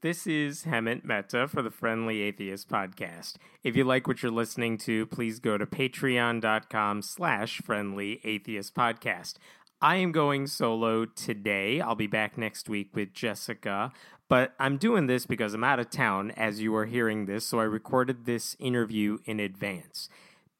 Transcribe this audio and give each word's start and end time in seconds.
This 0.00 0.28
is 0.28 0.62
Hemant 0.62 1.04
Mehta 1.04 1.48
for 1.48 1.60
the 1.60 1.72
Friendly 1.72 2.20
Atheist 2.20 2.68
Podcast. 2.68 3.34
If 3.64 3.74
you 3.74 3.82
like 3.82 4.06
what 4.06 4.22
you're 4.22 4.30
listening 4.30 4.78
to, 4.78 5.06
please 5.06 5.40
go 5.40 5.58
to 5.58 5.66
patreon.com 5.66 7.02
slash 7.02 7.60
friendly 7.62 8.20
atheist 8.22 8.76
podcast. 8.76 9.38
I 9.82 9.96
am 9.96 10.12
going 10.12 10.46
solo 10.46 11.04
today. 11.04 11.80
I'll 11.80 11.96
be 11.96 12.06
back 12.06 12.38
next 12.38 12.68
week 12.68 12.94
with 12.94 13.12
Jessica, 13.12 13.90
but 14.28 14.54
I'm 14.60 14.76
doing 14.76 15.08
this 15.08 15.26
because 15.26 15.52
I'm 15.52 15.64
out 15.64 15.80
of 15.80 15.90
town 15.90 16.30
as 16.36 16.60
you 16.60 16.76
are 16.76 16.86
hearing 16.86 17.26
this, 17.26 17.44
so 17.44 17.58
I 17.58 17.64
recorded 17.64 18.24
this 18.24 18.54
interview 18.60 19.18
in 19.24 19.40
advance. 19.40 20.08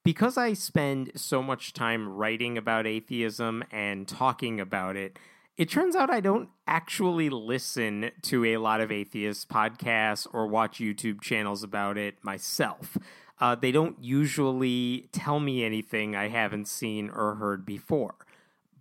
Because 0.03 0.37
I 0.37 0.55
spend 0.55 1.13
so 1.15 1.45
much 1.45 1.73
time 1.73 2.09
writing 2.09 2.59
about 2.59 2.89
atheism 2.89 3.63
and 3.71 4.09
talking 4.09 4.59
about 4.59 4.97
it, 4.97 5.17
it 5.59 5.69
turns 5.69 5.97
out 5.97 6.09
I 6.09 6.21
don't 6.21 6.51
actually 6.69 7.29
listen 7.29 8.13
to 8.23 8.45
a 8.45 8.59
lot 8.59 8.81
of 8.81 8.93
atheist 8.93 9.49
podcasts 9.49 10.25
or 10.33 10.47
watch 10.47 10.79
YouTube 10.79 11.21
channels 11.21 11.65
about 11.65 11.99
it 11.99 12.23
myself. 12.23 12.97
Uh, 13.41 13.57
they 13.57 13.73
don't 13.73 13.97
usually 14.01 15.09
tell 15.11 15.41
me 15.41 15.65
anything 15.65 16.15
I 16.15 16.29
haven't 16.29 16.69
seen 16.69 17.11
or 17.11 17.35
heard 17.35 17.67
before. 17.67 18.15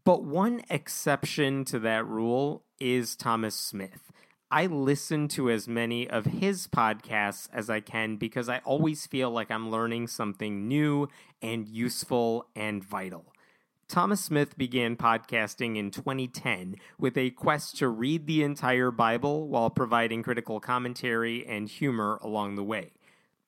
But 0.03 0.23
one 0.23 0.61
exception 0.69 1.65
to 1.65 1.79
that 1.79 2.05
rule 2.05 2.63
is 2.79 3.15
Thomas 3.15 3.55
Smith. 3.55 4.11
I 4.51 4.67
listen 4.67 5.27
to 5.29 5.49
as 5.49 5.67
many 5.67 6.07
of 6.07 6.25
his 6.25 6.67
podcasts 6.67 7.49
as 7.51 7.71
I 7.71 7.79
can 7.79 8.17
because 8.17 8.47
I 8.47 8.59
always 8.59 9.07
feel 9.07 9.31
like 9.31 9.49
I'm 9.49 9.71
learning 9.71 10.07
something 10.07 10.67
new 10.67 11.09
and 11.41 11.67
useful 11.67 12.45
and 12.55 12.83
vital. 12.83 13.33
Thomas 13.87 14.19
Smith 14.19 14.57
began 14.57 14.97
podcasting 14.97 15.77
in 15.77 15.91
2010 15.91 16.75
with 16.99 17.17
a 17.17 17.29
quest 17.29 17.77
to 17.77 17.87
read 17.87 18.27
the 18.27 18.43
entire 18.43 18.91
Bible 18.91 19.47
while 19.47 19.69
providing 19.69 20.23
critical 20.23 20.59
commentary 20.59 21.47
and 21.47 21.69
humor 21.69 22.19
along 22.21 22.55
the 22.55 22.65
way. 22.65 22.91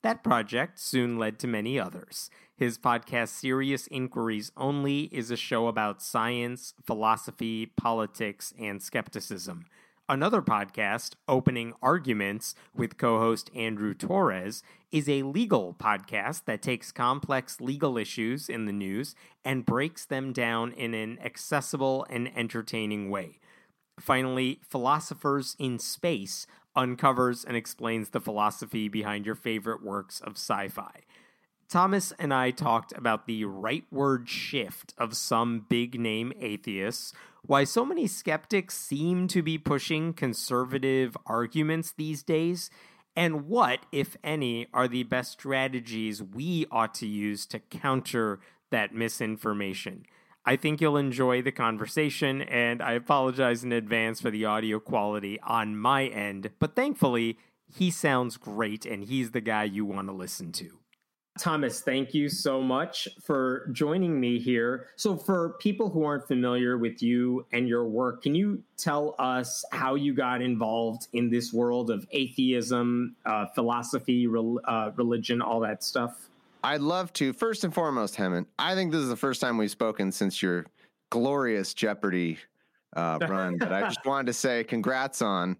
That 0.01 0.23
project 0.23 0.79
soon 0.79 1.19
led 1.19 1.39
to 1.39 1.47
many 1.47 1.77
others. 1.77 2.29
His 2.55 2.77
podcast, 2.77 3.29
Serious 3.29 3.87
Inquiries 3.87 4.53
Only, 4.55 5.09
is 5.11 5.29
a 5.29 5.35
show 5.35 5.67
about 5.67 6.01
science, 6.01 6.73
philosophy, 6.85 7.65
politics, 7.65 8.53
and 8.57 8.81
skepticism. 8.81 9.65
Another 10.11 10.41
podcast, 10.41 11.13
Opening 11.27 11.73
Arguments, 11.83 12.55
with 12.73 12.97
co 12.97 13.19
host 13.19 13.51
Andrew 13.53 13.93
Torrez, 13.93 14.63
is 14.91 15.07
a 15.07 15.21
legal 15.21 15.75
podcast 15.79 16.45
that 16.45 16.63
takes 16.63 16.91
complex 16.91 17.61
legal 17.61 17.95
issues 17.95 18.49
in 18.49 18.65
the 18.65 18.71
news 18.73 19.13
and 19.45 19.67
breaks 19.67 20.05
them 20.05 20.33
down 20.33 20.71
in 20.71 20.95
an 20.95 21.19
accessible 21.23 22.07
and 22.09 22.35
entertaining 22.35 23.11
way. 23.11 23.37
Finally, 23.99 24.59
Philosophers 24.67 25.55
in 25.59 25.77
Space 25.77 26.47
uncovers 26.75 27.45
and 27.45 27.55
explains 27.55 28.09
the 28.09 28.19
philosophy 28.19 28.87
behind 28.87 29.27
your 29.27 29.35
favorite 29.35 29.83
works 29.83 30.21
of 30.21 30.37
sci 30.37 30.69
fi. 30.69 31.01
Thomas 31.69 32.11
and 32.17 32.33
I 32.33 32.49
talked 32.49 32.93
about 32.97 33.27
the 33.27 33.43
rightward 33.43 34.27
shift 34.27 34.95
of 34.97 35.15
some 35.15 35.67
big 35.69 35.99
name 35.99 36.33
atheists, 36.39 37.13
why 37.45 37.63
so 37.63 37.85
many 37.85 38.07
skeptics 38.07 38.75
seem 38.75 39.27
to 39.27 39.43
be 39.43 39.59
pushing 39.59 40.13
conservative 40.13 41.15
arguments 41.27 41.93
these 41.95 42.23
days, 42.23 42.71
and 43.15 43.47
what, 43.47 43.81
if 43.91 44.17
any, 44.23 44.65
are 44.73 44.87
the 44.87 45.03
best 45.03 45.33
strategies 45.33 46.23
we 46.23 46.65
ought 46.71 46.95
to 46.95 47.05
use 47.05 47.45
to 47.45 47.59
counter 47.59 48.39
that 48.71 48.95
misinformation. 48.95 50.05
I 50.45 50.55
think 50.55 50.81
you'll 50.81 50.97
enjoy 50.97 51.43
the 51.43 51.51
conversation, 51.51 52.41
and 52.41 52.81
I 52.81 52.93
apologize 52.93 53.63
in 53.63 53.71
advance 53.71 54.21
for 54.21 54.31
the 54.31 54.45
audio 54.45 54.79
quality 54.79 55.39
on 55.41 55.77
my 55.77 56.07
end, 56.07 56.49
but 56.57 56.75
thankfully, 56.75 57.37
he 57.71 57.91
sounds 57.91 58.37
great 58.37 58.87
and 58.87 59.03
he's 59.03 59.31
the 59.31 59.41
guy 59.41 59.65
you 59.65 59.85
want 59.85 60.07
to 60.07 60.13
listen 60.13 60.51
to. 60.53 60.78
Thomas, 61.39 61.79
thank 61.79 62.13
you 62.13 62.27
so 62.27 62.61
much 62.61 63.07
for 63.23 63.69
joining 63.71 64.19
me 64.19 64.39
here. 64.39 64.87
So, 64.97 65.15
for 65.15 65.55
people 65.59 65.89
who 65.89 66.03
aren't 66.03 66.27
familiar 66.27 66.77
with 66.77 67.01
you 67.01 67.45
and 67.53 67.67
your 67.67 67.85
work, 67.85 68.23
can 68.23 68.35
you 68.35 68.61
tell 68.77 69.15
us 69.19 69.63
how 69.71 69.95
you 69.95 70.13
got 70.13 70.41
involved 70.41 71.07
in 71.13 71.29
this 71.29 71.53
world 71.53 71.91
of 71.91 72.05
atheism, 72.11 73.15
uh, 73.25 73.45
philosophy, 73.55 74.27
re- 74.27 74.59
uh, 74.65 74.91
religion, 74.97 75.41
all 75.41 75.61
that 75.61 75.81
stuff? 75.81 76.29
I'd 76.61 76.81
love 76.81 77.13
to. 77.13 77.31
First 77.31 77.63
and 77.63 77.73
foremost, 77.73 78.15
Hemant, 78.15 78.47
I 78.59 78.75
think 78.75 78.91
this 78.91 79.01
is 79.01 79.09
the 79.09 79.15
first 79.15 79.39
time 79.39 79.57
we've 79.57 79.71
spoken 79.71 80.11
since 80.11 80.43
your 80.43 80.65
glorious 81.09 81.73
Jeopardy 81.73 82.37
uh, 82.97 83.17
run. 83.29 83.57
but 83.57 83.71
I 83.71 83.83
just 83.83 84.05
wanted 84.05 84.27
to 84.27 84.33
say 84.33 84.65
congrats 84.65 85.21
on. 85.21 85.55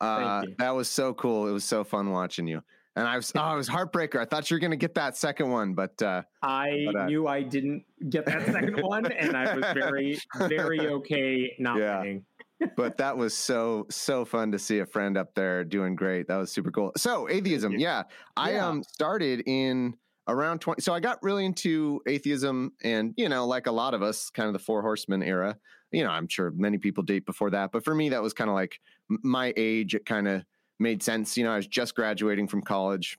Uh, 0.00 0.44
that 0.58 0.70
was 0.70 0.88
so 0.88 1.12
cool. 1.14 1.48
It 1.48 1.52
was 1.52 1.64
so 1.64 1.82
fun 1.82 2.10
watching 2.10 2.46
you. 2.46 2.62
And 2.96 3.08
I 3.08 3.16
was, 3.16 3.32
oh, 3.34 3.54
it 3.54 3.56
was 3.56 3.68
heartbreaker. 3.68 4.20
I 4.20 4.24
thought 4.24 4.48
you 4.50 4.54
were 4.54 4.60
going 4.60 4.70
to 4.70 4.76
get 4.76 4.94
that 4.94 5.16
second 5.16 5.50
one, 5.50 5.74
but 5.74 6.00
uh, 6.00 6.22
I 6.42 6.84
but, 6.86 6.96
uh, 6.96 7.06
knew 7.06 7.26
I 7.26 7.42
didn't 7.42 7.84
get 8.08 8.24
that 8.26 8.46
second 8.46 8.80
one, 8.82 9.10
and 9.10 9.36
I 9.36 9.54
was 9.56 9.64
very, 9.74 10.18
very 10.36 10.80
okay 10.80 11.54
not 11.58 11.78
yeah. 11.78 11.98
winning. 12.00 12.24
but 12.76 12.96
that 12.98 13.16
was 13.16 13.36
so 13.36 13.84
so 13.90 14.24
fun 14.24 14.52
to 14.52 14.58
see 14.58 14.78
a 14.78 14.86
friend 14.86 15.16
up 15.16 15.34
there 15.34 15.64
doing 15.64 15.96
great. 15.96 16.28
That 16.28 16.36
was 16.36 16.52
super 16.52 16.70
cool. 16.70 16.92
So 16.96 17.28
atheism, 17.28 17.72
yeah, 17.72 18.04
I 18.36 18.52
yeah. 18.52 18.68
um 18.68 18.84
started 18.84 19.42
in 19.46 19.94
around 20.26 20.58
20 20.58 20.80
so 20.80 20.94
i 20.94 21.00
got 21.00 21.22
really 21.22 21.44
into 21.44 22.00
atheism 22.06 22.72
and 22.82 23.12
you 23.16 23.28
know 23.28 23.46
like 23.46 23.66
a 23.66 23.70
lot 23.70 23.92
of 23.92 24.02
us 24.02 24.30
kind 24.30 24.46
of 24.46 24.54
the 24.54 24.58
four 24.58 24.80
horsemen 24.80 25.22
era 25.22 25.54
you 25.92 26.02
know 26.02 26.08
i'm 26.08 26.26
sure 26.28 26.50
many 26.56 26.78
people 26.78 27.02
date 27.02 27.26
before 27.26 27.50
that 27.50 27.70
but 27.72 27.84
for 27.84 27.94
me 27.94 28.08
that 28.08 28.22
was 28.22 28.32
kind 28.32 28.48
of 28.48 28.54
like 28.54 28.80
my 29.22 29.52
age 29.56 29.94
it 29.94 30.06
kind 30.06 30.26
of 30.26 30.42
made 30.78 31.02
sense. 31.02 31.36
You 31.36 31.44
know, 31.44 31.52
I 31.52 31.56
was 31.56 31.66
just 31.66 31.94
graduating 31.94 32.48
from 32.48 32.62
college 32.62 33.18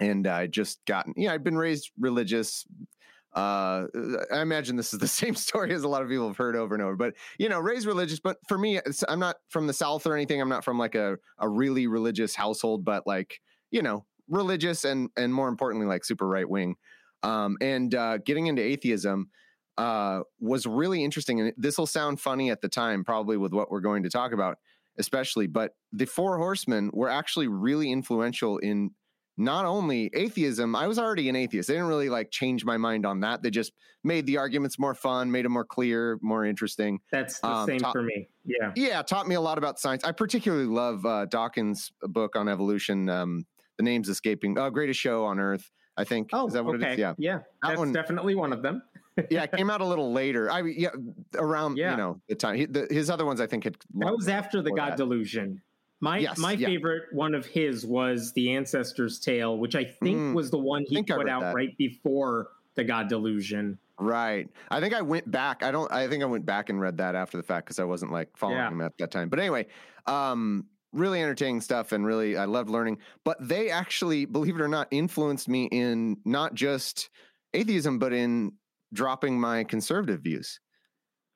and 0.00 0.26
I 0.26 0.46
just 0.46 0.84
gotten, 0.86 1.14
yeah, 1.16 1.32
I'd 1.32 1.44
been 1.44 1.58
raised 1.58 1.90
religious. 1.98 2.64
Uh, 3.34 3.86
I 4.32 4.40
imagine 4.40 4.76
this 4.76 4.92
is 4.92 4.98
the 4.98 5.08
same 5.22 5.34
story 5.34 5.72
as 5.72 5.84
a 5.84 5.88
lot 5.88 6.02
of 6.02 6.08
people 6.08 6.28
have 6.28 6.36
heard 6.36 6.56
over 6.56 6.74
and 6.74 6.82
over, 6.82 6.96
but 6.96 7.14
you 7.38 7.48
know, 7.48 7.58
raised 7.58 7.86
religious. 7.86 8.20
But 8.20 8.38
for 8.48 8.58
me, 8.58 8.80
I'm 9.08 9.20
not 9.20 9.36
from 9.48 9.66
the 9.66 9.72
South 9.72 10.06
or 10.06 10.14
anything. 10.14 10.40
I'm 10.40 10.48
not 10.48 10.64
from 10.64 10.78
like 10.78 10.94
a, 10.94 11.18
a 11.38 11.48
really 11.48 11.86
religious 11.86 12.34
household, 12.34 12.84
but 12.84 13.06
like, 13.06 13.40
you 13.70 13.82
know, 13.82 14.04
religious 14.28 14.84
and, 14.84 15.10
and 15.16 15.32
more 15.32 15.48
importantly, 15.48 15.86
like 15.86 16.04
super 16.04 16.28
right 16.28 16.48
wing. 16.48 16.76
Um, 17.22 17.56
and, 17.60 17.94
uh, 17.94 18.18
getting 18.18 18.46
into 18.46 18.62
atheism, 18.62 19.30
uh, 19.76 20.22
was 20.40 20.66
really 20.66 21.04
interesting. 21.04 21.40
And 21.40 21.52
this 21.56 21.78
will 21.78 21.86
sound 21.86 22.20
funny 22.20 22.50
at 22.50 22.60
the 22.60 22.68
time, 22.68 23.04
probably 23.04 23.36
with 23.36 23.52
what 23.52 23.70
we're 23.70 23.80
going 23.80 24.02
to 24.02 24.10
talk 24.10 24.32
about 24.32 24.58
especially. 24.98 25.46
But 25.46 25.72
the 25.92 26.06
Four 26.06 26.38
Horsemen 26.38 26.90
were 26.92 27.08
actually 27.08 27.48
really 27.48 27.90
influential 27.90 28.58
in 28.58 28.90
not 29.36 29.64
only 29.64 30.10
atheism. 30.14 30.74
I 30.74 30.88
was 30.88 30.98
already 30.98 31.28
an 31.28 31.36
atheist. 31.36 31.68
They 31.68 31.74
didn't 31.74 31.88
really 31.88 32.08
like 32.08 32.30
change 32.30 32.64
my 32.64 32.76
mind 32.76 33.06
on 33.06 33.20
that. 33.20 33.42
They 33.42 33.50
just 33.50 33.72
made 34.02 34.26
the 34.26 34.36
arguments 34.36 34.78
more 34.78 34.94
fun, 34.94 35.30
made 35.30 35.44
them 35.44 35.52
more 35.52 35.64
clear, 35.64 36.18
more 36.20 36.44
interesting. 36.44 36.98
That's 37.12 37.38
the 37.40 37.48
um, 37.48 37.66
same 37.66 37.80
for 37.80 38.02
me. 38.02 38.28
Yeah, 38.44 38.72
yeah, 38.74 39.02
taught 39.02 39.28
me 39.28 39.36
a 39.36 39.40
lot 39.40 39.56
about 39.56 39.78
science. 39.78 40.02
I 40.04 40.12
particularly 40.12 40.66
love 40.66 41.06
uh, 41.06 41.26
Dawkins' 41.26 41.92
book 42.02 42.34
on 42.34 42.48
evolution. 42.48 43.08
Um, 43.08 43.46
the 43.76 43.84
name's 43.84 44.08
escaping. 44.08 44.58
Uh, 44.58 44.70
greatest 44.70 44.98
show 44.98 45.24
on 45.24 45.38
earth. 45.38 45.70
I 45.96 46.04
think. 46.04 46.30
Oh, 46.32 46.46
is 46.46 46.52
that 46.52 46.64
what 46.64 46.76
okay. 46.76 46.90
it 46.90 46.92
is? 46.92 46.98
Yeah, 46.98 47.14
yeah. 47.18 47.38
That 47.62 47.68
That's 47.70 47.78
one, 47.78 47.92
definitely 47.92 48.34
one 48.34 48.52
of 48.52 48.62
them 48.62 48.82
yeah, 49.30 49.44
it 49.44 49.52
came 49.52 49.70
out 49.70 49.80
a 49.80 49.84
little 49.84 50.12
later. 50.12 50.50
I 50.50 50.62
yeah, 50.62 50.90
around 51.34 51.76
yeah. 51.76 51.92
you 51.92 51.96
know 51.96 52.20
the 52.28 52.34
time. 52.34 52.56
He, 52.56 52.66
the, 52.66 52.86
his 52.90 53.10
other 53.10 53.24
ones, 53.24 53.40
I 53.40 53.46
think, 53.46 53.64
had 53.64 53.76
that 53.94 54.16
was 54.16 54.28
after 54.28 54.62
the 54.62 54.72
God 54.72 54.92
that. 54.92 54.96
Delusion. 54.96 55.60
My 56.00 56.18
yes, 56.18 56.38
my 56.38 56.52
yeah. 56.52 56.68
favorite 56.68 57.04
one 57.12 57.34
of 57.34 57.44
his 57.46 57.84
was 57.84 58.32
the 58.34 58.54
Ancestor's 58.54 59.18
Tale, 59.18 59.58
which 59.58 59.74
I 59.74 59.84
think 59.84 60.18
mm, 60.18 60.34
was 60.34 60.50
the 60.50 60.58
one 60.58 60.84
he 60.86 61.02
put 61.02 61.28
out 61.28 61.40
that. 61.40 61.54
right 61.54 61.76
before 61.76 62.48
the 62.76 62.84
God 62.84 63.08
Delusion. 63.08 63.78
Right. 63.98 64.48
I 64.70 64.80
think 64.80 64.94
I 64.94 65.02
went 65.02 65.28
back. 65.28 65.64
I 65.64 65.72
don't. 65.72 65.90
I 65.90 66.06
think 66.06 66.22
I 66.22 66.26
went 66.26 66.46
back 66.46 66.70
and 66.70 66.80
read 66.80 66.98
that 66.98 67.16
after 67.16 67.36
the 67.36 67.42
fact 67.42 67.66
because 67.66 67.80
I 67.80 67.84
wasn't 67.84 68.12
like 68.12 68.36
following 68.36 68.58
yeah. 68.58 68.70
him 68.70 68.80
at 68.80 68.96
that 68.98 69.10
time. 69.10 69.28
But 69.28 69.40
anyway, 69.40 69.66
um, 70.06 70.66
really 70.92 71.20
entertaining 71.20 71.60
stuff 71.60 71.92
and 71.92 72.06
really 72.06 72.36
I 72.36 72.44
loved 72.44 72.70
learning. 72.70 72.98
But 73.24 73.36
they 73.40 73.70
actually, 73.70 74.24
believe 74.24 74.54
it 74.54 74.60
or 74.60 74.68
not, 74.68 74.88
influenced 74.92 75.48
me 75.48 75.64
in 75.66 76.18
not 76.24 76.54
just 76.54 77.10
atheism, 77.54 77.98
but 77.98 78.12
in 78.12 78.52
dropping 78.92 79.38
my 79.40 79.64
conservative 79.64 80.22
views. 80.22 80.60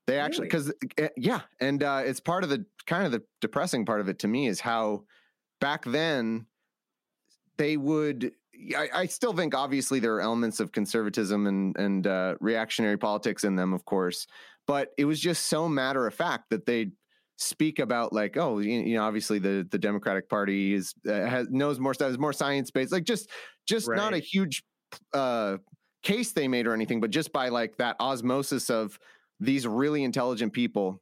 They 0.06 0.18
actually, 0.18 0.46
because 0.48 0.72
really? 0.98 1.08
Eh, 1.08 1.08
yeah, 1.16 1.40
and 1.60 1.82
uh, 1.82 2.02
it's 2.04 2.20
part 2.20 2.42
of 2.42 2.50
the 2.50 2.64
kind 2.86 3.06
of 3.06 3.12
the 3.12 3.22
depressing 3.40 3.86
part 3.86 4.00
of 4.00 4.08
it 4.08 4.18
to 4.20 4.28
me 4.28 4.48
is 4.48 4.60
how 4.60 5.04
back 5.60 5.84
then 5.84 6.46
they 7.56 7.76
would. 7.76 8.32
I, 8.76 8.88
I 8.94 9.06
still 9.06 9.32
think 9.32 9.54
obviously 9.54 10.00
there 10.00 10.14
are 10.16 10.20
elements 10.20 10.60
of 10.60 10.72
conservatism 10.72 11.46
and 11.46 11.76
and 11.76 12.06
uh, 12.06 12.34
reactionary 12.40 12.96
politics 12.98 13.44
in 13.44 13.54
them, 13.54 13.72
of 13.72 13.84
course, 13.84 14.26
but 14.66 14.88
it 14.98 15.04
was 15.04 15.20
just 15.20 15.46
so 15.46 15.68
matter 15.68 16.06
of 16.06 16.14
fact 16.14 16.50
that 16.50 16.66
they 16.66 16.90
speak 17.38 17.78
about 17.78 18.12
like 18.12 18.36
oh 18.36 18.58
you, 18.58 18.94
know 18.94 19.04
obviously 19.04 19.38
the 19.38 19.66
the 19.70 19.78
Democratic 19.78 20.28
Party 20.28 20.74
is 20.74 20.94
uh, 21.08 21.12
has 21.12 21.48
knows 21.50 21.78
more 21.78 21.94
stuff 21.94 22.10
is 22.10 22.18
more 22.18 22.32
science 22.32 22.70
based 22.70 22.92
like 22.92 23.04
just 23.04 23.30
just 23.66 23.88
right. 23.88 23.96
not 23.96 24.14
a 24.14 24.18
huge 24.18 24.64
uh 25.12 25.56
case 26.02 26.32
they 26.32 26.48
made 26.48 26.66
or 26.66 26.74
anything, 26.74 27.00
but 27.00 27.10
just 27.10 27.32
by 27.32 27.48
like 27.48 27.76
that 27.76 27.96
osmosis 28.00 28.70
of 28.70 28.98
these 29.40 29.66
really 29.66 30.04
intelligent 30.04 30.52
people 30.52 31.00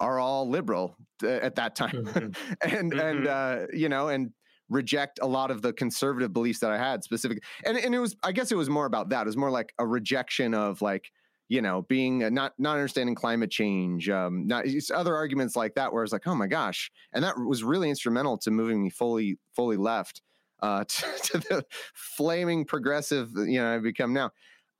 are 0.00 0.18
all 0.18 0.48
liberal 0.48 0.96
uh, 1.22 1.28
at 1.28 1.54
that 1.56 1.74
time, 1.74 2.04
mm-hmm. 2.04 2.18
and 2.62 2.92
mm-hmm. 2.92 3.00
and 3.00 3.26
uh, 3.26 3.66
you 3.72 3.88
know 3.88 4.08
and 4.08 4.32
reject 4.68 5.20
a 5.22 5.26
lot 5.26 5.50
of 5.50 5.62
the 5.62 5.72
conservative 5.72 6.32
beliefs 6.32 6.58
that 6.58 6.70
I 6.70 6.78
had 6.78 7.04
specific. 7.04 7.42
And 7.64 7.78
and 7.78 7.94
it 7.94 7.98
was 7.98 8.16
I 8.22 8.32
guess 8.32 8.52
it 8.52 8.56
was 8.56 8.68
more 8.68 8.86
about 8.86 9.10
that. 9.10 9.22
It 9.22 9.26
was 9.26 9.36
more 9.36 9.50
like 9.50 9.72
a 9.78 9.86
rejection 9.86 10.54
of 10.54 10.82
like 10.82 11.10
you 11.48 11.62
know 11.62 11.82
being 11.82 12.24
uh, 12.24 12.30
not 12.30 12.52
not 12.58 12.72
understanding 12.72 13.14
climate 13.14 13.50
change 13.50 14.08
um 14.08 14.46
not 14.46 14.64
other 14.92 15.14
arguments 15.14 15.54
like 15.54 15.74
that 15.74 15.92
where 15.92 16.02
i 16.02 16.04
was 16.04 16.12
like 16.12 16.26
oh 16.26 16.34
my 16.34 16.46
gosh 16.46 16.90
and 17.12 17.22
that 17.22 17.38
was 17.38 17.62
really 17.62 17.88
instrumental 17.88 18.36
to 18.36 18.50
moving 18.50 18.82
me 18.82 18.90
fully 18.90 19.38
fully 19.54 19.76
left 19.76 20.22
uh 20.60 20.84
to, 20.84 21.06
to 21.22 21.38
the 21.38 21.66
flaming 21.94 22.64
progressive 22.64 23.30
you 23.36 23.60
know 23.60 23.74
i've 23.74 23.82
become 23.82 24.12
now. 24.12 24.30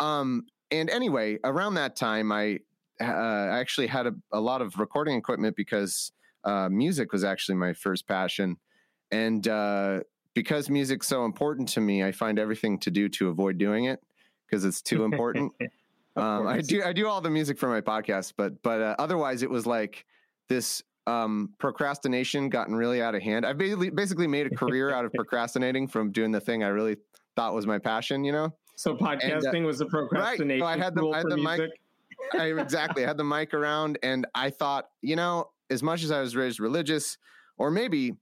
Um 0.00 0.44
and 0.70 0.90
anyway 0.90 1.38
around 1.44 1.75
that 1.75 1.96
time 1.96 2.32
i 2.32 2.58
uh, 3.00 3.05
actually 3.05 3.87
had 3.87 4.06
a, 4.06 4.14
a 4.32 4.40
lot 4.40 4.62
of 4.62 4.78
recording 4.78 5.17
equipment 5.17 5.56
because 5.56 6.12
uh, 6.44 6.69
music 6.69 7.12
was 7.12 7.25
actually 7.25 7.56
my 7.56 7.73
first 7.73 8.06
passion. 8.06 8.56
And 9.11 9.46
uh, 9.46 10.00
because 10.34 10.70
music's 10.70 11.06
so 11.06 11.25
important 11.25 11.69
to 11.70 11.81
me, 11.81 12.02
I 12.02 12.12
find 12.12 12.38
everything 12.38 12.78
to 12.81 12.90
do 12.90 13.08
to 13.11 13.28
avoid 13.28 13.58
doing 13.58 13.84
it 13.84 14.00
because 14.46 14.64
it's 14.64 14.82
too 14.82 15.05
important. 15.05 15.52
um, 16.17 16.46
I 16.46 16.61
do 16.61 16.82
I 16.82 16.93
do 16.93 17.08
all 17.08 17.20
the 17.20 17.31
music 17.31 17.58
for 17.58 17.69
my 17.69 17.81
podcast, 17.81 18.34
but 18.37 18.62
but 18.62 18.81
uh, 18.81 18.96
otherwise 18.99 19.43
it 19.43 19.50
was 19.50 19.67
like 19.67 20.06
this 20.49 20.82
um, 21.06 21.50
procrastination 21.58 22.49
gotten 22.49 22.75
really 22.75 23.00
out 23.00 23.14
of 23.14 23.23
hand. 23.23 23.47
I've 23.47 23.58
basically 23.58 23.91
basically 23.91 24.26
made 24.26 24.47
a 24.47 24.50
career 24.50 24.93
out 24.93 25.05
of 25.05 25.12
procrastinating 25.14 25.88
from 25.88 26.12
doing 26.12 26.32
the 26.32 26.41
thing 26.41 26.64
I 26.64 26.69
really 26.69 26.97
thought 27.37 27.55
was 27.55 27.67
my 27.67 27.79
passion. 27.79 28.25
You 28.25 28.32
know. 28.32 28.55
So 28.76 28.94
podcasting 28.94 29.55
and, 29.55 29.64
uh, 29.64 29.67
was 29.67 29.81
a 29.81 29.87
procrastination. 29.87 30.49
Right. 30.49 30.61
So 30.61 30.67
I 30.67 30.76
had 30.76 30.94
the, 30.94 31.08
I 31.08 31.19
had 31.19 31.31
the 31.31 31.37
mic. 31.37 31.70
I, 32.32 32.47
exactly. 32.61 33.05
I 33.05 33.06
had 33.06 33.17
the 33.17 33.25
mic 33.25 33.55
around, 33.55 33.99
and 34.03 34.26
I 34.35 34.50
thought, 34.50 34.87
you 35.00 35.17
know, 35.17 35.50
as 35.70 35.82
much 35.82 36.03
as 36.03 36.11
I 36.11 36.20
was 36.20 36.37
raised 36.37 36.61
religious, 36.61 37.19
or 37.59 37.70
maybe 37.70 38.12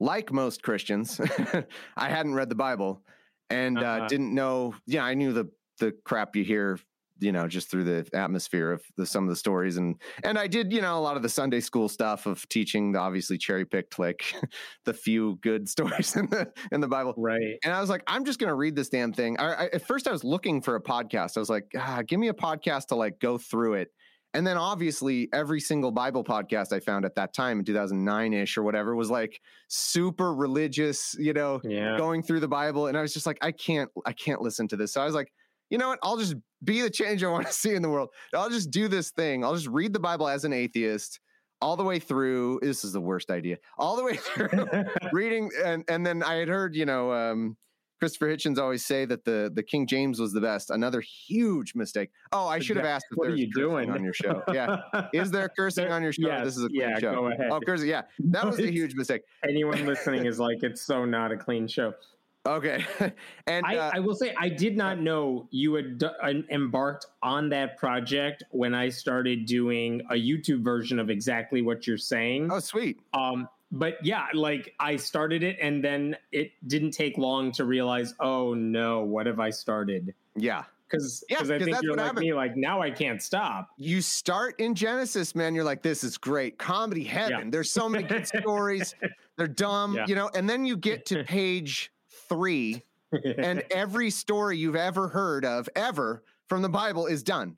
like 0.00 0.32
most 0.32 0.62
Christians, 0.62 1.20
I 1.96 2.08
hadn't 2.08 2.34
read 2.34 2.48
the 2.48 2.54
Bible 2.54 3.02
and 3.50 3.78
uh, 3.78 3.82
uh-huh. 3.82 4.04
uh, 4.04 4.08
didn't 4.08 4.34
know. 4.34 4.74
Yeah, 4.86 5.04
I 5.04 5.14
knew 5.14 5.32
the 5.32 5.50
the 5.80 5.92
crap 6.04 6.36
you 6.36 6.44
hear, 6.44 6.78
you 7.20 7.32
know, 7.32 7.46
just 7.48 7.70
through 7.70 7.84
the 7.84 8.08
atmosphere 8.12 8.72
of 8.72 8.82
the, 8.96 9.06
some 9.06 9.24
of 9.24 9.30
the 9.30 9.36
stories, 9.36 9.76
and 9.76 10.00
and 10.22 10.38
I 10.38 10.46
did, 10.46 10.72
you 10.72 10.80
know, 10.80 10.98
a 10.98 11.00
lot 11.00 11.16
of 11.16 11.22
the 11.22 11.28
Sunday 11.28 11.60
school 11.60 11.88
stuff 11.88 12.26
of 12.26 12.48
teaching 12.48 12.92
the 12.92 12.98
obviously 12.98 13.38
cherry 13.38 13.64
picked 13.64 13.98
like 13.98 14.34
the 14.84 14.94
few 14.94 15.36
good 15.42 15.68
stories 15.74 16.16
in 16.16 16.26
the 16.26 16.52
in 16.72 16.80
the 16.80 16.88
Bible, 16.88 17.14
right? 17.16 17.58
And 17.62 17.72
I 17.72 17.80
was 17.80 17.90
like, 17.90 18.02
I'm 18.06 18.24
just 18.24 18.38
gonna 18.38 18.54
read 18.54 18.76
this 18.76 18.88
damn 18.88 19.12
thing. 19.12 19.38
I, 19.38 19.52
I, 19.52 19.64
at 19.66 19.86
first, 19.86 20.08
I 20.08 20.12
was 20.12 20.24
looking 20.24 20.60
for 20.60 20.76
a 20.76 20.82
podcast. 20.82 21.36
I 21.36 21.40
was 21.40 21.50
like, 21.50 21.70
ah, 21.76 22.02
give 22.06 22.20
me 22.20 22.28
a 22.28 22.34
podcast 22.34 22.86
to 22.86 22.96
like 22.96 23.20
go 23.20 23.38
through 23.38 23.74
it 23.74 23.88
and 24.34 24.44
then 24.44 24.56
obviously 24.56 25.28
every 25.32 25.60
single 25.60 25.92
Bible 25.92 26.24
podcast 26.24 26.72
I 26.72 26.80
found 26.80 27.04
at 27.04 27.14
that 27.14 27.32
time 27.32 27.60
in 27.60 27.64
2009 27.64 28.32
ish 28.32 28.58
or 28.58 28.64
whatever 28.64 28.96
was 28.96 29.08
like 29.08 29.40
super 29.68 30.34
religious, 30.34 31.14
you 31.18 31.32
know, 31.32 31.60
yeah. 31.62 31.96
going 31.96 32.22
through 32.22 32.40
the 32.40 32.48
Bible. 32.48 32.88
And 32.88 32.98
I 32.98 33.02
was 33.02 33.14
just 33.14 33.26
like, 33.26 33.38
I 33.40 33.52
can't, 33.52 33.88
I 34.04 34.12
can't 34.12 34.42
listen 34.42 34.66
to 34.68 34.76
this. 34.76 34.92
So 34.92 35.00
I 35.00 35.04
was 35.04 35.14
like, 35.14 35.32
you 35.70 35.78
know 35.78 35.88
what? 35.88 35.98
I'll 36.02 36.16
just 36.16 36.34
be 36.62 36.80
the 36.80 36.90
change 36.90 37.22
I 37.22 37.28
want 37.28 37.46
to 37.46 37.52
see 37.64 37.74
in 37.74 37.82
the 37.82 37.90
world. 37.90 38.10
I'll 38.34 38.50
just 38.50 38.70
do 38.70 38.88
this 38.88 39.10
thing. 39.10 39.44
I'll 39.44 39.54
just 39.54 39.68
read 39.68 39.92
the 39.92 40.00
Bible 40.00 40.28
as 40.28 40.44
an 40.44 40.52
atheist 40.52 41.20
all 41.60 41.76
the 41.76 41.84
way 41.84 41.98
through. 41.98 42.60
This 42.62 42.84
is 42.84 42.92
the 42.92 43.00
worst 43.00 43.30
idea. 43.30 43.56
All 43.78 43.96
the 43.96 44.04
way 44.04 44.16
through 44.16 44.48
reading. 45.12 45.50
And, 45.64 45.84
and 45.88 46.04
then 46.04 46.22
I 46.22 46.34
had 46.34 46.48
heard, 46.48 46.74
you 46.74 46.84
know, 46.84 47.12
um, 47.12 47.56
Christopher 48.00 48.28
Hitchens 48.28 48.58
always 48.58 48.84
say 48.84 49.06
that 49.06 49.24
the 49.24 49.50
the 49.54 49.62
King 49.62 49.86
James 49.86 50.20
was 50.20 50.32
the 50.32 50.40
best. 50.40 50.68
Another 50.68 51.00
huge 51.00 51.74
mistake. 51.74 52.10
Oh, 52.32 52.46
I 52.46 52.58
should 52.58 52.76
have 52.76 52.84
asked 52.84 53.06
if 53.10 53.16
what 53.16 53.28
there's 53.28 53.38
are 53.38 53.42
you 53.42 53.50
doing 53.54 53.90
on 53.90 54.04
your 54.04 54.12
show. 54.12 54.42
Yeah, 54.52 54.82
is 55.14 55.30
there 55.30 55.48
cursing 55.48 55.90
on 55.90 56.02
your 56.02 56.12
show? 56.12 56.26
Yes, 56.26 56.44
this 56.44 56.56
is 56.58 56.64
a 56.64 56.68
clean 56.68 56.80
yeah, 56.80 56.98
show. 56.98 57.14
Go 57.14 57.26
ahead. 57.28 57.48
Oh, 57.50 57.60
cursing. 57.64 57.88
Yeah, 57.88 58.02
that 58.18 58.44
was 58.44 58.58
a 58.58 58.70
huge 58.70 58.94
mistake. 58.94 59.22
Anyone 59.48 59.86
listening 59.86 60.26
is 60.26 60.38
like, 60.38 60.58
it's 60.62 60.82
so 60.82 61.06
not 61.06 61.32
a 61.32 61.36
clean 61.36 61.66
show. 61.66 61.94
Okay, 62.46 62.84
and 63.46 63.64
I, 63.64 63.76
uh, 63.76 63.90
I, 63.94 64.00
will 64.00 64.14
say 64.14 64.34
I 64.38 64.50
did 64.50 64.76
not 64.76 64.98
know 64.98 65.48
you 65.50 65.74
had 65.74 65.98
d- 65.98 66.08
embarked 66.50 67.06
on 67.22 67.48
that 67.48 67.78
project 67.78 68.44
when 68.50 68.74
I 68.74 68.90
started 68.90 69.46
doing 69.46 70.02
a 70.10 70.14
YouTube 70.14 70.62
version 70.62 70.98
of 70.98 71.08
exactly 71.08 71.62
what 71.62 71.86
you're 71.86 71.96
saying. 71.96 72.50
Oh, 72.52 72.58
sweet. 72.58 73.00
Um, 73.14 73.48
but 73.72 73.96
yeah, 74.04 74.26
like 74.34 74.74
I 74.78 74.96
started 74.96 75.42
it 75.42 75.56
and 75.60 75.82
then 75.82 76.16
it 76.32 76.52
didn't 76.66 76.92
take 76.92 77.18
long 77.18 77.50
to 77.52 77.64
realize, 77.64 78.14
oh 78.20 78.54
no, 78.54 79.02
what 79.02 79.26
have 79.26 79.40
I 79.40 79.50
started? 79.50 80.14
Yeah. 80.36 80.64
Cause, 80.90 81.24
yeah, 81.28 81.38
cause 81.38 81.50
I 81.50 81.58
think 81.58 81.78
you're 81.82 81.96
like 81.96 82.06
happened. 82.06 82.26
me, 82.26 82.34
like 82.34 82.56
now 82.56 82.80
I 82.80 82.90
can't 82.90 83.20
stop. 83.20 83.70
You 83.78 84.00
start 84.00 84.60
in 84.60 84.76
Genesis, 84.76 85.34
man. 85.34 85.54
You're 85.54 85.64
like, 85.64 85.82
this 85.82 86.04
is 86.04 86.16
great. 86.16 86.56
Comedy 86.58 87.02
heaven. 87.02 87.46
Yeah. 87.46 87.50
There's 87.50 87.70
so 87.70 87.88
many 87.88 88.04
good 88.04 88.26
stories. 88.42 88.94
They're 89.36 89.48
dumb, 89.48 89.94
yeah. 89.96 90.04
you 90.06 90.14
know, 90.14 90.30
and 90.34 90.48
then 90.48 90.64
you 90.64 90.76
get 90.76 91.06
to 91.06 91.24
page 91.24 91.90
three, 92.34 92.82
and 93.38 93.62
every 93.70 94.10
story 94.10 94.58
you've 94.58 94.76
ever 94.76 95.08
heard 95.08 95.44
of 95.44 95.68
ever 95.76 96.22
from 96.48 96.62
the 96.62 96.68
Bible 96.68 97.06
is 97.06 97.22
done. 97.22 97.56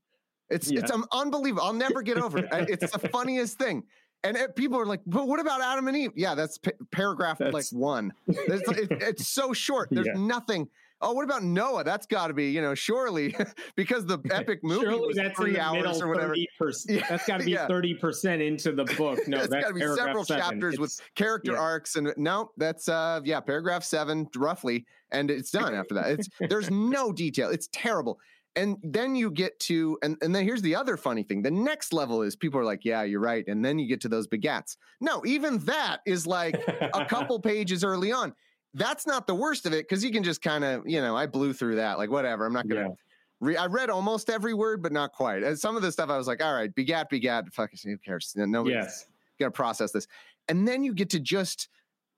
It's 0.48 0.70
yeah. 0.70 0.80
it's 0.80 0.90
um, 0.90 1.06
unbelievable. 1.12 1.64
I'll 1.64 1.72
never 1.72 2.02
get 2.02 2.18
over 2.18 2.38
it. 2.38 2.48
It's 2.52 2.92
the 2.92 3.08
funniest 3.12 3.58
thing. 3.58 3.84
And 4.24 4.36
it, 4.36 4.56
people 4.56 4.78
are 4.78 4.86
like, 4.86 5.00
but 5.06 5.28
what 5.28 5.40
about 5.40 5.60
Adam 5.60 5.88
and 5.88 5.96
Eve? 5.96 6.12
Yeah, 6.16 6.34
that's 6.34 6.58
p- 6.58 6.72
paragraph 6.90 7.38
that's... 7.38 7.52
like 7.52 7.66
one. 7.70 8.12
It's, 8.26 8.68
it, 8.70 8.88
it's 8.90 9.28
so 9.28 9.52
short. 9.52 9.88
There's 9.92 10.06
yeah. 10.06 10.14
nothing. 10.16 10.68
Oh, 11.00 11.12
what 11.12 11.24
about 11.24 11.42
Noah? 11.42 11.84
That's 11.84 12.06
got 12.06 12.28
to 12.28 12.34
be, 12.34 12.50
you 12.50 12.62
know, 12.62 12.74
surely 12.74 13.34
because 13.76 14.06
the 14.06 14.18
epic 14.30 14.60
movie 14.62 14.84
surely 14.84 15.06
was 15.06 15.16
that's 15.16 15.38
three 15.38 15.58
hours 15.58 16.00
or 16.00 16.08
whatever. 16.08 16.34
Yeah, 16.88 17.06
that's 17.08 17.26
got 17.26 17.40
to 17.40 17.46
be 17.46 17.56
thirty 17.56 17.90
yeah. 17.90 18.00
percent 18.00 18.42
into 18.42 18.72
the 18.72 18.84
book. 18.96 19.18
No, 19.28 19.38
that's 19.38 19.48
got 19.48 19.68
to 19.68 19.74
be 19.74 19.80
several 19.80 20.24
seven. 20.24 20.42
chapters 20.42 20.74
it's, 20.74 20.80
with 20.80 21.00
character 21.14 21.52
yeah. 21.52 21.58
arcs, 21.58 21.96
and 21.96 22.12
no, 22.16 22.50
that's 22.56 22.88
uh, 22.88 23.20
yeah, 23.24 23.40
paragraph 23.40 23.84
seven 23.84 24.28
roughly, 24.34 24.86
and 25.12 25.30
it's 25.30 25.50
done 25.50 25.74
after 25.74 25.94
that. 25.94 26.06
It's 26.06 26.28
there's 26.48 26.70
no 26.70 27.12
detail. 27.12 27.50
It's 27.50 27.68
terrible 27.72 28.18
and 28.56 28.78
then 28.82 29.14
you 29.14 29.30
get 29.30 29.58
to 29.60 29.98
and, 30.02 30.16
and 30.22 30.34
then 30.34 30.42
here's 30.42 30.62
the 30.62 30.74
other 30.74 30.96
funny 30.96 31.22
thing 31.22 31.42
the 31.42 31.50
next 31.50 31.92
level 31.92 32.22
is 32.22 32.34
people 32.34 32.58
are 32.58 32.64
like 32.64 32.84
yeah 32.84 33.02
you're 33.02 33.20
right 33.20 33.44
and 33.46 33.64
then 33.64 33.78
you 33.78 33.86
get 33.86 34.00
to 34.00 34.08
those 34.08 34.26
begats 34.26 34.76
no 35.00 35.22
even 35.24 35.58
that 35.58 35.98
is 36.06 36.26
like 36.26 36.56
a 36.94 37.04
couple 37.04 37.38
pages 37.38 37.84
early 37.84 38.10
on 38.10 38.32
that's 38.76 39.06
not 39.06 39.26
the 39.26 39.34
worst 39.34 39.64
of 39.66 39.72
it 39.72 39.88
because 39.88 40.04
you 40.04 40.10
can 40.12 40.22
just 40.22 40.42
kind 40.42 40.62
of 40.62 40.82
you 40.86 41.00
know 41.00 41.16
i 41.16 41.26
blew 41.26 41.52
through 41.52 41.76
that 41.76 41.98
like 41.98 42.10
whatever 42.10 42.44
i'm 42.44 42.52
not 42.52 42.68
gonna 42.68 42.82
yeah. 42.82 42.94
re- 43.40 43.56
i 43.56 43.66
read 43.66 43.90
almost 43.90 44.30
every 44.30 44.54
word 44.54 44.82
but 44.82 44.92
not 44.92 45.12
quite 45.12 45.42
and 45.42 45.58
some 45.58 45.76
of 45.76 45.82
the 45.82 45.90
stuff 45.90 46.10
i 46.10 46.16
was 46.16 46.26
like 46.26 46.44
all 46.44 46.54
right 46.54 46.74
begat 46.74 47.08
begat 47.08 47.44
fuck 47.52 47.70
who 47.84 47.96
cares 47.98 48.32
nobody's 48.36 48.74
yes. 48.74 49.06
gonna 49.40 49.50
process 49.50 49.92
this 49.92 50.06
and 50.48 50.68
then 50.68 50.84
you 50.84 50.92
get 50.92 51.10
to 51.10 51.18
just 51.18 51.68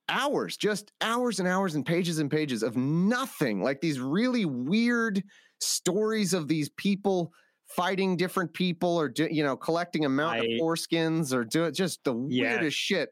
hours 0.09 0.57
just 0.57 0.93
hours 1.01 1.39
and 1.39 1.49
hours 1.49 1.75
and 1.75 1.87
pages 1.87 2.19
and 2.19 2.31
pages 2.31 2.63
of 2.63 2.77
nothing 2.77 3.63
like 3.63 3.81
these 3.81 4.01
really 4.01 4.45
weird 4.45 5.23
stories 5.61 6.35
of 6.35 6.49
these 6.49 6.69
people 6.71 7.33
fighting 7.67 8.17
different 8.17 8.53
people 8.53 8.97
or 8.97 9.09
do, 9.09 9.29
you 9.31 9.45
know 9.45 9.57
collecting 9.57 10.07
a 10.07 10.09
mountain 10.09 10.47
I, 10.51 10.55
of 10.55 10.61
foreskins 10.61 11.33
or 11.33 11.45
do 11.45 11.65
it 11.65 11.73
just 11.73 12.03
the 12.03 12.15
weirdest 12.15 12.77
shit 12.77 13.11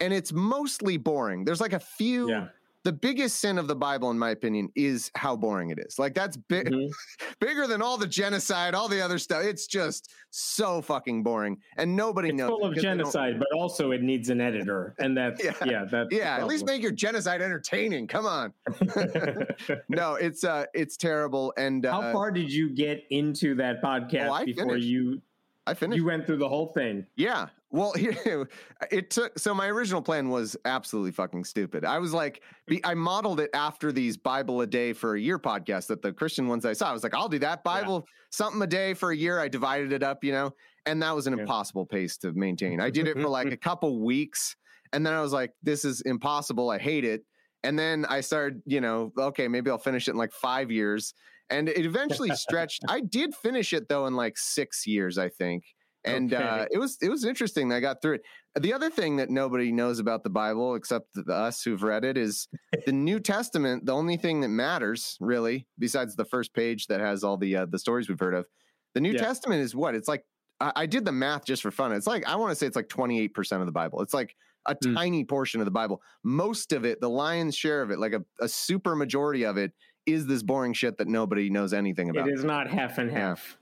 and 0.00 0.12
it's 0.12 0.32
mostly 0.32 0.96
boring 0.96 1.44
there's 1.44 1.60
like 1.60 1.72
a 1.72 1.80
few 1.80 2.30
yeah 2.30 2.48
the 2.84 2.92
biggest 2.92 3.40
sin 3.40 3.56
of 3.56 3.66
the 3.66 3.74
Bible, 3.74 4.10
in 4.10 4.18
my 4.18 4.30
opinion, 4.30 4.68
is 4.74 5.10
how 5.16 5.34
boring 5.34 5.70
it 5.70 5.78
is. 5.78 5.98
Like 5.98 6.14
that's 6.14 6.36
big, 6.36 6.70
mm-hmm. 6.70 7.26
bigger 7.40 7.66
than 7.66 7.80
all 7.80 7.96
the 7.96 8.06
genocide, 8.06 8.74
all 8.74 8.88
the 8.88 9.00
other 9.00 9.18
stuff. 9.18 9.42
It's 9.42 9.66
just 9.66 10.12
so 10.30 10.82
fucking 10.82 11.22
boring, 11.22 11.58
and 11.78 11.96
nobody 11.96 12.28
it's 12.28 12.36
knows. 12.36 12.50
Full 12.50 12.66
of 12.66 12.76
genocide, 12.76 13.38
but 13.38 13.48
also 13.56 13.92
it 13.92 14.02
needs 14.02 14.28
an 14.28 14.40
editor, 14.40 14.94
and 14.98 15.16
that's 15.16 15.42
yeah, 15.44 15.54
yeah 15.64 15.84
that's 15.90 16.08
yeah. 16.12 16.36
At 16.36 16.46
least 16.46 16.66
make 16.66 16.82
your 16.82 16.92
genocide 16.92 17.40
entertaining. 17.40 18.06
Come 18.06 18.26
on. 18.26 18.52
no, 19.88 20.14
it's 20.14 20.44
uh, 20.44 20.66
it's 20.74 20.98
terrible. 20.98 21.54
And 21.56 21.86
uh, 21.86 22.00
how 22.00 22.12
far 22.12 22.30
did 22.30 22.52
you 22.52 22.68
get 22.68 23.04
into 23.08 23.54
that 23.56 23.82
podcast 23.82 24.42
oh, 24.42 24.44
before 24.44 24.64
finished. 24.66 24.86
you? 24.86 25.22
I 25.66 25.72
finished. 25.72 25.96
You 25.96 26.04
went 26.04 26.26
through 26.26 26.36
the 26.36 26.48
whole 26.48 26.72
thing. 26.74 27.06
Yeah. 27.16 27.48
Well, 27.74 27.92
it 28.92 29.10
took. 29.10 29.36
So 29.36 29.52
my 29.52 29.66
original 29.66 30.00
plan 30.00 30.28
was 30.28 30.56
absolutely 30.64 31.10
fucking 31.10 31.42
stupid. 31.42 31.84
I 31.84 31.98
was 31.98 32.14
like, 32.14 32.40
I 32.84 32.94
modeled 32.94 33.40
it 33.40 33.50
after 33.52 33.90
these 33.90 34.16
Bible 34.16 34.60
a 34.60 34.66
day 34.66 34.92
for 34.92 35.16
a 35.16 35.20
year 35.20 35.40
podcasts 35.40 35.88
that 35.88 36.00
the 36.00 36.12
Christian 36.12 36.46
ones 36.46 36.64
I 36.64 36.72
saw. 36.72 36.88
I 36.88 36.92
was 36.92 37.02
like, 37.02 37.14
I'll 37.14 37.28
do 37.28 37.40
that 37.40 37.64
Bible 37.64 38.06
yeah. 38.06 38.12
something 38.30 38.62
a 38.62 38.66
day 38.68 38.94
for 38.94 39.10
a 39.10 39.16
year. 39.16 39.40
I 39.40 39.48
divided 39.48 39.92
it 39.92 40.04
up, 40.04 40.22
you 40.22 40.30
know, 40.30 40.52
and 40.86 41.02
that 41.02 41.16
was 41.16 41.26
an 41.26 41.34
yeah. 41.34 41.40
impossible 41.40 41.84
pace 41.84 42.16
to 42.18 42.32
maintain. 42.32 42.80
I 42.80 42.90
did 42.90 43.08
it 43.08 43.20
for 43.20 43.28
like 43.28 43.50
a 43.50 43.56
couple 43.68 44.04
weeks, 44.04 44.54
and 44.92 45.04
then 45.04 45.12
I 45.12 45.20
was 45.20 45.32
like, 45.32 45.50
this 45.64 45.84
is 45.84 46.00
impossible. 46.02 46.70
I 46.70 46.78
hate 46.78 47.04
it. 47.04 47.24
And 47.64 47.76
then 47.76 48.06
I 48.08 48.20
started, 48.20 48.62
you 48.66 48.80
know, 48.80 49.10
okay, 49.18 49.48
maybe 49.48 49.68
I'll 49.68 49.78
finish 49.78 50.06
it 50.06 50.12
in 50.12 50.16
like 50.16 50.32
five 50.32 50.70
years. 50.70 51.12
And 51.50 51.68
it 51.68 51.84
eventually 51.84 52.30
stretched. 52.36 52.82
I 52.88 53.00
did 53.00 53.34
finish 53.34 53.72
it 53.72 53.88
though 53.88 54.06
in 54.06 54.14
like 54.14 54.38
six 54.38 54.86
years, 54.86 55.18
I 55.18 55.28
think 55.28 55.64
and 56.04 56.32
okay. 56.32 56.42
uh, 56.42 56.66
it 56.70 56.78
was 56.78 56.98
it 57.00 57.08
was 57.08 57.24
interesting. 57.24 57.72
I 57.72 57.80
got 57.80 58.02
through 58.02 58.14
it. 58.14 58.22
The 58.60 58.72
other 58.72 58.90
thing 58.90 59.16
that 59.16 59.30
nobody 59.30 59.72
knows 59.72 59.98
about 59.98 60.22
the 60.22 60.30
Bible, 60.30 60.74
except 60.74 61.16
us 61.28 61.62
who've 61.62 61.82
read 61.82 62.04
it, 62.04 62.16
is 62.16 62.48
the 62.86 62.92
New 62.92 63.20
Testament. 63.20 63.86
The 63.86 63.92
only 63.92 64.16
thing 64.16 64.40
that 64.42 64.48
matters, 64.48 65.16
really, 65.20 65.66
besides 65.78 66.16
the 66.16 66.24
first 66.24 66.54
page 66.54 66.86
that 66.86 67.00
has 67.00 67.24
all 67.24 67.36
the 67.36 67.56
uh, 67.56 67.66
the 67.66 67.78
stories 67.78 68.08
we've 68.08 68.20
heard 68.20 68.34
of, 68.34 68.46
the 68.94 69.00
New 69.00 69.12
yeah. 69.12 69.18
Testament 69.18 69.60
is 69.60 69.74
what 69.74 69.94
it's 69.94 70.08
like 70.08 70.24
I, 70.60 70.72
I 70.76 70.86
did 70.86 71.04
the 71.04 71.12
math 71.12 71.44
just 71.44 71.62
for 71.62 71.70
fun. 71.70 71.92
It's 71.92 72.06
like 72.06 72.26
I 72.26 72.36
want 72.36 72.50
to 72.50 72.56
say 72.56 72.66
it's 72.66 72.76
like 72.76 72.88
28% 72.88 73.60
of 73.60 73.66
the 73.66 73.72
Bible. 73.72 74.02
It's 74.02 74.14
like 74.14 74.36
a 74.66 74.74
mm. 74.74 74.94
tiny 74.94 75.24
portion 75.24 75.60
of 75.60 75.64
the 75.64 75.70
Bible. 75.70 76.00
Most 76.22 76.72
of 76.72 76.84
it, 76.84 77.00
the 77.00 77.10
lion's 77.10 77.54
share 77.54 77.82
of 77.82 77.90
it, 77.90 77.98
like 77.98 78.12
a, 78.12 78.24
a 78.40 78.48
super 78.48 78.94
majority 78.94 79.44
of 79.44 79.56
it, 79.56 79.72
is 80.06 80.26
this 80.26 80.42
boring 80.42 80.72
shit 80.72 80.98
that 80.98 81.08
nobody 81.08 81.50
knows 81.50 81.72
anything 81.72 82.10
about. 82.10 82.28
It 82.28 82.34
is 82.34 82.44
not 82.44 82.68
half 82.68 82.98
and 82.98 83.10
half. 83.10 83.58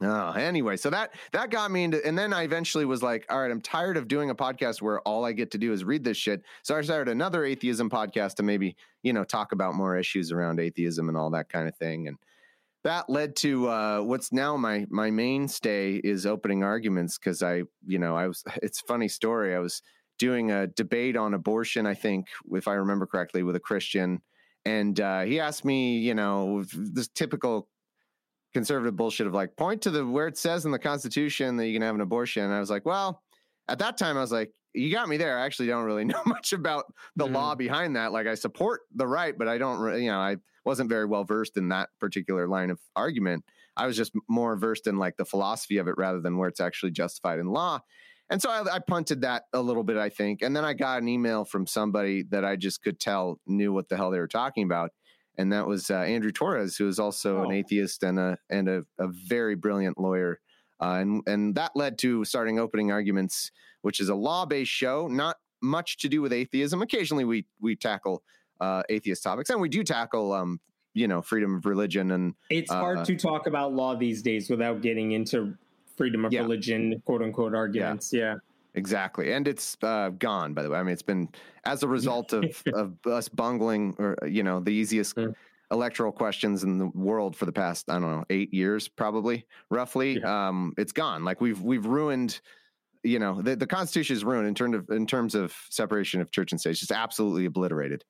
Oh, 0.00 0.30
anyway, 0.30 0.76
so 0.76 0.90
that 0.90 1.12
that 1.32 1.50
got 1.50 1.72
me 1.72 1.82
into, 1.82 2.04
and 2.06 2.16
then 2.16 2.32
I 2.32 2.44
eventually 2.44 2.84
was 2.84 3.02
like, 3.02 3.26
all 3.28 3.40
right, 3.40 3.50
I'm 3.50 3.60
tired 3.60 3.96
of 3.96 4.06
doing 4.06 4.30
a 4.30 4.34
podcast 4.34 4.80
where 4.80 5.00
all 5.00 5.24
I 5.24 5.32
get 5.32 5.50
to 5.52 5.58
do 5.58 5.72
is 5.72 5.82
read 5.82 6.04
this 6.04 6.16
shit. 6.16 6.42
So 6.62 6.76
I 6.76 6.82
started 6.82 7.10
another 7.10 7.44
atheism 7.44 7.90
podcast 7.90 8.34
to 8.36 8.44
maybe 8.44 8.76
you 9.02 9.12
know 9.12 9.24
talk 9.24 9.50
about 9.50 9.74
more 9.74 9.96
issues 9.96 10.30
around 10.30 10.60
atheism 10.60 11.08
and 11.08 11.18
all 11.18 11.30
that 11.30 11.48
kind 11.48 11.66
of 11.66 11.76
thing, 11.76 12.06
and 12.06 12.16
that 12.84 13.10
led 13.10 13.34
to 13.36 13.68
uh, 13.68 14.00
what's 14.00 14.32
now 14.32 14.56
my 14.56 14.86
my 14.88 15.10
mainstay 15.10 15.96
is 15.96 16.26
opening 16.26 16.62
arguments 16.62 17.18
because 17.18 17.42
I 17.42 17.62
you 17.86 17.98
know 17.98 18.16
I 18.16 18.28
was 18.28 18.44
it's 18.62 18.80
funny 18.80 19.08
story 19.08 19.54
I 19.54 19.58
was 19.58 19.82
doing 20.18 20.50
a 20.50 20.66
debate 20.66 21.16
on 21.16 21.34
abortion 21.34 21.86
I 21.86 21.94
think 21.94 22.26
if 22.52 22.66
I 22.68 22.74
remember 22.74 23.06
correctly 23.06 23.42
with 23.42 23.56
a 23.56 23.60
Christian 23.60 24.20
and 24.64 24.98
uh, 25.00 25.22
he 25.22 25.40
asked 25.40 25.64
me 25.64 25.98
you 25.98 26.14
know 26.14 26.64
this 26.72 27.08
typical 27.08 27.68
conservative 28.54 28.96
bullshit 28.96 29.26
of 29.26 29.34
like 29.34 29.56
point 29.56 29.82
to 29.82 29.90
the 29.90 30.06
where 30.06 30.26
it 30.26 30.38
says 30.38 30.64
in 30.64 30.70
the 30.70 30.78
Constitution 30.78 31.56
that 31.56 31.66
you 31.66 31.74
can 31.74 31.82
have 31.82 31.94
an 31.94 32.00
abortion. 32.00 32.44
And 32.44 32.54
I 32.54 32.60
was 32.60 32.70
like, 32.70 32.86
well, 32.86 33.22
at 33.68 33.78
that 33.80 33.98
time 33.98 34.16
I 34.16 34.20
was 34.20 34.32
like, 34.32 34.52
you 34.74 34.92
got 34.92 35.08
me 35.08 35.16
there. 35.16 35.38
I 35.38 35.44
actually 35.44 35.68
don't 35.68 35.84
really 35.84 36.04
know 36.06 36.22
much 36.26 36.52
about 36.52 36.86
the 37.16 37.24
mm-hmm. 37.24 37.34
law 37.34 37.54
behind 37.54 37.96
that. 37.96 38.12
Like 38.12 38.26
I 38.26 38.34
support 38.34 38.82
the 38.94 39.06
right, 39.06 39.36
but 39.36 39.48
I 39.48 39.58
don't, 39.58 40.00
you 40.00 40.10
know, 40.10 40.18
I 40.18 40.36
wasn't 40.64 40.88
very 40.88 41.06
well 41.06 41.24
versed 41.24 41.56
in 41.56 41.68
that 41.68 41.90
particular 42.00 42.46
line 42.46 42.70
of 42.70 42.78
argument. 42.96 43.44
I 43.76 43.86
was 43.86 43.96
just 43.96 44.12
more 44.28 44.56
versed 44.56 44.86
in 44.86 44.98
like 44.98 45.16
the 45.16 45.24
philosophy 45.24 45.78
of 45.78 45.88
it 45.88 45.94
rather 45.96 46.20
than 46.20 46.36
where 46.36 46.48
it's 46.48 46.60
actually 46.60 46.90
justified 46.90 47.38
in 47.38 47.46
law. 47.46 47.80
And 48.30 48.42
so 48.42 48.50
I, 48.50 48.74
I, 48.74 48.78
punted 48.80 49.22
that 49.22 49.44
a 49.54 49.62
little 49.62 49.84
bit, 49.84 49.96
I 49.96 50.10
think. 50.10 50.42
And 50.42 50.54
then 50.54 50.64
I 50.64 50.74
got 50.74 51.00
an 51.00 51.08
email 51.08 51.46
from 51.46 51.66
somebody 51.66 52.24
that 52.24 52.44
I 52.44 52.56
just 52.56 52.82
could 52.82 53.00
tell 53.00 53.40
knew 53.46 53.72
what 53.72 53.88
the 53.88 53.96
hell 53.96 54.10
they 54.10 54.18
were 54.18 54.28
talking 54.28 54.64
about 54.64 54.90
and 55.38 55.52
that 55.52 55.66
was 55.66 55.90
uh, 55.90 55.98
Andrew 55.98 56.32
Torrez, 56.32 56.76
who 56.76 56.88
is 56.88 56.98
also 56.98 57.38
oh. 57.38 57.42
an 57.44 57.52
atheist 57.52 58.02
and 58.02 58.18
a 58.18 58.36
and 58.50 58.68
a, 58.68 58.84
a 58.98 59.08
very 59.08 59.54
brilliant 59.54 59.98
lawyer. 59.98 60.40
Uh, 60.80 60.98
and 61.00 61.22
and 61.26 61.54
that 61.54 61.72
led 61.74 61.98
to 61.98 62.24
starting 62.24 62.58
opening 62.58 62.92
arguments, 62.92 63.50
which 63.82 64.00
is 64.00 64.08
a 64.08 64.14
law 64.14 64.44
based 64.44 64.70
show, 64.70 65.06
not 65.08 65.36
much 65.62 65.98
to 65.98 66.08
do 66.08 66.20
with 66.20 66.32
atheism. 66.32 66.82
Occasionally, 66.82 67.24
we 67.24 67.46
we 67.60 67.76
tackle 67.76 68.22
uh, 68.60 68.82
atheist 68.88 69.22
topics, 69.22 69.48
and 69.50 69.60
we 69.60 69.68
do 69.68 69.82
tackle 69.82 70.32
um, 70.32 70.60
you 70.94 71.06
know 71.06 71.22
freedom 71.22 71.54
of 71.56 71.66
religion 71.66 72.10
and 72.10 72.34
it's 72.50 72.72
hard 72.72 72.98
uh, 72.98 73.04
to 73.04 73.14
talk 73.14 73.46
about 73.46 73.72
law 73.72 73.94
these 73.94 74.22
days 74.22 74.50
without 74.50 74.80
getting 74.80 75.12
into 75.12 75.54
freedom 75.96 76.24
of 76.24 76.32
yeah. 76.32 76.40
religion 76.40 77.00
quote 77.04 77.22
unquote 77.22 77.54
arguments 77.54 78.12
yeah. 78.12 78.20
yeah. 78.20 78.34
Exactly, 78.74 79.32
and 79.32 79.48
it's 79.48 79.76
uh, 79.82 80.10
gone. 80.18 80.54
By 80.54 80.62
the 80.62 80.70
way, 80.70 80.78
I 80.78 80.82
mean 80.82 80.92
it's 80.92 81.02
been 81.02 81.28
as 81.64 81.82
a 81.82 81.88
result 81.98 82.32
of 82.32 82.62
of 82.74 82.94
us 83.06 83.28
bungling, 83.28 83.94
or 83.98 84.16
you 84.26 84.42
know, 84.42 84.60
the 84.60 84.70
easiest 84.70 85.16
mm. 85.16 85.34
electoral 85.70 86.12
questions 86.12 86.64
in 86.64 86.78
the 86.78 86.86
world 86.88 87.34
for 87.34 87.46
the 87.46 87.52
past 87.52 87.90
I 87.90 87.94
don't 87.94 88.02
know 88.02 88.24
eight 88.30 88.52
years, 88.52 88.88
probably 88.88 89.46
roughly. 89.70 90.18
Yeah. 90.18 90.48
Um, 90.48 90.74
it's 90.76 90.92
gone. 90.92 91.24
Like 91.24 91.40
we've 91.40 91.60
we've 91.60 91.86
ruined. 91.86 92.40
You 93.04 93.20
know, 93.20 93.40
the, 93.40 93.54
the 93.54 93.66
Constitution 93.66 94.16
is 94.16 94.24
ruined 94.24 94.48
in 94.48 94.56
terms 94.56 94.74
of 94.74 94.90
in 94.90 95.06
terms 95.06 95.36
of 95.36 95.54
separation 95.70 96.20
of 96.20 96.32
church 96.32 96.50
and 96.52 96.60
state. 96.60 96.70
It's 96.70 96.80
just 96.80 96.92
absolutely 96.92 97.44
obliterated. 97.44 98.04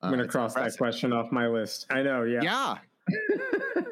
I'm 0.00 0.10
going 0.10 0.20
to 0.20 0.24
uh, 0.24 0.28
cross 0.28 0.52
impressive. 0.52 0.72
that 0.72 0.78
question 0.78 1.12
off 1.12 1.30
my 1.30 1.46
list. 1.46 1.86
I 1.90 2.02
know. 2.02 2.24
Yeah. 2.24 2.40
Yeah. 2.42 2.78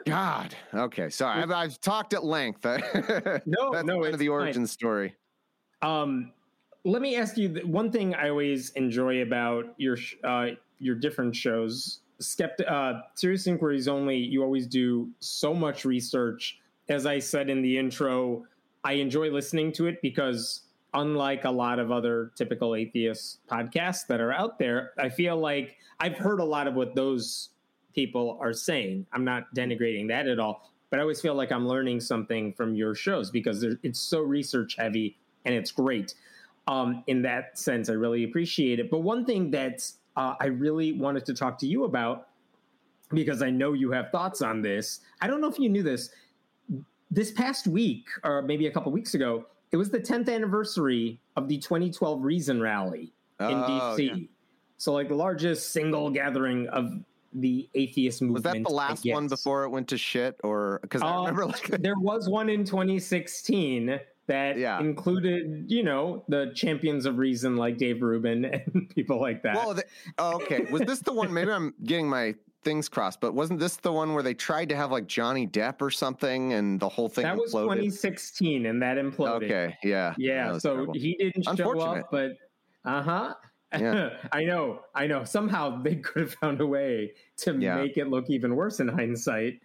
God. 0.06 0.54
Okay. 0.74 1.08
Sorry. 1.10 1.42
I've, 1.42 1.50
I've 1.50 1.80
talked 1.80 2.14
at 2.14 2.24
length. 2.24 2.64
no, 2.64 2.80
That's 2.80 3.46
no, 3.46 4.00
kind 4.00 4.06
of 4.06 4.18
the 4.18 4.28
origin 4.28 4.62
fine. 4.62 4.66
story. 4.66 5.14
Um, 5.82 6.32
let 6.84 7.02
me 7.02 7.16
ask 7.16 7.36
you 7.36 7.60
one 7.64 7.90
thing 7.90 8.14
I 8.14 8.28
always 8.28 8.70
enjoy 8.70 9.22
about 9.22 9.74
your 9.76 9.98
uh, 10.24 10.48
your 10.78 10.94
different 10.94 11.36
shows. 11.36 12.00
Skept- 12.20 12.68
uh, 12.70 13.02
Serious 13.14 13.46
Inquiries 13.46 13.88
only. 13.88 14.16
You 14.16 14.42
always 14.42 14.66
do 14.66 15.10
so 15.20 15.54
much 15.54 15.84
research. 15.84 16.58
As 16.88 17.06
I 17.06 17.18
said 17.18 17.48
in 17.48 17.62
the 17.62 17.78
intro, 17.78 18.44
I 18.84 18.94
enjoy 18.94 19.30
listening 19.30 19.72
to 19.72 19.86
it 19.86 20.02
because, 20.02 20.62
unlike 20.94 21.44
a 21.44 21.50
lot 21.50 21.78
of 21.78 21.92
other 21.92 22.32
typical 22.34 22.74
atheist 22.74 23.46
podcasts 23.46 24.06
that 24.08 24.20
are 24.20 24.32
out 24.32 24.58
there, 24.58 24.92
I 24.98 25.08
feel 25.08 25.36
like 25.36 25.76
I've 26.00 26.16
heard 26.16 26.40
a 26.40 26.44
lot 26.44 26.66
of 26.66 26.74
what 26.74 26.94
those 26.94 27.50
people 27.94 28.38
are 28.40 28.52
saying. 28.52 29.06
I'm 29.12 29.24
not 29.24 29.54
denigrating 29.54 30.08
that 30.08 30.26
at 30.26 30.38
all, 30.38 30.72
but 30.88 30.98
I 30.98 31.02
always 31.02 31.20
feel 31.20 31.34
like 31.34 31.52
I'm 31.52 31.68
learning 31.68 32.00
something 32.00 32.52
from 32.54 32.74
your 32.74 32.94
shows 32.94 33.30
because 33.30 33.62
it's 33.62 34.00
so 34.00 34.20
research 34.20 34.76
heavy 34.76 35.16
and 35.44 35.54
it's 35.54 35.70
great. 35.70 36.14
Um, 36.66 37.02
in 37.06 37.22
that 37.22 37.58
sense, 37.58 37.88
I 37.88 37.94
really 37.94 38.24
appreciate 38.24 38.78
it. 38.80 38.90
But 38.90 38.98
one 38.98 39.24
thing 39.24 39.50
that 39.52 39.90
uh, 40.16 40.34
I 40.40 40.46
really 40.46 40.92
wanted 40.92 41.24
to 41.26 41.34
talk 41.34 41.58
to 41.58 41.66
you 41.66 41.84
about, 41.84 42.28
because 43.12 43.42
I 43.42 43.50
know 43.50 43.72
you 43.72 43.90
have 43.90 44.10
thoughts 44.10 44.42
on 44.42 44.62
this. 44.62 45.00
I 45.20 45.26
don't 45.26 45.40
know 45.40 45.48
if 45.48 45.58
you 45.58 45.68
knew 45.68 45.82
this. 45.82 46.10
This 47.10 47.32
past 47.32 47.66
week, 47.66 48.06
or 48.22 48.42
maybe 48.42 48.68
a 48.68 48.70
couple 48.70 48.92
weeks 48.92 49.14
ago, 49.14 49.46
it 49.72 49.76
was 49.76 49.90
the 49.90 49.98
10th 49.98 50.32
anniversary 50.32 51.20
of 51.36 51.48
the 51.48 51.58
2012 51.58 52.22
Reason 52.22 52.60
Rally 52.60 53.12
in 53.40 53.46
oh, 53.46 53.96
DC. 53.96 54.06
Yeah. 54.06 54.26
So, 54.76 54.92
like 54.92 55.08
the 55.08 55.16
largest 55.16 55.72
single 55.72 56.08
gathering 56.10 56.68
of 56.68 56.92
the 57.32 57.68
atheist 57.74 58.22
movement. 58.22 58.44
Was 58.44 58.52
that 58.54 58.62
the 58.62 58.74
last 58.74 59.04
one 59.06 59.28
before 59.28 59.64
it 59.64 59.70
went 59.70 59.88
to 59.88 59.98
shit? 59.98 60.38
Or 60.42 60.78
because 60.82 61.02
I 61.02 61.14
uh, 61.14 61.18
remember 61.20 61.46
like 61.46 61.66
there 61.82 61.98
was 61.98 62.28
one 62.28 62.48
in 62.48 62.64
2016 62.64 64.00
that 64.30 64.58
yeah. 64.58 64.78
included, 64.78 65.64
you 65.66 65.82
know, 65.82 66.24
the 66.28 66.52
champions 66.54 67.04
of 67.04 67.18
reason 67.18 67.56
like 67.56 67.78
Dave 67.78 68.00
Rubin 68.00 68.44
and 68.74 68.88
people 68.94 69.20
like 69.20 69.42
that. 69.42 69.56
Well, 69.56 69.76
oh, 70.18 70.36
okay. 70.36 70.60
Was 70.70 70.82
this 70.82 71.00
the 71.00 71.12
one? 71.12 71.34
Maybe 71.34 71.50
I'm 71.50 71.74
getting 71.84 72.08
my 72.08 72.36
things 72.62 72.88
crossed, 72.88 73.20
but 73.20 73.34
wasn't 73.34 73.58
this 73.58 73.76
the 73.76 73.90
one 73.90 74.14
where 74.14 74.22
they 74.22 74.34
tried 74.34 74.68
to 74.68 74.76
have 74.76 74.92
like 74.92 75.08
Johnny 75.08 75.48
Depp 75.48 75.82
or 75.82 75.90
something 75.90 76.52
and 76.52 76.78
the 76.78 76.88
whole 76.88 77.08
thing 77.08 77.24
that 77.24 77.36
was 77.36 77.50
2016 77.50 78.66
and 78.66 78.82
that 78.82 78.98
imploded. 78.98 79.44
Okay, 79.44 79.76
yeah, 79.82 80.14
yeah. 80.16 80.58
So 80.58 80.74
terrible. 80.74 80.94
he 80.94 81.16
didn't 81.16 81.56
show 81.56 81.80
up, 81.80 82.08
but 82.12 82.32
uh 82.84 83.02
huh. 83.02 83.34
Yeah. 83.72 84.10
I 84.32 84.44
know, 84.44 84.80
I 84.94 85.06
know. 85.06 85.24
Somehow 85.24 85.82
they 85.82 85.96
could 85.96 86.22
have 86.22 86.34
found 86.34 86.60
a 86.60 86.66
way 86.66 87.14
to 87.38 87.56
yeah. 87.58 87.76
make 87.76 87.96
it 87.96 88.08
look 88.08 88.28
even 88.28 88.54
worse 88.54 88.78
in 88.78 88.88
hindsight, 88.88 89.60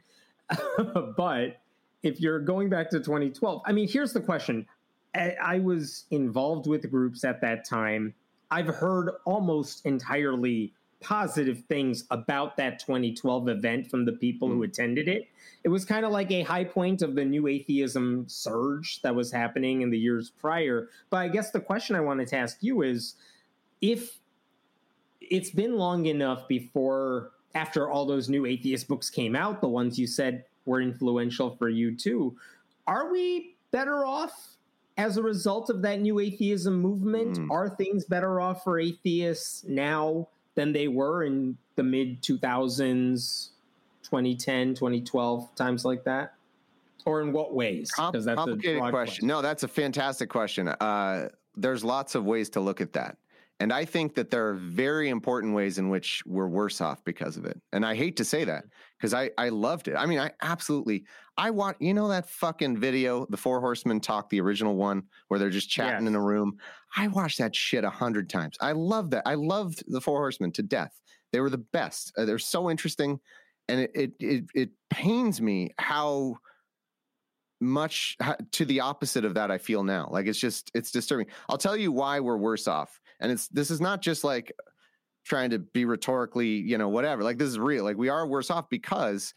but 1.17 1.57
if 2.05 2.19
you're 2.19 2.39
going 2.39 2.69
back 2.69 2.89
to 2.91 2.99
2012, 2.99 3.61
I 3.65 3.71
mean, 3.71 3.87
here's 3.87 4.13
the 4.13 4.21
question. 4.21 4.65
I, 5.13 5.35
I 5.41 5.59
was 5.59 6.05
involved 6.11 6.67
with 6.67 6.89
groups 6.89 7.23
at 7.23 7.41
that 7.41 7.65
time. 7.65 8.13
I've 8.51 8.67
heard 8.67 9.11
almost 9.25 9.85
entirely 9.85 10.73
positive 11.01 11.63
things 11.67 12.05
about 12.09 12.57
that 12.57 12.79
2012 12.79 13.49
event 13.49 13.89
from 13.89 14.05
the 14.05 14.13
people 14.13 14.47
who 14.47 14.57
hmm. 14.57 14.63
attended 14.63 15.07
it. 15.07 15.27
It 15.63 15.69
was 15.69 15.85
kind 15.85 16.05
of 16.05 16.11
like 16.11 16.31
a 16.31 16.41
high 16.41 16.63
point 16.63 17.01
of 17.01 17.15
the 17.15 17.25
new 17.25 17.47
atheism 17.47 18.25
surge 18.27 19.01
that 19.01 19.13
was 19.13 19.31
happening 19.31 19.81
in 19.81 19.89
the 19.89 19.99
years 19.99 20.29
prior. 20.29 20.89
But 21.09 21.17
I 21.17 21.27
guess 21.27 21.51
the 21.51 21.59
question 21.59 21.95
I 21.95 22.01
wanted 22.01 22.27
to 22.29 22.37
ask 22.37 22.57
you 22.61 22.81
is 22.81 23.15
if 23.81 24.19
it's 25.21 25.49
been 25.49 25.75
long 25.75 26.05
enough 26.05 26.47
before 26.47 27.31
after 27.53 27.89
all 27.89 28.05
those 28.05 28.29
new 28.29 28.45
atheist 28.45 28.87
books 28.87 29.09
came 29.09 29.35
out, 29.35 29.61
the 29.61 29.67
ones 29.67 29.97
you 29.97 30.07
said 30.07 30.45
were 30.65 30.81
influential 30.81 31.55
for 31.55 31.69
you 31.69 31.95
too. 31.95 32.35
Are 32.87 33.11
we 33.11 33.55
better 33.71 34.05
off 34.05 34.57
as 34.97 35.17
a 35.17 35.23
result 35.23 35.69
of 35.69 35.81
that 35.81 36.01
new 36.01 36.19
atheism 36.19 36.81
movement? 36.81 37.37
Mm. 37.37 37.51
Are 37.51 37.69
things 37.69 38.05
better 38.05 38.39
off 38.39 38.63
for 38.63 38.79
atheists 38.79 39.63
now 39.67 40.27
than 40.55 40.71
they 40.71 40.87
were 40.87 41.23
in 41.23 41.57
the 41.75 41.83
mid 41.83 42.21
2000s, 42.21 43.49
2010, 44.03 44.75
2012, 44.75 45.55
times 45.55 45.85
like 45.85 46.03
that? 46.05 46.33
Or 47.05 47.21
in 47.21 47.31
what 47.31 47.53
ways? 47.53 47.91
Because 47.95 48.25
that's 48.25 48.37
complicated 48.37 48.79
question. 48.79 48.91
question. 48.91 49.27
No, 49.27 49.41
that's 49.41 49.63
a 49.63 49.67
fantastic 49.67 50.29
question. 50.29 50.69
Uh, 50.69 51.29
there's 51.55 51.83
lots 51.83 52.15
of 52.15 52.25
ways 52.25 52.49
to 52.51 52.59
look 52.59 52.81
at 52.81 52.93
that. 52.93 53.17
And 53.59 53.71
I 53.71 53.85
think 53.85 54.15
that 54.15 54.31
there 54.31 54.49
are 54.49 54.53
very 54.53 55.09
important 55.09 55.53
ways 55.53 55.77
in 55.77 55.89
which 55.89 56.23
we're 56.25 56.47
worse 56.47 56.81
off 56.81 57.03
because 57.05 57.37
of 57.37 57.45
it. 57.45 57.59
And 57.71 57.85
I 57.85 57.95
hate 57.95 58.17
to 58.17 58.25
say 58.25 58.43
that 58.43 58.65
because 58.97 59.13
I, 59.13 59.31
I 59.37 59.49
loved 59.49 59.87
it. 59.87 59.95
I 59.95 60.05
mean, 60.05 60.19
I 60.19 60.31
absolutely, 60.41 61.05
I 61.37 61.51
want, 61.51 61.77
you 61.81 61.93
know, 61.93 62.07
that 62.07 62.29
fucking 62.29 62.77
video, 62.77 63.25
the 63.29 63.37
Four 63.37 63.59
Horsemen 63.59 63.99
talk, 63.99 64.29
the 64.29 64.41
original 64.41 64.75
one 64.75 65.03
where 65.27 65.39
they're 65.39 65.49
just 65.49 65.69
chatting 65.69 66.05
yes. 66.05 66.09
in 66.09 66.15
a 66.15 66.21
room. 66.21 66.57
I 66.95 67.07
watched 67.07 67.39
that 67.39 67.55
shit 67.55 67.83
a 67.83 67.89
hundred 67.89 68.29
times. 68.29 68.57
I 68.61 68.71
love 68.71 69.09
that. 69.11 69.23
I 69.25 69.35
loved 69.35 69.83
the 69.87 70.01
Four 70.01 70.19
Horsemen 70.19 70.51
to 70.53 70.63
death. 70.63 71.01
They 71.31 71.39
were 71.39 71.49
the 71.49 71.57
best. 71.57 72.13
Uh, 72.17 72.25
they're 72.25 72.39
so 72.39 72.69
interesting. 72.69 73.19
And 73.67 73.81
it, 73.81 73.91
it, 73.95 74.11
it, 74.19 74.43
it 74.53 74.69
pains 74.89 75.41
me 75.41 75.71
how 75.77 76.37
much 77.59 78.17
to 78.51 78.65
the 78.65 78.79
opposite 78.79 79.25
of 79.25 79.33
that 79.33 79.51
I 79.51 79.57
feel 79.57 79.83
now. 79.83 80.07
Like 80.11 80.27
it's 80.27 80.39
just, 80.39 80.71
it's 80.73 80.91
disturbing. 80.91 81.27
I'll 81.49 81.57
tell 81.57 81.75
you 81.75 81.91
why 81.91 82.19
we're 82.19 82.37
worse 82.37 82.67
off 82.67 82.99
and 83.19 83.31
it's 83.31 83.47
this 83.49 83.71
is 83.71 83.81
not 83.81 84.01
just 84.01 84.23
like 84.23 84.53
trying 85.25 85.49
to 85.49 85.59
be 85.59 85.85
rhetorically, 85.85 86.47
you 86.47 86.77
know, 86.77 86.89
whatever. 86.89 87.23
Like 87.23 87.37
this 87.37 87.49
is 87.49 87.59
real. 87.59 87.83
Like 87.83 87.97
we 87.97 88.09
are 88.09 88.27
worse 88.27 88.49
off 88.51 88.69
because 88.69 89.33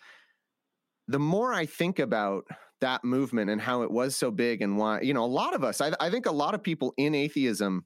the 1.08 1.18
more 1.18 1.52
I 1.52 1.66
think 1.66 1.98
about 1.98 2.44
that 2.80 3.04
movement 3.04 3.50
and 3.50 3.60
how 3.60 3.82
it 3.82 3.90
was 3.90 4.14
so 4.16 4.30
big 4.30 4.62
and 4.62 4.76
why 4.76 5.00
you 5.00 5.12
know 5.12 5.24
a 5.24 5.26
lot 5.26 5.54
of 5.54 5.64
us 5.64 5.80
I, 5.80 5.92
I 6.00 6.10
think 6.10 6.26
a 6.26 6.32
lot 6.32 6.54
of 6.54 6.62
people 6.62 6.94
in 6.96 7.14
atheism 7.14 7.84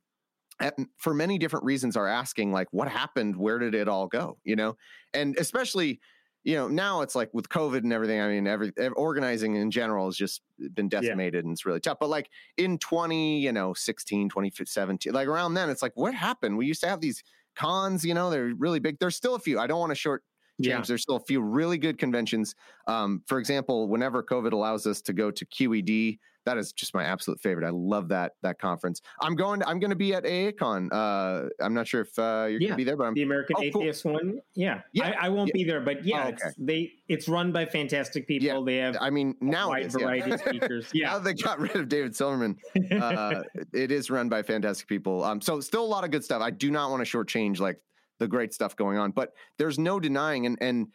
at, 0.60 0.74
for 0.98 1.14
many 1.14 1.38
different 1.38 1.64
reasons 1.64 1.96
are 1.96 2.06
asking 2.06 2.52
like 2.52 2.68
what 2.72 2.88
happened 2.88 3.36
where 3.36 3.58
did 3.58 3.74
it 3.74 3.88
all 3.88 4.06
go 4.06 4.38
you 4.44 4.56
know 4.56 4.76
and 5.14 5.36
especially 5.38 6.00
you 6.44 6.56
know 6.56 6.68
now 6.68 7.00
it's 7.00 7.14
like 7.14 7.30
with 7.32 7.48
covid 7.48 7.78
and 7.78 7.92
everything 7.92 8.20
i 8.20 8.28
mean 8.28 8.46
every, 8.46 8.70
every 8.76 8.94
organizing 8.96 9.56
in 9.56 9.70
general 9.70 10.06
has 10.06 10.16
just 10.16 10.42
been 10.74 10.88
decimated 10.88 11.34
yeah. 11.34 11.40
and 11.40 11.52
it's 11.52 11.64
really 11.64 11.80
tough 11.80 11.98
but 11.98 12.10
like 12.10 12.28
in 12.58 12.76
20 12.78 13.40
you 13.40 13.52
know 13.52 13.72
16 13.72 14.28
2017 14.28 15.12
like 15.12 15.28
around 15.28 15.54
then 15.54 15.70
it's 15.70 15.82
like 15.82 15.92
what 15.94 16.12
happened 16.12 16.58
we 16.58 16.66
used 16.66 16.82
to 16.82 16.88
have 16.88 17.00
these 17.00 17.22
cons 17.56 18.04
you 18.04 18.14
know 18.14 18.30
they're 18.30 18.52
really 18.58 18.80
big 18.80 18.98
there's 18.98 19.16
still 19.16 19.34
a 19.34 19.38
few 19.38 19.58
i 19.58 19.66
don't 19.66 19.80
want 19.80 19.90
to 19.90 19.96
short 19.96 20.22
James, 20.60 20.84
yeah. 20.84 20.84
there's 20.86 21.02
still 21.02 21.16
a 21.16 21.24
few 21.24 21.40
really 21.40 21.78
good 21.78 21.98
conventions. 21.98 22.54
Um, 22.86 23.22
for 23.26 23.38
example, 23.38 23.88
whenever 23.88 24.22
COVID 24.22 24.52
allows 24.52 24.86
us 24.86 25.00
to 25.02 25.12
go 25.12 25.30
to 25.30 25.46
QED, 25.46 26.18
that 26.44 26.58
is 26.58 26.72
just 26.72 26.94
my 26.94 27.04
absolute 27.04 27.40
favorite. 27.40 27.66
I 27.66 27.70
love 27.70 28.08
that 28.08 28.32
that 28.42 28.58
conference. 28.58 29.00
I'm 29.20 29.34
going. 29.34 29.62
I'm 29.64 29.78
going 29.78 29.90
to 29.90 29.96
be 29.96 30.14
at 30.14 30.24
AACon. 30.24 30.88
Uh, 30.92 31.48
I'm 31.60 31.74
not 31.74 31.86
sure 31.86 32.02
if 32.02 32.18
uh, 32.18 32.46
you're 32.48 32.60
yeah, 32.60 32.68
going 32.68 32.70
to 32.70 32.76
be 32.76 32.84
there, 32.84 32.96
but 32.96 33.04
I'm 33.04 33.14
the 33.14 33.22
American 33.22 33.56
oh, 33.58 33.62
Atheist 33.62 34.02
cool. 34.02 34.12
one. 34.14 34.40
Yeah, 34.54 34.80
yeah. 34.92 35.14
I, 35.20 35.26
I 35.26 35.28
won't 35.28 35.48
yeah. 35.48 35.52
be 35.54 35.64
there, 35.64 35.80
but 35.80 36.04
yeah, 36.04 36.24
oh, 36.24 36.28
okay. 36.28 36.38
it's, 36.42 36.56
they 36.58 36.92
it's 37.08 37.28
run 37.28 37.52
by 37.52 37.64
fantastic 37.66 38.26
people. 38.26 38.46
Yeah. 38.46 38.60
They 38.64 38.76
have. 38.76 38.96
I 39.00 39.10
mean, 39.10 39.34
now 39.40 39.70
wide 39.70 39.86
is, 39.86 39.94
variety 39.94 40.30
yeah. 40.30 40.34
of 40.34 40.40
speakers. 40.46 40.90
Yeah, 40.92 41.06
now 41.08 41.18
they 41.18 41.34
got 41.34 41.58
rid 41.58 41.76
of 41.76 41.88
David 41.88 42.16
Silverman. 42.16 42.56
Uh, 42.92 43.42
it 43.72 43.90
is 43.90 44.10
run 44.10 44.28
by 44.28 44.42
fantastic 44.42 44.88
people. 44.88 45.24
Um, 45.24 45.40
so 45.40 45.60
still 45.60 45.84
a 45.84 45.86
lot 45.86 46.04
of 46.04 46.10
good 46.10 46.24
stuff. 46.24 46.42
I 46.42 46.50
do 46.50 46.70
not 46.70 46.90
want 46.90 47.04
to 47.06 47.16
shortchange 47.16 47.60
like 47.60 47.78
the 48.18 48.28
great 48.28 48.54
stuff 48.54 48.76
going 48.76 48.98
on. 48.98 49.10
But 49.10 49.32
there's 49.58 49.78
no 49.78 50.00
denying, 50.00 50.46
and 50.46 50.58
and 50.60 50.88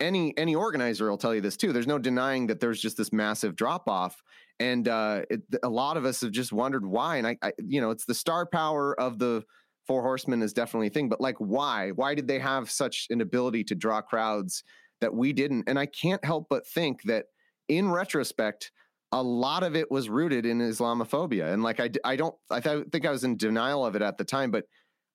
any 0.00 0.36
any 0.36 0.54
organizer 0.54 1.08
will 1.08 1.18
tell 1.18 1.34
you 1.34 1.40
this 1.40 1.56
too. 1.56 1.72
There's 1.72 1.86
no 1.86 1.98
denying 1.98 2.48
that 2.48 2.60
there's 2.60 2.80
just 2.80 2.96
this 2.96 3.12
massive 3.12 3.56
drop 3.56 3.88
off, 3.88 4.22
and 4.62 4.86
uh, 4.86 5.22
it, 5.28 5.42
a 5.64 5.68
lot 5.68 5.96
of 5.96 6.04
us 6.04 6.20
have 6.20 6.30
just 6.30 6.52
wondered 6.52 6.86
why. 6.86 7.16
And 7.16 7.26
I, 7.26 7.36
I, 7.42 7.52
you 7.58 7.80
know, 7.80 7.90
it's 7.90 8.04
the 8.04 8.14
star 8.14 8.46
power 8.46 8.98
of 8.98 9.18
the 9.18 9.42
Four 9.88 10.02
Horsemen 10.02 10.40
is 10.40 10.52
definitely 10.52 10.86
a 10.86 10.90
thing, 10.90 11.08
but 11.08 11.20
like 11.20 11.34
why? 11.38 11.90
Why 11.90 12.14
did 12.14 12.28
they 12.28 12.38
have 12.38 12.70
such 12.70 13.08
an 13.10 13.20
ability 13.20 13.64
to 13.64 13.74
draw 13.74 14.00
crowds 14.00 14.62
that 15.00 15.12
we 15.12 15.32
didn't? 15.32 15.64
And 15.66 15.80
I 15.80 15.86
can't 15.86 16.24
help 16.24 16.46
but 16.48 16.64
think 16.64 17.02
that 17.02 17.24
in 17.68 17.90
retrospect, 17.90 18.70
a 19.10 19.20
lot 19.20 19.64
of 19.64 19.74
it 19.74 19.90
was 19.90 20.08
rooted 20.08 20.46
in 20.46 20.60
Islamophobia. 20.60 21.52
And 21.52 21.64
like 21.64 21.80
I, 21.80 21.90
I 22.04 22.14
don't, 22.14 22.36
I 22.48 22.60
th- 22.60 22.86
think 22.92 23.04
I 23.04 23.10
was 23.10 23.24
in 23.24 23.36
denial 23.36 23.84
of 23.84 23.96
it 23.96 24.02
at 24.02 24.16
the 24.16 24.24
time, 24.24 24.52
but 24.52 24.66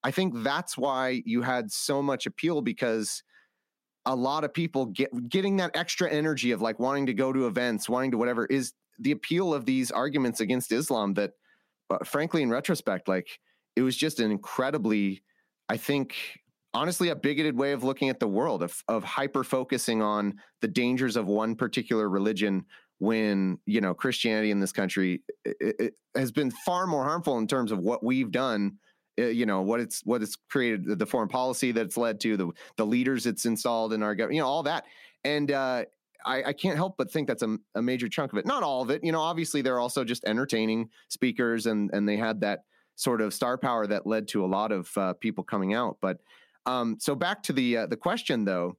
I 0.04 0.12
think 0.12 0.44
that's 0.44 0.78
why 0.78 1.22
you 1.26 1.42
had 1.42 1.72
so 1.72 2.02
much 2.02 2.26
appeal 2.26 2.62
because 2.62 3.24
a 4.06 4.16
lot 4.16 4.44
of 4.44 4.54
people 4.54 4.88
get 4.88 5.30
getting 5.30 5.58
that 5.58 5.72
extra 5.76 6.10
energy 6.10 6.52
of 6.52 6.62
like 6.62 6.80
wanting 6.80 7.06
to 7.06 7.14
go 7.14 7.32
to 7.32 7.48
events, 7.48 7.88
wanting 7.88 8.12
to 8.12 8.18
whatever 8.18 8.46
is 8.46 8.74
the 9.00 9.12
appeal 9.12 9.54
of 9.54 9.66
these 9.66 9.92
arguments 9.92 10.40
against 10.40 10.72
Islam 10.72 11.14
that 11.16 11.32
uh, 11.90 12.00
frankly 12.04 12.42
in 12.42 12.50
retrospect 12.50 13.08
like 13.08 13.40
it 13.76 13.82
was 13.82 13.96
just 13.96 14.20
an 14.20 14.32
incredibly 14.32 15.24
I 15.70 15.78
think 15.78 16.16
honestly 16.74 17.10
a 17.10 17.16
bigoted 17.16 17.58
way 17.58 17.72
of 17.72 17.84
looking 17.84 18.10
at 18.10 18.20
the 18.20 18.28
world 18.28 18.64
of 18.64 18.82
of 18.88 19.04
hyper 19.04 19.44
focusing 19.44 20.02
on 20.02 20.36
the 20.62 20.68
dangers 20.68 21.16
of 21.16 21.28
one 21.28 21.56
particular 21.56 22.10
religion 22.10 22.66
when 23.00 23.60
you 23.66 23.82
know 23.82 23.94
Christianity 23.94 24.52
in 24.52 24.60
this 24.60 24.72
country 24.72 25.24
it, 25.46 25.76
it 25.80 25.94
has 26.16 26.32
been 26.32 26.52
far 26.52 26.88
more 26.88 27.04
harmful 27.04 27.38
in 27.38 27.48
terms 27.48 27.72
of 27.72 27.80
what 27.80 28.04
we've 28.04 28.32
done 28.32 28.78
uh, 29.20 29.26
you 29.26 29.46
know 29.46 29.62
what 29.62 29.80
it's 29.80 30.02
what 30.04 30.22
it's 30.22 30.36
created 30.50 31.00
the 31.00 31.06
foreign 31.06 31.30
policy 31.30 31.72
that's 31.72 31.98
led 31.98 32.20
to 32.20 32.38
the 32.38 32.50
the 32.78 32.86
leaders 32.86 33.26
it's 33.26 33.46
installed 33.46 33.94
in 33.94 34.04
our 34.04 34.16
government 34.16 34.36
you 34.36 34.42
know 34.42 34.48
all 34.48 34.64
that. 34.64 34.86
And 35.24 35.52
uh, 35.52 35.86
I, 36.28 36.50
I, 36.50 36.54
can't 36.54 36.76
help 36.76 36.96
but 36.98 37.12
think 37.12 37.28
that's 37.28 37.44
a, 37.44 37.58
a, 37.76 37.82
major 37.82 38.08
chunk 38.10 38.34
of 38.34 38.38
it. 38.38 38.46
Not 38.46 38.64
all 38.64 38.82
of 38.82 38.90
it 38.90 39.04
you 39.04 39.12
know 39.12 39.22
obviously 39.22 39.62
they're 39.62 39.80
also 39.80 40.04
just 40.04 40.24
entertaining 40.26 40.90
speakers 41.10 41.66
and 41.66 41.90
and 41.94 42.08
they 42.08 42.18
had 42.18 42.42
that 42.42 42.62
sort 42.96 43.22
of 43.22 43.34
star 43.34 43.58
power 43.58 43.88
that 43.88 44.06
led 44.06 44.28
to 44.30 44.44
a 44.44 44.48
lot 44.48 44.72
of 44.72 44.96
uh, 44.98 45.14
people 45.14 45.44
coming 45.44 45.74
out. 45.74 45.98
But 46.02 46.18
um, 46.66 46.98
so 47.00 47.16
back 47.16 47.44
to 47.44 47.54
the 47.54 47.78
uh, 47.78 47.88
the 47.88 47.98
question 47.98 48.46
though 48.46 48.78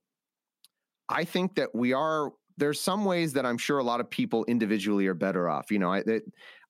i 1.09 1.25
think 1.25 1.55
that 1.55 1.75
we 1.75 1.95
are 1.95 2.33
there's 2.59 2.79
some 2.79 3.07
ways 3.07 3.33
that 3.33 3.47
i'm 3.47 3.57
sure 3.57 3.79
a 3.79 3.83
lot 3.83 3.99
of 3.99 4.11
people 4.11 4.45
individually 4.45 5.07
are 5.07 5.15
better 5.15 5.49
off. 5.49 5.71
You 5.71 5.79
know 5.79 5.93
I, 5.93 5.99
it, 6.01 6.23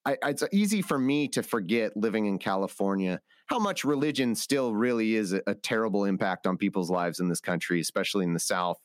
I, 0.05 0.17
it's 0.23 0.45
easy 0.53 0.81
for 0.81 0.99
me 0.99 1.27
to 1.29 1.43
forget 1.43 1.97
living 1.97 2.27
in 2.27 2.38
california 2.38 3.21
how 3.49 3.59
much 3.59 3.85
religion 3.85 4.35
still 4.35 4.75
really 4.75 5.17
is 5.17 5.33
a, 5.33 5.43
a 5.47 5.55
terrible 5.55 6.05
impact 6.05 6.47
on 6.47 6.57
people's 6.57 6.91
lives 6.91 7.19
in 7.19 7.29
this 7.29 7.41
country, 7.41 7.81
especially 7.81 8.25
in 8.25 8.35
the 8.35 8.41
South. 8.41 8.79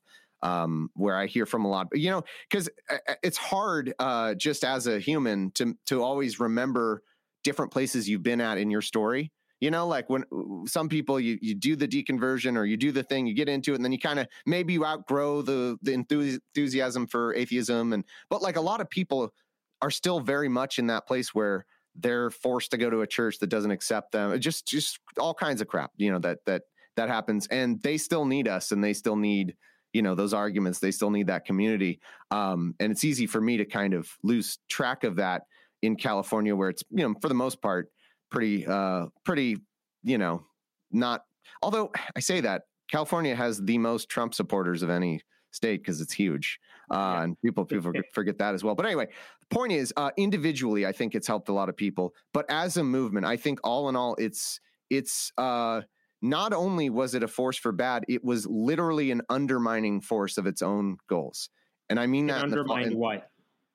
Um, 0.44 0.90
where 0.94 1.16
I 1.16 1.28
hear 1.28 1.46
from 1.46 1.64
a 1.64 1.70
lot, 1.70 1.88
you 1.94 2.10
know, 2.10 2.24
because 2.50 2.68
uh, 2.90 2.98
uh, 3.08 3.14
it's 3.24 3.38
hard 3.38 3.94
uh, 3.98 4.34
just 4.34 4.66
as 4.66 4.88
a 4.88 5.00
human 5.00 5.52
to 5.52 5.78
to 5.86 6.04
always 6.04 6.38
remember 6.38 7.02
different 7.46 7.72
places 7.72 8.10
you've 8.10 8.24
been 8.24 8.42
at 8.42 8.58
in 8.58 8.70
your 8.70 8.82
story. 8.82 9.32
You 9.62 9.72
know, 9.72 9.88
like 9.88 10.10
when 10.10 10.26
some 10.68 10.90
people 10.90 11.18
you 11.18 11.40
you 11.42 11.56
do 11.56 11.78
the 11.78 11.88
deconversion 11.88 12.58
or 12.58 12.66
you 12.66 12.76
do 12.76 12.92
the 12.92 13.04
thing, 13.04 13.26
you 13.26 13.34
get 13.34 13.48
into 13.48 13.72
it, 13.72 13.76
and 13.76 13.86
then 13.86 13.94
you 13.94 14.00
kind 14.00 14.20
of 14.20 14.28
maybe 14.46 14.74
you 14.74 14.86
outgrow 14.86 15.42
the 15.42 15.78
the 15.82 15.94
enthusiasm 15.94 17.08
for 17.08 17.34
atheism, 17.36 17.94
and 17.94 18.04
but 18.30 18.42
like 18.42 18.58
a 18.58 18.62
lot 18.62 18.82
of 18.82 18.90
people 18.90 19.34
are 19.82 19.92
still 19.92 20.20
very 20.20 20.50
much 20.50 20.78
in 20.78 20.88
that 20.88 21.08
place 21.08 21.34
where 21.34 21.66
they're 21.96 22.30
forced 22.30 22.72
to 22.72 22.78
go 22.78 22.90
to 22.90 23.02
a 23.02 23.08
church 23.08 23.40
that 23.40 23.48
doesn't 23.48 23.72
accept 23.72 24.12
them. 24.12 24.38
Just 24.40 24.68
just 24.68 25.00
all 25.18 25.34
kinds 25.34 25.62
of 25.62 25.68
crap, 25.68 25.92
you 25.96 26.12
know, 26.12 26.20
that 26.20 26.40
that 26.46 26.64
that 26.96 27.10
happens 27.10 27.48
and 27.48 27.82
they 27.82 27.98
still 27.98 28.26
need 28.26 28.48
us 28.48 28.72
and 28.72 28.84
they 28.84 28.94
still 28.94 29.16
need 29.16 29.56
you 29.94 30.02
know 30.02 30.16
those 30.16 30.34
arguments 30.34 30.80
they 30.80 30.92
still 30.92 31.10
need 31.10 31.28
that 31.28 31.46
community 31.46 32.00
um, 32.32 32.76
and 32.80 32.92
it's 32.92 33.04
easy 33.04 33.26
for 33.26 33.40
me 33.40 33.58
to 33.58 33.66
kind 33.66 33.94
of 33.94 34.10
lose 34.24 34.60
track 34.70 35.04
of 35.04 35.16
that 35.18 35.44
in 35.82 35.96
california 35.96 36.56
where 36.56 36.70
it's 36.70 36.84
you 36.90 37.08
know 37.08 37.14
for 37.22 37.28
the 37.28 37.34
most 37.34 37.62
part 37.62 37.90
pretty 38.32 38.66
uh 38.66 39.06
pretty 39.24 39.58
you 40.04 40.18
know 40.18 40.44
not 40.92 41.24
although 41.62 41.92
i 42.16 42.20
say 42.20 42.42
that 42.42 42.64
california 42.90 43.36
has 43.36 43.62
the 43.62 43.78
most 43.78 44.10
trump 44.10 44.34
supporters 44.34 44.82
of 44.82 44.90
any 44.90 45.22
state 45.52 45.82
because 45.82 46.02
it's 46.02 46.14
huge 46.14 46.60
uh, 46.92 46.96
yeah. 46.96 47.24
and 47.24 47.42
people 47.42 47.66
people 47.66 47.92
forget 48.14 48.38
that 48.38 48.54
as 48.54 48.64
well 48.64 48.76
but 48.76 48.86
anyway 48.86 49.08
the 49.50 49.56
point 49.56 49.72
is, 49.74 49.94
uh, 49.98 50.12
individually, 50.18 50.86
I 50.86 50.92
think 50.92 51.16
it's 51.16 51.28
helped 51.28 51.50
a 51.50 51.54
lot 51.54 51.70
of 51.70 51.76
people, 51.76 52.14
but 52.34 52.46
as 52.50 52.78
a 52.78 52.84
movement, 52.84 53.26
I 53.26 53.38
think 53.38 53.60
all 53.64 53.90
in 53.90 53.96
all, 53.96 54.16
it's 54.16 54.60
it's 54.90 55.32
uh, 55.38 55.82
not 56.24 56.54
only 56.54 56.90
was 56.90 57.14
it 57.14 57.22
a 57.22 57.28
force 57.28 57.58
for 57.58 57.74
bad, 57.74 58.06
it 58.08 58.24
was 58.24 58.48
literally 58.48 59.12
an 59.12 59.22
undermining 59.30 60.00
force 60.00 60.38
of 60.38 60.48
its 60.48 60.62
own 60.62 60.98
goals, 61.08 61.50
and 61.90 62.00
I 62.00 62.08
mean 62.08 62.30
it 62.30 62.34
that 62.34 62.44
undermined 62.44 62.96
what? 62.96 63.30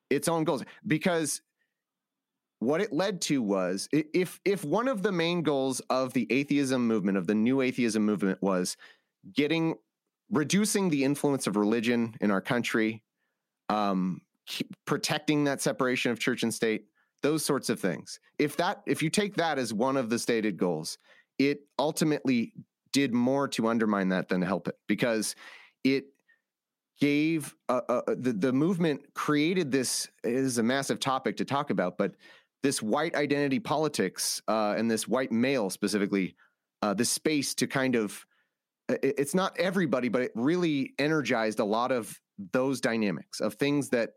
its 0.09 0.27
own 0.27 0.43
goals. 0.43 0.63
Because 0.85 1.41
what 2.57 2.81
it 2.81 2.91
led 2.91 3.21
to 3.21 3.41
was 3.41 3.87
if 3.93 4.41
if 4.43 4.65
one 4.65 4.87
of 4.87 5.03
the 5.03 5.11
main 5.11 5.43
goals 5.43 5.79
of 5.89 6.11
the 6.13 6.27
atheism 6.29 6.85
movement 6.85 7.17
of 7.17 7.27
the 7.27 7.35
new 7.35 7.61
atheism 7.61 8.03
movement 8.05 8.41
was 8.41 8.75
getting 9.33 9.75
reducing 10.31 10.89
the 10.89 11.03
influence 11.03 11.47
of 11.47 11.55
religion 11.55 12.15
in 12.19 12.31
our 12.31 12.41
country 12.41 13.03
um, 13.69 14.21
protecting 14.85 15.43
that 15.43 15.61
separation 15.61 16.11
of 16.11 16.19
church 16.19 16.43
and 16.43 16.53
state, 16.53 16.85
those 17.21 17.45
sorts 17.45 17.69
of 17.69 17.79
things. 17.79 18.19
If 18.39 18.57
that 18.57 18.81
if 18.85 19.03
you 19.03 19.09
take 19.09 19.35
that 19.35 19.59
as 19.59 19.73
one 19.73 19.97
of 19.97 20.09
the 20.09 20.19
stated 20.19 20.57
goals, 20.57 20.97
it 21.39 21.61
ultimately 21.79 22.53
did 22.91 23.13
more 23.13 23.47
to 23.47 23.67
undermine 23.67 24.09
that 24.09 24.29
than 24.29 24.41
to 24.41 24.47
help 24.47 24.67
it 24.67 24.75
because 24.87 25.35
it 25.83 26.05
gave 26.99 27.55
uh, 27.69 27.81
uh, 27.87 28.01
the 28.07 28.33
the 28.33 28.53
movement 28.53 29.01
created 29.13 29.71
this 29.71 30.09
is 30.23 30.57
a 30.57 30.63
massive 30.63 30.99
topic 30.99 31.37
to 31.37 31.45
talk 31.45 31.69
about, 31.69 31.97
but 31.97 32.13
this 32.61 32.81
white 32.81 33.15
identity 33.15 33.59
politics 33.59 34.41
uh, 34.49 34.75
and 34.77 34.91
this 34.91 35.07
white 35.07 35.31
male 35.31 35.69
specifically, 35.69 36.35
uh, 36.81 36.93
the 36.93 37.05
space 37.05 37.55
to 37.55 37.67
kind 37.67 37.95
of 37.95 38.25
it, 38.89 39.15
it's 39.17 39.33
not 39.33 39.57
everybody, 39.57 40.09
but 40.09 40.21
it 40.21 40.31
really 40.35 40.93
energized 40.99 41.59
a 41.59 41.65
lot 41.65 41.91
of 41.91 42.19
those 42.51 42.81
dynamics 42.81 43.39
of 43.39 43.53
things 43.55 43.89
that 43.89 44.11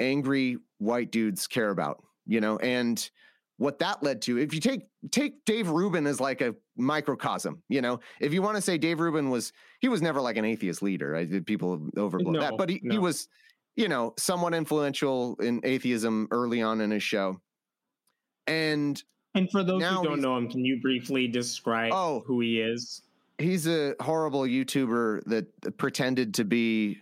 angry 0.00 0.58
white 0.78 1.10
dudes 1.10 1.46
care 1.46 1.70
about, 1.70 2.02
you 2.26 2.40
know, 2.40 2.58
and 2.58 3.10
what 3.62 3.78
that 3.78 4.02
led 4.02 4.20
to. 4.22 4.38
If 4.38 4.52
you 4.52 4.60
take 4.60 4.88
take 5.12 5.44
Dave 5.44 5.68
Rubin 5.70 6.06
as 6.06 6.18
like 6.18 6.40
a 6.40 6.54
microcosm, 6.76 7.62
you 7.68 7.80
know, 7.80 8.00
if 8.20 8.34
you 8.34 8.42
want 8.42 8.56
to 8.56 8.60
say 8.60 8.76
Dave 8.76 8.98
Rubin 8.98 9.30
was 9.30 9.52
he 9.80 9.88
was 9.88 10.02
never 10.02 10.20
like 10.20 10.36
an 10.36 10.44
atheist 10.44 10.82
leader. 10.82 11.14
I 11.14 11.26
people 11.46 11.78
overblow 11.96 12.32
no, 12.32 12.40
that, 12.40 12.54
but 12.58 12.68
he, 12.68 12.80
no. 12.82 12.92
he 12.92 12.98
was, 12.98 13.28
you 13.76 13.86
know, 13.88 14.14
somewhat 14.18 14.52
influential 14.52 15.36
in 15.36 15.60
atheism 15.62 16.26
early 16.32 16.60
on 16.60 16.80
in 16.80 16.90
his 16.90 17.04
show. 17.04 17.40
And 18.48 19.00
and 19.36 19.48
for 19.48 19.62
those 19.62 19.80
who 19.80 20.02
don't 20.02 20.20
know 20.20 20.36
him, 20.36 20.50
can 20.50 20.64
you 20.64 20.80
briefly 20.80 21.28
describe 21.28 21.92
oh, 21.94 22.24
who 22.26 22.40
he 22.40 22.60
is? 22.60 23.02
He's 23.38 23.68
a 23.68 23.94
horrible 24.00 24.42
YouTuber 24.42 25.24
that 25.26 25.78
pretended 25.78 26.34
to 26.34 26.44
be 26.44 26.98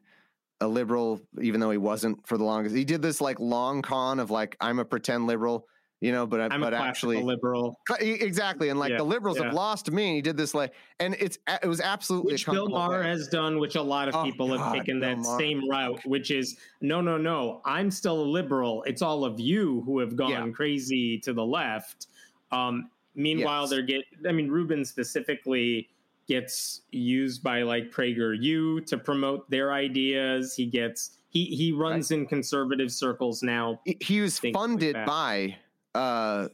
a 0.61 0.69
liberal, 0.69 1.23
even 1.41 1.59
though 1.59 1.71
he 1.71 1.79
wasn't 1.79 2.27
for 2.27 2.37
the 2.37 2.45
longest. 2.45 2.77
He 2.77 2.85
did 2.85 3.01
this 3.01 3.23
like 3.23 3.41
long 3.41 3.81
con 3.81 4.21
of 4.21 4.31
like 4.31 4.59
I'm 4.61 4.79
a 4.79 4.85
pretend 4.85 5.27
liberal, 5.27 5.67
you 6.01 6.13
know, 6.13 6.27
but 6.27 6.41
I'm 6.53 6.61
but 6.61 6.73
actually 6.75 7.23
liberal. 7.23 7.79
Exactly. 8.01 8.71
And 8.71 8.79
like 8.79 8.91
yeah, 8.91 8.97
the 8.99 9.05
liberals 9.05 9.39
yeah. 9.39 9.45
have 9.45 9.55
lost 9.55 9.91
me. 9.91 10.15
He 10.17 10.23
did 10.23 10.37
this 10.37 10.55
like 10.55 10.73
and 10.99 11.15
it's 11.21 11.39
it 11.63 11.67
was 11.67 11.81
absolutely 11.81 12.33
which 12.33 12.47
Bill 12.47 12.69
Maher 12.69 13.03
has 13.03 13.29
done, 13.29 13.59
which 13.59 13.75
a 13.77 13.83
lot 13.83 14.09
of 14.09 14.15
Oh, 14.15 14.25
people 14.25 14.57
have 14.57 14.73
taken 14.73 15.01
Bill 15.01 15.11
that 15.11 15.19
Maher. 15.19 15.39
same 15.39 15.69
route, 15.69 16.01
which 16.07 16.31
is 16.31 16.57
no, 16.81 17.01
no, 17.01 17.19
no. 17.19 17.61
I'm 17.65 17.91
still 17.91 18.21
a 18.23 18.25
liberal. 18.25 18.83
It's 18.85 19.03
all 19.03 19.25
of 19.25 19.39
you 19.39 19.83
who 19.85 19.99
have 19.99 20.17
gone 20.17 20.31
Yeah. 20.31 20.49
crazy 20.53 21.19
to 21.19 21.33
the 21.33 21.45
left. 21.45 22.07
Um, 22.51 22.91
meanwhile, 23.15 23.63
Yes. 23.63 23.71
they're 23.71 23.83
get. 23.83 24.03
I 24.27 24.33
mean, 24.33 24.49
Rubin 24.49 24.85
specifically 24.85 25.89
gets 26.27 26.83
used 26.93 27.43
by 27.43 27.63
like 27.63 27.91
PragerU 27.91 28.87
to 28.87 28.97
promote 28.97 29.51
their 29.51 29.73
ideas. 29.73 30.55
He 30.55 30.65
gets 30.67 31.19
he 31.29 31.45
he 31.45 31.73
runs 31.73 32.11
in 32.11 32.25
conservative 32.27 32.91
circles 32.91 33.43
now. 33.43 33.81
he- 33.85 34.21
was 34.21 34.39
things 34.39 34.55
like 34.55 34.63
funded 34.63 34.97
by 35.07 35.57
uh 35.95 36.49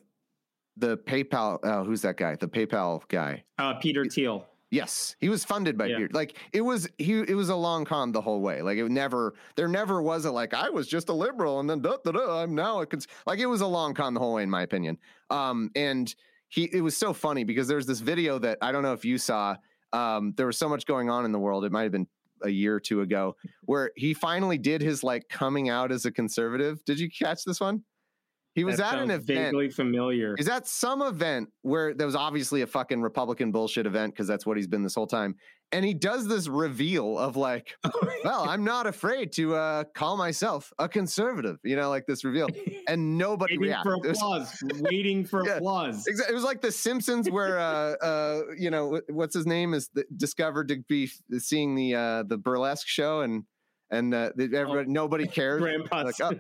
the 0.77 0.99
PayPal 0.99 1.59
oh 1.63 1.85
who's 1.85 2.03
that 2.03 2.17
guy? 2.17 2.37
The 2.37 2.49
PayPal 2.49 3.07
guy. 3.09 3.45
Uh, 3.59 3.75
Peter 3.75 4.05
Thiel. 4.05 4.47
Yes, 4.71 5.15
he 5.21 5.29
was 5.29 5.45
funded 5.45 5.79
by 5.79 5.87
Yeah. 5.87 5.97
Peter. 5.99 6.11
Like 6.13 6.37
it 6.53 6.61
was 6.61 6.89
he 6.99 7.21
it 7.21 7.35
was 7.37 7.49
a 7.49 7.57
long 7.57 7.85
con 7.85 8.13
the 8.13 8.21
whole 8.21 8.41
way. 8.43 8.63
Like 8.63 8.79
it 8.79 8.91
never 8.91 9.35
there 9.57 9.69
never 9.69 10.03
was 10.03 10.25
a 10.25 10.31
like 10.33 10.53
I 10.55 10.69
was 10.71 10.87
just 10.89 11.09
a 11.09 11.13
liberal 11.13 11.61
and 11.61 11.71
then 11.71 11.81
da, 11.81 11.97
da, 12.05 12.13
da, 12.13 12.43
I'm 12.43 12.55
now 12.55 12.81
a 12.81 12.87
cons-. 12.87 13.07
like 13.27 13.39
it 13.39 13.47
was 13.47 13.61
a 13.61 13.67
long 13.67 13.95
con 13.95 14.13
the 14.13 14.21
whole 14.21 14.35
way 14.35 14.43
in 14.43 14.51
my 14.51 14.63
opinion. 14.63 14.99
Um 15.31 15.71
and 15.77 16.15
he 16.49 16.65
it 16.73 16.81
was 16.81 16.97
so 16.97 17.13
funny 17.13 17.45
because 17.45 17.69
there's 17.69 17.87
this 17.87 18.01
video 18.01 18.39
that 18.41 18.59
I 18.61 18.73
don't 18.73 18.83
know 18.83 18.93
if 18.93 19.05
you 19.05 19.19
saw. 19.19 19.57
Um 19.93 20.35
there 20.37 20.47
was 20.47 20.59
so 20.59 20.69
much 20.69 20.85
going 20.85 21.09
on 21.11 21.25
in 21.25 21.33
the 21.33 21.39
world. 21.39 21.65
It 21.65 21.73
might 21.73 21.85
have 21.85 21.93
been 21.93 22.09
a 22.43 22.51
year 22.51 22.75
or 22.75 22.81
two 22.81 23.01
ago 23.01 23.35
where 23.63 23.93
he 23.97 24.13
finally 24.13 24.59
did 24.59 24.83
his 24.83 25.03
like 25.03 25.29
coming 25.29 25.71
out 25.71 25.91
as 25.91 26.05
a 26.05 26.13
conservative. 26.13 26.85
Did 26.85 27.01
you 27.01 27.09
catch 27.09 27.45
this 27.45 27.61
one? 27.61 27.83
He 28.57 28.65
was 28.65 28.79
That 28.79 28.95
at 28.95 29.03
an 29.03 29.11
event. 29.11 29.27
vaguely 29.53 29.69
familiar. 29.69 30.35
Is 30.39 30.47
that 30.47 30.67
some 30.67 31.03
event 31.03 31.51
where 31.63 31.93
there 31.95 32.07
was 32.07 32.17
obviously 32.17 32.63
a 32.63 32.67
fucking 32.67 33.03
Republican 33.03 33.53
bullshit 33.53 33.87
event 33.87 34.15
because 34.15 34.27
that's 34.27 34.45
what 34.47 34.57
he's 34.57 34.67
been 34.67 34.83
this 34.83 34.95
whole 34.95 35.07
time? 35.07 35.37
And 35.73 35.85
he 35.85 35.93
does 35.95 36.27
this 36.27 36.49
reveal 36.49 37.19
of 37.19 37.37
like, 37.37 37.75
well, 38.25 38.49
I'm 38.49 38.65
not 38.65 38.87
afraid 38.87 39.33
to 39.33 39.55
uh, 39.57 39.85
call 39.95 40.17
myself 40.17 40.73
a 40.79 40.89
conservative, 40.89 41.59
you 41.65 41.77
know, 41.77 41.91
like 41.91 42.07
this 42.07 42.25
reveal, 42.25 42.49
and 42.89 43.19
nobody 43.19 43.59
waiting 43.59 43.75
reacted. 43.75 43.93
for 43.93 43.97
It 44.07 44.09
was, 44.09 44.17
applause. 44.19 44.63
waiting 44.81 45.25
for 45.27 45.45
Yeah. 45.47 45.57
applause. 45.57 46.07
exa- 46.11 46.31
it 46.31 46.35
was 46.35 46.45
like 46.45 46.63
The 46.63 46.73
Simpsons, 46.73 47.29
where 47.29 47.59
uh, 47.59 47.93
uh, 48.03 48.43
you 48.57 48.71
know, 48.71 49.01
what's 49.11 49.35
his 49.35 49.45
name 49.47 49.75
is 49.75 49.89
th- 49.89 50.07
discovered 50.17 50.69
to 50.69 50.77
be 50.89 51.11
seeing 51.39 51.75
the 51.75 51.95
uh, 51.95 52.23
the 52.23 52.39
burlesque 52.39 52.87
show, 52.89 53.21
and 53.21 53.45
and 53.91 54.15
uh, 54.15 54.31
the- 54.35 54.45
everybody, 54.57 54.89
nobody 54.91 55.27
cares. 55.27 55.61
Like, 55.93 56.15
oh, 56.23 56.33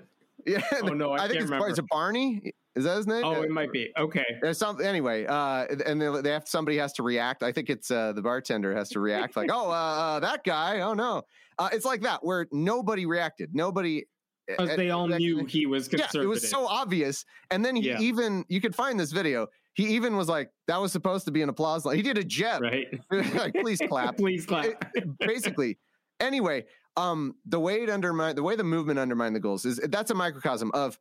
yeah, 0.46 0.62
Oh, 0.82 0.88
no, 0.88 1.12
I 1.12 1.18
think 1.20 1.32
can't 1.32 1.42
it's 1.42 1.44
remember. 1.44 1.68
is 1.70 1.78
it 1.78 1.84
Barney? 1.90 2.52
Is 2.74 2.84
that 2.84 2.96
his 2.98 3.06
name? 3.06 3.24
oh, 3.24 3.40
it 3.42 3.50
might 3.50 3.72
be. 3.72 3.90
Okay. 3.98 4.24
there's 4.42 4.58
something 4.58 4.86
anyway, 4.86 5.24
uh, 5.26 5.64
and 5.86 6.00
they, 6.00 6.20
they 6.22 6.30
have 6.30 6.46
somebody 6.46 6.76
has 6.76 6.92
to 6.94 7.02
react. 7.02 7.42
I 7.42 7.50
think 7.50 7.70
it's 7.70 7.90
uh, 7.90 8.12
the 8.12 8.20
bartender 8.22 8.74
has 8.76 8.90
to 8.90 9.00
react, 9.00 9.34
like, 9.34 9.48
"Oh, 9.50 9.70
uh, 9.70 9.72
uh, 9.74 10.20
that 10.20 10.44
guy! 10.44 10.80
Oh 10.80 10.92
no!" 10.92 11.22
Uh, 11.58 11.70
it's 11.72 11.86
like 11.86 12.02
that 12.02 12.22
where 12.22 12.46
nobody 12.52 13.06
reacted. 13.06 13.54
Nobody, 13.54 14.04
Because 14.46 14.76
they 14.76 14.90
all 14.90 15.08
knew 15.08 15.46
he 15.46 15.64
was 15.64 15.88
conservative. 15.88 16.20
Yeah, 16.20 16.24
it 16.26 16.28
was 16.28 16.48
so 16.50 16.66
obvious. 16.66 17.24
And 17.50 17.64
then 17.64 17.76
he 17.76 17.88
Yeah. 17.88 18.00
even 18.00 18.44
you 18.48 18.60
could 18.60 18.74
find 18.74 19.00
this 19.00 19.10
video. 19.10 19.46
He 19.72 19.94
even 19.94 20.14
was 20.16 20.28
like, 20.28 20.50
"That 20.68 20.78
was 20.78 20.92
supposed 20.92 21.24
to 21.24 21.30
be 21.30 21.40
an 21.40 21.48
applause 21.48 21.86
line." 21.86 21.96
He 21.96 22.02
did 22.02 22.18
a 22.18 22.24
jab, 22.24 22.60
right. 22.60 22.86
like, 23.10 23.54
"Please 23.54 23.80
clap." 23.88 24.16
Please 24.18 24.44
clap. 24.44 24.66
It- 24.94 25.18
basically. 25.18 25.78
Anyway, 26.20 26.64
um, 26.96 27.34
the 27.44 27.60
way 27.60 27.82
it 27.82 27.90
undermined 27.90 28.36
the 28.38 28.42
way 28.42 28.56
the 28.56 28.64
movement 28.64 28.98
undermined 28.98 29.36
the 29.36 29.40
goals 29.40 29.64
is 29.64 29.78
that's 29.88 30.10
a 30.10 30.14
microcosm 30.14 30.70
of 30.72 30.98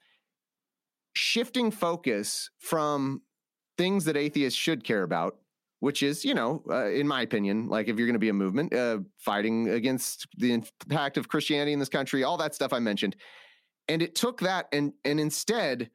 shifting 1.14 1.72
focus 1.72 2.50
from 2.60 3.22
things 3.78 4.06
that 4.06 4.18
atheists 4.18 4.60
should 4.60 4.84
care 4.84 5.04
about, 5.04 5.38
which 5.80 6.04
is, 6.04 6.24
you 6.26 6.34
know, 6.34 6.62
uh, 6.70 6.88
in 6.88 7.08
my 7.08 7.22
opinion, 7.22 7.68
like 7.68 7.88
if 7.88 7.98
you're 7.98 8.08
going 8.08 8.14
to 8.14 8.20
be 8.20 8.30
a 8.30 8.34
movement, 8.34 8.74
uh, 8.74 9.00
fighting 9.18 9.70
against 9.70 10.28
the 10.38 10.54
impact 10.54 11.18
of 11.18 11.28
Christianity 11.28 11.74
in 11.74 11.80
this 11.80 11.90
country, 11.90 12.24
all 12.24 12.38
that 12.38 12.56
stuff 12.56 12.74
I 12.74 12.80
mentioned, 12.80 13.16
and 13.88 14.02
it 14.02 14.16
took 14.16 14.42
that 14.42 14.68
and 14.72 14.94
and 15.04 15.20
instead, 15.20 15.90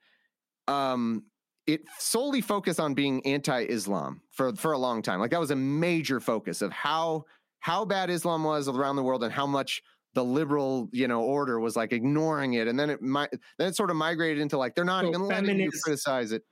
um, 0.69 1.25
it 1.67 1.83
solely 1.99 2.41
focused 2.41 2.81
on 2.81 2.95
being 2.95 3.25
anti-Islam 3.27 4.23
for 4.31 4.55
for 4.55 4.73
a 4.73 4.79
long 4.79 5.03
time. 5.03 5.21
Like 5.21 5.33
that 5.33 5.41
was 5.41 5.51
a 5.51 5.57
major 5.57 6.21
focus 6.21 6.63
of 6.63 6.73
how 6.73 7.25
how 7.61 7.85
bad 7.85 8.11
Islam 8.11 8.43
was 8.45 8.69
around 8.69 8.97
the 8.97 9.03
world 9.03 9.23
and 9.23 9.33
how 9.33 9.47
much 9.47 9.83
the 10.15 10.25
liberal 10.25 10.89
you 10.93 11.07
know 11.07 11.23
order 11.23 11.61
was 11.61 11.77
like 11.77 11.93
ignoring 11.93 12.55
it 12.55 12.67
and 12.67 12.79
then 12.79 12.91
it 12.91 13.01
might 13.01 13.31
then 13.59 13.69
it 13.69 13.77
sort 13.77 13.91
of 13.91 13.97
migrated 13.97 14.41
into 14.43 14.59
like 14.59 14.75
they're 14.75 14.85
not 14.85 15.05
So 15.05 15.09
even 15.11 15.23
letting 15.23 15.45
you 15.47 15.53
feminists- 15.55 15.83
criticize 15.85 16.33
it 16.33 16.45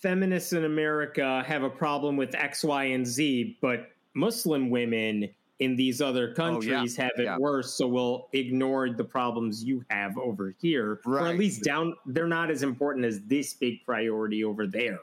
Feminists 0.00 0.52
in 0.52 0.64
America 0.64 1.42
have 1.46 1.62
a 1.62 1.70
problem 1.70 2.16
with 2.18 2.34
X, 2.34 2.62
Y, 2.62 2.84
and 2.84 3.06
Z, 3.06 3.56
but 3.62 3.88
Muslim 4.14 4.68
women 4.68 5.28
in 5.60 5.76
these 5.76 6.02
other 6.02 6.24
Oh, 6.26 6.28
yeah. 6.28 6.34
countries 6.74 6.96
have 6.96 7.12
it 7.16 7.24
Yeah. 7.24 7.38
worse. 7.38 7.72
So 7.72 7.86
we'll 7.86 8.28
ignore 8.34 8.90
the 8.90 9.04
problems 9.04 9.64
you 9.64 9.82
have 9.88 10.18
over 10.18 10.54
here, 10.60 11.00
or 11.06 11.26
at 11.26 11.38
least 11.38 11.62
down. 11.64 11.94
They're 12.04 12.26
not 12.26 12.50
as 12.50 12.62
important 12.62 13.06
as 13.06 13.22
this 13.22 13.54
big 13.54 13.82
priority 13.86 14.44
over 14.44 14.66
there. 14.66 14.98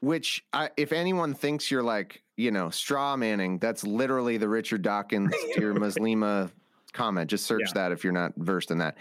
which 0.00 0.44
I, 0.52 0.68
if 0.76 0.92
anyone 0.92 1.32
thinks 1.32 1.70
you're 1.70 1.82
like 1.82 2.22
you 2.36 2.50
know 2.50 2.70
straw 2.70 3.16
manning 3.16 3.58
that's 3.58 3.84
literally 3.84 4.36
the 4.38 4.48
richard 4.48 4.82
dawkins 4.82 5.32
dear 5.54 5.74
muslima 5.84 6.50
comment 6.92 7.28
just 7.30 7.46
search 7.46 7.62
Yeah. 7.68 7.72
that 7.74 7.92
if 7.92 8.04
you're 8.04 8.12
not 8.12 8.32
versed 8.36 8.70
in 8.70 8.78
that 8.78 8.96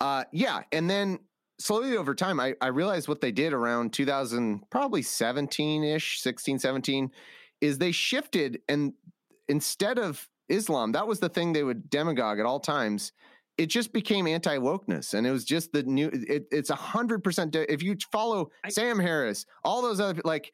uh 0.00 0.24
yeah 0.32 0.62
and 0.72 0.88
then 0.88 1.18
slowly 1.58 1.96
over 1.96 2.14
time 2.14 2.38
i, 2.38 2.54
I 2.60 2.68
realized 2.68 3.08
what 3.08 3.20
they 3.20 3.32
did 3.32 3.52
around 3.52 3.92
2000 3.92 4.62
probably 4.70 5.02
17ish 5.02 6.18
16 6.20 6.58
17 6.58 7.10
is 7.60 7.78
they 7.78 7.92
shifted 7.92 8.60
and 8.68 8.92
instead 9.48 9.98
of 9.98 10.28
islam 10.48 10.92
that 10.92 11.06
was 11.06 11.18
the 11.20 11.28
thing 11.28 11.52
they 11.52 11.64
would 11.64 11.88
demagogue 11.90 12.38
at 12.38 12.46
all 12.46 12.60
times 12.60 13.12
it 13.58 13.70
just 13.70 13.94
became 13.94 14.26
anti 14.26 14.58
wokeness, 14.58 15.14
and 15.14 15.26
it 15.26 15.30
was 15.30 15.42
just 15.42 15.72
the 15.72 15.82
new. 15.82 16.10
It, 16.12 16.46
it's 16.52 16.68
a 16.68 16.74
hundred 16.74 17.24
percent. 17.24 17.56
If 17.56 17.82
you 17.82 17.96
follow 18.12 18.50
I- 18.62 18.68
Sam 18.68 18.98
Harris, 18.98 19.46
all 19.64 19.80
those 19.80 19.98
other 19.98 20.20
like 20.26 20.52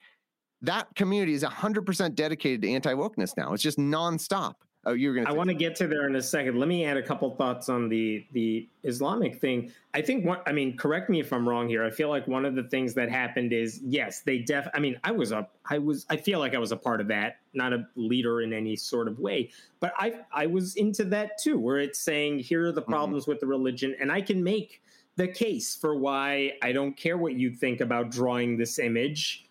that 0.62 0.94
community 0.94 1.34
is 1.34 1.42
a 1.42 1.48
hundred 1.48 1.84
percent 1.86 2.14
dedicated 2.14 2.62
to 2.62 2.70
anti 2.70 2.94
wokeness 2.94 3.36
now. 3.36 3.52
It's 3.52 3.62
just 3.62 3.78
nonstop. 3.78 4.54
Oh, 4.84 4.94
you're 4.94 5.14
gonna. 5.14 5.28
I 5.28 5.32
want 5.32 5.48
to 5.48 5.54
get 5.54 5.76
to 5.76 5.86
there 5.86 6.08
in 6.08 6.16
a 6.16 6.22
second. 6.22 6.58
Let 6.58 6.66
me 6.68 6.84
add 6.84 6.96
a 6.96 7.02
couple 7.02 7.30
thoughts 7.36 7.68
on 7.68 7.88
the 7.88 8.26
the 8.32 8.68
Islamic 8.82 9.40
thing. 9.40 9.70
I 9.94 10.02
think 10.02 10.24
one. 10.24 10.40
I 10.44 10.50
mean, 10.50 10.76
correct 10.76 11.08
me 11.08 11.20
if 11.20 11.32
I'm 11.32 11.48
wrong 11.48 11.68
here. 11.68 11.84
I 11.84 11.90
feel 11.90 12.08
like 12.08 12.26
one 12.26 12.44
of 12.44 12.56
the 12.56 12.64
things 12.64 12.92
that 12.94 13.08
happened 13.08 13.52
is 13.52 13.80
yes, 13.84 14.22
they 14.22 14.38
def. 14.38 14.66
I 14.74 14.80
mean, 14.80 14.98
I 15.04 15.12
was 15.12 15.30
a. 15.30 15.48
I 15.70 15.78
was. 15.78 16.04
I 16.10 16.16
feel 16.16 16.40
like 16.40 16.54
I 16.56 16.58
was 16.58 16.72
a 16.72 16.76
part 16.76 17.00
of 17.00 17.06
that, 17.08 17.36
not 17.54 17.72
a 17.72 17.86
leader 17.94 18.42
in 18.42 18.52
any 18.52 18.74
sort 18.74 19.06
of 19.06 19.20
way, 19.20 19.50
but 19.78 19.92
I 19.98 20.20
I 20.32 20.46
was 20.46 20.74
into 20.74 21.04
that 21.04 21.38
too, 21.40 21.60
where 21.60 21.78
it's 21.78 22.00
saying 22.00 22.40
here 22.40 22.66
are 22.66 22.72
the 22.72 22.82
Mhm. 22.82 22.86
problems 22.88 23.28
with 23.28 23.38
the 23.38 23.46
religion, 23.46 23.94
and 24.00 24.10
I 24.10 24.20
can 24.20 24.42
make 24.42 24.82
the 25.14 25.28
case 25.28 25.76
for 25.76 25.96
why 25.96 26.54
I 26.60 26.72
don't 26.72 26.96
care 26.96 27.18
what 27.18 27.34
you 27.34 27.50
think 27.50 27.80
about 27.80 28.10
drawing 28.10 28.56
this 28.56 28.80
image. 28.80 29.46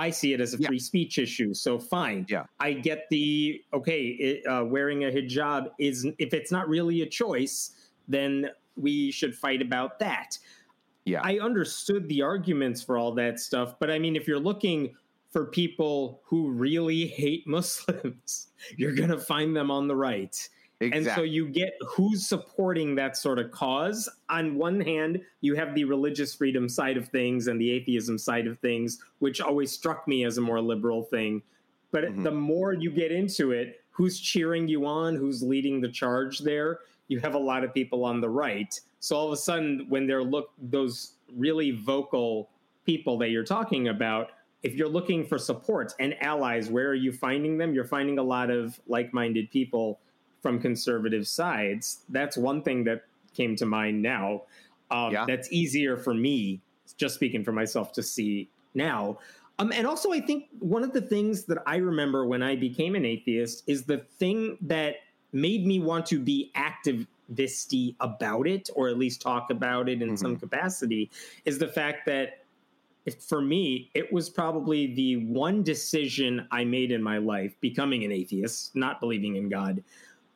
I 0.00 0.08
see 0.08 0.32
it 0.32 0.40
as 0.40 0.54
a 0.54 0.58
Yeah. 0.58 0.68
free 0.68 0.78
speech 0.78 1.18
issue. 1.18 1.52
So 1.52 1.78
fine. 1.78 2.24
Yeah. 2.28 2.44
I 2.58 2.72
get 2.72 3.06
the 3.10 3.62
okay. 3.74 4.06
It, 4.06 4.46
uh, 4.46 4.64
wearing 4.64 5.04
a 5.04 5.08
hijab 5.10 5.70
is 5.78 6.06
if 6.18 6.32
it's 6.32 6.50
not 6.50 6.68
really 6.68 7.02
a 7.02 7.06
choice, 7.06 7.72
then 8.08 8.50
we 8.76 9.10
should 9.10 9.34
fight 9.34 9.60
about 9.60 9.98
that. 9.98 10.38
Yeah. 11.04 11.20
I 11.22 11.38
understood 11.38 12.08
the 12.08 12.22
arguments 12.22 12.82
for 12.82 12.96
all 12.96 13.12
that 13.12 13.40
stuff, 13.40 13.78
but 13.78 13.90
I 13.90 13.98
mean, 13.98 14.16
if 14.16 14.26
you're 14.26 14.40
looking 14.40 14.94
for 15.30 15.46
people 15.46 16.22
who 16.24 16.50
really 16.50 17.06
hate 17.06 17.46
Muslims, 17.46 18.48
you're 18.78 18.94
gonna 18.94 19.18
find 19.20 19.54
them 19.54 19.70
on 19.70 19.86
the 19.86 19.96
right. 19.96 20.48
And 20.80 21.04
so 21.04 21.22
you 21.22 21.46
get 21.48 21.74
who's 21.86 22.26
supporting 22.26 22.94
that 22.94 23.16
sort 23.16 23.38
of 23.38 23.50
cause. 23.50 24.08
On 24.30 24.56
one 24.56 24.80
hand, 24.80 25.22
you 25.42 25.54
have 25.54 25.74
the 25.74 25.84
religious 25.84 26.34
freedom 26.34 26.68
side 26.68 26.96
of 26.96 27.08
things 27.08 27.46
and 27.46 27.60
the 27.60 27.70
atheism 27.70 28.16
side 28.18 28.46
of 28.46 28.58
things, 28.60 29.02
which 29.18 29.40
always 29.40 29.70
struck 29.70 30.08
me 30.08 30.24
as 30.24 30.38
a 30.38 30.40
more 30.40 30.60
liberal 30.60 31.02
thing. 31.02 31.42
But 31.90 32.04
Mhm. 32.04 32.22
the 32.22 32.30
more 32.30 32.72
you 32.72 32.90
get 32.90 33.12
into 33.12 33.52
it, 33.52 33.80
who's 33.90 34.18
cheering 34.18 34.68
you 34.68 34.86
on, 34.86 35.16
who's 35.16 35.42
leading 35.42 35.80
the 35.80 35.88
charge 35.90 36.38
there, 36.38 36.80
you 37.08 37.18
have 37.20 37.34
a 37.34 37.38
lot 37.38 37.64
of 37.64 37.74
people 37.74 38.04
on 38.04 38.20
the 38.20 38.30
right. 38.30 38.80
So 39.00 39.16
all 39.16 39.26
of 39.26 39.32
a 39.32 39.36
sudden, 39.36 39.86
when 39.88 40.06
they're 40.06 40.22
look 40.24 40.50
those 40.58 41.14
really 41.36 41.72
vocal 41.72 42.48
people 42.86 43.18
that 43.18 43.30
you're 43.30 43.44
talking 43.44 43.88
about, 43.88 44.30
if 44.62 44.74
you're 44.76 44.88
looking 44.88 45.24
for 45.26 45.38
support 45.38 45.92
and 45.98 46.14
allies, 46.22 46.70
where 46.70 46.88
are 46.88 46.94
you 46.94 47.12
finding 47.12 47.58
them? 47.58 47.74
You're 47.74 47.84
finding 47.84 48.18
a 48.18 48.22
lot 48.22 48.50
of 48.50 48.80
like-minded 48.86 49.50
people 49.50 50.00
from 50.40 50.60
conservative 50.60 51.26
sides. 51.26 52.00
That's 52.08 52.36
one 52.36 52.62
thing 52.62 52.84
that 52.84 53.04
came 53.34 53.56
to 53.56 53.66
mind 53.66 54.02
now. 54.02 54.42
Um, 54.90 55.12
Yeah. 55.12 55.24
That's 55.26 55.50
easier 55.52 55.96
for 55.96 56.14
me, 56.14 56.60
just 56.96 57.14
speaking 57.14 57.44
for 57.44 57.52
myself, 57.52 57.92
to 57.92 58.02
see 58.02 58.48
now. 58.74 59.18
Um, 59.58 59.72
and 59.72 59.86
also, 59.86 60.10
I 60.10 60.20
think 60.20 60.46
one 60.58 60.82
of 60.82 60.92
the 60.92 61.02
things 61.02 61.44
that 61.44 61.58
I 61.66 61.76
remember 61.76 62.24
when 62.24 62.42
I 62.42 62.56
became 62.56 62.94
an 62.94 63.04
atheist 63.04 63.64
is 63.66 63.84
the 63.84 63.98
thing 64.18 64.56
that 64.62 64.96
made 65.32 65.66
me 65.66 65.78
want 65.80 66.06
to 66.06 66.18
be 66.18 66.50
activisty 66.56 67.94
about 68.00 68.48
it, 68.48 68.70
or 68.74 68.88
at 68.88 68.98
least 68.98 69.20
talk 69.20 69.50
about 69.50 69.88
it 69.88 70.00
in 70.02 70.16
some 70.16 70.36
capacity, 70.36 71.10
is 71.44 71.58
the 71.58 71.68
fact 71.68 72.06
that 72.06 72.44
for 73.28 73.40
me, 73.40 73.90
it 73.94 74.12
was 74.12 74.28
probably 74.28 74.94
the 74.94 75.16
one 75.26 75.62
decision 75.62 76.46
I 76.50 76.64
made 76.64 76.90
in 76.90 77.02
my 77.02 77.18
life, 77.18 77.54
becoming 77.60 78.04
an 78.04 78.12
atheist, 78.12 78.74
not 78.74 78.98
believing 79.00 79.36
in 79.36 79.48
God, 79.48 79.82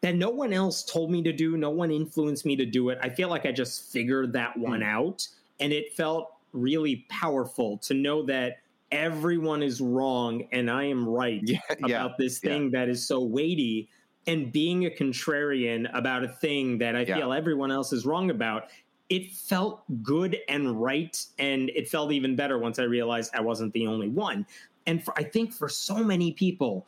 that 0.05 0.17
no 0.17 0.29
one 0.29 0.53
else 0.53 0.83
told 0.83 1.11
me 1.11 1.23
to 1.23 1.33
do, 1.33 1.57
no 1.57 1.71
one 1.71 1.91
influenced 1.91 2.45
me 2.45 2.55
to 2.57 2.67
do 2.67 2.91
it. 2.91 2.99
I 3.01 3.09
feel 3.09 3.31
like 3.31 3.47
I 3.47 3.53
just 3.53 3.91
figured 3.91 4.35
that 4.35 4.55
one 4.55 4.81
mm. 4.81 4.85
out. 4.87 5.27
And 5.61 5.73
it 5.73 5.95
felt 5.95 6.35
really 6.53 7.07
powerful 7.09 7.79
to 7.79 7.95
know 7.95 8.23
that 8.27 8.59
everyone 8.93 9.63
is 9.63 9.81
wrong 9.81 10.47
and 10.53 10.71
I 10.71 10.85
am 10.85 11.09
right 11.09 11.41
yeah, 11.43 11.59
about 11.71 11.89
yeah, 11.89 12.09
this 12.19 12.39
thing 12.39 12.65
yeah. 12.65 12.81
that 12.81 12.91
is 12.91 13.07
so 13.07 13.21
weighty. 13.21 13.89
And 14.27 14.53
being 14.53 14.85
a 14.85 14.91
contrarian 14.91 15.89
about 15.97 16.23
a 16.23 16.29
thing 16.29 16.77
that 16.79 16.95
I 16.95 17.07
feel 17.07 17.33
everyone 17.33 17.71
else 17.71 17.91
is 17.95 18.05
wrong 18.05 18.29
about 18.29 18.65
it 19.09 19.33
felt 19.33 19.85
good 20.03 20.37
and 20.49 20.83
right 20.83 21.25
and 21.39 21.71
it 21.71 21.89
felt 21.89 22.11
even 22.11 22.35
better 22.35 22.59
once 22.59 22.79
i 22.79 22.85
realized 22.85 23.31
i 23.35 23.41
wasn't 23.41 23.71
the 23.75 23.87
only 23.87 24.09
one 24.09 24.47
and 24.87 25.05
for, 25.05 25.13
i 25.19 25.23
think 25.23 25.53
for 25.53 25.69
so 25.69 26.03
many 26.03 26.33
people 26.33 26.87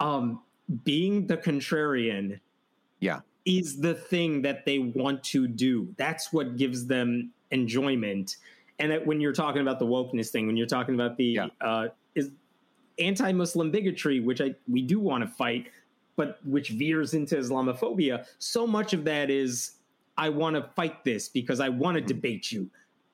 um, 0.00 0.40
being 0.82 1.26
the 1.26 1.36
contrarian 1.36 2.40
yeah 3.00 3.20
is 3.44 3.80
the 3.80 3.94
thing 3.94 4.42
that 4.42 4.64
they 4.66 4.78
want 4.78 5.22
to 5.22 5.46
do 5.46 5.88
that's 5.96 6.32
what 6.32 6.56
gives 6.56 6.86
them 6.86 7.30
enjoyment 7.50 8.36
and 8.78 8.92
that 8.92 9.04
when 9.06 9.20
you're 9.20 9.32
talking 9.32 9.62
about 9.62 9.78
the 9.78 9.86
wokeness 9.86 10.28
thing 10.28 10.46
when 10.46 10.56
you're 10.56 10.66
talking 10.66 10.94
about 10.94 11.16
the 11.16 11.24
yeah. 11.24 11.46
uh, 11.60 11.88
is 12.14 12.30
anti-muslim 12.98 13.70
bigotry 13.70 14.20
which 14.20 14.40
i 14.40 14.54
we 14.70 14.82
do 14.82 15.00
want 15.00 15.22
to 15.22 15.28
fight 15.28 15.68
but 16.16 16.38
which 16.44 16.70
veers 16.70 17.14
into 17.14 17.36
islamophobia 17.36 18.26
so 18.38 18.66
much 18.66 18.92
of 18.92 19.04
that 19.04 19.30
is 19.30 19.78
I 20.18 20.28
want 20.28 20.56
to 20.56 20.68
fight 20.74 21.04
this 21.04 21.28
because 21.28 21.60
I 21.60 21.68
want 21.68 21.96
to 21.96 22.02
hmm. 22.02 22.08
debate 22.08 22.52
you. 22.52 22.68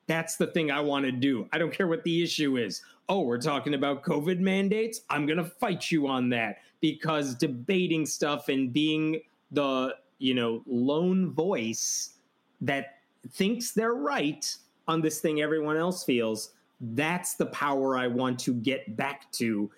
That's 0.07 0.35
the 0.35 0.47
thing 0.47 0.71
I 0.71 0.81
want 0.81 1.05
to 1.05 1.11
do. 1.11 1.47
I 1.53 1.57
don't 1.57 1.71
care 1.71 1.87
what 1.87 2.03
the 2.03 2.23
issue 2.23 2.57
is. 2.57 2.81
Oh, 3.07 3.21
we're 3.21 3.39
talking 3.39 3.75
about 3.75 4.03
COVID 4.03 4.39
mandates. 4.39 5.01
I'm 5.09 5.25
going 5.25 5.37
to 5.37 5.45
fight 5.45 5.91
you 5.91 6.07
on 6.07 6.29
that 6.29 6.57
because 6.81 7.35
debating 7.35 8.05
stuff 8.05 8.49
and 8.49 8.73
being 8.73 9.21
the, 9.51 9.95
you 10.19 10.33
know, 10.33 10.63
lone 10.65 11.31
voice 11.31 12.15
that 12.61 12.99
thinks 13.31 13.71
they're 13.71 13.93
right 13.93 14.55
on 14.87 15.01
this 15.01 15.19
thing 15.19 15.41
everyone 15.41 15.77
else 15.77 16.03
feels, 16.03 16.51
that's 16.79 17.35
the 17.35 17.47
power 17.47 17.97
I 17.97 18.07
want 18.07 18.39
to 18.41 18.53
get 18.53 18.95
back 18.95 19.31
to. 19.33 19.71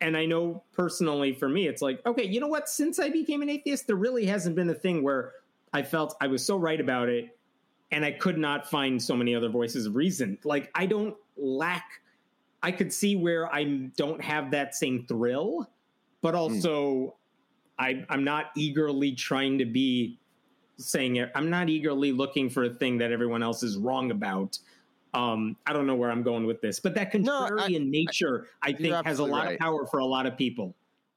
And 0.00 0.16
I 0.16 0.26
know 0.26 0.62
personally 0.72 1.32
for 1.32 1.48
me, 1.48 1.66
it's 1.66 1.82
like, 1.82 2.04
okay, 2.06 2.24
you 2.24 2.40
know 2.40 2.48
what? 2.48 2.68
Since 2.68 2.98
I 2.98 3.10
became 3.10 3.42
an 3.42 3.48
atheist, 3.48 3.86
there 3.86 3.96
really 3.96 4.26
hasn't 4.26 4.56
been 4.56 4.70
a 4.70 4.74
thing 4.74 5.02
where 5.02 5.32
I 5.72 5.82
felt 5.82 6.16
I 6.20 6.26
was 6.26 6.44
so 6.44 6.56
right 6.56 6.80
about 6.80 7.08
it, 7.08 7.36
and 7.92 8.04
I 8.04 8.12
could 8.12 8.38
not 8.38 8.68
find 8.68 9.02
so 9.02 9.14
many 9.16 9.34
other 9.34 9.48
voices 9.48 9.86
of 9.86 9.94
reason. 9.94 10.38
Like 10.44 10.70
I 10.74 10.86
don't 10.86 11.14
lack. 11.36 11.84
I 12.62 12.72
could 12.72 12.92
see 12.92 13.16
where 13.16 13.52
I 13.52 13.64
don't 13.96 14.22
have 14.22 14.50
that 14.52 14.74
same 14.74 15.06
thrill, 15.06 15.70
but 16.22 16.34
hmm. 16.34 16.40
also 16.40 16.72
mm. 16.80 17.12
I, 17.78 18.04
I'm 18.08 18.24
not 18.24 18.46
eagerly 18.56 19.12
trying 19.12 19.58
to 19.58 19.64
be 19.64 20.18
saying 20.78 21.16
it. 21.16 21.30
I'm 21.34 21.50
not 21.50 21.68
eagerly 21.68 22.12
looking 22.12 22.48
for 22.48 22.64
a 22.64 22.70
thing 22.70 22.98
that 22.98 23.12
everyone 23.12 23.42
else 23.42 23.62
is 23.62 23.76
wrong 23.76 24.10
about. 24.10 24.58
Um, 25.14 25.56
I 25.66 25.72
don't 25.72 25.86
know 25.86 25.94
where 25.94 26.10
I'm 26.10 26.22
going 26.22 26.46
with 26.46 26.60
this, 26.60 26.80
but 26.80 26.94
that 26.94 27.12
contrarian 27.12 27.24
no, 27.24 27.62
I, 27.62 27.78
nature, 27.78 28.48
I, 28.62 28.70
I 28.70 28.72
think, 28.72 29.06
has 29.06 29.18
a 29.18 29.24
lot 29.24 29.46
right. 29.46 29.54
of 29.54 29.58
power 29.58 29.86
for 29.86 29.98
a 29.98 30.04
lot 30.04 30.26
of 30.26 30.36
people. 30.36 30.74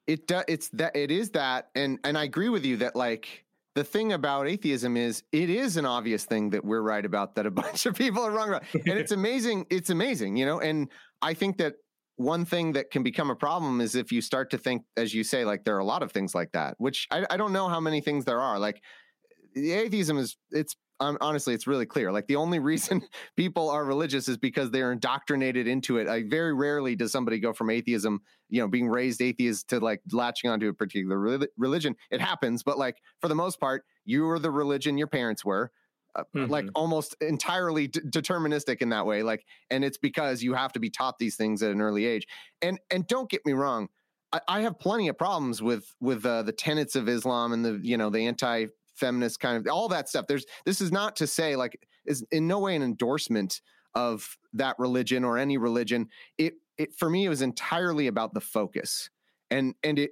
It 0.07 0.27
does. 0.27 0.45
It's 0.47 0.69
that. 0.69 0.95
It 0.95 1.11
is 1.11 1.29
that, 1.31 1.69
and 1.75 1.99
and 2.03 2.17
I 2.17 2.23
agree 2.23 2.49
with 2.49 2.65
you 2.65 2.77
that 2.77 2.95
like 2.95 3.45
the 3.75 3.83
thing 3.83 4.13
about 4.13 4.47
atheism 4.47 4.97
is 4.97 5.23
it 5.31 5.49
is 5.49 5.77
an 5.77 5.85
obvious 5.85 6.25
thing 6.25 6.49
that 6.49 6.65
we're 6.65 6.81
right 6.81 7.05
about 7.05 7.35
that 7.35 7.45
a 7.45 7.51
bunch 7.63 7.85
of 7.85 7.95
people 7.95 8.23
are 8.23 8.31
wrong 8.31 8.49
about. 8.49 8.63
And 8.73 8.97
it's 8.99 9.11
amazing. 9.21 9.67
It's 9.69 9.89
amazing, 9.89 10.37
you 10.37 10.45
know, 10.45 10.59
and 10.59 10.87
I 11.21 11.33
think 11.33 11.57
that 11.57 11.75
one 12.19 12.43
thing 12.43 12.73
that 12.73 12.91
can 12.91 13.01
become 13.01 13.29
a 13.29 13.35
problem 13.35 13.79
is 13.79 13.95
if 13.95 14.11
you 14.11 14.19
start 14.19 14.49
to 14.49 14.57
think, 14.57 14.83
as 14.97 15.13
you 15.13 15.23
say, 15.23 15.45
like 15.45 15.63
there 15.63 15.77
are 15.77 15.79
a 15.79 15.85
lot 15.85 16.03
of 16.03 16.11
things 16.11 16.35
like 16.35 16.51
that, 16.51 16.75
which 16.77 17.07
I, 17.11 17.25
I 17.29 17.37
don't 17.37 17.53
know 17.53 17.69
how 17.69 17.79
many 17.79 18.01
things 18.01 18.25
there 18.25 18.41
are. 18.41 18.59
Like 18.59 18.83
the 19.55 19.71
atheism 19.71 20.17
is, 20.17 20.35
it's 20.51 20.75
um, 20.99 21.17
honestly, 21.21 21.53
it's 21.53 21.65
really 21.65 21.85
clear. 21.85 22.11
Like 22.11 22.27
the 22.27 22.35
only 22.35 22.59
reason 22.59 23.03
people 23.37 23.69
are 23.69 23.85
religious 23.85 24.27
is 24.27 24.35
because 24.35 24.69
they're 24.69 24.91
indoctrinated 24.91 25.65
into 25.65 25.97
it. 25.97 26.07
Like 26.07 26.29
very 26.29 26.53
rarely 26.53 26.93
does 26.93 27.13
somebody 27.13 27.39
go 27.39 27.53
from 27.53 27.69
atheism, 27.69 28.19
you 28.49 28.59
know, 28.59 28.67
being 28.67 28.89
raised 28.89 29.21
atheist 29.21 29.69
to 29.69 29.79
like 29.79 30.01
latching 30.11 30.49
onto 30.49 30.67
a 30.67 30.73
particular 30.73 31.17
re- 31.17 31.47
religion. 31.57 31.95
It 32.11 32.19
happens, 32.19 32.63
but 32.63 32.77
like 32.77 32.97
for 33.21 33.29
the 33.29 33.35
most 33.35 33.61
part, 33.61 33.85
you 34.03 34.23
were 34.25 34.39
the 34.39 34.51
religion 34.51 34.97
your 34.97 35.07
parents 35.07 35.45
were. 35.45 35.71
Uh, 36.15 36.23
mm-hmm. 36.35 36.51
Like 36.51 36.65
almost 36.73 37.15
entirely 37.21 37.87
d- 37.87 38.01
deterministic 38.01 38.81
in 38.81 38.89
that 38.89 39.05
way, 39.05 39.21
like, 39.21 39.45
and 39.69 39.85
it's 39.85 39.97
because 39.97 40.41
you 40.41 40.53
have 40.55 40.73
to 40.73 40.79
be 40.79 40.89
taught 40.89 41.19
these 41.19 41.35
things 41.35 41.61
at 41.61 41.71
an 41.71 41.81
early 41.81 42.05
age. 42.05 42.27
And 42.61 42.79
and 42.89 43.05
don't 43.05 43.29
get 43.29 43.45
me 43.45 43.53
wrong, 43.53 43.89
I, 44.33 44.41
I 44.47 44.61
have 44.61 44.79
plenty 44.79 45.07
of 45.07 45.17
problems 45.17 45.61
with 45.61 45.93
with 45.99 46.25
uh, 46.25 46.43
the 46.43 46.51
tenets 46.51 46.95
of 46.95 47.07
Islam 47.07 47.53
and 47.53 47.63
the 47.63 47.79
you 47.81 47.97
know 47.97 48.09
the 48.09 48.25
anti 48.25 48.67
feminist 48.95 49.39
kind 49.39 49.57
of 49.57 49.71
all 49.71 49.87
that 49.89 50.09
stuff. 50.09 50.25
There's 50.27 50.45
this 50.65 50.81
is 50.81 50.91
not 50.91 51.15
to 51.17 51.27
say 51.27 51.55
like 51.55 51.87
is 52.05 52.25
in 52.31 52.47
no 52.47 52.59
way 52.59 52.75
an 52.75 52.83
endorsement 52.83 53.61
of 53.95 54.37
that 54.53 54.77
religion 54.79 55.23
or 55.23 55.37
any 55.37 55.57
religion. 55.57 56.09
It 56.37 56.55
it 56.77 56.93
for 56.95 57.09
me 57.09 57.25
it 57.25 57.29
was 57.29 57.41
entirely 57.41 58.07
about 58.07 58.33
the 58.33 58.41
focus. 58.41 59.09
And 59.49 59.75
and 59.83 59.97
it 59.97 60.11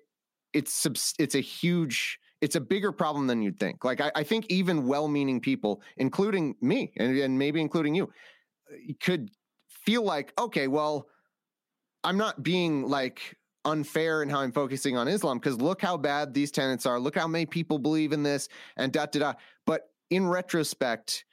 it's 0.54 1.16
it's 1.20 1.36
a 1.36 1.42
huge 1.42 2.20
it's 2.42 2.56
a 2.56 2.62
bigger 2.62 2.92
problem 2.92 3.28
than 3.28 3.42
you'd 3.42 3.60
think. 3.60 3.84
Like 3.84 4.02
I, 4.02 4.12
I 4.16 4.24
think 4.24 4.46
even 4.50 4.88
well-meaning 4.88 5.40
people, 5.40 5.82
including 5.98 6.56
me 6.62 6.94
and, 6.98 7.18
and 7.18 7.38
maybe 7.38 7.62
including 7.62 7.96
you, 7.96 8.06
uh, 8.06 8.94
could 9.02 9.30
feel 9.86 10.04
like, 10.04 10.34
okay, 10.40 10.68
well, 10.68 11.08
I'm 12.04 12.18
not 12.18 12.44
being 12.44 12.88
like 12.88 13.38
unfair 13.66 14.24
in 14.24 14.30
how 14.30 14.40
I'm 14.40 14.52
focusing 14.52 14.98
on 14.98 15.08
Islam 15.08 15.40
because 15.40 15.60
look 15.60 15.82
how 15.82 15.98
bad 15.98 16.34
these 16.34 16.52
tenets 16.52 16.86
are. 16.86 17.00
Look 17.00 17.16
how 17.16 17.28
many 17.28 17.46
people 17.46 17.80
believe 17.80 18.14
in 18.14 18.24
this 18.24 18.50
and 18.78 18.92
da 18.92 19.08
da 19.08 19.20
da. 19.20 19.34
But 19.66 19.90
in 20.10 20.28
retrospect, 20.28 21.26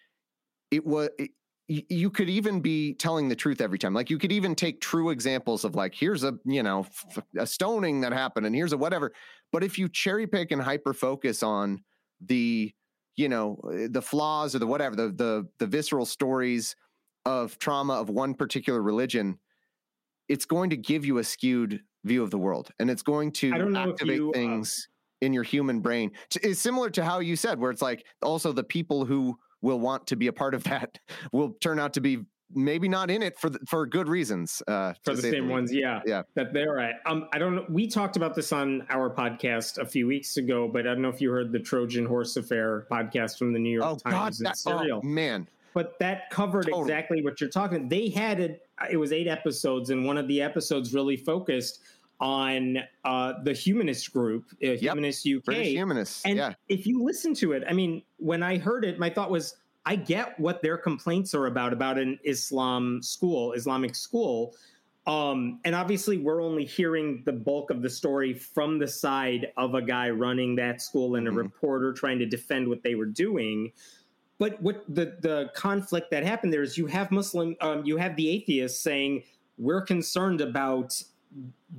it 0.71 0.85
was. 0.85 1.11
It, 1.19 1.31
you 1.67 2.11
could 2.11 2.29
even 2.29 2.61
be 2.61 2.93
telling 2.93 3.31
the 3.31 3.35
truth 3.35 3.63
every 3.63 3.79
time. 3.79 3.95
Like 3.95 4.11
you 4.11 4.19
could 4.19 4.33
even 4.33 4.55
take 4.55 4.83
true 4.83 5.09
examples 5.09 5.65
of 5.65 5.75
like, 5.75 5.95
here's 5.95 6.23
a, 6.23 6.35
you 6.45 6.63
know, 6.63 6.87
a 7.39 7.47
stoning 7.47 8.03
that 8.03 8.13
happened 8.13 8.45
and 8.45 8.55
here's 8.55 8.75
a 8.75 8.77
whatever. 8.77 9.15
But 9.55 9.63
if 9.63 9.79
you 9.79 9.89
cherry 9.89 10.27
pick 10.27 10.51
and 10.51 10.61
hyper 10.61 10.93
focus 10.93 11.45
on 11.45 11.85
the, 12.21 12.75
you 13.15 13.29
know, 13.29 13.61
the 13.89 14.03
flaws 14.03 14.57
or 14.57 14.59
the 14.59 14.67
whatever, 14.67 14.97
the, 14.97 15.13
the, 15.13 15.49
the 15.61 15.67
visceral 15.69 16.07
stories 16.07 16.75
of 17.25 17.57
trauma 17.61 17.93
of 17.93 18.11
one 18.11 18.35
particular 18.35 18.83
religion, 18.83 19.39
it's 20.29 20.45
going 20.45 20.71
to 20.71 20.77
give 20.77 21.05
you 21.05 21.19
a 21.19 21.25
skewed 21.25 21.83
view 22.03 22.25
of 22.25 22.33
the 22.33 22.39
world 22.39 22.73
and 22.81 22.91
it's 22.91 23.03
going 23.03 23.31
to 23.31 23.53
activate 23.77 24.17
you, 24.17 24.31
uh 24.31 24.33
things 24.33 24.89
uh, 25.23 25.27
in 25.27 25.33
your 25.33 25.45
human 25.45 25.81
brain 25.81 26.11
it's 26.43 26.61
similar 26.61 26.91
to 26.91 27.03
how 27.03 27.19
you 27.21 27.35
said 27.35 27.59
where 27.59 27.71
it's 27.71 27.81
like 27.81 28.05
also 28.23 28.53
the 28.53 28.63
people 28.63 29.07
who 29.07 29.39
will 29.63 29.81
want 29.81 30.07
to 30.07 30.17
be 30.17 30.27
a 30.27 30.33
part 30.33 30.55
of 30.55 30.63
that 30.65 30.99
will 31.33 31.55
turn 31.63 31.79
out 31.79 31.95
to 31.95 32.01
be 32.03 32.19
maybe 32.53 32.89
not 32.89 33.11
in 33.11 33.23
it 33.23 33.39
for 33.39 33.51
the, 33.51 33.59
for 33.67 33.87
good 33.87 34.09
reasons 34.09 34.63
uh, 34.69 34.93
for 35.03 35.15
the 35.15 35.23
same 35.23 35.47
the 35.47 35.53
ones 35.53 35.73
yeah 35.73 36.01
yeah 36.07 36.23
that 36.35 36.53
they're 36.53 36.79
at 36.79 36.97
um 37.07 37.29
i 37.33 37.39
don't 37.39 37.55
know 37.55 37.65
we 37.69 37.87
talked 37.87 38.17
about 38.17 38.35
this 38.35 38.53
on 38.53 38.87
our 38.91 39.11
podcast 39.11 39.79
a 39.79 39.87
few 39.87 40.07
weeks 40.07 40.37
ago 40.37 40.69
but 40.69 40.81
i 40.81 40.91
don't 40.91 41.03
know 41.03 41.09
if 41.09 41.21
you 41.21 41.31
heard 41.31 41.53
the 41.53 41.59
trojan 41.59 42.05
horse 42.05 42.37
affair 42.37 42.87
podcast 42.91 43.39
from 43.39 43.53
the 43.53 43.59
new 43.59 43.71
york 43.71 43.85
oh, 43.85 44.11
times 44.11 44.39
God, 44.41 44.51
that, 44.51 44.59
serial 44.59 45.01
oh, 45.03 45.07
man 45.07 45.49
but 45.73 45.99
that 45.99 46.31
covered 46.31 46.67
totally. 46.67 46.83
exactly 46.83 47.23
what 47.23 47.41
you're 47.41 47.51
talking 47.51 47.89
they 47.89 48.09
had 48.09 48.41
it 48.41 48.69
it 48.91 48.97
was 48.97 49.13
eight 49.13 49.29
episodes 49.29 49.91
and 49.91 50.05
one 50.05 50.19
of 50.19 50.29
the 50.29 50.43
episodes 50.43 50.93
really 50.95 51.17
focused 51.17 51.81
on 52.21 52.79
uh, 53.05 53.35
the 53.43 53.53
humanist 53.53 54.13
group, 54.13 54.47
uh, 54.63 54.69
yep. 54.69 54.81
Humanist 54.81 55.27
UK. 55.27 55.45
British 55.45 55.69
Humanists. 55.69 56.23
And 56.25 56.37
yeah. 56.37 56.55
if 56.69 56.87
you 56.87 57.03
listen 57.03 57.35
to 57.35 57.53
it, 57.53 57.65
I 57.69 57.73
mean, 57.73 58.03
when 58.19 58.43
I 58.43 58.59
heard 58.59 58.85
it, 58.85 58.99
my 58.99 59.11
thought 59.11 59.31
was, 59.31 59.57
I 59.87 59.97
get 59.97 60.39
what 60.41 60.63
their 60.63 60.79
complaints 60.79 61.35
are 61.35 61.47
about 61.47 61.73
about 61.73 61.99
an 61.99 62.19
Islam 62.25 63.03
school, 63.03 63.53
Islamic 63.53 63.95
school. 63.95 64.55
Um, 65.07 65.61
and 65.65 65.75
obviously, 65.75 66.17
we're 66.17 66.43
only 66.43 66.65
hearing 66.65 67.23
the 67.27 67.33
bulk 67.33 67.71
of 67.71 67.83
the 67.83 67.91
story 67.91 68.33
from 68.33 68.79
the 68.79 68.89
side 68.89 69.53
of 69.59 69.75
a 69.75 69.83
guy 69.83 70.09
running 70.09 70.57
that 70.57 70.81
school 70.81 71.17
and 71.17 71.27
a 71.27 71.31
mm-hmm. 71.31 71.39
reporter 71.41 71.93
trying 71.93 72.19
to 72.21 72.27
defend 72.27 72.67
what 72.67 72.83
they 72.83 72.95
were 72.95 73.05
doing. 73.07 73.73
But 74.39 74.61
what 74.63 74.85
the 74.89 75.17
the 75.21 75.51
conflict 75.55 76.11
that 76.11 76.25
happened 76.25 76.53
there 76.53 76.63
is 76.63 76.79
you 76.79 76.87
have 76.87 77.11
Muslim, 77.11 77.55
um, 77.61 77.85
you 77.85 77.99
have 77.99 78.17
the 78.17 78.29
atheists 78.31 78.81
saying 78.81 79.25
we're 79.59 79.83
concerned 79.83 80.41
about 80.41 81.01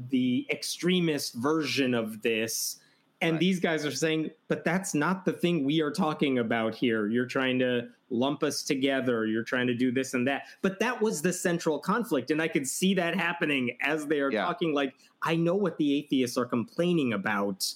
the 0.10 0.46
extremist 0.50 1.34
version 1.36 1.94
of 1.94 2.22
this. 2.22 2.80
And 3.22 3.34
right. 3.34 3.40
these 3.40 3.60
guys 3.60 3.86
are 3.86 3.92
saying, 3.92 4.32
but 4.48 4.64
that's 4.64 4.94
not 4.94 5.26
the 5.26 5.34
thing 5.34 5.64
we 5.64 5.82
are 5.82 5.92
talking 5.92 6.40
about 6.40 6.76
here. 6.76 7.08
You're 7.08 7.26
trying 7.26 7.60
to 7.60 7.88
lump 8.10 8.44
us 8.44 8.64
together. 8.64 9.26
You're 9.26 9.44
trying 9.44 9.68
to 9.68 9.74
do 9.74 9.92
this 9.92 10.14
and 10.14 10.28
that. 10.28 10.44
But 10.62 10.80
that 10.80 11.02
was 11.02 11.22
the 11.22 11.34
central 11.34 11.80
conflict. 11.80 12.32
And 12.32 12.42
I 12.42 12.48
could 12.48 12.68
see 12.68 12.94
that 12.96 13.16
happening 13.16 13.78
as 13.82 14.06
they 14.06 14.20
are 14.20 14.32
yeah. 14.32 14.46
talking. 14.46 14.74
Like, 14.74 14.94
I 15.22 15.36
know 15.36 15.56
what 15.56 15.78
the 15.78 15.94
atheists 15.98 16.38
are 16.38 16.46
complaining 16.46 17.14
about. 17.14 17.72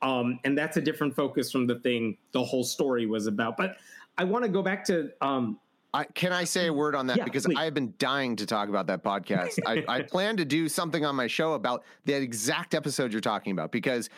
Um, 0.00 0.38
and 0.44 0.56
that's 0.56 0.76
a 0.76 0.80
different 0.80 1.14
focus 1.14 1.50
from 1.50 1.66
the 1.66 1.78
thing 1.80 2.16
the 2.32 2.42
whole 2.42 2.64
story 2.64 3.06
was 3.06 3.26
about. 3.26 3.56
But 3.56 3.76
I 4.18 4.24
want 4.24 4.44
to 4.44 4.50
go 4.50 4.62
back 4.62 4.84
to 4.86 5.10
um, 5.20 5.58
I, 5.94 6.04
can 6.04 6.32
I 6.32 6.44
say 6.44 6.68
a 6.68 6.72
word 6.72 6.94
on 6.94 7.06
that? 7.08 7.18
Yeah, 7.18 7.24
because 7.24 7.44
please. 7.44 7.56
I 7.56 7.64
have 7.64 7.74
been 7.74 7.92
dying 7.98 8.36
to 8.36 8.46
talk 8.46 8.68
about 8.70 8.86
that 8.86 9.02
podcast. 9.02 9.58
I, 9.66 9.84
I 9.86 10.02
plan 10.10 10.38
to 10.38 10.44
do 10.44 10.68
something 10.68 11.04
on 11.04 11.14
my 11.14 11.26
show 11.26 11.52
about 11.52 11.84
that 12.06 12.22
exact 12.22 12.74
episode 12.74 13.12
you're 13.12 13.20
talking 13.20 13.52
about. 13.52 13.72
Because 13.72 14.08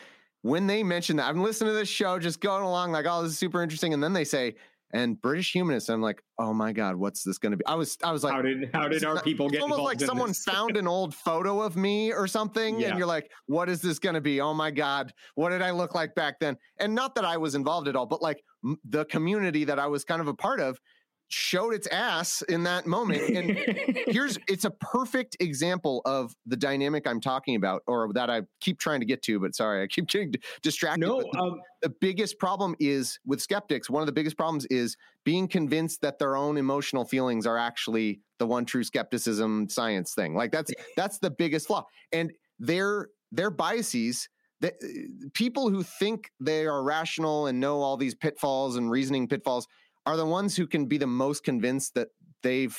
when 0.42 0.68
they 0.68 0.84
mention 0.84 1.16
that, 1.16 1.28
I'm 1.28 1.42
listening 1.42 1.70
to 1.70 1.74
this 1.74 1.88
show, 1.88 2.18
just 2.18 2.40
going 2.40 2.62
along 2.62 2.92
like, 2.92 3.06
oh, 3.08 3.22
this 3.22 3.32
is 3.32 3.38
super 3.38 3.60
interesting. 3.60 3.92
And 3.92 4.02
then 4.02 4.12
they 4.12 4.24
say, 4.24 4.54
and 4.94 5.20
British 5.20 5.52
humanists, 5.52 5.90
I'm 5.90 6.00
like, 6.00 6.22
oh 6.38 6.54
my 6.54 6.72
God, 6.72 6.94
what's 6.96 7.22
this 7.24 7.36
going 7.36 7.50
to 7.50 7.58
be? 7.58 7.66
I 7.66 7.74
was, 7.74 7.98
I 8.02 8.12
was 8.12 8.22
like, 8.24 8.32
how 8.32 8.40
did 8.42 8.70
how 8.72 8.84
did 8.84 8.94
it's 8.96 9.04
our 9.04 9.20
people 9.20 9.46
it's 9.46 9.54
get 9.54 9.62
almost 9.62 9.82
like 9.82 10.00
someone 10.00 10.28
this? 10.28 10.44
found 10.44 10.76
an 10.76 10.86
old 10.88 11.14
photo 11.14 11.60
of 11.60 11.76
me 11.76 12.12
or 12.12 12.26
something 12.28 12.78
Yeah. 12.80 12.88
and 12.90 12.98
you're 12.98 13.06
like 13.06 13.30
what 13.46 13.68
is 13.68 13.82
this 13.82 13.98
going 13.98 14.14
to 14.14 14.20
be 14.20 14.40
oh 14.40 14.54
my 14.54 14.70
god 14.70 15.12
what 15.34 15.50
did 15.50 15.60
i 15.62 15.70
look 15.70 15.94
like 15.94 16.14
back 16.14 16.38
then 16.40 16.56
and 16.78 16.94
not 16.94 17.14
that 17.16 17.24
i 17.24 17.36
was 17.36 17.54
involved 17.54 17.88
at 17.88 17.96
all 17.96 18.06
but 18.06 18.22
like 18.22 18.42
m- 18.64 18.78
the 18.88 19.04
community 19.06 19.64
that 19.64 19.78
i 19.78 19.86
was 19.86 20.04
kind 20.04 20.20
of 20.20 20.28
a 20.28 20.34
part 20.34 20.60
of 20.60 20.78
showed 21.28 21.74
its 21.74 21.86
ass 21.88 22.42
in 22.42 22.62
that 22.62 22.86
moment 22.86 23.22
and 23.34 23.58
here's 24.06 24.38
it's 24.48 24.64
a 24.64 24.70
perfect 24.70 25.36
example 25.40 26.02
of 26.04 26.34
the 26.46 26.56
dynamic 26.56 27.06
i'm 27.06 27.20
talking 27.20 27.56
about 27.56 27.82
or 27.86 28.10
that 28.12 28.30
i 28.30 28.42
keep 28.60 28.78
trying 28.78 29.00
to 29.00 29.06
get 29.06 29.22
to 29.22 29.40
but 29.40 29.54
sorry 29.54 29.82
i 29.82 29.86
keep 29.86 30.06
getting 30.06 30.32
distracted. 30.62 31.00
No, 31.06 31.20
the- 31.20 31.38
um, 31.38 31.60
the 31.82 31.88
biggest 31.88 32.38
problem 32.38 32.76
is 32.78 33.18
with 33.26 33.40
skeptics 33.40 33.90
one 33.90 34.02
of 34.02 34.06
the 34.06 34.12
biggest 34.12 34.36
problems 34.36 34.66
is 34.66 34.96
being 35.24 35.48
convinced 35.48 36.02
that 36.02 36.18
their 36.18 36.36
own 36.36 36.56
emotional 36.56 37.04
feelings 37.04 37.46
are 37.46 37.58
actually 37.58 38.20
the 38.38 38.46
one 38.46 38.64
true 38.64 38.84
skepticism 38.84 39.68
science 39.68 40.14
thing. 40.14 40.34
Like 40.34 40.52
that's 40.52 40.72
that's 40.96 41.18
the 41.18 41.30
biggest 41.30 41.66
flaw. 41.66 41.84
And 42.12 42.32
their 42.58 43.08
their 43.32 43.50
biases 43.50 44.28
that 44.60 44.74
people 45.34 45.68
who 45.68 45.82
think 45.82 46.30
they 46.40 46.66
are 46.66 46.82
rational 46.82 47.46
and 47.46 47.60
know 47.60 47.80
all 47.80 47.96
these 47.96 48.14
pitfalls 48.14 48.76
and 48.76 48.90
reasoning 48.90 49.28
pitfalls 49.28 49.66
are 50.06 50.16
the 50.16 50.26
ones 50.26 50.56
who 50.56 50.66
can 50.66 50.86
be 50.86 50.98
the 50.98 51.06
most 51.06 51.44
convinced 51.44 51.94
that 51.94 52.08
they've 52.42 52.76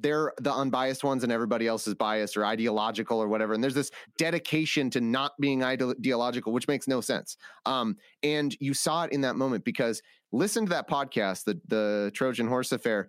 they're 0.00 0.32
the 0.40 0.52
unbiased 0.52 1.02
ones 1.02 1.24
and 1.24 1.32
everybody 1.32 1.66
else 1.66 1.86
is 1.88 1.94
biased 1.94 2.36
or 2.36 2.44
ideological 2.46 3.20
or 3.20 3.28
whatever. 3.28 3.54
And 3.54 3.62
there's 3.62 3.74
this 3.74 3.90
dedication 4.16 4.90
to 4.90 5.00
not 5.00 5.32
being 5.40 5.64
ideological 5.64 6.52
which 6.52 6.68
makes 6.68 6.86
no 6.86 7.00
sense. 7.00 7.36
Um, 7.66 7.96
and 8.22 8.56
you 8.60 8.74
saw 8.74 9.04
it 9.04 9.12
in 9.12 9.22
that 9.22 9.36
moment 9.36 9.64
because 9.64 10.00
listen 10.30 10.66
to 10.66 10.70
that 10.70 10.88
podcast 10.88 11.44
the 11.44 11.60
the 11.66 12.10
trojan 12.14 12.46
horse 12.46 12.72
affair. 12.72 13.08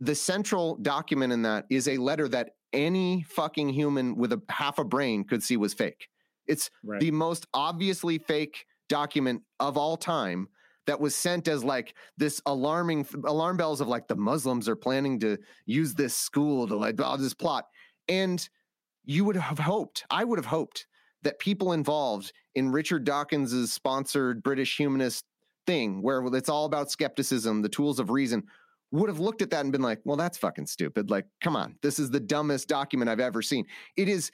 The 0.00 0.14
central 0.14 0.76
document 0.76 1.32
in 1.32 1.42
that 1.42 1.66
is 1.68 1.86
a 1.86 1.98
letter 1.98 2.26
that 2.28 2.52
any 2.72 3.22
fucking 3.28 3.68
human 3.68 4.16
with 4.16 4.32
a 4.32 4.40
half 4.48 4.78
a 4.78 4.84
brain 4.84 5.24
could 5.24 5.42
see 5.42 5.58
was 5.58 5.74
fake. 5.74 6.08
It's 6.46 6.70
right. 6.82 7.00
the 7.00 7.10
most 7.10 7.46
obviously 7.52 8.16
fake 8.18 8.64
document 8.88 9.42
of 9.58 9.76
all 9.76 9.96
time 9.96 10.48
that 10.90 11.00
was 11.00 11.14
sent 11.14 11.46
as 11.46 11.62
like 11.62 11.94
this 12.18 12.42
alarming 12.46 13.06
alarm 13.24 13.56
bells 13.56 13.80
of 13.80 13.86
like 13.86 14.08
the 14.08 14.16
Muslims 14.16 14.68
are 14.68 14.74
planning 14.74 15.20
to 15.20 15.38
use 15.64 15.94
this 15.94 16.16
school 16.16 16.66
to 16.66 16.74
like 16.74 17.00
all 17.00 17.16
this 17.16 17.32
plot. 17.32 17.66
And 18.08 18.48
you 19.04 19.24
would 19.24 19.36
have 19.36 19.60
hoped, 19.60 20.04
I 20.10 20.24
would 20.24 20.36
have 20.40 20.46
hoped 20.46 20.88
that 21.22 21.38
people 21.38 21.74
involved 21.74 22.32
in 22.56 22.72
Richard 22.72 23.04
Dawkins's 23.04 23.72
sponsored 23.72 24.42
British 24.42 24.76
humanist 24.76 25.24
thing, 25.64 26.02
where 26.02 26.26
it's 26.34 26.48
all 26.48 26.64
about 26.64 26.90
skepticism, 26.90 27.62
the 27.62 27.68
tools 27.68 28.00
of 28.00 28.10
reason, 28.10 28.42
would 28.90 29.08
have 29.08 29.20
looked 29.20 29.42
at 29.42 29.50
that 29.50 29.60
and 29.60 29.70
been 29.70 29.82
like, 29.82 30.00
well, 30.04 30.16
that's 30.16 30.38
fucking 30.38 30.66
stupid. 30.66 31.08
Like, 31.08 31.26
come 31.40 31.54
on, 31.54 31.76
this 31.82 32.00
is 32.00 32.10
the 32.10 32.18
dumbest 32.18 32.66
document 32.66 33.08
I've 33.08 33.20
ever 33.20 33.42
seen. 33.42 33.64
It 33.96 34.08
is 34.08 34.32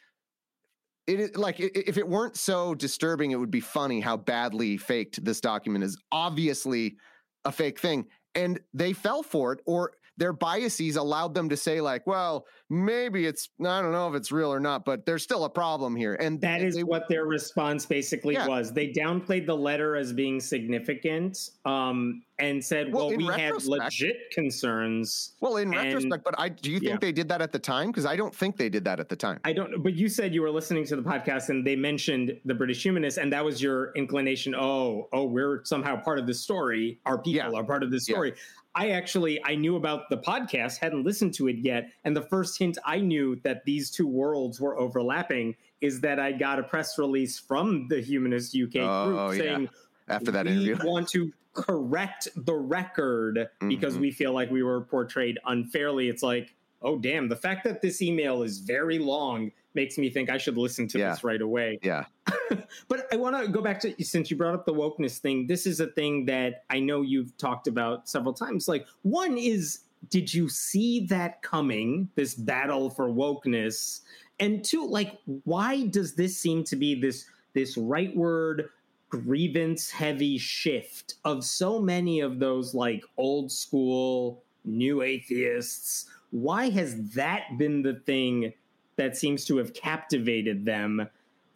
it 1.06 1.20
is 1.20 1.36
like 1.36 1.60
if 1.60 1.98
it 1.98 2.08
weren't 2.08 2.36
so 2.36 2.74
disturbing, 2.74 3.30
it 3.30 3.36
would 3.36 3.50
be 3.50 3.60
funny 3.60 4.00
how 4.00 4.16
badly 4.16 4.76
faked 4.76 5.24
this 5.24 5.40
document 5.40 5.84
is. 5.84 5.96
Obviously, 6.10 6.96
a 7.44 7.52
fake 7.52 7.78
thing, 7.78 8.06
and 8.34 8.60
they 8.74 8.92
fell 8.92 9.22
for 9.22 9.52
it, 9.52 9.60
or 9.66 9.92
their 10.16 10.32
biases 10.32 10.96
allowed 10.96 11.34
them 11.34 11.48
to 11.48 11.56
say 11.56 11.80
like, 11.80 12.06
"Well, 12.06 12.46
maybe 12.70 13.26
it's 13.26 13.48
I 13.60 13.80
don't 13.82 13.92
know 13.92 14.08
if 14.08 14.14
it's 14.14 14.32
real 14.32 14.52
or 14.52 14.60
not, 14.60 14.84
but 14.84 15.04
there's 15.06 15.22
still 15.22 15.44
a 15.44 15.50
problem 15.50 15.94
here." 15.96 16.14
And 16.14 16.40
That 16.40 16.62
is 16.62 16.76
they- 16.76 16.84
what 16.84 17.08
their 17.08 17.24
response 17.26 17.86
basically 17.86 18.34
Yeah. 18.34 18.46
was. 18.48 18.72
They 18.72 18.88
downplayed 18.92 19.46
the 19.46 19.56
letter 19.56 19.96
as 19.96 20.12
being 20.12 20.40
significant 20.40 21.38
um, 21.64 22.22
and 22.38 22.62
said, 22.64 22.92
Well, 22.92 23.08
well, 23.08 23.16
we 23.16 23.24
had 23.26 23.62
legit 23.64 24.30
concerns. 24.32 25.34
well, 25.40 25.56
in 25.56 25.72
and- 25.72 25.86
retrospect. 25.94 26.24
But 26.24 26.34
I 26.38 26.48
do 26.48 26.70
you 26.70 26.78
think 26.78 26.90
yeah. 26.90 26.98
they 27.00 27.12
did 27.12 27.28
that 27.28 27.40
at 27.40 27.52
the 27.52 27.58
time? 27.58 27.88
Because 27.88 28.06
I 28.06 28.16
don't 28.16 28.34
think 28.34 28.56
they 28.56 28.68
did 28.68 28.84
that 28.84 29.00
at 29.00 29.08
the 29.08 29.16
time. 29.16 29.40
I 29.44 29.52
don't, 29.52 29.82
but 29.82 29.94
you 29.94 30.08
said 30.08 30.34
you 30.34 30.42
were 30.42 30.50
listening 30.50 30.84
to 30.86 30.96
the 30.96 31.02
podcast 31.02 31.48
and 31.48 31.66
they 31.66 31.76
mentioned 31.76 32.38
the 32.44 32.54
British 32.54 32.82
humanists, 32.82 33.18
and 33.18 33.32
that 33.32 33.44
was 33.44 33.62
your 33.62 33.92
inclination. 33.94 34.54
Oh, 34.54 35.08
oh, 35.12 35.24
we're 35.24 35.64
somehow 35.64 36.00
part 36.02 36.18
of 36.18 36.26
this 36.26 36.40
story. 36.40 36.98
Our 37.06 37.18
people 37.18 37.32
Yeah. 37.52 37.58
are 37.60 37.64
part 37.64 37.82
of 37.82 37.90
this 37.90 38.08
Yeah. 38.08 38.14
story. 38.14 38.34
I 38.76 38.90
actually 38.90 39.42
I 39.42 39.54
knew 39.54 39.76
about 39.76 40.10
the 40.10 40.18
podcast, 40.18 40.78
hadn't 40.78 41.02
listened 41.04 41.32
to 41.34 41.48
it 41.48 41.56
yet, 41.56 41.90
and 42.04 42.14
the 42.14 42.22
first 42.22 42.58
hint 42.58 42.76
I 42.84 43.00
knew 43.00 43.36
that 43.42 43.64
these 43.64 43.90
two 43.90 44.06
worlds 44.06 44.60
were 44.60 44.78
overlapping 44.78 45.56
is 45.80 46.00
that 46.02 46.20
I 46.20 46.32
got 46.32 46.58
a 46.58 46.62
press 46.62 46.98
release 46.98 47.38
from 47.38 47.88
the 47.88 48.00
Humanist 48.02 48.54
UK 48.54 48.76
Oh, 48.82 49.06
group 49.06 49.18
oh, 49.18 49.30
yeah. 49.30 49.38
saying 49.38 49.68
After 50.08 50.30
that 50.30 50.46
interview, 50.46 50.62
we 50.62 50.72
interview, 50.72 50.90
want 50.90 51.08
to 51.08 51.32
correct 51.54 52.28
the 52.36 52.54
record 52.54 53.48
because 53.66 53.96
Mhm. 53.96 54.00
we 54.00 54.10
feel 54.10 54.32
like 54.34 54.50
we 54.50 54.62
were 54.62 54.82
portrayed 54.82 55.38
unfairly. 55.46 56.08
It's 56.10 56.22
like, 56.22 56.54
oh 56.82 56.98
damn, 56.98 57.28
the 57.28 57.36
fact 57.36 57.64
that 57.64 57.80
this 57.80 58.02
email 58.02 58.42
is 58.42 58.58
very 58.58 58.98
long 58.98 59.52
makes 59.76 59.96
me 59.98 60.10
think 60.10 60.28
I 60.30 60.38
should 60.38 60.56
listen 60.56 60.88
to 60.88 60.98
Yeah. 60.98 61.10
this 61.10 61.22
right 61.22 61.40
away. 61.40 61.78
yeah, 61.82 62.06
But 62.88 63.06
I 63.12 63.16
want 63.16 63.36
to 63.44 63.48
go 63.48 63.60
back 63.62 63.78
to 63.80 63.94
since 64.02 64.30
you 64.30 64.36
brought 64.36 64.54
up 64.54 64.66
the 64.66 64.72
wokeness 64.74 65.18
thing. 65.18 65.46
This 65.46 65.66
is 65.66 65.78
a 65.78 65.86
thing 65.86 66.24
that 66.26 66.64
I 66.70 66.80
know 66.80 67.02
you've 67.02 67.36
talked 67.36 67.68
about 67.68 68.08
several 68.08 68.32
times. 68.34 68.66
Like 68.66 68.86
one 69.02 69.36
is, 69.38 69.80
did 70.10 70.32
you 70.34 70.48
see 70.48 71.06
that 71.06 71.42
coming? 71.42 72.08
This 72.16 72.34
battle 72.34 72.90
for 72.90 73.08
wokeness, 73.08 74.00
and 74.40 74.64
two, 74.64 74.86
like, 74.86 75.18
why 75.44 75.86
does 75.86 76.14
this 76.14 76.36
seem 76.36 76.64
to 76.64 76.76
be 76.76 77.00
this 77.00 77.26
this 77.54 77.76
rightward 77.76 78.68
grievance 79.08 79.90
heavy 79.90 80.36
shift 80.36 81.14
of 81.24 81.44
so 81.44 81.80
many 81.80 82.20
of 82.20 82.38
those 82.38 82.74
like 82.74 83.02
old 83.16 83.50
school 83.52 84.42
new 84.64 85.02
atheists? 85.02 86.06
Why 86.30 86.68
has 86.70 87.10
that 87.12 87.56
been 87.56 87.82
the 87.82 87.94
thing 88.04 88.52
that 88.96 89.16
seems 89.16 89.44
to 89.46 89.56
have 89.58 89.72
captivated 89.74 90.64
them? 90.64 91.08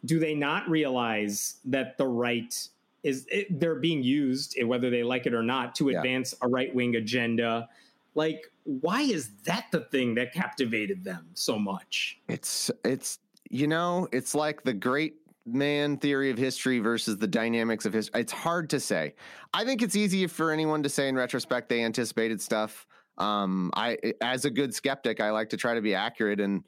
do 0.03 0.17
they 0.17 0.33
not 0.33 0.67
realize 0.67 1.57
that 1.63 1.95
the 1.97 2.07
right 2.07 2.67
is 3.03 3.27
it, 3.29 3.59
they're 3.59 3.75
being 3.75 4.01
used 4.01 4.57
eh, 4.57 4.63
whether 4.63 4.89
they 4.89 5.03
like 5.03 5.27
it 5.27 5.33
or 5.35 5.43
not 5.43 5.75
to 5.75 5.89
Yeah. 5.89 5.97
advance 5.97 6.33
a 6.41 6.47
right-wing 6.47 6.95
agenda 6.95 7.69
like 8.15 8.51
why 8.63 9.01
is 9.01 9.29
that 9.45 9.67
the 9.71 9.81
thing 9.81 10.15
that 10.15 10.33
captivated 10.33 11.03
them 11.03 11.27
so 11.35 11.59
much 11.59 12.19
it's 12.27 12.71
it's 12.83 13.19
you 13.51 13.67
know 13.67 14.07
it's 14.11 14.33
like 14.33 14.63
the 14.63 14.73
great 14.73 15.17
man 15.45 15.97
theory 15.97 16.31
of 16.31 16.37
history 16.39 16.79
versus 16.79 17.17
the 17.17 17.27
dynamics 17.27 17.85
of 17.85 17.93
history 17.93 18.19
it's 18.21 18.31
hard 18.31 18.71
to 18.71 18.79
say 18.79 19.13
i 19.53 19.63
think 19.63 19.83
it's 19.83 19.95
easy 19.95 20.25
for 20.25 20.51
anyone 20.51 20.81
to 20.81 20.89
say 20.89 21.07
in 21.07 21.15
retrospect 21.15 21.69
they 21.69 21.83
anticipated 21.83 22.41
stuff 22.41 22.87
um 23.19 23.69
i 23.75 23.97
as 24.21 24.45
a 24.45 24.49
good 24.49 24.73
skeptic 24.73 25.19
i 25.21 25.29
like 25.29 25.49
to 25.49 25.57
try 25.57 25.75
to 25.75 25.81
be 25.81 25.93
accurate 25.93 26.39
and 26.39 26.63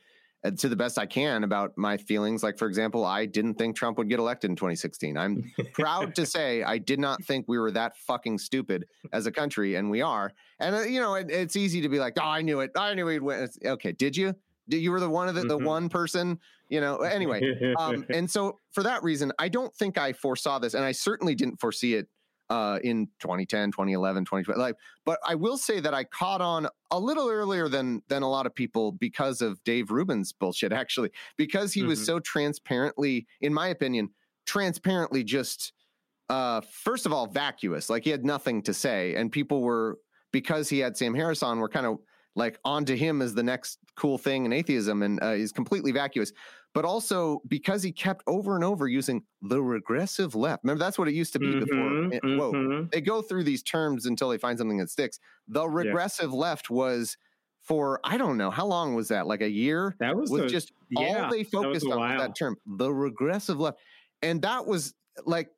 to 0.58 0.68
the 0.68 0.76
best 0.76 0.98
i 1.00 1.06
can 1.06 1.44
about 1.44 1.72
my 1.78 1.96
feelings. 1.98 2.44
Like 2.44 2.58
for 2.58 2.68
example 2.68 3.06
i 3.06 3.26
didn't 3.26 3.56
think 3.56 3.76
trump 3.76 3.98
would 3.98 4.10
get 4.10 4.20
elected 4.20 4.50
in 4.50 4.56
2016 4.56 5.18
i'm 5.18 5.52
proud 5.74 6.16
to 6.16 6.26
say 6.26 6.64
i 6.64 6.78
did 6.78 7.00
not 7.00 7.24
think 7.24 7.46
we 7.48 7.58
were 7.58 7.72
that 7.72 7.96
fucking 7.98 8.38
stupid 8.38 8.86
as 9.14 9.26
a 9.26 9.32
country 9.32 9.76
and 9.76 9.90
we 9.90 10.02
are. 10.02 10.34
And 10.60 10.76
uh, 10.76 10.82
you 10.82 11.00
know 11.00 11.16
it, 11.16 11.30
it's 11.32 11.56
easy 11.56 11.82
to 11.82 11.90
be 11.90 12.00
like 12.00 12.14
oh 12.20 12.24
i 12.26 12.42
knew 12.42 12.60
it. 12.60 12.72
I 12.76 12.94
knew 12.94 13.08
he'd 13.08 13.22
win. 13.22 13.44
It's- 13.44 13.58
okay 13.66 13.92
did 13.94 14.18
you? 14.18 14.36
Did 14.70 14.78
you 14.78 14.92
were 14.92 15.00
the 15.00 15.10
one 15.10 15.28
of 15.28 15.36
the, 15.36 15.42
the 15.42 15.58
Mhm. 15.58 15.66
one 15.66 15.90
person 15.90 16.40
you 16.70 16.80
know 16.82 16.98
anyway 16.98 17.42
um, 17.78 18.06
and 18.14 18.30
so 18.30 18.60
for 18.72 18.84
that 18.84 19.04
reason, 19.04 19.32
I 19.38 19.48
don't 19.50 19.74
think 19.76 19.98
I 19.98 20.14
foresaw 20.14 20.58
this, 20.60 20.74
and 20.74 20.84
I 20.84 20.92
certainly 20.94 21.36
didn't 21.36 21.60
foresee 21.60 21.94
it 21.96 22.08
uh, 22.54 22.78
in 22.84 23.08
2010, 23.20 23.72
2011, 23.72 24.26
2012. 24.26 24.60
Like, 24.60 24.76
but 25.06 25.18
I 25.26 25.34
will 25.34 25.58
say 25.58 25.80
that 25.80 25.94
I 25.94 26.04
caught 26.04 26.40
on 26.42 26.68
a 26.92 27.00
little 27.00 27.28
earlier 27.30 27.68
than 27.68 28.04
than 28.10 28.22
a 28.22 28.30
lot 28.30 28.46
of 28.46 28.54
people 28.54 28.92
because 28.92 29.42
of 29.42 29.64
Dave 29.64 29.90
Rubin's 29.90 30.32
bullshit. 30.34 30.72
Actually, 30.84 31.10
because 31.36 31.74
he 31.74 31.84
was 31.84 32.00
Mhm. 32.00 32.06
so 32.06 32.20
transparently, 32.20 33.26
in 33.42 33.54
my 33.54 33.68
opinion, 33.70 34.10
transparently 34.46 35.24
just 35.24 35.74
uh, 36.30 36.62
first 36.62 37.06
of 37.06 37.12
all 37.14 37.28
vacuous. 37.28 37.90
Like 37.90 38.04
he 38.04 38.10
had 38.10 38.24
nothing 38.26 38.62
to 38.64 38.74
say, 38.74 39.16
and 39.16 39.32
people 39.32 39.62
were 39.62 40.00
because 40.32 40.70
he 40.70 40.80
had 40.80 40.96
Sam 40.98 41.14
Harris 41.16 41.44
on, 41.44 41.60
were 41.60 41.70
kind 41.70 41.86
of 41.86 41.98
like 42.36 42.60
onto 42.66 42.96
him 42.96 43.22
as 43.22 43.34
the 43.36 43.44
next 43.44 43.78
cool 43.96 44.18
thing 44.18 44.46
in 44.46 44.54
atheism, 44.54 45.04
and 45.04 45.22
uh, 45.22 45.34
he's 45.34 45.52
completely 45.52 45.92
vacuous 45.92 46.32
but 46.74 46.86
also 46.86 47.42
because 47.48 47.84
he 47.84 47.92
kept 47.92 48.24
over 48.28 48.56
and 48.56 48.64
over 48.64 48.88
using 48.88 49.24
the 49.42 49.62
regressive 49.62 50.36
left. 50.36 50.64
Remember, 50.64 50.84
that's 50.84 50.98
what 50.98 51.08
it 51.08 51.14
used 51.14 51.34
to 51.34 51.40
be 51.40 51.60
before. 51.60 51.78
Mhm, 51.90 52.14
it- 52.14 52.24
Whoa. 52.24 52.52
mhm. 52.54 52.92
They 52.92 53.02
go 53.02 53.22
through 53.22 53.44
these 53.44 53.64
terms 53.64 54.06
until 54.06 54.30
they 54.30 54.38
find 54.38 54.58
something 54.58 54.78
that 54.78 54.90
sticks. 54.90 55.20
The 55.48 55.68
regressive 55.68 56.34
left 56.34 56.70
was 56.70 57.18
for, 57.62 58.00
I 58.04 58.18
don't 58.18 58.38
know, 58.38 58.52
how 58.52 58.66
long 58.66 58.94
was 58.96 59.08
that? 59.10 59.26
Like 59.28 59.42
a 59.42 59.50
year? 59.50 59.96
that 60.00 60.16
was 60.18 60.30
Was 60.32 60.42
the, 60.42 60.48
just 60.48 60.74
yeah, 60.90 61.26
all 61.26 61.32
they 61.32 61.44
focused 61.44 61.86
a 61.86 61.92
on 61.92 62.00
was 62.00 62.20
that 62.22 62.36
term, 62.36 62.58
the 62.66 62.92
regressive 62.94 63.60
left. 63.60 63.80
And 64.22 64.42
that 64.42 64.66
was 64.66 64.94
like, 65.26 65.52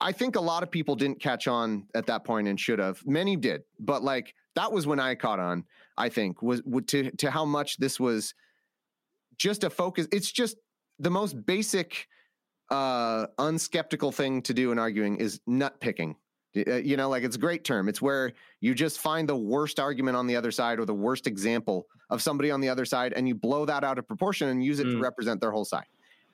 I 0.00 0.12
think 0.12 0.36
a 0.36 0.40
lot 0.40 0.62
of 0.62 0.70
people 0.70 0.94
didn't 0.96 1.20
catch 1.20 1.46
on 1.46 1.88
at 1.94 2.06
that 2.06 2.24
point 2.24 2.48
and 2.48 2.58
should 2.58 2.78
have. 2.78 3.04
Many 3.06 3.36
did, 3.36 3.64
but 3.78 4.02
like 4.02 4.34
that 4.54 4.72
was 4.72 4.86
when 4.86 4.98
I 5.00 5.14
caught 5.14 5.40
on. 5.40 5.64
I 5.98 6.08
think 6.08 6.40
was 6.40 6.62
to 6.86 7.10
to 7.10 7.30
how 7.30 7.44
much 7.44 7.76
this 7.76 8.00
was 8.00 8.34
just 9.38 9.64
a 9.64 9.70
focus. 9.70 10.06
It's 10.12 10.30
just 10.30 10.56
the 10.98 11.10
most 11.10 11.44
basic, 11.46 12.06
uh, 12.70 13.26
unskeptical 13.38 14.12
thing 14.12 14.42
to 14.42 14.54
do 14.54 14.72
in 14.72 14.78
arguing 14.78 15.16
is 15.16 15.40
nut 15.46 15.80
picking. 15.80 16.16
Uh, 16.56 16.76
you 16.76 16.96
know, 16.96 17.08
like 17.08 17.24
it's 17.24 17.36
a 17.36 17.38
great 17.38 17.64
term. 17.64 17.88
It's 17.88 18.00
where 18.00 18.32
you 18.60 18.74
just 18.74 19.00
find 19.00 19.28
the 19.28 19.36
worst 19.36 19.80
argument 19.80 20.16
on 20.16 20.26
the 20.26 20.36
other 20.36 20.52
side 20.52 20.78
or 20.78 20.84
the 20.84 20.94
worst 20.94 21.26
example 21.26 21.86
of 22.10 22.22
somebody 22.22 22.50
on 22.50 22.60
the 22.60 22.68
other 22.68 22.84
side, 22.84 23.12
and 23.12 23.26
you 23.26 23.34
blow 23.34 23.64
that 23.64 23.82
out 23.82 23.98
of 23.98 24.06
proportion 24.06 24.48
and 24.48 24.64
use 24.64 24.78
it 24.78 24.86
mm. 24.86 24.92
to 24.92 24.98
represent 24.98 25.40
their 25.40 25.50
whole 25.50 25.64
side. 25.64 25.86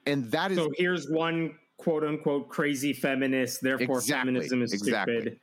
And 0.07 0.31
that 0.31 0.51
is 0.51 0.59
so. 0.59 0.71
Here's 0.77 1.09
one 1.09 1.55
quote 1.79 2.05
unquote 2.05 2.49
crazy 2.49 2.93
feminist. 2.93 3.63
Therefore, 3.63 3.99
exactly, 3.99 4.33
feminism 4.33 4.63
is 4.63 4.73
exactly, 4.75 5.21
stupid. 5.21 5.41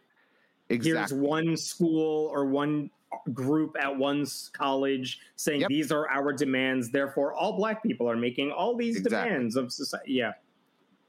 Exactly. 0.69 0.99
Here's 0.99 1.13
one 1.13 1.57
school 1.57 2.29
or 2.31 2.45
one 2.45 2.91
group 3.34 3.76
at 3.80 3.95
one 3.95 4.26
college 4.53 5.20
saying 5.36 5.61
yep. 5.61 5.70
these 5.70 5.91
are 5.91 6.09
our 6.09 6.34
demands. 6.34 6.91
Therefore, 6.91 7.34
all 7.34 7.53
black 7.53 7.84
people 7.84 8.09
are 8.09 8.15
making 8.15 8.51
all 8.51 8.76
these 8.76 8.97
exactly. 8.97 9.30
demands 9.30 9.55
of 9.55 9.72
society. 9.72 10.13
Yeah. 10.13 10.34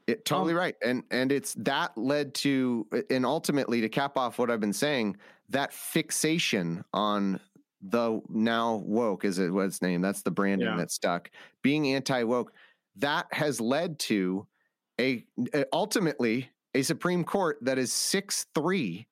It, 0.07 0.25
totally 0.25 0.53
um, 0.53 0.59
right. 0.59 0.75
And 0.83 1.03
and 1.11 1.31
it's 1.31 1.53
that 1.55 1.95
led 1.97 2.33
to 2.35 2.87
and 3.09 3.25
ultimately 3.25 3.81
to 3.81 3.89
cap 3.89 4.17
off 4.17 4.39
what 4.39 4.49
I've 4.49 4.59
been 4.59 4.73
saying, 4.73 5.17
that 5.49 5.73
fixation 5.73 6.83
on 6.93 7.39
the 7.81 8.19
now 8.27 8.75
woke 8.75 9.23
is 9.23 9.39
it 9.39 9.51
what 9.51 9.65
its 9.65 9.81
name? 9.81 10.01
That's 10.01 10.21
the 10.21 10.31
branding 10.31 10.67
yeah. 10.67 10.77
that 10.77 10.91
stuck. 10.91 11.29
Being 11.61 11.93
anti 11.93 12.23
woke, 12.23 12.53
that 12.97 13.27
has 13.31 13.61
led 13.61 13.99
to 13.99 14.47
a, 14.99 15.23
a, 15.53 15.65
ultimately 15.71 16.49
a 16.73 16.81
Supreme 16.81 17.23
Court 17.23 17.57
that 17.61 17.77
is 17.77 17.93
six 17.93 18.47
three 18.53 19.07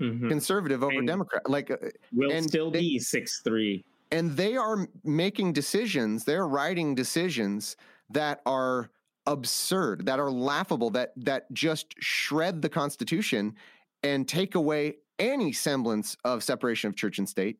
mm-hmm. 0.00 0.28
conservative 0.28 0.82
over 0.82 0.98
and 0.98 1.06
Democrat. 1.06 1.48
Like 1.48 1.70
uh, 1.70 1.76
will 2.12 2.42
still 2.42 2.70
they, 2.70 2.80
be 2.80 2.98
six 2.98 3.40
three. 3.42 3.84
And 4.10 4.30
they 4.36 4.56
are 4.56 4.86
making 5.02 5.52
decisions. 5.52 6.24
They're 6.24 6.46
writing 6.46 6.94
decisions 6.94 7.76
that 8.10 8.40
are 8.46 8.90
absurd, 9.26 10.06
that 10.06 10.20
are 10.20 10.30
laughable, 10.30 10.90
that 10.90 11.12
that 11.16 11.52
just 11.52 11.94
shred 12.00 12.62
the 12.62 12.68
Constitution 12.68 13.54
and 14.02 14.28
take 14.28 14.54
away 14.54 14.96
any 15.18 15.52
semblance 15.52 16.16
of 16.24 16.42
separation 16.42 16.88
of 16.88 16.96
church 16.96 17.18
and 17.18 17.28
state. 17.28 17.58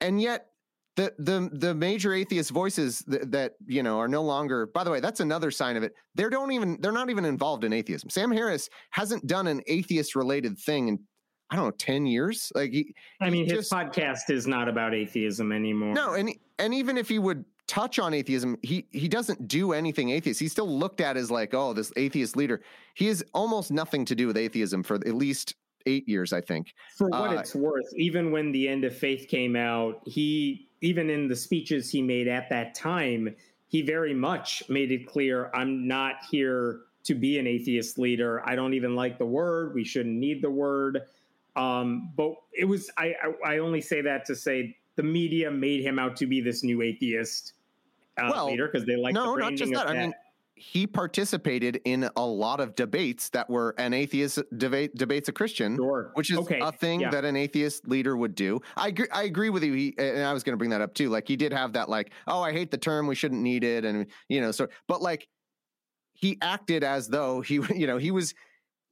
And 0.00 0.20
yet 0.20 0.48
the 0.96 1.12
the 1.18 1.50
the 1.52 1.74
major 1.74 2.12
atheist 2.12 2.50
voices 2.50 3.00
that, 3.06 3.30
that, 3.32 3.54
you 3.66 3.82
know 3.82 3.98
are 3.98 4.08
no 4.08 4.22
longer 4.22 4.66
by 4.66 4.84
the 4.84 4.90
way 4.90 5.00
that's 5.00 5.20
another 5.20 5.50
sign 5.50 5.76
of 5.76 5.82
it 5.82 5.92
they 6.14 6.28
don't 6.28 6.52
even 6.52 6.78
they're 6.80 6.92
not 6.92 7.10
even 7.10 7.24
involved 7.24 7.64
in 7.64 7.72
atheism 7.72 8.08
sam 8.08 8.30
harris 8.30 8.68
hasn't 8.90 9.26
done 9.26 9.46
an 9.46 9.60
atheist 9.66 10.14
related 10.14 10.58
thing 10.58 10.88
in 10.88 10.98
i 11.54 11.56
don't 11.56 11.66
know 11.66 11.70
10 11.72 12.06
years? 12.06 12.50
Like 12.54 12.72
he, 12.72 12.94
i 13.20 13.30
mean 13.30 13.44
his 13.44 13.68
just, 13.68 13.72
podcast 13.72 14.30
is 14.30 14.46
not 14.46 14.68
about 14.68 14.94
atheism 14.94 15.52
anymore. 15.52 15.94
no 15.94 16.14
and 16.14 16.30
and 16.58 16.74
even 16.74 16.98
if 16.98 17.08
he 17.08 17.18
would 17.18 17.44
touch 17.66 17.98
on 17.98 18.12
atheism 18.12 18.56
he 18.62 18.86
he 18.90 19.08
doesn't 19.08 19.46
do 19.48 19.72
anything 19.72 20.10
atheist. 20.10 20.40
He's 20.40 20.52
still 20.52 20.68
looked 20.68 21.00
at 21.00 21.16
as 21.16 21.30
like 21.30 21.54
oh 21.54 21.72
this 21.72 21.92
atheist 21.96 22.36
leader. 22.36 22.60
He 22.94 23.06
has 23.06 23.22
almost 23.32 23.70
nothing 23.70 24.04
to 24.06 24.14
do 24.14 24.26
with 24.26 24.36
atheism 24.36 24.82
for 24.82 24.96
at 24.96 25.14
least 25.14 25.54
eight 25.86 26.08
years 26.08 26.32
i 26.32 26.40
think. 26.40 26.74
For 26.96 27.08
what 27.08 27.30
uh, 27.30 27.40
it's 27.40 27.54
worth 27.54 27.86
even 27.96 28.32
when 28.32 28.52
the 28.52 28.68
end 28.68 28.84
of 28.84 28.96
faith 28.96 29.28
came 29.28 29.54
out 29.54 30.00
he 30.06 30.68
even 30.80 31.08
in 31.08 31.28
the 31.28 31.36
speeches 31.36 31.90
he 31.90 32.02
made 32.02 32.26
at 32.26 32.48
that 32.50 32.74
time 32.74 33.34
he 33.68 33.82
very 33.82 34.14
much 34.14 34.62
made 34.68 34.90
it 34.90 35.06
clear 35.06 35.50
i'm 35.54 35.86
not 35.86 36.16
here 36.30 36.80
to 37.04 37.14
be 37.14 37.38
an 37.38 37.46
atheist 37.46 37.98
leader. 37.98 38.42
I 38.48 38.56
don't 38.56 38.74
even 38.74 38.96
like 38.96 39.18
the 39.18 39.26
word. 39.26 39.74
We 39.74 39.84
shouldn't 39.84 40.16
need 40.16 40.42
the 40.42 40.50
word 40.50 41.02
um, 41.56 42.12
but 42.16 42.34
it 42.52 42.64
was 42.64 42.90
I, 42.96 43.14
I, 43.44 43.54
I 43.54 43.58
only 43.58 43.80
say 43.80 44.00
that 44.02 44.24
to 44.26 44.36
say 44.36 44.76
the 44.96 45.02
media 45.02 45.50
made 45.50 45.82
him 45.82 45.98
out 45.98 46.16
to 46.16 46.26
be 46.26 46.40
this 46.40 46.62
new 46.62 46.82
atheist 46.82 47.54
uh, 48.18 48.30
well, 48.32 48.46
leader 48.46 48.68
because 48.68 48.86
they 48.86 48.96
like 48.96 49.14
the 49.14 49.24
no, 49.24 49.34
not 49.34 49.54
just 49.54 49.72
that. 49.72 49.86
that. 49.86 49.96
I 49.96 50.00
mean, 50.00 50.14
he 50.56 50.86
participated 50.86 51.80
in 51.84 52.08
a 52.16 52.24
lot 52.24 52.60
of 52.60 52.74
debates 52.76 53.28
that 53.30 53.50
were 53.50 53.74
an 53.76 53.92
atheist 53.92 54.38
debate 54.56 54.94
debates 54.94 55.28
a 55.28 55.32
Christian, 55.32 55.76
sure. 55.76 56.12
which 56.14 56.30
is 56.30 56.38
okay. 56.38 56.60
a 56.60 56.70
thing 56.70 57.00
yeah. 57.00 57.10
that 57.10 57.24
an 57.24 57.36
atheist 57.36 57.88
leader 57.88 58.16
would 58.16 58.34
do. 58.34 58.60
I 58.76 58.88
agree, 58.88 59.08
I 59.12 59.24
agree 59.24 59.50
with 59.50 59.64
you. 59.64 59.72
He, 59.72 59.94
and 59.98 60.22
I 60.22 60.32
was 60.32 60.44
going 60.44 60.52
to 60.52 60.56
bring 60.56 60.70
that 60.70 60.80
up 60.80 60.94
too. 60.94 61.08
Like 61.08 61.26
he 61.26 61.36
did 61.36 61.52
have 61.52 61.72
that, 61.72 61.88
like, 61.88 62.12
oh, 62.28 62.40
I 62.40 62.52
hate 62.52 62.70
the 62.70 62.78
term, 62.78 63.06
we 63.06 63.14
shouldn't 63.14 63.42
need 63.42 63.64
it, 63.64 63.84
and 63.84 64.06
you 64.28 64.40
know, 64.40 64.52
so 64.52 64.68
but 64.86 65.02
like 65.02 65.28
he 66.12 66.38
acted 66.40 66.84
as 66.84 67.08
though 67.08 67.40
he, 67.40 67.54
you 67.74 67.86
know, 67.86 67.98
he 67.98 68.12
was 68.12 68.34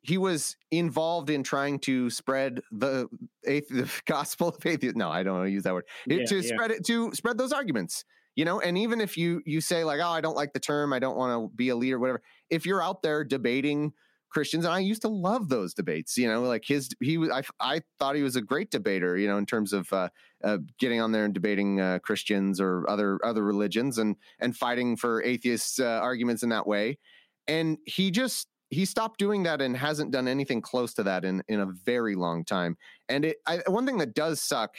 he 0.02 0.18
was 0.18 0.56
involved 0.70 1.30
in 1.30 1.42
trying 1.42 1.78
to 1.80 2.10
spread 2.10 2.60
the, 2.72 3.08
the 3.44 3.90
gospel 4.06 4.48
of 4.48 4.66
atheism. 4.66 4.98
No, 4.98 5.10
I 5.10 5.22
don't 5.22 5.34
want 5.34 5.46
to 5.46 5.52
use 5.52 5.62
that 5.62 5.74
word. 5.74 5.84
Yeah, 6.06 6.24
to 6.24 6.36
yeah. 6.36 6.48
spread 6.48 6.70
it 6.70 6.84
to 6.86 7.12
spread 7.12 7.38
those 7.38 7.52
arguments. 7.52 8.04
You 8.34 8.44
know, 8.46 8.60
and 8.60 8.78
even 8.78 9.00
if 9.00 9.16
you 9.16 9.42
you 9.44 9.60
say 9.60 9.84
like, 9.84 10.00
oh, 10.00 10.08
I 10.08 10.20
don't 10.20 10.36
like 10.36 10.52
the 10.52 10.60
term, 10.60 10.92
I 10.92 10.98
don't 10.98 11.16
want 11.16 11.50
to 11.50 11.54
be 11.54 11.68
a 11.68 11.76
leader, 11.76 11.98
whatever. 11.98 12.22
If 12.50 12.66
you're 12.66 12.82
out 12.82 13.02
there 13.02 13.24
debating 13.24 13.92
Christians, 14.32 14.64
and 14.64 14.72
I 14.72 14.78
used 14.78 15.02
to 15.02 15.08
love 15.08 15.48
those 15.48 15.74
debates. 15.74 16.16
You 16.16 16.28
know, 16.28 16.42
like 16.42 16.64
his 16.66 16.88
he 17.00 17.18
was. 17.18 17.30
I 17.30 17.42
I 17.60 17.82
thought 17.98 18.16
he 18.16 18.22
was 18.22 18.34
a 18.36 18.42
great 18.42 18.70
debater. 18.70 19.16
You 19.16 19.28
know, 19.28 19.36
in 19.36 19.46
terms 19.46 19.72
of 19.72 19.92
uh, 19.92 20.08
uh, 20.42 20.58
getting 20.78 21.00
on 21.00 21.12
there 21.12 21.24
and 21.24 21.34
debating 21.34 21.80
uh, 21.80 21.98
Christians 22.00 22.60
or 22.60 22.88
other 22.88 23.18
other 23.22 23.44
religions 23.44 23.98
and 23.98 24.16
and 24.40 24.56
fighting 24.56 24.96
for 24.96 25.22
atheist 25.22 25.78
uh, 25.78 26.00
arguments 26.02 26.42
in 26.42 26.48
that 26.48 26.66
way. 26.66 26.98
And 27.46 27.78
he 27.84 28.10
just 28.10 28.48
he 28.72 28.86
stopped 28.86 29.18
doing 29.18 29.42
that 29.42 29.60
and 29.60 29.76
hasn't 29.76 30.10
done 30.10 30.26
anything 30.26 30.62
close 30.62 30.94
to 30.94 31.02
that 31.02 31.24
in 31.26 31.42
in 31.46 31.60
a 31.60 31.66
very 31.66 32.14
long 32.14 32.42
time. 32.42 32.76
And 33.08 33.26
it 33.26 33.36
I, 33.46 33.60
one 33.66 33.86
thing 33.86 33.98
that 33.98 34.14
does 34.14 34.40
suck 34.40 34.76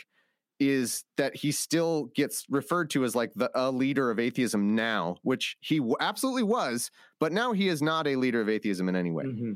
is 0.60 1.04
that 1.18 1.36
he 1.36 1.52
still 1.52 2.06
gets 2.16 2.46
referred 2.50 2.90
to 2.90 3.04
as 3.06 3.16
like 3.16 3.32
the 3.36 3.52
a 3.54 3.70
leader 3.70 4.10
of 4.10 4.20
atheism 4.20 4.74
now, 4.76 5.18
which 5.22 5.58
he 5.62 5.78
w- 5.78 5.96
absolutely 6.00 6.44
was, 6.44 6.90
but 7.20 7.32
now 7.32 7.54
he 7.54 7.68
is 7.68 7.82
not 7.82 8.08
a 8.08 8.16
leader 8.16 8.42
of 8.42 8.50
atheism 8.50 8.90
in 8.90 8.96
any 8.96 9.12
way. 9.12 9.26
Mm-hmm. 9.26 9.54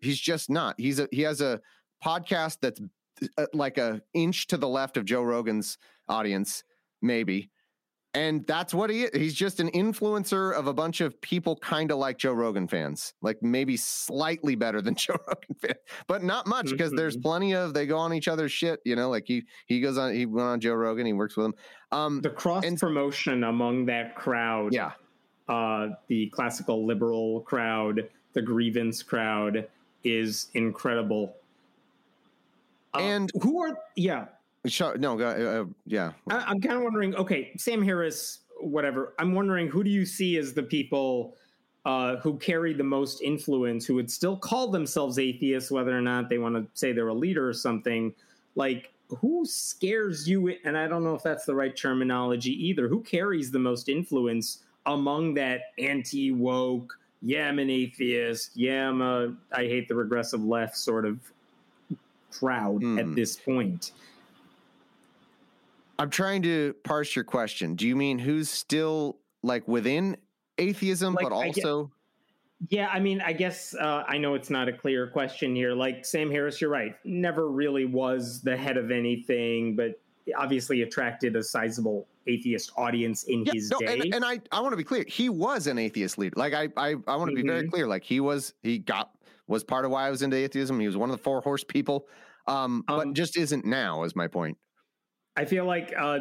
He's 0.00 0.20
just 0.20 0.50
not. 0.50 0.74
He's 0.78 1.00
a 1.00 1.08
he 1.10 1.22
has 1.22 1.40
a 1.40 1.60
podcast 2.04 2.58
that's 2.60 2.80
uh, 3.38 3.46
like 3.54 3.78
a 3.78 4.02
inch 4.12 4.46
to 4.48 4.58
the 4.58 4.68
left 4.68 4.98
of 4.98 5.06
Joe 5.06 5.22
Rogan's 5.22 5.78
audience, 6.06 6.64
maybe, 7.00 7.50
and 8.12 8.44
that's 8.46 8.74
what 8.74 8.90
he 8.90 9.04
is. 9.04 9.10
He's 9.14 9.34
just 9.34 9.60
an 9.60 9.70
influencer 9.70 10.52
of 10.52 10.66
a 10.66 10.72
bunch 10.72 11.00
of 11.00 11.20
people 11.20 11.56
kind 11.56 11.92
of 11.92 11.98
like 11.98 12.18
Joe 12.18 12.32
Rogan 12.32 12.66
fans, 12.66 13.14
like 13.22 13.40
maybe 13.40 13.76
slightly 13.76 14.56
better 14.56 14.82
than 14.82 14.94
Joe 14.96 15.16
Rogan 15.26 15.54
fans, 15.60 15.78
but 16.08 16.22
not 16.22 16.46
much 16.46 16.70
because 16.70 16.88
mm-hmm. 16.88 16.96
there's 16.96 17.16
plenty 17.16 17.54
of 17.54 17.72
they 17.72 17.86
go 17.86 17.98
on 17.98 18.12
each 18.12 18.26
other's 18.26 18.50
shit. 18.50 18.80
You 18.84 18.96
know, 18.96 19.10
like 19.10 19.24
he 19.26 19.44
he 19.66 19.80
goes 19.80 19.96
on 19.96 20.12
he 20.12 20.26
went 20.26 20.48
on 20.48 20.60
Joe 20.60 20.74
Rogan, 20.74 21.06
he 21.06 21.12
works 21.12 21.36
with 21.36 21.46
him. 21.46 21.54
Um, 21.92 22.20
the 22.20 22.30
cross 22.30 22.64
and, 22.64 22.78
promotion 22.78 23.44
among 23.44 23.86
that 23.86 24.16
crowd, 24.16 24.72
yeah, 24.72 24.92
uh, 25.48 25.88
the 26.08 26.28
classical 26.30 26.84
liberal 26.84 27.40
crowd, 27.42 28.08
the 28.32 28.42
grievance 28.42 29.02
crowd 29.02 29.68
is 30.02 30.48
incredible. 30.54 31.36
Uh, 32.92 32.98
and 32.98 33.30
who 33.40 33.62
are 33.62 33.78
yeah 33.94 34.26
no, 34.64 35.18
uh, 35.20 35.24
uh, 35.24 35.64
yeah. 35.86 36.12
I, 36.28 36.50
am 36.50 36.60
kind 36.60 36.76
of 36.76 36.82
wondering. 36.82 37.14
Okay, 37.14 37.52
Sam 37.56 37.82
Harris, 37.82 38.40
whatever. 38.60 39.14
I'm 39.18 39.34
wondering 39.34 39.68
who 39.68 39.82
do 39.82 39.90
you 39.90 40.04
see 40.04 40.36
as 40.36 40.52
the 40.52 40.62
people 40.62 41.36
uh, 41.84 42.16
who 42.16 42.36
carry 42.38 42.74
the 42.74 42.84
most 42.84 43.22
influence, 43.22 43.86
who 43.86 43.94
would 43.94 44.10
still 44.10 44.36
call 44.36 44.70
themselves 44.70 45.18
atheists, 45.18 45.70
whether 45.70 45.96
or 45.96 46.02
not 46.02 46.28
they 46.28 46.38
want 46.38 46.54
to 46.54 46.66
say 46.74 46.92
they're 46.92 47.08
a 47.08 47.14
leader 47.14 47.48
or 47.48 47.54
something. 47.54 48.14
Like, 48.54 48.92
who 49.08 49.44
scares 49.46 50.28
you? 50.28 50.54
And 50.64 50.76
I 50.76 50.86
don't 50.86 51.04
know 51.04 51.14
if 51.14 51.22
that's 51.22 51.44
the 51.44 51.54
right 51.54 51.74
terminology 51.74 52.52
either. 52.66 52.86
Who 52.88 53.00
carries 53.02 53.50
the 53.50 53.58
most 53.58 53.88
influence 53.88 54.62
among 54.86 55.34
that 55.34 55.72
anti 55.78 56.32
woke? 56.32 56.98
Yeah, 57.22 57.48
I'm 57.48 57.58
an 57.58 57.70
atheist. 57.70 58.56
Yeah, 58.56 58.88
I'm 58.88 59.00
a. 59.02 59.34
I 59.52 59.62
hate 59.62 59.88
the 59.88 59.94
regressive 59.94 60.44
left 60.44 60.76
sort 60.76 61.04
of 61.04 61.18
crowd 62.30 62.82
mm. 62.82 62.98
at 62.98 63.06
hmm. 63.06 63.14
this 63.14 63.36
point. 63.36 63.92
I'm 66.00 66.08
trying 66.08 66.40
to 66.42 66.74
parse 66.82 67.14
your 67.14 67.24
question. 67.24 67.74
Do 67.74 67.86
you 67.86 67.94
mean 67.94 68.18
who's 68.18 68.48
still 68.48 69.18
like 69.42 69.68
within 69.68 70.16
atheism, 70.56 71.12
like, 71.12 71.24
but 71.24 71.32
also? 71.32 71.90
yeah, 72.68 72.88
I 72.90 73.00
mean, 73.00 73.20
I 73.20 73.34
guess 73.34 73.74
uh, 73.74 74.04
I 74.08 74.16
know 74.16 74.34
it's 74.34 74.48
not 74.48 74.66
a 74.66 74.72
clear 74.72 75.06
question 75.06 75.54
here. 75.54 75.74
Like 75.74 76.06
Sam 76.06 76.30
Harris, 76.30 76.58
you're 76.58 76.70
right. 76.70 76.94
Never 77.04 77.50
really 77.50 77.84
was 77.84 78.40
the 78.40 78.56
head 78.56 78.78
of 78.78 78.90
anything, 78.90 79.76
but 79.76 80.00
obviously 80.38 80.80
attracted 80.80 81.36
a 81.36 81.42
sizable 81.42 82.06
atheist 82.26 82.72
audience 82.76 83.24
in 83.24 83.44
yeah, 83.44 83.52
his 83.52 83.70
no, 83.70 83.78
day. 83.80 83.98
And, 83.98 84.14
and, 84.14 84.24
I, 84.24 84.40
I 84.52 84.60
want 84.60 84.72
to 84.72 84.78
be 84.78 84.84
clear. 84.84 85.04
He 85.06 85.28
was 85.28 85.66
an 85.66 85.78
atheist 85.78 86.16
leader. 86.16 86.34
Like 86.36 86.54
I, 86.54 86.68
I, 86.78 86.94
I 87.06 87.16
want 87.16 87.28
to 87.28 87.34
be 87.34 87.42
mm-hmm. 87.42 87.48
very 87.48 87.68
clear. 87.68 87.86
Like 87.86 88.04
he 88.04 88.20
was, 88.20 88.54
he 88.62 88.78
got 88.78 89.10
was 89.48 89.64
part 89.64 89.84
of 89.84 89.90
why 89.90 90.06
I 90.06 90.10
was 90.10 90.22
into 90.22 90.36
atheism. 90.36 90.80
He 90.80 90.86
was 90.86 90.96
one 90.96 91.10
of 91.10 91.16
the 91.16 91.22
four 91.22 91.42
horse 91.42 91.64
people, 91.64 92.06
um, 92.46 92.84
um 92.88 92.98
but 92.98 93.12
just 93.12 93.36
isn't 93.36 93.66
now. 93.66 94.04
Is 94.04 94.14
my 94.16 94.28
point. 94.28 94.56
I 95.40 95.46
feel 95.46 95.64
like 95.64 95.94
uh, 95.98 96.18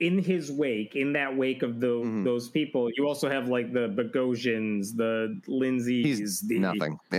in 0.00 0.18
his 0.18 0.52
wake, 0.52 0.94
in 0.94 1.14
that 1.14 1.34
wake 1.34 1.62
of 1.62 1.80
the, 1.80 1.86
mm-hmm. 1.86 2.24
those 2.24 2.50
people, 2.50 2.90
you 2.94 3.08
also 3.08 3.30
have 3.30 3.48
like 3.48 3.72
the 3.72 3.88
Boghossians, 3.88 4.94
the 4.94 5.40
Lindsays, 5.48 6.04
He's 6.04 6.40
the, 6.42 6.58
nothing. 6.58 6.98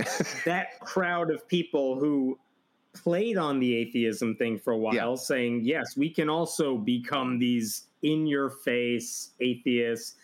that 0.44 0.78
crowd 0.78 1.32
of 1.32 1.48
people 1.48 1.98
who 1.98 2.38
played 2.94 3.38
on 3.38 3.58
the 3.58 3.74
atheism 3.74 4.36
thing 4.36 4.56
for 4.56 4.72
a 4.72 4.78
while, 4.78 4.94
yeah. 4.94 5.14
saying, 5.16 5.62
yes, 5.64 5.96
we 5.96 6.10
can 6.10 6.30
also 6.30 6.78
become 6.78 7.40
these 7.40 7.88
in 8.04 8.24
your 8.24 8.48
face 8.48 9.30
atheists, 9.40 10.14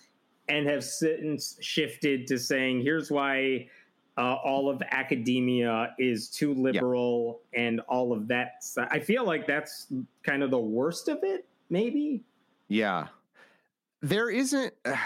and 0.49 0.69
have 0.69 0.85
since 0.85 1.59
shifted 1.61 2.29
to 2.29 2.39
saying, 2.39 2.81
here's 2.81 3.11
why 3.11 3.67
uh, 4.19 4.35
all 4.43 4.69
of 4.69 4.83
academia 4.91 5.95
is 5.97 6.29
too 6.29 6.53
liberal 6.53 7.41
yeah. 7.53 7.61
and 7.61 7.81
all 7.89 8.13
of 8.13 8.27
that. 8.27 8.65
I 8.91 8.99
feel 8.99 9.25
like 9.25 9.47
that's 9.47 9.87
kind 10.25 10.43
of 10.43 10.51
the 10.51 10.59
worst 10.59 11.09
of 11.09 11.19
it, 11.23 11.47
maybe. 11.71 12.25
Yeah. 12.67 13.07
There 14.03 14.29
isn't. 14.29 14.75
Uh, 14.85 14.97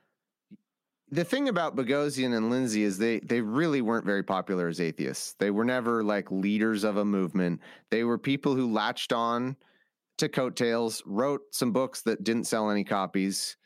the 1.10 1.24
thing 1.24 1.48
about 1.48 1.76
Boghossian 1.76 2.36
and 2.36 2.50
Lindsay 2.50 2.82
is 2.82 2.98
they 2.98 3.20
they 3.20 3.40
really 3.40 3.80
weren't 3.80 4.04
very 4.04 4.22
popular 4.22 4.68
as 4.68 4.80
atheists. 4.80 5.34
They 5.38 5.50
were 5.50 5.64
never 5.64 6.04
like 6.04 6.30
leaders 6.30 6.84
of 6.84 6.98
a 6.98 7.04
movement. 7.04 7.60
They 7.90 8.04
were 8.04 8.18
people 8.18 8.54
who 8.54 8.70
latched 8.70 9.14
on 9.14 9.56
to 10.18 10.28
coattails, 10.28 11.02
wrote 11.06 11.40
some 11.52 11.72
books 11.72 12.02
that 12.02 12.22
didn't 12.22 12.44
sell 12.44 12.70
any 12.70 12.84
copies, 12.84 13.56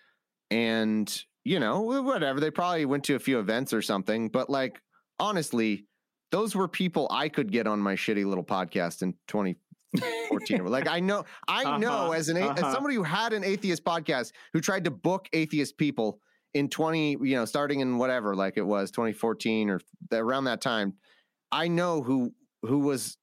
and 0.51 1.25
you 1.47 1.61
know 1.61 1.81
whatever. 1.81 2.41
They 2.41 2.51
probably 2.51 2.85
went 2.87 3.05
to 3.05 3.15
a 3.15 3.21
few 3.21 3.39
events 3.39 3.73
or 3.73 3.81
something, 3.81 4.29
but 4.29 4.51
like 4.51 4.81
honestly, 5.21 5.87
those 6.33 6.57
were 6.57 6.67
people 6.67 7.07
I 7.09 7.29
could 7.29 7.53
get 7.53 7.69
on 7.69 7.79
my 7.79 7.95
shitty 7.95 8.27
little 8.27 8.45
podcast 8.45 9.03
in 9.03 9.15
2014. 9.29 10.67
like 10.67 10.89
i 10.89 10.99
know 10.99 11.25
i 11.47 11.63
uh-huh, 11.63 11.79
know 11.79 12.13
as 12.13 12.29
an 12.29 12.37
uh-huh. 12.37 12.55
as 12.57 12.73
somebody 12.73 12.97
who 12.97 13.05
had 13.05 13.33
an 13.33 13.45
atheist 13.45 13.85
podcast 13.85 14.33
who 14.53 14.61
tried 14.61 14.85
to 14.85 14.91
book 14.91 15.29
atheist 15.33 15.79
people 15.79 16.19
in 16.53 16.69
20 16.69 17.13
you 17.23 17.37
know 17.37 17.45
starting 17.45 17.81
in 17.81 17.97
whatever 17.97 18.35
like 18.35 18.55
it 18.57 18.67
was 18.67 18.91
2014 18.91 19.71
or 19.71 19.81
around 20.13 20.45
that 20.45 20.61
time 20.61 20.93
i 21.53 21.69
know 21.69 22.03
who 22.03 22.33
who 22.63 22.81
was 22.81 23.17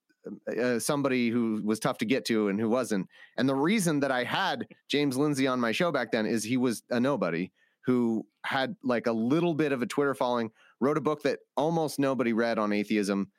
uh, 0.58 0.80
somebody 0.80 1.30
who 1.30 1.62
was 1.64 1.80
tough 1.80 1.98
to 1.98 2.06
get 2.06 2.26
to 2.26 2.48
and 2.48 2.60
who 2.60 2.70
wasn't 2.70 3.08
and 3.38 3.48
the 3.48 3.56
reason 3.56 4.00
that 4.00 4.12
i 4.12 4.24
had 4.24 4.66
james 4.90 5.18
lindsay 5.18 5.46
on 5.46 5.60
my 5.60 5.74
show 5.74 5.92
back 5.92 6.12
then 6.12 6.26
is 6.26 6.44
he 6.44 6.58
was 6.58 6.82
a 6.90 7.00
nobody 7.00 7.52
who 7.86 8.26
had 8.46 8.76
like 8.84 9.08
a 9.08 9.12
little 9.12 9.54
bit 9.54 9.72
of 9.72 9.82
a 9.82 9.86
twitter 9.86 10.14
following 10.14 10.52
wrote 10.80 10.98
a 10.98 11.02
book 11.02 11.22
that 11.24 11.40
almost 11.56 12.00
nobody 12.00 12.34
read 12.34 12.58
on 12.58 12.74
atheism 12.74 13.30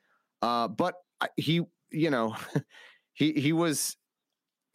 uh, 0.41 0.67
but 0.67 0.95
he 1.37 1.61
you 1.91 2.09
know 2.09 2.35
he 3.13 3.33
he 3.33 3.53
was 3.53 3.97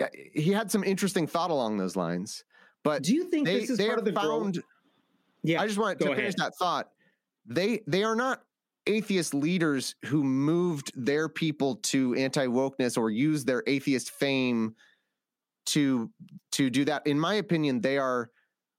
uh, 0.01 0.07
he 0.35 0.51
had 0.51 0.71
some 0.71 0.83
interesting 0.83 1.27
thought 1.27 1.51
along 1.51 1.77
those 1.77 1.97
lines. 1.97 2.45
But 2.83 3.03
do 3.03 3.15
you 3.15 3.25
think 3.25 3.47
they, 3.47 3.61
this 3.61 3.71
is 3.71 3.79
they 3.79 3.87
part 3.87 3.99
of 3.99 4.05
the 4.05 4.13
found? 4.13 4.55
Growth? 4.55 4.65
Yeah, 5.43 5.61
I 5.61 5.67
just 5.67 5.79
wanted 5.79 5.99
to 6.01 6.07
ahead. 6.07 6.17
finish 6.17 6.35
that 6.37 6.55
thought. 6.57 6.89
They 7.47 7.83
they 7.87 8.03
are 8.03 8.17
not 8.17 8.43
atheist 8.87 9.35
leaders 9.35 9.95
who 10.07 10.25
moved 10.25 10.93
their 10.97 11.29
people 11.29 11.77
to 11.77 12.15
anti 12.15 12.47
wokeness 12.47 12.97
or 12.97 13.11
used 13.11 13.47
their 13.47 13.63
atheist 13.67 14.11
fame 14.11 14.75
to 15.67 16.11
to 16.53 16.71
do 16.71 16.85
that. 16.87 17.07
In 17.07 17.21
my 17.21 17.35
opinion, 17.35 17.81
they 17.81 17.99
are 17.99 18.31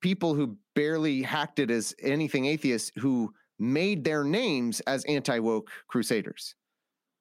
people 0.01 0.33
who 0.33 0.57
barely 0.75 1.21
hacked 1.21 1.59
it 1.59 1.71
as 1.71 1.95
anything 2.01 2.45
atheist 2.45 2.91
who 2.97 3.33
made 3.59 4.03
their 4.03 4.23
names 4.23 4.79
as 4.81 5.05
anti 5.05 5.39
woke 5.39 5.69
crusaders. 5.87 6.55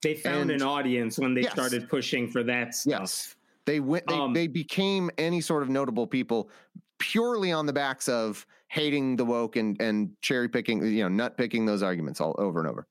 They 0.02 0.14
found 0.14 0.50
and, 0.50 0.62
an 0.62 0.62
audience 0.62 1.18
when 1.18 1.34
they 1.34 1.42
yes. 1.42 1.52
started 1.52 1.88
pushing 1.88 2.28
for 2.28 2.42
that 2.44 2.74
stuff. 2.74 3.00
Yes. 3.00 3.36
They 3.66 3.80
went 3.80 4.06
they, 4.06 4.14
um, 4.14 4.32
they 4.32 4.46
became 4.46 5.10
any 5.18 5.42
sort 5.42 5.62
of 5.62 5.68
notable 5.68 6.06
people 6.06 6.50
purely 6.98 7.52
on 7.52 7.66
the 7.66 7.72
backs 7.72 8.08
of 8.08 8.46
hating 8.68 9.16
the 9.16 9.24
woke 9.24 9.56
and 9.56 9.80
and 9.80 10.10
cherry 10.22 10.48
picking, 10.48 10.84
you 10.84 11.02
know, 11.02 11.08
nut 11.08 11.36
picking 11.36 11.66
those 11.66 11.82
arguments 11.82 12.20
all 12.20 12.34
over 12.38 12.60
and 12.60 12.68
over. 12.68 12.86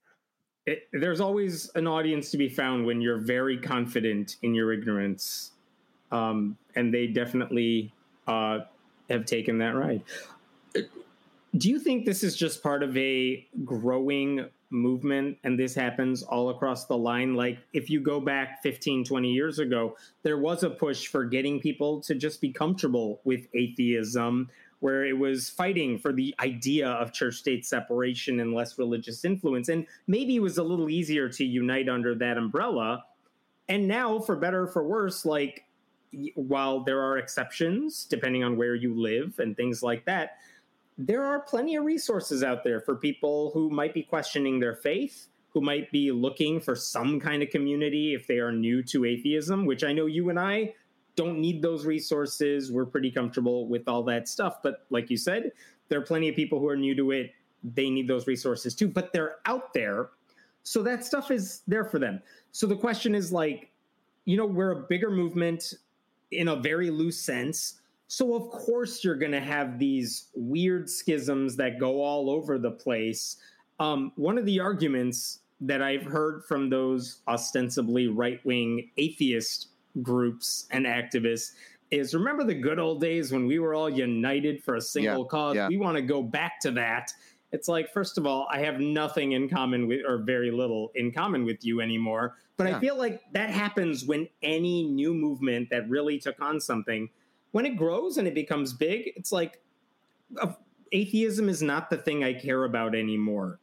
It, 0.66 0.88
there's 0.92 1.20
always 1.20 1.70
an 1.74 1.88
audience 1.88 2.30
to 2.30 2.36
be 2.36 2.48
found 2.48 2.86
when 2.86 3.00
you're 3.00 3.18
very 3.18 3.58
confident 3.58 4.36
in 4.42 4.54
your 4.54 4.72
ignorance. 4.72 5.52
Um, 6.12 6.56
and 6.76 6.94
they 6.94 7.08
definitely 7.08 7.92
uh, 8.28 8.60
have 9.10 9.26
taken 9.26 9.58
that 9.58 9.74
ride. 9.74 10.02
Do 11.56 11.68
you 11.68 11.80
think 11.80 12.06
this 12.06 12.22
is 12.22 12.36
just 12.36 12.62
part 12.62 12.82
of 12.82 12.96
a 12.96 13.46
growing 13.64 14.46
movement 14.70 15.36
and 15.42 15.58
this 15.58 15.74
happens 15.74 16.22
all 16.22 16.50
across 16.50 16.86
the 16.86 16.96
line 16.96 17.34
like 17.34 17.58
if 17.72 17.90
you 17.90 18.00
go 18.00 18.20
back 18.20 18.62
15 18.62 19.04
20 19.04 19.28
years 19.28 19.58
ago 19.58 19.96
there 20.22 20.38
was 20.38 20.62
a 20.62 20.70
push 20.70 21.08
for 21.08 21.24
getting 21.24 21.58
people 21.58 22.00
to 22.00 22.14
just 22.14 22.40
be 22.40 22.52
comfortable 22.52 23.20
with 23.24 23.48
atheism 23.54 24.48
where 24.78 25.04
it 25.04 25.18
was 25.18 25.50
fighting 25.50 25.98
for 25.98 26.12
the 26.12 26.32
idea 26.38 26.88
of 26.88 27.12
church 27.12 27.34
state 27.34 27.66
separation 27.66 28.38
and 28.38 28.54
less 28.54 28.78
religious 28.78 29.24
influence 29.24 29.68
and 29.68 29.84
maybe 30.06 30.36
it 30.36 30.42
was 30.42 30.58
a 30.58 30.62
little 30.62 30.88
easier 30.88 31.28
to 31.28 31.44
unite 31.44 31.88
under 31.88 32.14
that 32.14 32.38
umbrella 32.38 33.04
and 33.68 33.88
now 33.88 34.20
for 34.20 34.36
better 34.36 34.62
or 34.62 34.68
for 34.68 34.86
worse 34.86 35.24
like 35.26 35.64
while 36.34 36.80
there 36.80 37.00
are 37.00 37.18
exceptions 37.18 38.04
depending 38.04 38.42
on 38.42 38.56
where 38.56 38.74
you 38.74 38.94
live 38.94 39.38
and 39.38 39.56
things 39.56 39.82
like 39.82 40.04
that 40.04 40.38
there 41.06 41.24
are 41.24 41.40
plenty 41.40 41.76
of 41.76 41.84
resources 41.84 42.42
out 42.42 42.62
there 42.62 42.78
for 42.78 42.94
people 42.94 43.50
who 43.54 43.70
might 43.70 43.94
be 43.94 44.02
questioning 44.02 44.60
their 44.60 44.74
faith, 44.74 45.28
who 45.48 45.62
might 45.62 45.90
be 45.90 46.12
looking 46.12 46.60
for 46.60 46.76
some 46.76 47.18
kind 47.18 47.42
of 47.42 47.48
community 47.48 48.12
if 48.12 48.26
they 48.26 48.38
are 48.38 48.52
new 48.52 48.82
to 48.82 49.06
atheism, 49.06 49.64
which 49.64 49.82
I 49.82 49.94
know 49.94 50.04
you 50.04 50.28
and 50.28 50.38
I 50.38 50.74
don't 51.16 51.38
need 51.38 51.62
those 51.62 51.86
resources. 51.86 52.70
We're 52.70 52.84
pretty 52.84 53.10
comfortable 53.10 53.66
with 53.66 53.88
all 53.88 54.02
that 54.04 54.28
stuff. 54.28 54.62
But 54.62 54.84
like 54.90 55.08
you 55.08 55.16
said, 55.16 55.52
there 55.88 55.98
are 55.98 56.04
plenty 56.04 56.28
of 56.28 56.36
people 56.36 56.60
who 56.60 56.68
are 56.68 56.76
new 56.76 56.94
to 56.94 57.12
it. 57.12 57.32
They 57.64 57.88
need 57.88 58.06
those 58.06 58.26
resources 58.26 58.74
too, 58.74 58.88
but 58.88 59.10
they're 59.10 59.36
out 59.46 59.72
there. 59.72 60.10
So 60.64 60.82
that 60.82 61.02
stuff 61.02 61.30
is 61.30 61.62
there 61.66 61.86
for 61.86 61.98
them. 61.98 62.20
So 62.52 62.66
the 62.66 62.76
question 62.76 63.14
is 63.14 63.32
like, 63.32 63.70
you 64.26 64.36
know, 64.36 64.44
we're 64.44 64.72
a 64.72 64.82
bigger 64.82 65.10
movement 65.10 65.72
in 66.30 66.48
a 66.48 66.56
very 66.56 66.90
loose 66.90 67.20
sense 67.20 67.80
so, 68.10 68.34
of 68.34 68.50
course, 68.50 69.04
you're 69.04 69.14
going 69.14 69.30
to 69.30 69.40
have 69.40 69.78
these 69.78 70.30
weird 70.34 70.90
schisms 70.90 71.54
that 71.58 71.78
go 71.78 72.02
all 72.02 72.28
over 72.28 72.58
the 72.58 72.72
place. 72.72 73.36
Um, 73.78 74.10
one 74.16 74.36
of 74.36 74.44
the 74.46 74.58
arguments 74.58 75.38
that 75.60 75.80
I've 75.80 76.02
heard 76.02 76.42
from 76.44 76.68
those 76.68 77.20
ostensibly 77.28 78.08
right 78.08 78.44
wing 78.44 78.90
atheist 78.96 79.68
groups 80.02 80.66
and 80.72 80.86
activists 80.86 81.52
is 81.92 82.12
remember 82.12 82.42
the 82.42 82.54
good 82.54 82.80
old 82.80 83.00
days 83.00 83.30
when 83.30 83.46
we 83.46 83.60
were 83.60 83.74
all 83.74 83.88
united 83.88 84.60
for 84.64 84.74
a 84.74 84.80
single 84.80 85.22
yeah, 85.22 85.30
cause? 85.30 85.54
Yeah. 85.54 85.68
We 85.68 85.76
want 85.76 85.94
to 85.94 86.02
go 86.02 86.20
back 86.20 86.58
to 86.62 86.72
that. 86.72 87.12
It's 87.52 87.68
like, 87.68 87.92
first 87.92 88.18
of 88.18 88.26
all, 88.26 88.48
I 88.50 88.58
have 88.58 88.80
nothing 88.80 89.32
in 89.32 89.48
common 89.48 89.86
with, 89.86 90.00
or 90.04 90.18
very 90.18 90.50
little 90.50 90.90
in 90.96 91.12
common 91.12 91.44
with 91.44 91.64
you 91.64 91.80
anymore. 91.80 92.34
But 92.60 92.68
yeah. 92.68 92.76
I 92.76 92.80
feel 92.80 92.98
like 92.98 93.22
that 93.32 93.48
happens 93.48 94.04
when 94.04 94.28
any 94.42 94.82
new 94.82 95.14
movement 95.14 95.70
that 95.70 95.88
really 95.88 96.18
took 96.18 96.38
on 96.42 96.60
something 96.60 97.08
when 97.52 97.64
it 97.64 97.78
grows 97.78 98.18
and 98.18 98.28
it 98.28 98.34
becomes 98.34 98.74
big, 98.74 99.14
it's 99.16 99.32
like 99.32 99.62
uh, 100.38 100.52
atheism 100.92 101.48
is 101.48 101.62
not 101.62 101.88
the 101.88 101.96
thing 101.96 102.22
I 102.22 102.34
care 102.34 102.64
about 102.64 102.94
anymore. 102.94 103.60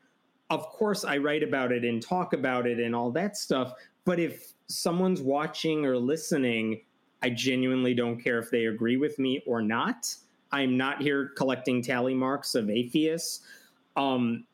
Of 0.50 0.68
course, 0.70 1.06
I 1.06 1.18
write 1.18 1.44
about 1.44 1.72
it 1.72 1.86
and 1.86 2.02
talk 2.02 2.34
about 2.34 2.66
it 2.66 2.80
and 2.80 2.96
all 2.96 3.12
that 3.12 3.38
stuff. 3.38 3.74
But 4.04 4.20
if 4.20 4.54
someone's 4.66 5.22
watching 5.22 5.86
or 5.86 5.96
listening, 5.96 6.82
I 7.22 7.30
genuinely 7.30 7.94
don't 7.94 8.20
care 8.20 8.40
if 8.40 8.50
they 8.50 8.66
agree 8.66 8.98
with 8.98 9.20
me 9.20 9.44
or 9.46 9.62
not. 9.62 10.12
I'm 10.52 10.76
not 10.76 11.04
here 11.04 11.34
collecting 11.38 11.84
tally 11.84 12.16
marks 12.16 12.56
of 12.56 12.68
atheists. 12.68 13.42
Um, 13.96 14.46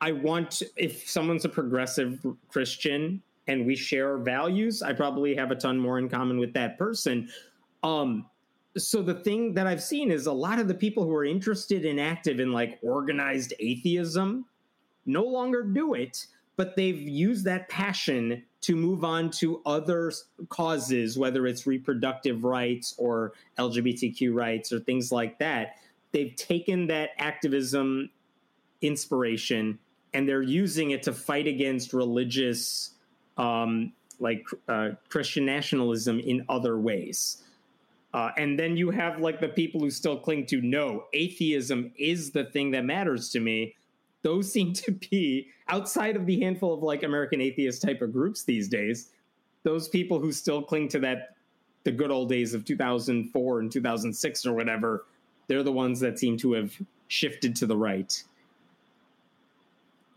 I 0.00 0.12
want, 0.12 0.62
if 0.76 1.10
someone's 1.10 1.44
a 1.44 1.48
progressive 1.48 2.24
Christian 2.48 3.20
and 3.48 3.66
we 3.66 3.74
share 3.74 4.18
values, 4.18 4.82
I 4.82 4.92
probably 4.92 5.34
have 5.34 5.50
a 5.50 5.56
ton 5.56 5.78
more 5.78 5.98
in 5.98 6.08
common 6.08 6.38
with 6.38 6.52
that 6.54 6.78
person. 6.78 7.28
Um, 7.82 8.26
so 8.76 9.02
the 9.02 9.14
thing 9.14 9.54
that 9.54 9.66
I've 9.66 9.82
seen 9.82 10.10
is 10.10 10.26
a 10.26 10.32
lot 10.32 10.58
of 10.58 10.68
the 10.68 10.74
people 10.74 11.04
who 11.04 11.14
are 11.14 11.24
interested 11.24 11.84
and 11.84 12.00
active 12.00 12.40
in 12.40 12.52
like 12.52 12.78
organized 12.82 13.52
atheism 13.58 14.46
no 15.04 15.24
longer 15.24 15.62
do 15.62 15.94
it, 15.94 16.26
but 16.56 16.76
they've 16.76 17.00
used 17.00 17.44
that 17.44 17.68
passion 17.68 18.44
to 18.62 18.76
move 18.76 19.04
on 19.04 19.30
to 19.30 19.60
other 19.66 20.12
causes, 20.48 21.18
whether 21.18 21.46
it's 21.46 21.66
reproductive 21.66 22.44
rights 22.44 22.94
or 22.96 23.32
LGBTQ 23.58 24.32
rights 24.32 24.72
or 24.72 24.78
things 24.80 25.10
like 25.10 25.38
that. 25.40 25.74
They've 26.12 26.34
taken 26.36 26.86
that 26.86 27.10
activism 27.18 28.10
inspiration 28.80 29.78
and 30.14 30.28
they're 30.28 30.42
using 30.42 30.90
it 30.90 31.02
to 31.04 31.12
fight 31.12 31.46
against 31.46 31.92
religious, 31.92 32.90
um, 33.38 33.92
like 34.20 34.44
uh, 34.68 34.90
Christian 35.08 35.44
nationalism 35.44 36.20
in 36.20 36.44
other 36.48 36.78
ways. 36.78 37.42
Uh, 38.14 38.30
and 38.36 38.58
then 38.58 38.76
you 38.76 38.90
have 38.90 39.20
like 39.20 39.40
the 39.40 39.48
people 39.48 39.80
who 39.80 39.90
still 39.90 40.18
cling 40.18 40.44
to 40.46 40.60
no, 40.60 41.04
atheism 41.14 41.90
is 41.96 42.30
the 42.30 42.44
thing 42.44 42.70
that 42.70 42.84
matters 42.84 43.30
to 43.30 43.40
me. 43.40 43.74
Those 44.22 44.52
seem 44.52 44.72
to 44.74 44.92
be 44.92 45.48
outside 45.68 46.16
of 46.16 46.26
the 46.26 46.40
handful 46.40 46.74
of 46.74 46.82
like 46.82 47.02
American 47.02 47.40
atheist 47.40 47.82
type 47.82 48.02
of 48.02 48.12
groups 48.12 48.44
these 48.44 48.68
days. 48.68 49.10
Those 49.64 49.88
people 49.88 50.18
who 50.18 50.32
still 50.32 50.62
cling 50.62 50.88
to 50.88 50.98
that 51.00 51.36
the 51.84 51.92
good 51.92 52.10
old 52.10 52.28
days 52.28 52.54
of 52.54 52.64
2004 52.64 53.60
and 53.60 53.72
2006 53.72 54.46
or 54.46 54.52
whatever, 54.52 55.04
they're 55.48 55.62
the 55.62 55.72
ones 55.72 55.98
that 56.00 56.18
seem 56.18 56.36
to 56.38 56.52
have 56.52 56.72
shifted 57.08 57.56
to 57.56 57.66
the 57.66 57.76
right. 57.76 58.22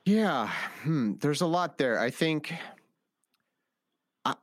Yeah, 0.05 0.51
hmm. 0.83 1.13
there's 1.19 1.41
a 1.41 1.47
lot 1.47 1.77
there. 1.77 1.99
I 1.99 2.11
think 2.11 2.53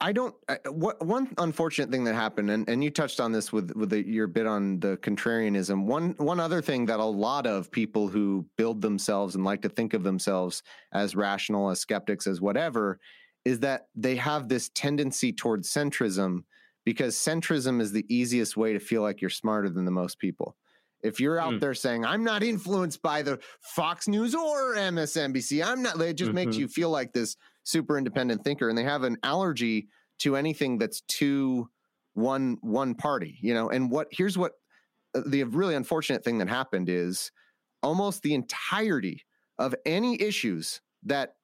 I, 0.00 0.12
don't. 0.12 0.34
I, 0.48 0.58
what 0.68 1.04
one 1.04 1.34
unfortunate 1.38 1.90
thing 1.90 2.04
that 2.04 2.14
happened, 2.14 2.50
and, 2.50 2.68
and 2.68 2.84
you 2.84 2.90
touched 2.90 3.18
on 3.18 3.32
this 3.32 3.52
with 3.52 3.72
with 3.74 3.90
the, 3.90 4.06
your 4.06 4.28
bit 4.28 4.46
on 4.46 4.78
the 4.78 4.96
contrarianism. 4.98 5.86
One 5.86 6.14
one 6.18 6.38
other 6.38 6.62
thing 6.62 6.86
that 6.86 7.00
a 7.00 7.04
lot 7.04 7.46
of 7.46 7.70
people 7.70 8.06
who 8.06 8.46
build 8.56 8.80
themselves 8.80 9.34
and 9.34 9.44
like 9.44 9.62
to 9.62 9.68
think 9.68 9.92
of 9.92 10.04
themselves 10.04 10.62
as 10.92 11.16
rational, 11.16 11.68
as 11.70 11.80
skeptics, 11.80 12.28
as 12.28 12.40
whatever, 12.40 13.00
is 13.44 13.58
that 13.60 13.88
they 13.96 14.14
have 14.16 14.48
this 14.48 14.68
tendency 14.68 15.32
towards 15.32 15.72
centrism 15.72 16.44
because 16.84 17.16
centrism 17.16 17.80
is 17.80 17.90
the 17.90 18.06
easiest 18.08 18.56
way 18.56 18.72
to 18.72 18.80
feel 18.80 19.02
like 19.02 19.20
you're 19.20 19.30
smarter 19.30 19.68
than 19.68 19.84
the 19.84 19.90
most 19.90 20.18
people. 20.18 20.56
If 21.02 21.18
you're 21.18 21.40
out 21.40 21.54
mm. 21.54 21.60
there 21.60 21.74
saying, 21.74 22.04
I'm 22.04 22.22
not 22.22 22.44
influenced 22.44 23.02
by 23.02 23.22
the 23.22 23.40
Fox 23.60 24.06
News 24.06 24.34
or 24.34 24.76
MSNBC, 24.76 25.64
I'm 25.64 25.82
not, 25.82 26.00
it 26.00 26.14
just 26.14 26.28
mm-hmm. 26.28 26.34
makes 26.36 26.56
you 26.56 26.68
feel 26.68 26.90
like 26.90 27.12
this 27.12 27.36
super 27.64 27.98
independent 27.98 28.44
thinker. 28.44 28.68
And 28.68 28.76
they 28.76 28.84
have 28.84 29.02
an 29.02 29.16
allergy 29.22 29.88
to 30.20 30.36
anything 30.36 30.78
that's 30.78 31.02
too 31.02 31.68
one 32.14 32.58
one 32.60 32.94
party, 32.94 33.38
you 33.40 33.54
know. 33.54 33.70
And 33.70 33.90
what 33.90 34.08
here's 34.10 34.36
what 34.36 34.52
uh, 35.14 35.22
the 35.26 35.44
really 35.44 35.74
unfortunate 35.74 36.24
thing 36.24 36.38
that 36.38 36.48
happened 36.48 36.88
is 36.88 37.30
almost 37.82 38.22
the 38.22 38.34
entirety 38.34 39.24
of 39.58 39.74
any 39.84 40.20
issues 40.20 40.80
that 41.04 41.34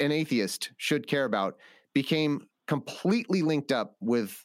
an 0.00 0.12
atheist 0.12 0.70
should 0.76 1.06
care 1.06 1.24
about 1.24 1.56
became 1.94 2.46
completely 2.66 3.42
linked 3.42 3.72
up 3.72 3.96
with 4.00 4.44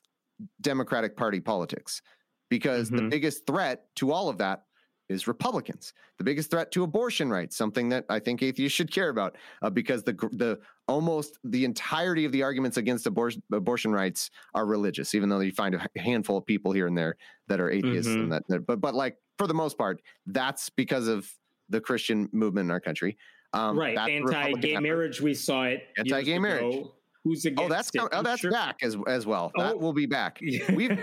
Democratic 0.61 1.15
Party 1.15 1.39
politics 1.39 2.01
because 2.49 2.87
mm-hmm. 2.87 2.97
the 2.97 3.09
biggest 3.09 3.45
threat 3.45 3.85
to 3.95 4.11
all 4.11 4.29
of 4.29 4.37
that 4.37 4.63
is 5.09 5.27
Republicans. 5.27 5.93
The 6.17 6.23
biggest 6.23 6.49
threat 6.49 6.71
to 6.71 6.83
abortion 6.83 7.29
rights, 7.29 7.57
something 7.57 7.89
that 7.89 8.05
I 8.09 8.19
think 8.19 8.41
atheists 8.41 8.75
should 8.75 8.91
care 8.91 9.09
about, 9.09 9.37
uh, 9.61 9.69
because 9.69 10.03
the 10.03 10.13
the 10.31 10.59
almost 10.87 11.39
the 11.43 11.65
entirety 11.65 12.25
of 12.25 12.31
the 12.31 12.43
arguments 12.43 12.77
against 12.77 13.05
abortion 13.07 13.41
abortion 13.51 13.91
rights 13.91 14.29
are 14.53 14.65
religious, 14.65 15.15
even 15.15 15.29
though 15.29 15.39
you 15.39 15.51
find 15.51 15.75
a 15.75 15.99
handful 15.99 16.37
of 16.37 16.45
people 16.45 16.71
here 16.71 16.87
and 16.87 16.97
there 16.97 17.15
that 17.47 17.59
are 17.59 17.69
atheists. 17.69 18.11
Mm-hmm. 18.11 18.33
And 18.33 18.43
that, 18.49 18.65
but 18.65 18.81
but 18.81 18.93
like 18.93 19.17
for 19.37 19.47
the 19.47 19.53
most 19.53 19.77
part, 19.77 20.01
that's 20.27 20.69
because 20.69 21.07
of 21.07 21.29
the 21.69 21.79
Christian 21.79 22.29
movement 22.31 22.65
in 22.65 22.71
our 22.71 22.79
country. 22.79 23.17
Um, 23.53 23.77
right, 23.77 23.97
anti-gay 23.97 24.77
marriage. 24.77 25.21
We 25.21 25.33
saw 25.33 25.65
it. 25.65 25.87
Anti-gay 25.97 26.39
marriage. 26.39 26.85
Who's 27.23 27.45
against? 27.45 27.63
Oh, 27.63 27.69
that's 27.69 27.89
it? 27.93 28.01
oh, 28.11 28.21
that's 28.21 28.41
sure. 28.41 28.51
back 28.51 28.77
as 28.81 28.97
as 29.07 29.25
well. 29.25 29.51
Oh. 29.55 29.63
That 29.63 29.79
will 29.79 29.93
be 29.93 30.05
back. 30.05 30.39
We've 30.73 30.99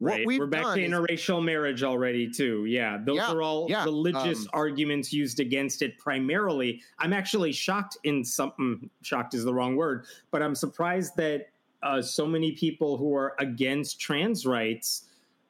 Right. 0.00 0.26
We're 0.26 0.46
back 0.46 0.74
to 0.74 0.80
interracial 0.80 1.38
is, 1.38 1.44
marriage 1.44 1.82
already, 1.82 2.28
too. 2.28 2.64
Yeah. 2.66 2.98
Those 3.02 3.16
yeah, 3.16 3.32
are 3.32 3.42
all 3.42 3.66
yeah, 3.70 3.84
religious 3.84 4.40
um, 4.40 4.50
arguments 4.52 5.12
used 5.12 5.40
against 5.40 5.82
it 5.82 5.98
primarily. 5.98 6.82
I'm 6.98 7.12
actually 7.12 7.52
shocked 7.52 7.96
in 8.04 8.24
something, 8.24 8.90
shocked 9.02 9.34
is 9.34 9.44
the 9.44 9.54
wrong 9.54 9.76
word, 9.76 10.06
but 10.30 10.42
I'm 10.42 10.54
surprised 10.54 11.16
that 11.16 11.48
uh, 11.82 12.02
so 12.02 12.26
many 12.26 12.52
people 12.52 12.96
who 12.96 13.14
are 13.14 13.34
against 13.38 14.00
trans 14.00 14.46
rights. 14.46 15.04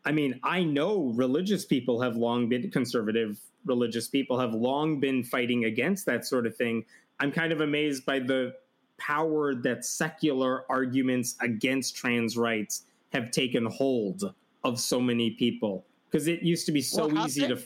I 0.05 0.13
mean, 0.13 0.39
I 0.43 0.63
know 0.63 1.13
religious 1.15 1.65
people 1.65 2.01
have 2.03 2.17
long 2.17 2.49
been 2.49 2.71
conservative, 2.71 3.41
religious 3.65 4.09
people 4.09 4.39
have 4.39 4.53
long 4.53 5.01
been 5.01 5.25
fighting 5.25 5.65
against 5.65 6.05
that 6.07 6.27
sort 6.27 6.47
of 6.47 6.57
thing. 6.57 6.85
I'm 7.21 7.33
kind 7.33 7.53
of 7.53 7.61
amazed 7.61 8.05
by 8.05 8.19
the 8.19 8.55
power 8.99 9.55
that 9.55 9.85
secular 9.85 10.65
arguments 10.71 11.37
against 11.41 11.97
trans 11.97 12.37
rights 12.37 12.83
have 13.15 13.31
taken 13.31 13.67
hold 13.67 14.35
of 14.65 14.81
so 14.81 15.01
many 15.01 15.31
people 15.31 15.87
because 16.11 16.29
it 16.29 16.43
used 16.43 16.67
to 16.67 16.73
be 16.73 16.83
so 16.83 17.07
well, 17.07 17.27
easy 17.27 17.47
to 17.47 17.59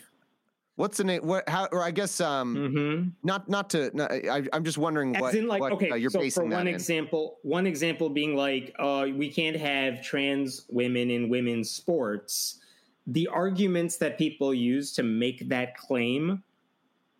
What's 0.78 0.96
the 0.96 1.03
name? 1.03 1.26
What? 1.26 1.49
How? 1.49 1.66
Or 1.72 1.82
I 1.82 1.90
guess 1.90 2.20
um, 2.20 2.55
mm-hmm. 2.55 3.09
not 3.24 3.49
not 3.49 3.68
to. 3.70 3.90
Not, 3.96 4.12
I, 4.12 4.44
am 4.53 4.62
just 4.62 4.78
wondering 4.78 5.16
As 5.16 5.22
what. 5.22 5.34
In 5.34 5.49
like, 5.49 5.61
what, 5.61 5.72
okay, 5.72 5.90
uh, 5.90 5.96
you're 5.96 6.09
so 6.09 6.20
basing 6.20 6.51
for 6.51 6.57
one 6.57 6.68
example, 6.68 7.38
one 7.42 7.66
example 7.66 8.09
being 8.09 8.36
like, 8.36 8.76
uh, 8.78 9.07
we 9.12 9.28
can't 9.28 9.57
have 9.57 10.01
trans 10.05 10.66
women 10.68 11.11
in 11.11 11.28
women's 11.28 11.68
sports. 11.68 12.61
The 13.09 13.26
arguments 13.26 13.96
that 13.96 14.18
people 14.18 14.55
use 14.55 14.92
to 14.92 15.03
make 15.03 15.49
that 15.49 15.76
claim 15.76 16.44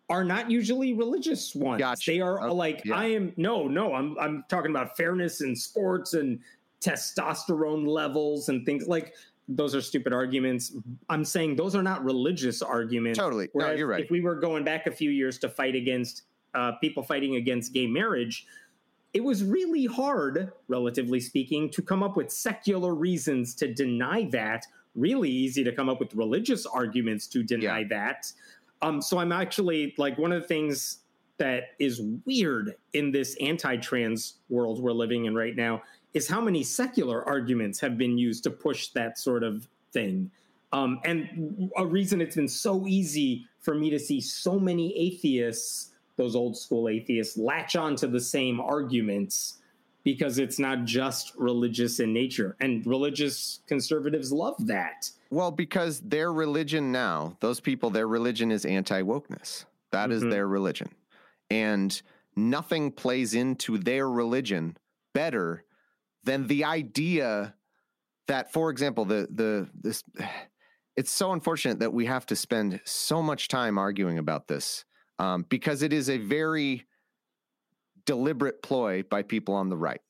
are 0.09 0.23
not 0.23 0.49
usually 0.49 0.93
religious 0.93 1.53
ones. 1.53 1.79
Gotcha. 1.79 2.11
They 2.11 2.21
are 2.21 2.49
like, 2.49 2.83
yeah. 2.85 2.95
I 2.95 3.07
am 3.07 3.33
no, 3.35 3.67
no. 3.67 3.93
I'm 3.93 4.17
I'm 4.19 4.45
talking 4.47 4.71
about 4.71 4.95
fairness 4.95 5.41
in 5.41 5.53
sports 5.53 6.13
and 6.13 6.39
testosterone 6.81 7.87
levels 7.87 8.49
and 8.49 8.65
things 8.65 8.87
like 8.87 9.13
those 9.47 9.73
are 9.73 9.81
stupid 9.81 10.13
arguments. 10.13 10.73
I'm 11.09 11.25
saying 11.25 11.55
those 11.55 11.75
are 11.75 11.83
not 11.83 12.03
religious 12.03 12.61
arguments. 12.61 13.17
Totally. 13.17 13.49
Whereas 13.53 13.73
no, 13.73 13.77
you're 13.79 13.87
right. 13.87 14.03
If 14.03 14.11
we 14.11 14.21
were 14.21 14.35
going 14.35 14.63
back 14.63 14.85
a 14.85 14.91
few 14.91 15.09
years 15.09 15.39
to 15.39 15.49
fight 15.49 15.75
against 15.75 16.23
uh, 16.53 16.73
people 16.73 17.03
fighting 17.03 17.35
against 17.35 17.73
gay 17.73 17.87
marriage, 17.87 18.45
it 19.13 19.23
was 19.23 19.43
really 19.43 19.85
hard, 19.85 20.51
relatively 20.67 21.19
speaking, 21.19 21.71
to 21.71 21.81
come 21.81 22.03
up 22.03 22.15
with 22.15 22.31
secular 22.31 22.93
reasons 22.93 23.55
to 23.55 23.73
deny 23.73 24.29
that. 24.31 24.65
Really 24.95 25.29
easy 25.31 25.63
to 25.63 25.71
come 25.71 25.89
up 25.89 25.99
with 25.99 26.13
religious 26.13 26.65
arguments 26.67 27.25
to 27.27 27.41
deny 27.41 27.79
yeah. 27.79 27.87
that. 27.89 28.31
Um, 28.81 29.01
so 29.01 29.17
I'm 29.17 29.31
actually 29.31 29.95
like 29.97 30.17
one 30.17 30.31
of 30.31 30.43
the 30.43 30.47
things 30.47 30.99
that 31.37 31.69
is 31.79 32.01
weird 32.25 32.75
in 32.93 33.11
this 33.11 33.35
anti-trans 33.39 34.35
world 34.49 34.81
we're 34.81 34.91
living 34.91 35.25
in 35.25 35.33
right 35.33 35.55
now 35.55 35.81
is 36.13 36.27
how 36.27 36.41
many 36.41 36.63
secular 36.63 37.23
arguments 37.27 37.79
have 37.79 37.97
been 37.97 38.17
used 38.17 38.43
to 38.43 38.49
push 38.49 38.89
that 38.89 39.17
sort 39.17 39.43
of 39.43 39.67
thing. 39.91 40.31
Um, 40.71 40.99
and 41.05 41.71
a 41.77 41.85
reason 41.85 42.21
it's 42.21 42.35
been 42.35 42.47
so 42.47 42.85
easy 42.87 43.47
for 43.59 43.75
me 43.75 43.89
to 43.89 43.99
see 43.99 44.21
so 44.21 44.59
many 44.59 44.95
atheists, 44.97 45.91
those 46.15 46.35
old 46.35 46.57
school 46.57 46.89
atheists, 46.89 47.37
latch 47.37 47.75
on 47.75 47.95
to 47.97 48.07
the 48.07 48.19
same 48.19 48.59
arguments 48.59 49.57
because 50.03 50.39
it's 50.39 50.59
not 50.59 50.85
just 50.85 51.33
religious 51.35 51.99
in 51.99 52.13
nature. 52.13 52.55
And 52.59 52.85
religious 52.85 53.59
conservatives 53.67 54.31
love 54.31 54.55
that. 54.67 55.11
Well, 55.29 55.51
because 55.51 55.99
their 55.99 56.31
religion 56.31 56.91
now, 56.91 57.35
those 57.41 57.59
people, 57.59 57.89
their 57.89 58.07
religion 58.07 58.51
is 58.51 58.65
anti 58.65 59.01
wokeness. 59.01 59.65
That 59.91 60.09
mm-hmm. 60.09 60.11
is 60.13 60.21
their 60.23 60.47
religion. 60.47 60.89
And 61.49 61.99
nothing 62.35 62.91
plays 62.91 63.33
into 63.33 63.77
their 63.77 64.09
religion 64.09 64.77
better 65.13 65.63
than 66.23 66.47
the 66.47 66.63
idea 66.65 67.55
that, 68.27 68.53
for 68.53 68.69
example, 68.69 69.05
the 69.05 69.27
the 69.33 69.69
this 69.73 70.03
it's 70.95 71.11
so 71.11 71.31
unfortunate 71.31 71.79
that 71.79 71.93
we 71.93 72.05
have 72.05 72.25
to 72.25 72.35
spend 72.35 72.81
so 72.83 73.21
much 73.21 73.47
time 73.47 73.77
arguing 73.77 74.17
about 74.17 74.47
this 74.47 74.83
um, 75.17 75.45
because 75.47 75.81
it 75.81 75.93
is 75.93 76.09
a 76.09 76.17
very 76.17 76.85
deliberate 78.05 78.61
ploy 78.63 79.03
by 79.03 79.21
people 79.21 79.53
on 79.53 79.69
the 79.69 79.77
right. 79.77 80.01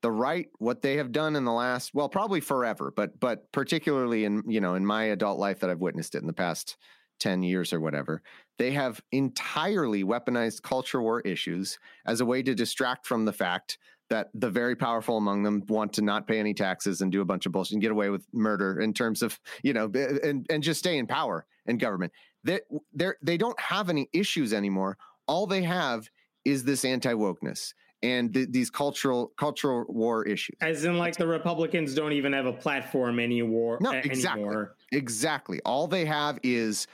The 0.00 0.10
right, 0.10 0.48
what 0.58 0.82
they 0.82 0.96
have 0.96 1.12
done 1.12 1.36
in 1.36 1.44
the 1.44 1.52
last, 1.52 1.94
well, 1.94 2.08
probably 2.08 2.40
forever, 2.40 2.92
but 2.94 3.20
but 3.20 3.52
particularly 3.52 4.24
in 4.24 4.42
you 4.48 4.60
know 4.60 4.74
in 4.74 4.84
my 4.84 5.04
adult 5.04 5.38
life 5.38 5.60
that 5.60 5.70
I've 5.70 5.80
witnessed 5.80 6.14
it 6.14 6.22
in 6.22 6.26
the 6.26 6.32
past 6.32 6.76
ten 7.20 7.44
years 7.44 7.72
or 7.72 7.80
whatever, 7.80 8.20
they 8.58 8.72
have 8.72 9.00
entirely 9.12 10.02
weaponized 10.02 10.62
culture 10.62 11.00
war 11.00 11.20
issues 11.20 11.78
as 12.04 12.20
a 12.20 12.26
way 12.26 12.42
to 12.42 12.54
distract 12.54 13.06
from 13.06 13.24
the 13.24 13.32
fact 13.32 13.78
that 14.12 14.28
the 14.34 14.50
very 14.50 14.76
powerful 14.76 15.16
among 15.16 15.42
them 15.42 15.62
want 15.68 15.94
to 15.94 16.02
not 16.02 16.28
pay 16.28 16.38
any 16.38 16.52
taxes 16.52 17.00
and 17.00 17.10
do 17.10 17.22
a 17.22 17.24
bunch 17.24 17.46
of 17.46 17.52
bullshit 17.52 17.72
and 17.72 17.80
get 17.80 17.90
away 17.90 18.10
with 18.10 18.26
murder 18.34 18.78
in 18.78 18.92
terms 18.92 19.22
of 19.22 19.40
you 19.62 19.72
know 19.72 19.90
eh, 19.94 20.18
and 20.22 20.46
and 20.50 20.62
just 20.62 20.78
stay 20.80 20.98
in 20.98 21.06
power 21.06 21.46
and 21.64 21.80
government. 21.80 22.12
They 22.44 22.60
they 22.92 23.12
they 23.22 23.38
don't 23.38 23.58
have 23.58 23.88
any 23.88 24.10
issues 24.12 24.52
anymore. 24.52 24.98
All 25.26 25.46
they 25.46 25.62
have 25.62 26.10
is 26.44 26.62
this 26.62 26.84
anti 26.84 27.14
wokeness 27.14 27.72
and 28.02 28.34
th- 28.34 28.48
these 28.50 28.68
cultural 28.68 29.32
cultural 29.38 29.86
war 29.88 30.26
issues. 30.26 30.58
As 30.60 30.84
in 30.84 30.98
like 30.98 31.16
the 31.16 31.26
republicans 31.26 31.94
don't 31.94 32.12
even 32.12 32.34
have 32.34 32.44
a 32.44 32.52
platform 32.52 33.18
anymore 33.18 33.78
no 33.80 33.92
exactly 33.92 34.42
anymore. 34.42 34.74
exactly. 34.92 35.60
All 35.64 35.86
they 35.86 36.04
have 36.04 36.38
is 36.42 36.86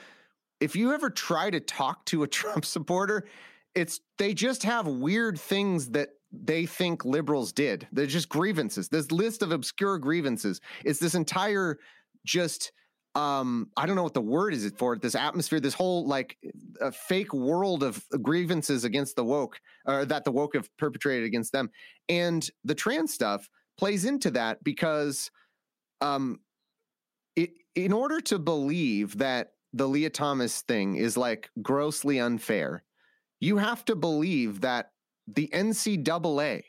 if 0.60 0.76
you 0.76 0.92
ever 0.94 1.10
try 1.10 1.50
to 1.50 1.58
talk 1.58 2.04
to 2.06 2.22
a 2.22 2.28
trump 2.38 2.64
supporter 2.64 3.26
it's 3.74 4.00
they 4.18 4.34
just 4.34 4.62
have 4.62 4.86
weird 4.86 5.38
things 5.38 5.90
that 5.90 6.10
they 6.32 6.66
think 6.66 7.04
liberals 7.04 7.52
did. 7.52 7.86
They're 7.92 8.06
just 8.06 8.28
grievances. 8.28 8.88
This 8.88 9.10
list 9.10 9.42
of 9.42 9.52
obscure 9.52 9.98
grievances. 9.98 10.60
It's 10.84 10.98
this 10.98 11.14
entire 11.14 11.78
just 12.24 12.72
um 13.14 13.70
I 13.76 13.86
don't 13.86 13.96
know 13.96 14.02
what 14.02 14.14
the 14.14 14.20
word 14.20 14.52
is 14.52 14.70
for 14.76 14.92
it. 14.92 15.02
This 15.02 15.14
atmosphere, 15.14 15.60
this 15.60 15.74
whole 15.74 16.06
like 16.06 16.36
a 16.80 16.92
fake 16.92 17.32
world 17.32 17.82
of 17.82 18.04
grievances 18.22 18.84
against 18.84 19.16
the 19.16 19.24
woke, 19.24 19.58
or 19.86 20.04
that 20.04 20.24
the 20.24 20.32
woke 20.32 20.54
have 20.54 20.74
perpetrated 20.76 21.24
against 21.24 21.52
them, 21.52 21.70
and 22.08 22.48
the 22.64 22.74
trans 22.74 23.14
stuff 23.14 23.48
plays 23.78 24.04
into 24.04 24.30
that 24.32 24.62
because, 24.62 25.30
um, 26.00 26.40
it 27.36 27.50
in 27.74 27.92
order 27.92 28.20
to 28.20 28.38
believe 28.38 29.18
that 29.18 29.52
the 29.72 29.88
Lia 29.88 30.10
Thomas 30.10 30.62
thing 30.62 30.96
is 30.96 31.16
like 31.16 31.50
grossly 31.62 32.18
unfair, 32.18 32.82
you 33.40 33.56
have 33.56 33.84
to 33.86 33.96
believe 33.96 34.60
that 34.62 34.90
the 35.34 35.48
NCAA, 35.52 36.62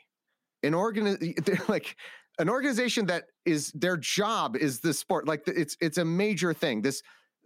an 0.62 0.74
organ, 0.74 1.16
like 1.68 1.96
an 2.38 2.48
organization 2.48 3.06
that 3.06 3.24
is 3.44 3.72
their 3.72 3.96
job 3.96 4.56
is 4.56 4.80
the 4.80 4.94
sport. 4.94 5.26
Like 5.26 5.42
it's 5.46 5.76
it's 5.80 5.98
a 5.98 6.04
major 6.04 6.52
thing. 6.52 6.82
This 6.82 7.02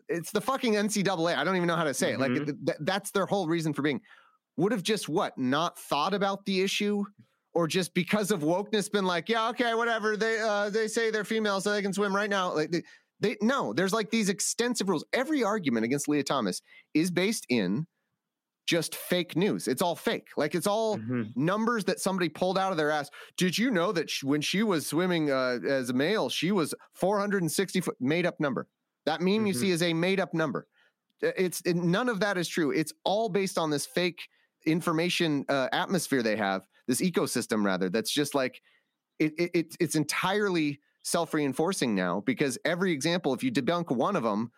it's 0.09 0.31
the 0.31 0.41
fucking 0.41 0.75
NCAA. 0.75 1.37
I 1.37 1.45
don't 1.45 1.57
even 1.57 1.69
know 1.69 1.77
how 1.77 1.85
to 1.85 1.95
say 1.95 2.12
mm-hmm. 2.12 2.37
it. 2.37 2.47
Like 2.47 2.67
th- 2.67 2.79
that's 2.81 3.11
their 3.11 3.27
whole 3.27 3.49
reason 3.49 3.73
for 3.73 3.83
being. 3.83 4.01
Would 4.57 4.71
have 4.71 4.85
just 4.85 5.09
what 5.09 5.37
not 5.37 5.79
thought 5.79 6.15
about 6.15 6.45
the 6.45 6.61
issue, 6.61 7.05
or 7.55 7.67
just 7.67 7.93
because 7.93 8.31
of 8.31 8.43
wokeness 8.43 8.91
been 8.91 9.05
like, 9.05 9.29
yeah, 9.29 9.49
okay, 9.49 9.75
whatever. 9.75 10.17
They 10.17 10.39
uh, 10.39 10.71
they 10.71 10.87
say 10.87 11.11
they're 11.11 11.25
female, 11.25 11.61
so 11.61 11.73
they 11.73 11.83
can 11.83 11.93
swim 11.93 12.15
right 12.15 12.31
now. 12.31 12.55
Like 12.55 12.71
they, 12.71 12.83
they 13.19 13.37
no, 13.41 13.73
there's 13.73 13.93
like 13.93 14.11
these 14.11 14.29
extensive 14.29 14.89
rules. 14.89 15.05
Every 15.12 15.43
argument 15.43 15.85
against 15.85 16.09
Lia 16.09 16.23
Thomas 16.23 16.62
is 16.95 17.11
based 17.11 17.47
in 17.49 17.87
just 18.67 18.95
fake 18.97 19.37
news. 19.37 19.69
It's 19.69 19.83
all 19.83 19.95
fake. 19.95 20.29
Like 20.37 20.55
it's 20.55 20.67
all 20.67 20.97
mm-hmm. 20.97 21.25
numbers 21.37 21.85
that 21.85 22.01
somebody 22.01 22.29
pulled 22.29 22.59
out 22.59 22.71
of 22.71 22.79
their 22.79 22.91
ass. 22.91 23.11
Did 23.37 23.57
you 23.59 23.71
know 23.71 23.93
that 23.93 24.09
she, 24.09 24.27
when 24.27 24.41
she 24.41 24.62
was 24.62 24.87
swimming 24.87 25.31
uh, 25.31 25.59
as 25.67 25.91
a 25.91 25.93
male, 25.93 26.29
she 26.29 26.53
was 26.53 26.75
460 26.95 27.81
foot 27.81 27.97
made 28.01 28.27
up 28.27 28.41
number? 28.41 28.67
That 29.07 29.21
meme 29.21 29.35
mm-hmm. 29.35 29.47
you 29.47 29.55
see 29.55 29.71
is 29.71 29.83
a 29.83 29.93
made 29.93 30.21
up 30.21 30.35
number. 30.35 30.67
It's 31.21 31.61
it, 31.62 31.77
none 31.77 32.09
of 32.09 32.21
that 32.21 32.39
is 32.39 32.49
true. 32.49 32.71
It's 32.71 32.93
all 33.05 33.29
based 33.29 33.59
on 33.59 33.71
this 33.71 33.87
fake 33.87 34.29
information 34.67 35.45
uh, 35.49 35.69
atmosphere 35.73 36.23
they 36.23 36.37
have, 36.37 36.67
this 36.87 37.01
ecosystem 37.01 37.65
rather. 37.65 37.89
That's 37.89 38.11
just 38.11 38.35
like 38.35 38.61
it, 39.19 39.33
it 39.39 39.77
it's 39.79 39.95
entirely 39.95 40.81
self 41.03 41.35
reinforcing 41.35 41.95
now 41.95 42.21
because 42.21 42.59
every 42.65 42.93
example, 42.93 43.33
if 43.35 43.43
you 43.43 43.53
debunk 43.53 43.91
one 43.95 44.17
of 44.17 44.23
them, 44.23 44.51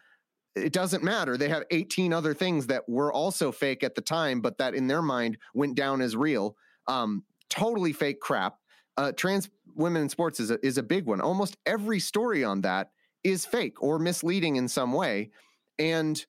it 0.57 0.73
doesn't 0.73 1.05
matter. 1.05 1.37
They 1.37 1.51
have 1.51 1.65
18 1.71 2.13
other 2.13 2.33
things 2.33 2.67
that 2.69 2.89
were 2.89 3.13
also 3.13 3.53
fake 3.53 3.85
at 3.85 3.95
the 3.95 4.01
time, 4.01 4.41
but 4.41 4.59
that 4.59 4.75
in 4.75 4.87
their 4.87 5.03
mind 5.03 5.37
went 5.55 5.77
down 5.77 6.01
as 6.01 6.17
real. 6.17 6.57
Um, 6.89 7.25
totally 7.51 7.93
fake 7.93 8.21
crap. 8.21 8.57
Uh, 8.97 9.13
trans 9.13 9.51
women 9.75 10.03
in 10.03 10.09
sports 10.09 10.41
is 10.41 10.51
a, 10.51 10.65
is 10.67 10.79
a 10.79 10.83
big 10.83 11.05
one. 11.05 11.21
Almost 11.21 11.59
every 11.67 12.01
story 12.01 12.43
on 12.43 12.63
that 12.63 12.91
is 13.23 13.45
fake 13.45 13.83
or 13.83 13.99
misleading 13.99 14.57
in 14.57 14.67
some 14.67 14.93
way. 14.93 15.31
And 15.79 16.25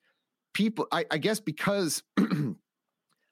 people, 0.52 0.86
I, 0.92 1.06
I 1.10 1.18
guess, 1.18 1.40
because. 1.40 2.02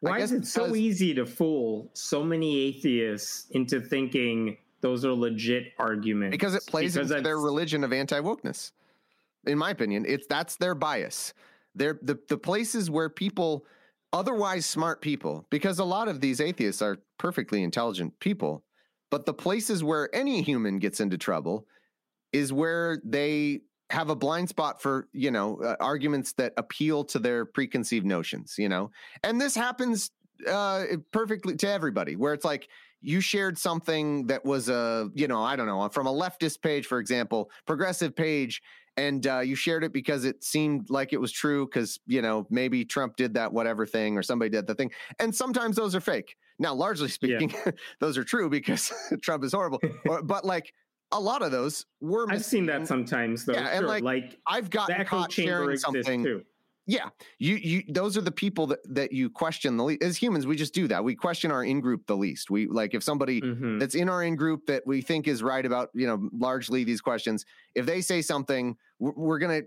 Why 0.00 0.18
is 0.18 0.30
it 0.30 0.46
so 0.46 0.76
easy 0.76 1.14
to 1.14 1.26
fool 1.26 1.90
so 1.94 2.22
many 2.22 2.60
atheists 2.60 3.46
into 3.50 3.80
thinking 3.80 4.56
those 4.82 5.04
are 5.04 5.12
legit 5.12 5.72
arguments? 5.78 6.32
Because 6.32 6.54
it 6.54 6.64
plays 6.66 6.94
because 6.94 7.10
into 7.10 7.22
their 7.22 7.38
religion 7.38 7.82
of 7.82 7.92
anti 7.92 8.20
wokeness 8.20 8.72
in 9.46 9.58
my 9.58 9.70
opinion. 9.70 10.04
It's 10.06 10.26
that's 10.26 10.56
their 10.56 10.74
bias. 10.74 11.34
They're 11.74 11.98
the 12.02 12.18
the 12.28 12.38
places 12.38 12.90
where 12.90 13.08
people 13.08 13.66
otherwise 14.12 14.64
smart 14.66 15.00
people, 15.00 15.46
because 15.50 15.78
a 15.78 15.84
lot 15.84 16.08
of 16.08 16.20
these 16.20 16.40
atheists 16.40 16.80
are 16.80 16.98
perfectly 17.18 17.62
intelligent 17.62 18.18
people, 18.20 18.64
but 19.10 19.26
the 19.26 19.34
places 19.34 19.84
where 19.84 20.14
any 20.14 20.42
human 20.42 20.78
gets 20.78 21.00
into 21.00 21.18
trouble 21.18 21.66
is 22.32 22.52
where 22.52 23.00
they 23.04 23.60
have 23.90 24.10
a 24.10 24.16
blind 24.16 24.48
spot 24.48 24.82
for 24.82 25.08
you 25.12 25.30
know 25.30 25.60
uh, 25.62 25.76
arguments 25.80 26.32
that 26.32 26.52
appeal 26.56 27.04
to 27.04 27.18
their 27.18 27.44
preconceived 27.44 28.04
notions 28.04 28.56
you 28.58 28.68
know 28.68 28.90
and 29.22 29.40
this 29.40 29.54
happens 29.54 30.10
uh 30.48 30.84
perfectly 31.12 31.54
to 31.56 31.68
everybody 31.68 32.16
where 32.16 32.34
it's 32.34 32.44
like 32.44 32.68
you 33.00 33.20
shared 33.20 33.56
something 33.56 34.26
that 34.26 34.44
was 34.44 34.68
a 34.68 35.08
you 35.14 35.28
know 35.28 35.40
i 35.42 35.54
don't 35.54 35.66
know 35.66 35.88
from 35.88 36.08
a 36.08 36.12
leftist 36.12 36.60
page 36.62 36.86
for 36.86 36.98
example 36.98 37.48
progressive 37.64 38.14
page 38.16 38.60
and 38.96 39.26
uh, 39.26 39.40
you 39.40 39.54
shared 39.54 39.84
it 39.84 39.92
because 39.92 40.24
it 40.24 40.42
seemed 40.42 40.88
like 40.90 41.12
it 41.12 41.20
was 41.20 41.32
true 41.32 41.66
because 41.66 41.98
you 42.06 42.22
know 42.22 42.46
maybe 42.50 42.84
Trump 42.84 43.16
did 43.16 43.34
that 43.34 43.52
whatever 43.52 43.86
thing 43.86 44.16
or 44.16 44.22
somebody 44.22 44.50
did 44.50 44.66
the 44.66 44.74
thing, 44.74 44.90
and 45.18 45.34
sometimes 45.34 45.76
those 45.76 45.94
are 45.94 46.00
fake. 46.00 46.36
Now, 46.58 46.74
largely 46.74 47.08
speaking, 47.08 47.50
yeah. 47.50 47.72
those 48.00 48.16
are 48.18 48.24
true 48.24 48.48
because 48.48 48.92
Trump 49.22 49.44
is 49.44 49.52
horrible. 49.52 49.80
or, 50.08 50.22
but 50.22 50.44
like 50.44 50.72
a 51.12 51.20
lot 51.20 51.42
of 51.42 51.50
those 51.50 51.86
were. 52.00 52.26
I've 52.30 52.44
seen 52.44 52.66
that 52.66 52.86
sometimes 52.86 53.44
though. 53.44 53.54
Yeah, 53.54 53.66
sure. 53.66 53.72
and 53.72 53.86
like, 53.86 54.02
like 54.02 54.38
I've 54.46 54.70
gotten 54.70 55.04
caught 55.04 55.32
sharing 55.32 55.76
something. 55.76 56.24
Too. 56.24 56.42
Yeah, 56.88 57.08
you 57.40 57.56
you 57.56 57.82
those 57.88 58.16
are 58.16 58.20
the 58.20 58.30
people 58.30 58.68
that 58.68 58.78
that 58.94 59.12
you 59.12 59.28
question 59.28 59.76
the 59.76 59.82
least. 59.82 60.02
As 60.04 60.16
humans, 60.16 60.46
we 60.46 60.54
just 60.54 60.72
do 60.72 60.86
that. 60.86 61.02
We 61.02 61.16
question 61.16 61.50
our 61.50 61.64
in 61.64 61.80
group 61.80 62.06
the 62.06 62.16
least. 62.16 62.48
We 62.48 62.68
like 62.68 62.94
if 62.94 63.02
somebody 63.02 63.40
mm-hmm. 63.40 63.78
that's 63.78 63.96
in 63.96 64.08
our 64.08 64.22
in 64.22 64.36
group 64.36 64.66
that 64.66 64.84
we 64.86 65.02
think 65.02 65.26
is 65.26 65.42
right 65.42 65.66
about 65.66 65.90
you 65.94 66.06
know 66.06 66.28
largely 66.32 66.84
these 66.84 67.00
questions. 67.00 67.44
If 67.74 67.86
they 67.86 68.00
say 68.00 68.22
something, 68.22 68.76
we're, 69.00 69.14
we're 69.16 69.38
gonna 69.40 69.62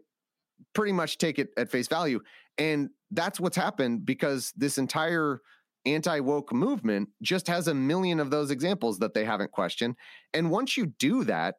pretty 0.74 0.93
much 0.93 1.17
take 1.17 1.39
it 1.39 1.49
at 1.57 1.70
face 1.70 1.89
value, 1.89 2.22
and 2.57 2.89
that's 3.11 3.38
what's 3.38 3.57
happened 3.57 4.05
because 4.05 4.53
this 4.55 4.78
entire 4.78 5.41
anti 5.86 6.22
woke 6.22 6.53
movement 6.53 7.09
just 7.22 7.47
has 7.47 7.67
a 7.67 7.74
million 7.74 8.22
of 8.22 8.32
those 8.32 8.49
examples 8.49 8.99
that 8.99 9.13
they 9.13 9.26
haven't 9.26 9.51
questioned. 9.51 9.95
And 10.34 10.51
once 10.51 10.78
you 10.78 10.86
do 10.86 11.26
that 11.26 11.55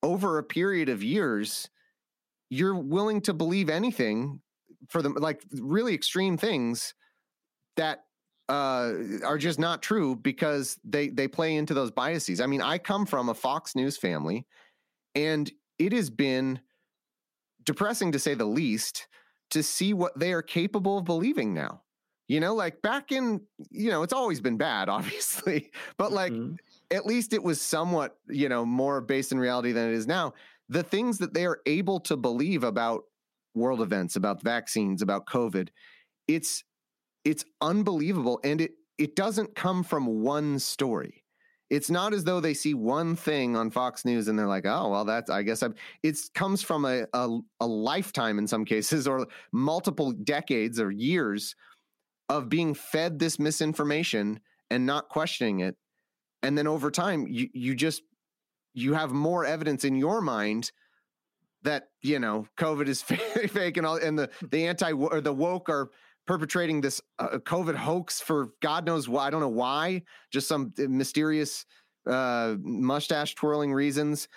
over 0.00 0.38
a 0.38 0.44
period 0.44 0.88
of 0.88 1.02
years, 1.02 1.68
you're 2.50 2.76
willing 2.76 3.20
to 3.22 3.34
believe 3.34 3.68
anything 3.68 4.40
for 4.88 5.02
the 5.02 5.10
like 5.10 5.42
really 5.52 5.94
extreme 5.94 6.36
things 6.36 6.94
that 7.76 8.04
uh, 8.48 8.92
are 9.24 9.38
just 9.38 9.58
not 9.58 9.82
true 9.82 10.16
because 10.16 10.78
they 10.84 11.08
they 11.08 11.28
play 11.28 11.56
into 11.56 11.74
those 11.74 11.90
biases. 11.90 12.40
I 12.40 12.46
mean, 12.46 12.60
I 12.60 12.78
come 12.78 13.06
from 13.06 13.28
a 13.28 13.34
Fox 13.34 13.74
News 13.74 13.96
family, 13.96 14.46
and 15.14 15.50
it 15.78 15.92
has 15.92 16.10
been 16.10 16.60
depressing 17.64 18.12
to 18.12 18.18
say 18.18 18.34
the 18.34 18.44
least 18.44 19.06
to 19.50 19.62
see 19.62 19.92
what 19.92 20.18
they 20.18 20.32
are 20.32 20.42
capable 20.42 20.98
of 20.98 21.04
believing 21.04 21.54
now. 21.54 21.82
You 22.28 22.40
know, 22.40 22.54
like 22.54 22.80
back 22.82 23.12
in, 23.12 23.42
you 23.70 23.90
know, 23.90 24.02
it's 24.02 24.12
always 24.12 24.40
been 24.40 24.56
bad, 24.56 24.88
obviously, 24.90 25.70
but 25.98 26.12
like 26.12 26.32
mm-hmm. 26.32 26.54
at 26.90 27.06
least 27.06 27.32
it 27.32 27.42
was 27.42 27.60
somewhat, 27.60 28.16
you 28.28 28.48
know, 28.48 28.64
more 28.64 29.00
based 29.00 29.32
in 29.32 29.38
reality 29.38 29.72
than 29.72 29.88
it 29.88 29.94
is 29.94 30.06
now. 30.06 30.34
The 30.68 30.82
things 30.82 31.18
that 31.18 31.34
they 31.34 31.44
are 31.44 31.60
able 31.66 32.00
to 32.00 32.16
believe 32.16 32.64
about 32.64 33.04
world 33.54 33.80
events, 33.80 34.16
about 34.16 34.42
vaccines, 34.42 35.02
about 35.02 35.26
COVID. 35.26 35.68
It's 36.28 36.64
it's 37.24 37.44
unbelievable, 37.60 38.40
and 38.44 38.60
it 38.60 38.72
it 38.98 39.16
doesn't 39.16 39.54
come 39.54 39.82
from 39.82 40.22
one 40.22 40.58
story. 40.58 41.24
It's 41.70 41.90
not 41.90 42.12
as 42.12 42.24
though 42.24 42.40
they 42.40 42.52
see 42.52 42.74
one 42.74 43.16
thing 43.16 43.56
on 43.56 43.70
Fox 43.70 44.04
News 44.04 44.28
and 44.28 44.38
they're 44.38 44.46
like, 44.46 44.66
"Oh, 44.66 44.90
well, 44.90 45.04
that's 45.04 45.30
I 45.30 45.42
guess 45.42 45.62
I'm." 45.62 45.74
It 46.02 46.18
comes 46.34 46.62
from 46.62 46.84
a, 46.84 47.06
a 47.14 47.38
a 47.60 47.66
lifetime 47.66 48.38
in 48.38 48.46
some 48.46 48.64
cases, 48.64 49.08
or 49.08 49.26
multiple 49.52 50.12
decades 50.12 50.78
or 50.78 50.90
years 50.90 51.54
of 52.28 52.48
being 52.48 52.74
fed 52.74 53.18
this 53.18 53.38
misinformation 53.38 54.40
and 54.70 54.86
not 54.86 55.08
questioning 55.08 55.60
it, 55.60 55.76
and 56.42 56.58
then 56.58 56.66
over 56.66 56.90
time, 56.90 57.26
you 57.28 57.48
you 57.54 57.74
just 57.74 58.02
you 58.74 58.94
have 58.94 59.12
more 59.12 59.44
evidence 59.44 59.84
in 59.84 59.96
your 59.96 60.20
mind 60.20 60.72
that 61.62 61.88
you 62.02 62.18
know 62.18 62.46
COVID 62.58 62.88
is 62.88 63.02
fake 63.50 63.76
and 63.76 63.86
all, 63.86 63.96
and 63.96 64.18
the 64.18 64.30
the 64.50 64.66
anti 64.66 64.92
or 64.92 65.20
the 65.20 65.32
woke 65.32 65.68
are 65.68 65.90
perpetrating 66.26 66.80
this 66.80 67.00
uh, 67.18 67.38
COVID 67.38 67.74
hoax 67.74 68.20
for 68.20 68.50
God 68.60 68.86
knows 68.86 69.08
why. 69.08 69.26
I 69.26 69.30
don't 69.30 69.40
know 69.40 69.48
why, 69.48 70.02
just 70.30 70.48
some 70.48 70.72
uh, 70.78 70.82
mysterious 70.88 71.66
uh, 72.06 72.56
mustache 72.60 73.34
twirling 73.34 73.72
reasons. 73.72 74.28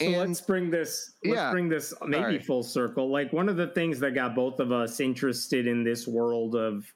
So 0.00 0.06
and, 0.06 0.16
let's 0.16 0.40
bring 0.40 0.70
this. 0.70 1.12
Let's 1.24 1.36
yeah, 1.36 1.50
bring 1.50 1.68
this 1.68 1.94
maybe 2.06 2.38
full 2.38 2.62
circle. 2.62 3.10
Like 3.10 3.32
one 3.32 3.48
of 3.48 3.56
the 3.56 3.68
things 3.68 4.00
that 4.00 4.14
got 4.14 4.34
both 4.34 4.58
of 4.58 4.72
us 4.72 5.00
interested 5.00 5.66
in 5.66 5.84
this 5.84 6.08
world 6.08 6.56
of 6.56 6.92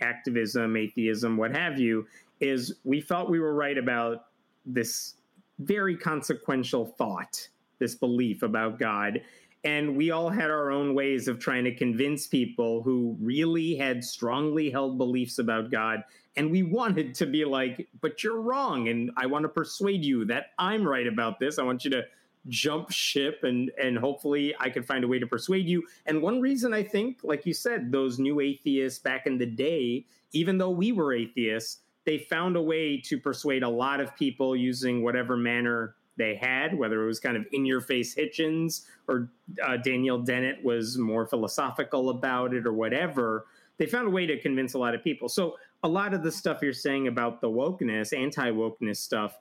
activism, 0.00 0.76
atheism, 0.76 1.36
what 1.36 1.56
have 1.56 1.78
you, 1.78 2.06
is 2.40 2.76
we 2.84 3.00
felt 3.00 3.30
we 3.30 3.40
were 3.40 3.54
right 3.54 3.76
about 3.78 4.26
this 4.64 5.14
very 5.58 5.96
consequential 5.96 6.84
thought 6.84 7.48
this 7.78 7.94
belief 7.94 8.42
about 8.42 8.78
God. 8.78 9.20
And 9.64 9.96
we 9.96 10.10
all 10.12 10.30
had 10.30 10.50
our 10.50 10.70
own 10.70 10.94
ways 10.94 11.26
of 11.26 11.40
trying 11.40 11.64
to 11.64 11.74
convince 11.74 12.26
people 12.26 12.82
who 12.82 13.16
really 13.20 13.74
had 13.74 14.04
strongly 14.04 14.70
held 14.70 14.96
beliefs 14.96 15.38
about 15.38 15.70
God. 15.70 16.04
And 16.36 16.50
we 16.50 16.62
wanted 16.62 17.14
to 17.16 17.26
be 17.26 17.44
like, 17.44 17.88
but 18.00 18.22
you're 18.22 18.40
wrong. 18.40 18.88
And 18.88 19.10
I 19.16 19.26
want 19.26 19.42
to 19.42 19.48
persuade 19.48 20.04
you 20.04 20.24
that 20.26 20.52
I'm 20.58 20.86
right 20.86 21.06
about 21.06 21.40
this. 21.40 21.58
I 21.58 21.64
want 21.64 21.84
you 21.84 21.90
to 21.90 22.04
jump 22.48 22.90
ship 22.92 23.40
and 23.42 23.72
and 23.82 23.98
hopefully 23.98 24.54
I 24.60 24.70
can 24.70 24.82
find 24.82 25.02
a 25.02 25.08
way 25.08 25.18
to 25.18 25.26
persuade 25.26 25.66
you. 25.66 25.84
And 26.06 26.22
one 26.22 26.40
reason 26.40 26.72
I 26.72 26.82
think, 26.82 27.20
like 27.22 27.44
you 27.44 27.54
said, 27.54 27.90
those 27.90 28.18
new 28.18 28.40
atheists 28.40 28.98
back 28.98 29.26
in 29.26 29.38
the 29.38 29.46
day, 29.46 30.06
even 30.32 30.58
though 30.58 30.70
we 30.70 30.92
were 30.92 31.12
atheists, 31.12 31.80
they 32.04 32.18
found 32.18 32.56
a 32.56 32.62
way 32.62 33.00
to 33.00 33.18
persuade 33.18 33.64
a 33.64 33.68
lot 33.68 34.00
of 34.00 34.14
people 34.14 34.54
using 34.54 35.02
whatever 35.02 35.36
manner 35.36 35.96
they 36.16 36.34
had, 36.34 36.76
whether 36.76 37.02
it 37.02 37.06
was 37.06 37.20
kind 37.20 37.36
of 37.36 37.46
in 37.52 37.64
your 37.64 37.80
face 37.80 38.14
Hitchens 38.14 38.86
or 39.08 39.30
uh, 39.64 39.76
Daniel 39.76 40.18
Dennett 40.18 40.62
was 40.64 40.98
more 40.98 41.26
philosophical 41.26 42.10
about 42.10 42.54
it 42.54 42.66
or 42.66 42.72
whatever. 42.72 43.46
They 43.78 43.86
found 43.86 44.08
a 44.08 44.10
way 44.10 44.26
to 44.26 44.40
convince 44.40 44.74
a 44.74 44.78
lot 44.78 44.94
of 44.94 45.04
people. 45.04 45.28
So 45.28 45.56
a 45.82 45.88
lot 45.88 46.14
of 46.14 46.22
the 46.22 46.32
stuff 46.32 46.62
you're 46.62 46.72
saying 46.72 47.08
about 47.08 47.40
the 47.40 47.48
wokeness, 47.48 48.16
anti 48.16 48.50
wokeness 48.50 48.96
stuff, 48.96 49.38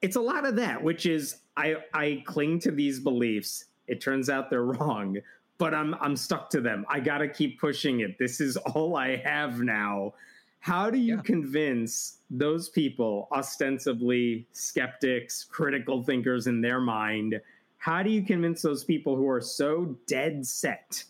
it's 0.00 0.16
a 0.16 0.20
lot 0.20 0.44
of 0.44 0.56
that, 0.56 0.82
which 0.82 1.06
is 1.06 1.36
I 1.56 1.76
I 1.94 2.22
cling 2.26 2.58
to 2.60 2.70
these 2.70 2.98
beliefs. 2.98 3.66
It 3.86 4.00
turns 4.00 4.28
out 4.28 4.50
they're 4.50 4.64
wrong, 4.64 5.18
but 5.58 5.74
I'm 5.74 5.94
I'm 6.00 6.16
stuck 6.16 6.50
to 6.50 6.60
them. 6.60 6.84
I 6.88 6.98
got 7.00 7.18
to 7.18 7.28
keep 7.28 7.60
pushing 7.60 8.00
it. 8.00 8.18
This 8.18 8.40
is 8.40 8.56
all 8.56 8.96
I 8.96 9.16
have 9.16 9.60
now. 9.60 10.14
How 10.62 10.90
do 10.90 10.96
you 10.98 11.16
Yeah. 11.16 11.22
convince 11.22 12.18
those 12.30 12.68
people, 12.68 13.26
ostensibly 13.32 14.46
skeptics, 14.52 15.42
critical 15.42 16.04
thinkers 16.04 16.46
in 16.46 16.60
their 16.60 16.80
mind? 16.80 17.40
How 17.78 18.00
do 18.04 18.10
you 18.10 18.22
convince 18.22 18.62
those 18.62 18.84
people 18.84 19.16
who 19.16 19.28
are 19.28 19.40
so 19.40 19.98
dead 20.06 20.46
set 20.46 21.02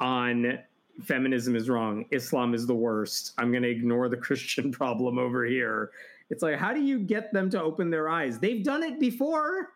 on 0.00 0.58
feminism 1.02 1.54
is 1.54 1.70
wrong, 1.70 2.04
Islam 2.10 2.52
is 2.52 2.66
the 2.66 2.74
worst, 2.74 3.34
I'm 3.38 3.52
going 3.52 3.62
to 3.62 3.70
ignore 3.70 4.08
the 4.08 4.16
Christian 4.26 4.72
problem 4.72 5.18
over 5.20 5.44
here? 5.44 5.92
It's 6.30 6.42
like, 6.42 6.56
how 6.56 6.74
do 6.74 6.80
you 6.82 6.98
get 6.98 7.32
them 7.32 7.48
to 7.50 7.62
open 7.62 7.90
their 7.90 8.08
eyes? 8.08 8.40
They've 8.40 8.64
done 8.64 8.82
it 8.82 8.98
before. 8.98 9.70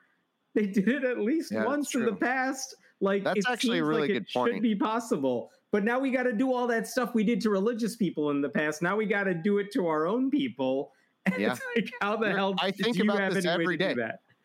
They 0.54 0.66
did 0.66 0.88
it 0.88 1.04
at 1.04 1.18
least 1.20 1.52
Yeah, 1.52 1.66
once 1.66 1.94
in 1.94 2.04
the 2.04 2.16
past. 2.16 2.74
Like 3.00 3.22
That's 3.22 3.48
actually 3.48 3.78
a 3.78 3.84
really 3.84 4.00
like 4.00 4.08
good 4.08 4.22
it 4.22 4.32
point. 4.34 4.54
should 4.54 4.62
be 4.62 4.74
possible. 4.74 5.52
But 5.70 5.84
now 5.84 5.98
we 5.98 6.10
got 6.10 6.22
to 6.24 6.32
do 6.32 6.52
all 6.52 6.66
that 6.68 6.86
stuff 6.86 7.14
we 7.14 7.24
did 7.24 7.40
to 7.42 7.50
religious 7.50 7.96
people 7.96 8.30
in 8.30 8.40
the 8.40 8.48
past. 8.48 8.80
Now 8.82 8.96
we 8.96 9.06
got 9.06 9.24
to 9.24 9.34
do 9.34 9.58
it 9.58 9.70
to 9.74 9.86
our 9.86 10.06
own 10.06 10.30
people. 10.30 10.92
And 11.26 11.38
Yeah. 11.38 11.52
it's 11.52 11.60
like, 11.76 11.90
how 12.00 12.16
the 12.16 12.30
hell 12.32 12.54
I 12.58 12.70
do 12.70 12.82
think 12.84 12.96
you 12.96 13.04
about 13.04 13.20
have 13.20 13.34
this 13.34 13.44
every 13.44 13.76
day. 13.76 13.94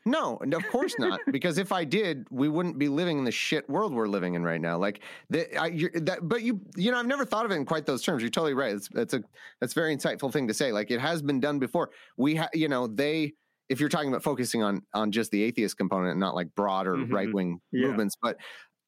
No, 0.06 0.36
of 0.54 0.68
course 0.68 0.94
not. 1.00 1.22
because 1.32 1.58
if 1.58 1.72
I 1.72 1.86
did, 1.86 2.28
we 2.30 2.50
wouldn't 2.50 2.78
be 2.78 2.90
living 2.90 3.20
in 3.20 3.24
the 3.24 3.32
shit 3.32 3.70
world 3.70 3.94
we're 3.94 4.08
living 4.10 4.34
in 4.34 4.44
right 4.44 4.60
now. 4.60 4.78
Like 4.78 5.00
the, 5.30 5.56
I, 5.56 5.68
you're, 5.68 5.92
that, 5.92 6.28
but 6.28 6.42
you, 6.42 6.60
you 6.76 6.92
know, 6.92 6.98
I've 7.00 7.08
never 7.08 7.24
thought 7.24 7.46
of 7.46 7.52
it 7.52 7.56
in 7.56 7.64
quite 7.64 7.86
those 7.86 8.02
terms. 8.02 8.22
You're 8.22 8.32
totally 8.32 8.54
right. 8.54 8.76
It's, 8.76 8.90
it's 8.96 9.14
a, 9.14 9.24
that's 9.62 9.72
a 9.72 9.76
very 9.76 9.96
insightful 9.96 10.30
thing 10.34 10.46
to 10.50 10.54
say. 10.54 10.74
Like 10.74 10.92
it 10.92 11.00
has 11.00 11.22
been 11.22 11.40
done 11.40 11.58
before. 11.58 11.92
We, 12.18 12.36
ha, 12.36 12.50
you 12.54 12.68
know, 12.68 12.88
they, 12.88 13.32
if 13.70 13.80
you're 13.80 13.88
talking 13.88 14.10
about 14.10 14.24
focusing 14.24 14.62
on 14.62 14.82
on 14.94 15.14
just 15.14 15.32
the 15.32 15.42
atheist 15.42 15.78
component, 15.78 16.12
and 16.12 16.20
not 16.20 16.36
like 16.36 16.54
broader 16.54 16.96
Mhm. 16.98 17.14
right 17.14 17.34
wing 17.34 17.62
Yeah. 17.72 17.88
movements, 17.88 18.18
but 18.22 18.36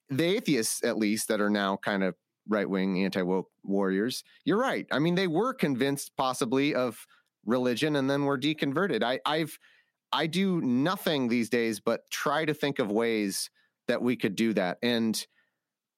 the 0.10 0.26
atheists, 0.26 0.84
at 0.84 0.98
least, 0.98 1.30
that 1.30 1.40
are 1.40 1.50
now 1.50 1.78
kind 1.78 2.04
of 2.04 2.14
right 2.48 2.70
wing 2.70 3.04
anti 3.04 3.22
woke 3.22 3.50
warriors. 3.64 4.24
You're 4.44 4.60
right. 4.60 4.86
I 4.92 5.00
mean, 5.00 5.16
they 5.16 5.28
were 5.28 5.54
convinced 5.54 6.16
possibly 6.18 6.76
of 6.76 7.06
religion, 7.46 7.96
and 7.96 8.10
then 8.10 8.26
were 8.26 8.38
deconverted. 8.38 9.04
I, 9.04 9.20
I've 9.26 9.58
I 10.12 10.28
do 10.28 10.62
nothing 10.62 11.28
these 11.28 11.50
days 11.50 11.80
but 11.80 12.10
try 12.10 12.46
to 12.46 12.54
think 12.54 12.80
of 12.80 12.90
ways 12.92 13.50
that 13.88 14.02
we 14.02 14.16
could 14.16 14.36
do 14.36 14.54
that. 14.54 14.78
And 14.82 15.26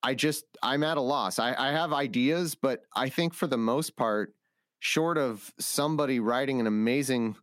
I 0.02 0.16
just, 0.16 0.46
I'm 0.64 0.84
at 0.84 0.98
a 0.98 1.02
loss. 1.02 1.40
I, 1.40 1.54
I 1.54 1.72
have 1.72 1.94
ideas, 1.94 2.56
but 2.56 2.82
I 2.96 3.10
think 3.10 3.34
for 3.34 3.48
the 3.48 3.58
most 3.58 3.96
part, 3.96 4.34
short 4.80 5.18
of 5.18 5.54
somebody 5.60 6.20
writing 6.20 6.60
an 6.60 6.68
amazing 6.68 7.36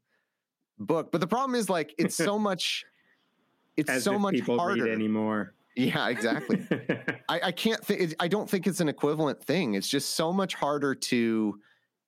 book, 0.79 1.13
but 1.13 1.21
the 1.21 1.27
problem 1.27 1.55
is 1.55 1.69
like, 1.69 1.95
it's 1.99 2.17
so 2.17 2.39
much, 2.49 2.85
it's 3.77 3.91
As 3.91 4.05
so 4.05 4.19
much 4.19 4.35
people 4.35 4.59
harder. 4.59 4.85
read 4.85 4.93
anymore. 4.93 5.55
Yeah, 5.77 6.09
exactly. 6.09 6.67
I, 7.29 7.41
I 7.45 7.53
can't 7.53 7.85
think, 7.85 8.15
I 8.21 8.29
don't 8.29 8.49
think 8.49 8.67
it's 8.67 8.81
an 8.81 8.89
equivalent 8.89 9.43
thing. 9.43 9.75
It's 9.75 9.89
just 9.89 10.11
so 10.15 10.33
much 10.33 10.55
harder 10.55 10.95
to 10.95 11.59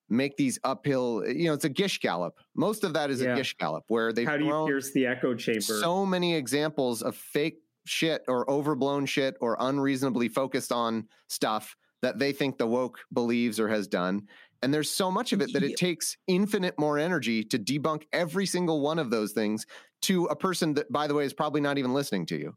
make 0.09 0.37
these 0.37 0.57
uphill, 0.63 1.23
eh, 1.27 1.31
you 1.31 1.45
know, 1.47 1.53
it's 1.53 1.65
a 1.65 1.69
gish 1.69 1.99
gallop. 1.99 2.37
Most 2.55 2.83
of 2.83 2.93
that 2.93 3.09
is 3.09 3.21
Yeah. 3.21 3.33
a 3.33 3.35
gish 3.35 3.57
gallop 3.57 3.83
where 3.89 4.13
they've 4.13 4.27
how 4.27 4.37
do 4.37 4.45
you 4.45 4.65
pierce 4.65 4.91
the 4.93 5.05
echo 5.05 5.35
chamber? 5.35 5.61
so 5.61 6.05
many 6.05 6.35
examples 6.35 7.01
of 7.01 7.15
fake 7.15 7.59
shit 7.85 8.23
or 8.27 8.49
overblown 8.49 9.05
shit 9.05 9.35
or 9.41 9.57
unreasonably 9.59 10.29
focused 10.29 10.71
on 10.71 11.07
stuff 11.27 11.75
that 12.01 12.19
they 12.19 12.31
think 12.31 12.57
the 12.57 12.67
woke 12.67 12.99
believes 13.11 13.59
or 13.59 13.67
has 13.67 13.87
done. 13.87 14.27
And 14.63 14.73
there's 14.73 14.89
so 14.89 15.11
much 15.11 15.33
of 15.33 15.41
it 15.41 15.53
that 15.53 15.63
it 15.63 15.77
takes 15.77 16.17
infinite 16.27 16.79
more 16.79 16.97
energy 16.97 17.43
to 17.43 17.59
debunk 17.59 18.03
every 18.11 18.45
single 18.45 18.81
one 18.81 18.97
of 18.97 19.09
those 19.09 19.31
things 19.33 19.65
to 20.03 20.25
a 20.25 20.35
person 20.35 20.73
that, 20.75 20.91
by 20.91 21.07
the 21.07 21.13
way, 21.13 21.25
is 21.25 21.33
probably 21.33 21.61
not 21.61 21.77
even 21.77 21.93
listening 21.93 22.25
to 22.27 22.37
you. 22.37 22.55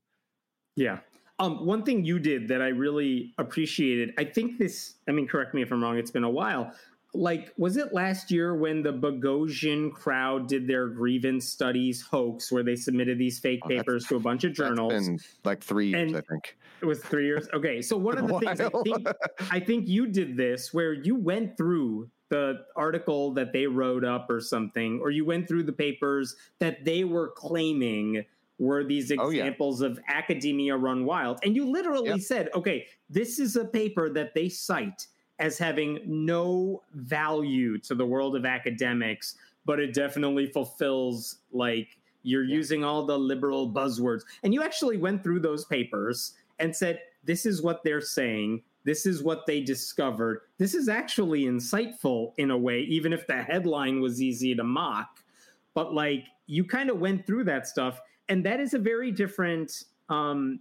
Yeah. 0.81 0.99
Um, 1.39 1.65
one 1.67 1.83
thing 1.85 2.05
you 2.05 2.19
did 2.19 2.49
that 2.49 2.63
I 2.63 2.69
really 2.69 3.35
appreciated, 3.39 4.15
I 4.19 4.25
think 4.25 4.59
this, 4.59 4.95
I 5.09 5.13
mean, 5.13 5.29
correct 5.29 5.55
me 5.55 5.63
if 5.63 5.71
I'm 5.73 5.83
wrong, 5.83 5.99
it's 5.99 6.11
been 6.11 6.25
a 6.25 6.31
while. 6.31 6.73
Like, 7.13 7.53
was 7.59 7.77
it 7.77 7.93
last 7.93 8.31
year 8.31 8.55
when 8.55 8.83
the 8.83 8.93
Boghossian 8.93 9.93
crowd 9.93 10.49
did 10.49 10.67
their 10.67 10.87
grievance 10.89 11.47
studies 11.47 12.01
hoax 12.03 12.51
where 12.53 12.63
they 12.63 12.77
submitted 12.77 13.19
these 13.19 13.39
fake 13.39 13.61
Oh, 13.65 13.69
papers 13.69 14.07
to 14.07 14.17
a 14.17 14.21
bunch 14.21 14.45
of 14.45 14.53
journals? 14.55 15.09
Like 15.45 15.63
three 15.63 15.89
years, 15.89 16.09
And- 16.13 16.17
I 16.17 16.21
think. 16.23 16.57
It 16.81 16.87
was 16.87 17.01
three 17.03 17.27
years. 17.27 17.47
Okay. 17.53 17.83
So, 17.83 17.95
one 17.99 18.17
of 18.17 18.27
the 18.27 18.39
things 18.39 18.59
I 18.59 18.71
think, 18.85 19.07
I 19.51 19.61
think 19.61 19.87
you 19.87 20.07
did 20.07 20.35
this 20.35 20.73
where 20.73 20.95
you 20.95 21.15
went 21.15 21.59
through 21.59 22.09
the 22.31 22.65
article 22.75 23.33
that 23.35 23.53
they 23.53 23.67
wrote 23.67 24.03
up 24.05 24.31
or 24.31 24.41
something, 24.41 24.99
or 25.01 25.11
you 25.11 25.27
went 25.27 25.47
through 25.47 25.65
the 25.65 25.73
papers 25.73 26.37
that 26.59 26.85
they 26.87 27.05
were 27.05 27.29
claiming 27.37 28.25
were 28.61 28.85
these 28.85 29.11
Oh, 29.11 29.31
yeah. 29.31 29.41
examples 29.45 29.81
of 29.81 29.99
academia 30.07 30.77
run 30.77 31.05
wild. 31.07 31.41
And 31.43 31.57
you 31.57 31.69
literally 31.69 32.11
Yep. 32.11 32.21
said, 32.21 32.49
okay, 32.55 32.87
this 33.09 33.41
is 33.41 33.57
a 33.57 33.65
paper 33.65 34.11
that 34.11 34.35
they 34.35 34.49
cite 34.51 35.07
as 35.39 35.57
having 35.57 35.99
no 36.07 36.83
value 36.93 37.79
to 37.79 37.95
the 37.95 38.05
world 38.05 38.37
of 38.37 38.45
academics, 38.45 39.37
but 39.65 39.81
it 39.81 39.95
definitely 39.95 40.47
fulfills 40.47 41.39
like 41.51 41.97
you're 42.23 42.45
Yeah. 42.45 42.57
using 42.57 42.85
all 42.85 43.07
the 43.07 43.19
liberal 43.19 43.73
buzzwords. 43.73 44.25
And 44.43 44.53
you 44.53 44.63
actually 44.63 44.99
went 44.99 45.23
through 45.25 45.41
those 45.41 45.65
papers 45.65 46.35
and 46.59 46.77
said, 46.77 47.01
this 47.25 47.47
is 47.47 47.63
what 47.63 47.83
they're 47.83 48.03
saying. 48.03 48.63
This 48.85 49.07
is 49.07 49.23
what 49.23 49.47
they 49.47 49.63
discovered. 49.63 50.43
This 50.59 50.75
is 50.75 50.87
actually 50.91 51.45
insightful 51.45 52.35
in 52.37 52.51
a 52.51 52.59
way, 52.59 52.81
even 52.81 53.15
if 53.15 53.27
the 53.27 53.43
headline 53.43 54.01
was 54.01 54.21
easy 54.21 54.55
to 54.55 54.65
mock. 54.65 55.25
But 55.73 55.95
like 55.95 56.27
you 56.47 56.65
kind 56.65 56.91
of 56.91 56.99
went 56.99 57.27
through 57.27 57.45
that 57.45 57.67
stuff, 57.67 58.01
and 58.31 58.45
that 58.47 58.61
is 58.61 58.73
a 58.73 58.79
very 58.79 59.11
different. 59.13 59.85
Um, 60.09 60.61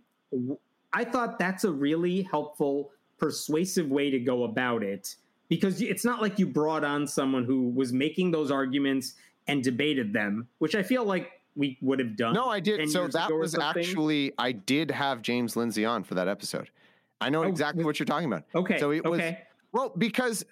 I 0.91 1.03
thought 1.05 1.39
that's 1.39 1.63
a 1.63 1.72
really 1.72 2.24
helpful, 2.24 2.91
persuasive 3.17 3.89
way 3.89 4.09
to 4.11 4.20
go 4.20 4.43
about 4.43 4.84
it 4.84 5.15
because 5.47 5.82
it's 5.82 6.03
not 6.05 6.22
like 6.22 6.38
you 6.39 6.45
brought 6.47 6.84
on 6.84 7.07
someone 7.07 7.43
who 7.45 7.70
was 7.70 7.93
making 7.93 8.32
those 8.32 8.51
arguments 8.51 9.13
and 9.47 9.63
debated 9.63 10.13
them, 10.13 10.47
which 10.59 10.76
I 10.76 10.84
feel 10.84 11.05
like 11.05 11.32
we 11.55 11.78
would 11.82 11.99
have 11.99 12.15
done. 12.15 12.34
No, 12.34 12.49
I 12.49 12.59
10 12.59 12.78
did. 12.78 12.91
So 12.91 13.07
that 13.07 13.32
was 13.34 13.57
actually, 13.57 14.32
I 14.38 14.51
did 14.51 14.91
have 14.91 15.22
James 15.22 15.55
Lindsay 15.55 15.86
on 15.86 16.03
for 16.03 16.15
that 16.15 16.28
episode. 16.28 16.70
I 17.22 17.30
know 17.30 17.43
Oh, 17.43 17.47
exactly 17.47 17.84
what 17.84 17.99
you're 17.99 18.05
talking 18.05 18.28
about. 18.32 18.43
okay. 18.55 18.80
so 18.80 18.91
it 18.91 19.03
was- 19.03 19.20
okay. 19.20 19.39
Well, 19.72 19.91
because 19.97 20.45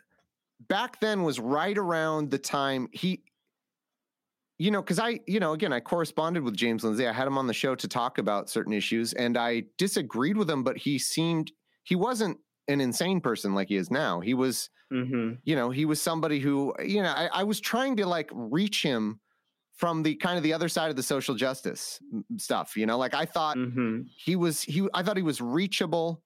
back 0.67 0.99
then 0.99 1.23
was 1.23 1.39
right 1.39 1.77
around 1.77 2.29
the 2.31 2.37
time 2.39 2.89
he, 2.91 3.21
you 4.57 4.71
know, 4.71 4.81
because 4.81 4.99
I, 4.99 5.19
you 5.27 5.39
know, 5.39 5.53
again, 5.53 5.71
I 5.73 5.79
corresponded 5.79 6.43
with 6.43 6.55
James 6.55 6.83
Lindsay. 6.83 7.07
I 7.07 7.13
had 7.13 7.27
him 7.27 7.37
on 7.37 7.47
the 7.47 7.53
show 7.53 7.75
to 7.75 7.87
talk 7.87 8.17
about 8.17 8.49
certain 8.49 8.73
issues, 8.73 9.13
and 9.13 9.37
I 9.37 9.65
disagreed 9.77 10.37
with 10.37 10.49
him, 10.49 10.63
but 10.63 10.77
he 10.77 10.97
seemed 10.99 11.51
he 11.83 11.95
wasn't 11.95 12.39
an 12.67 12.81
insane 12.81 13.21
person 13.21 13.53
like 13.53 13.69
he 13.69 13.75
is 13.75 13.91
now. 13.91 14.19
He 14.19 14.33
was, 14.33 14.69
hmm 14.91 15.39
you 15.45 15.55
know, 15.55 15.69
he 15.69 15.85
was 15.85 16.01
somebody 16.01 16.39
who, 16.39 16.73
you 16.83 17.01
know, 17.01 17.09
I, 17.09 17.27
I 17.27 17.43
was 17.43 17.59
trying 17.59 17.95
to 17.97 18.05
like 18.05 18.29
reach 18.33 18.83
him 18.83 19.21
from 19.73 20.03
the 20.03 20.15
kind 20.15 20.37
of 20.37 20.43
the 20.43 20.53
other 20.53 20.69
side 20.69 20.89
of 20.89 20.95
the 20.97 21.03
social 21.03 21.35
justice 21.35 21.99
stuff. 22.37 22.77
You 22.77 22.85
know, 22.85 22.97
like 22.97 23.13
I 23.13 23.25
thought 23.25 23.57
hmm 23.57 24.09
he 24.15 24.35
was 24.35 24.61
he 24.63 24.87
I 24.93 25.03
thought 25.03 25.17
he 25.17 25.23
was 25.23 25.41
reachable. 25.41 26.23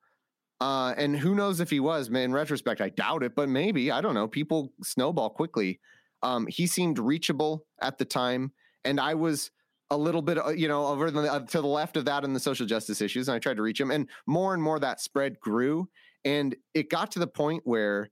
Uh, 0.59 0.93
and 0.97 1.17
who 1.17 1.36
knows 1.36 1.59
if 1.59 1.69
he 1.71 1.79
was, 1.79 2.09
man, 2.09 2.25
in 2.25 2.34
retrospect, 2.34 2.82
I 2.82 2.89
doubt 2.89 3.23
it, 3.23 3.36
but 3.36 3.49
maybe, 3.49 3.89
I 3.91 3.99
don't 4.01 4.13
know. 4.13 4.27
People 4.27 4.73
snowball 4.84 5.32
quickly. 5.32 5.82
Um, 6.24 6.47
he 6.47 6.67
seemed 6.67 6.99
reachable 6.99 7.65
at 7.82 7.97
the 7.97 8.05
time. 8.05 8.51
And 8.86 8.99
I 8.99 9.13
was 9.15 9.51
a 9.89 9.97
little 9.97 10.22
bit, 10.22 10.38
uh, 10.38 10.49
you 10.49 10.67
know, 10.67 10.88
over 10.88 11.11
the, 11.11 11.32
uh, 11.32 11.39
to 11.39 11.61
the 11.61 11.67
left 11.67 11.97
of 11.97 12.05
that 12.05 12.24
in 12.24 12.34
the 12.34 12.39
social 12.39 12.65
justice 12.65 13.01
issues. 13.01 13.28
And 13.28 13.36
I 13.36 13.39
tried 13.39 13.57
to 13.57 13.63
reach 13.63 13.80
him. 13.80 13.91
And 13.91 14.09
more 14.26 14.53
and 14.53 14.63
more 14.63 14.80
that 14.80 15.01
spread 15.01 15.39
grew. 15.39 15.89
And 16.24 16.55
it 16.74 16.89
got 16.89 17.11
to 17.13 17.19
the 17.19 17.28
point 17.28 17.63
where, 17.65 18.09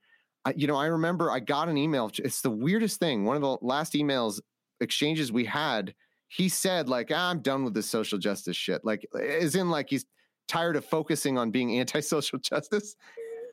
you 0.55 0.67
know, 0.67 0.75
I 0.75 0.87
remember 0.87 1.31
I 1.31 1.39
got 1.39 1.69
an 1.69 1.77
email. 1.77 2.11
It's 2.17 2.41
the 2.41 2.49
weirdest 2.49 2.99
thing. 2.99 3.25
One 3.25 3.35
of 3.35 3.41
the 3.41 3.57
last 3.61 3.93
emails 3.93 4.39
exchanges 4.81 5.31
we 5.31 5.45
had, 5.45 5.93
he 6.27 6.49
said, 6.49 6.89
like, 6.89 7.11
ah, 7.13 7.29
I'm 7.29 7.41
done 7.41 7.63
with 7.63 7.73
this 7.73 7.89
social 7.89 8.17
justice 8.17 8.55
shit. 8.55 8.83
Like, 8.83 9.05
as 9.19 9.55
in, 9.55 9.69
like, 9.69 9.89
he's 9.89 10.05
tired 10.49 10.75
of 10.75 10.83
focusing 10.83 11.37
on 11.37 11.51
being 11.51 11.75
anti-social 11.79 12.39
justice. 12.39 12.95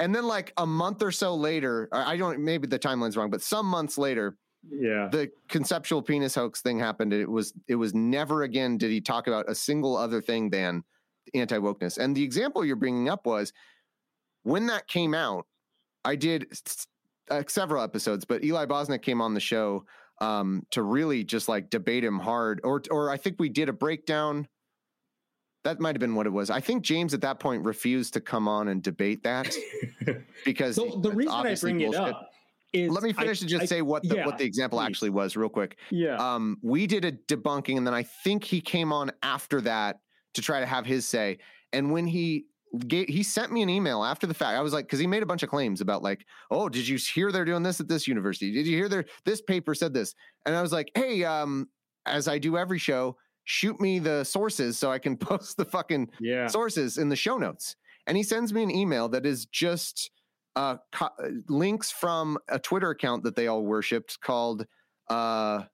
And 0.01 0.15
then 0.15 0.27
like 0.27 0.53
a 0.57 0.67
month 0.67 1.03
or 1.03 1.13
so 1.13 1.35
later, 1.35 1.89
I 1.93 2.17
don't 2.17 2.41
maybe 2.41 2.67
the 2.67 2.79
timeline's 2.79 3.17
wrong, 3.17 3.31
but 3.31 3.43
some 3.43 3.67
months 3.67 3.97
later, 3.97 4.37
Yeah. 4.71 5.09
the 5.11 5.31
conceptual 5.49 6.03
penis 6.03 6.35
hoax 6.35 6.63
thing 6.63 6.79
happened. 6.79 7.13
It 7.13 7.31
was 7.31 7.53
it 7.69 7.77
was 7.77 7.95
never 7.95 8.43
again 8.43 8.79
did 8.79 8.91
he 8.91 9.01
talk 9.01 9.27
about 9.27 9.49
a 9.49 9.55
single 9.55 9.97
other 9.97 10.21
thing 10.21 10.51
than 10.51 10.83
anti-wokeness. 11.35 11.99
And 11.99 12.17
the 12.17 12.23
example 12.23 12.65
you're 12.65 12.77
bringing 12.77 13.09
up 13.09 13.27
was 13.27 13.53
when 14.43 14.67
that 14.67 14.87
came 14.87 15.15
out, 15.15 15.47
I 16.05 16.17
did 16.17 16.47
uh, 17.31 17.43
several 17.49 17.83
episodes, 17.83 18.25
but 18.25 18.45
Eli 18.45 18.67
Bosnick 18.67 19.03
came 19.03 19.21
on 19.21 19.35
the 19.35 19.41
show 19.41 19.85
um, 20.21 20.65
to 20.71 20.83
really 20.83 21.25
just 21.25 21.49
like 21.49 21.71
debate 21.71 22.05
him 22.05 22.19
hard, 22.19 22.61
or 22.65 22.83
or 22.91 23.11
I 23.11 23.17
think 23.17 23.37
we 23.39 23.49
did 23.49 23.69
a 23.69 23.73
breakdown. 23.73 24.49
That 25.65 25.81
might 25.81 25.97
have 25.97 26.01
been 26.01 26.15
what 26.15 26.27
it 26.27 26.31
was. 26.31 26.49
I 26.49 26.61
think 26.61 26.85
James 26.85 27.13
at 27.13 27.23
that 27.23 27.41
point 27.41 27.65
refused 27.65 28.15
to 28.15 28.21
come 28.21 28.47
on 28.47 28.69
and 28.69 28.81
debate 28.83 29.25
that 29.25 29.53
because 30.45 30.77
so 30.77 31.01
the 31.03 31.11
reason 31.11 31.35
I 31.35 31.55
bring 31.57 31.81
it 31.81 31.95
up 31.95 32.31
is 32.85 32.91
Let 32.91 33.03
me 33.03 33.11
I- 33.11 33.21
finish 33.21 33.41
and 33.41 33.51
just 33.51 33.63
I- 33.65 33.67
say 33.67 33.83
what 33.83 34.03
the 34.03 34.17
yeah, 34.17 34.27
what 34.27 34.39
the 34.39 34.45
example 34.45 34.79
please. 34.79 34.87
actually 34.87 35.11
was, 35.11 35.37
real 35.37 35.49
quick. 35.49 35.77
Yeah. 35.91 36.17
Um, 36.17 36.59
we 36.63 36.87
did 36.87 37.05
a 37.05 37.13
debunking, 37.13 37.77
and 37.77 37.87
then 37.87 37.95
I 37.95 38.03
think 38.03 38.45
he 38.45 38.61
came 38.61 38.93
on 38.93 39.13
after 39.23 39.61
that 39.63 40.01
to 40.35 40.43
try 40.43 40.61
to 40.61 40.67
have 40.67 40.87
his 40.87 41.07
say. 41.07 41.39
And 41.73 41.91
when 41.91 42.07
he 42.07 42.47
gave, 42.87 43.09
he 43.09 43.23
sent 43.23 43.53
me 43.53 43.63
an 43.63 43.71
email 43.71 44.05
after 44.05 44.27
the 44.27 44.35
fact. 44.35 44.57
I 44.57 44.61
was 44.61 44.73
like, 44.73 44.87
because 44.87 44.99
he 44.99 45.07
made 45.07 45.23
a 45.23 45.27
bunch 45.27 45.43
of 45.43 45.49
claims 45.49 45.81
about 45.81 46.03
like, 46.03 46.25
oh, 46.51 46.69
did 46.69 46.87
you 46.87 46.99
hear 46.99 47.33
they're 47.33 47.45
doing 47.45 47.63
this 47.63 47.81
at 47.81 47.89
this 47.89 48.07
university? 48.07 48.53
Did 48.53 48.67
you 48.67 48.77
hear 48.77 48.89
their 48.89 49.05
this 49.25 49.41
paper 49.43 49.75
said 49.75 49.95
this? 49.95 50.15
And 50.45 50.55
I 50.55 50.63
was 50.63 50.73
like, 50.73 50.91
hey, 50.95 51.25
um, 51.25 51.69
as 52.07 52.29
I 52.29 52.39
do 52.39 52.57
every 52.57 52.79
show, 52.79 53.17
shoot 53.45 53.81
me 53.81 53.99
the 53.99 54.25
sources 54.25 54.79
so 54.79 54.91
I 54.91 54.99
can 54.99 55.17
post 55.17 55.57
the 55.57 55.65
fucking 55.65 56.11
yeah. 56.21 56.47
sources 56.49 56.99
in 56.99 57.09
the 57.09 57.17
show 57.17 57.39
notes. 57.39 57.77
And 58.07 58.17
he 58.17 58.23
sends 58.23 58.53
me 58.53 58.63
an 58.63 58.71
email 58.71 59.09
that 59.09 59.27
is 59.27 59.47
just 59.47 60.11
uh, 60.57 60.77
co- 60.93 61.11
links 61.49 61.91
from 61.91 62.39
a 62.49 62.59
Twitter 62.59 62.91
account 62.91 63.23
that 63.25 63.37
they 63.37 63.47
all 63.47 63.63
worshipped 63.65 64.21
called. 64.21 64.67
Uh, 65.09 65.65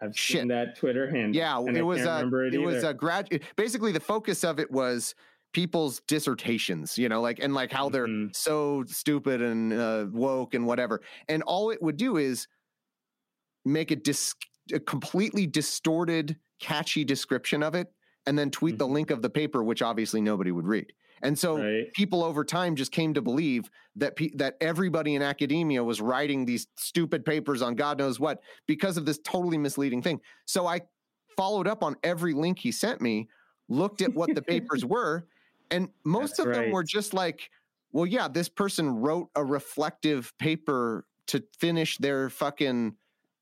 I've 0.00 0.16
shit. 0.16 0.40
seen 0.40 0.48
that 0.48 0.76
Twitter 0.76 1.10
handle. 1.10 1.34
Yeah, 1.34 1.58
it 1.74 1.82
was. 1.82 2.00
Uh, 2.04 2.10
remember 2.16 2.44
it 2.46 2.54
it 2.54 2.58
was 2.58 2.84
a 2.84 2.92
grad. 2.92 3.42
Basically, 3.56 3.92
the 3.92 4.00
focus 4.00 4.44
of 4.44 4.58
it 4.60 4.70
was 4.70 5.14
people's 5.52 6.00
dissertations. 6.06 6.98
You 6.98 7.08
know, 7.08 7.20
like 7.20 7.38
and 7.40 7.54
like 7.54 7.72
how 7.72 7.88
they're 7.88 8.06
Mhm. 8.06 8.34
so 8.36 8.84
stupid 8.86 9.40
and 9.40 9.72
uh, 9.72 10.06
woke 10.12 10.54
and 10.54 10.66
whatever. 10.66 11.00
And 11.28 11.42
all 11.44 11.70
it 11.70 11.80
would 11.82 11.96
do 11.96 12.16
is 12.16 12.46
make 13.64 13.90
a, 13.90 13.96
dis- 13.96 14.34
a 14.72 14.78
completely 14.80 15.46
distorted, 15.46 16.36
catchy 16.60 17.04
description 17.04 17.62
of 17.62 17.74
it, 17.74 17.88
and 18.26 18.38
then 18.38 18.50
tweet 18.50 18.78
the 18.78 18.86
link 18.86 19.10
of 19.10 19.20
the 19.22 19.30
paper, 19.30 19.62
which 19.64 19.82
obviously 19.82 20.20
nobody 20.20 20.52
would 20.52 20.66
read. 20.66 20.92
And 21.22 21.38
so 21.38 21.58
right. 21.58 21.92
people 21.92 22.22
over 22.22 22.44
time 22.44 22.76
just 22.76 22.92
came 22.92 23.14
to 23.14 23.22
believe 23.22 23.70
that 23.96 24.16
pe- 24.16 24.30
that 24.36 24.56
everybody 24.60 25.14
in 25.14 25.22
academia 25.22 25.82
was 25.82 26.00
writing 26.00 26.44
these 26.44 26.66
stupid 26.76 27.24
papers 27.24 27.62
on 27.62 27.74
God 27.74 27.98
knows 27.98 28.20
what 28.20 28.40
because 28.66 28.96
of 28.96 29.04
this 29.04 29.18
totally 29.24 29.58
misleading 29.58 30.02
thing. 30.02 30.20
So 30.46 30.66
I 30.66 30.82
followed 31.36 31.66
up 31.66 31.82
on 31.82 31.96
every 32.02 32.34
link 32.34 32.58
he 32.58 32.72
sent 32.72 33.00
me, 33.00 33.28
looked 33.68 34.02
at 34.02 34.14
what 34.14 34.34
the 34.34 34.42
papers 34.42 34.84
were, 34.84 35.26
and 35.70 35.88
most 36.04 36.36
That's 36.36 36.48
of 36.48 36.54
them 36.54 36.70
were 36.70 36.84
just 36.84 37.14
like, 37.14 37.50
well, 37.92 38.06
yeah, 38.06 38.28
this 38.28 38.48
person 38.48 38.88
wrote 38.88 39.28
a 39.34 39.44
reflective 39.44 40.32
paper 40.38 41.04
to 41.28 41.42
finish 41.58 41.98
their 41.98 42.30
fucking 42.30 42.94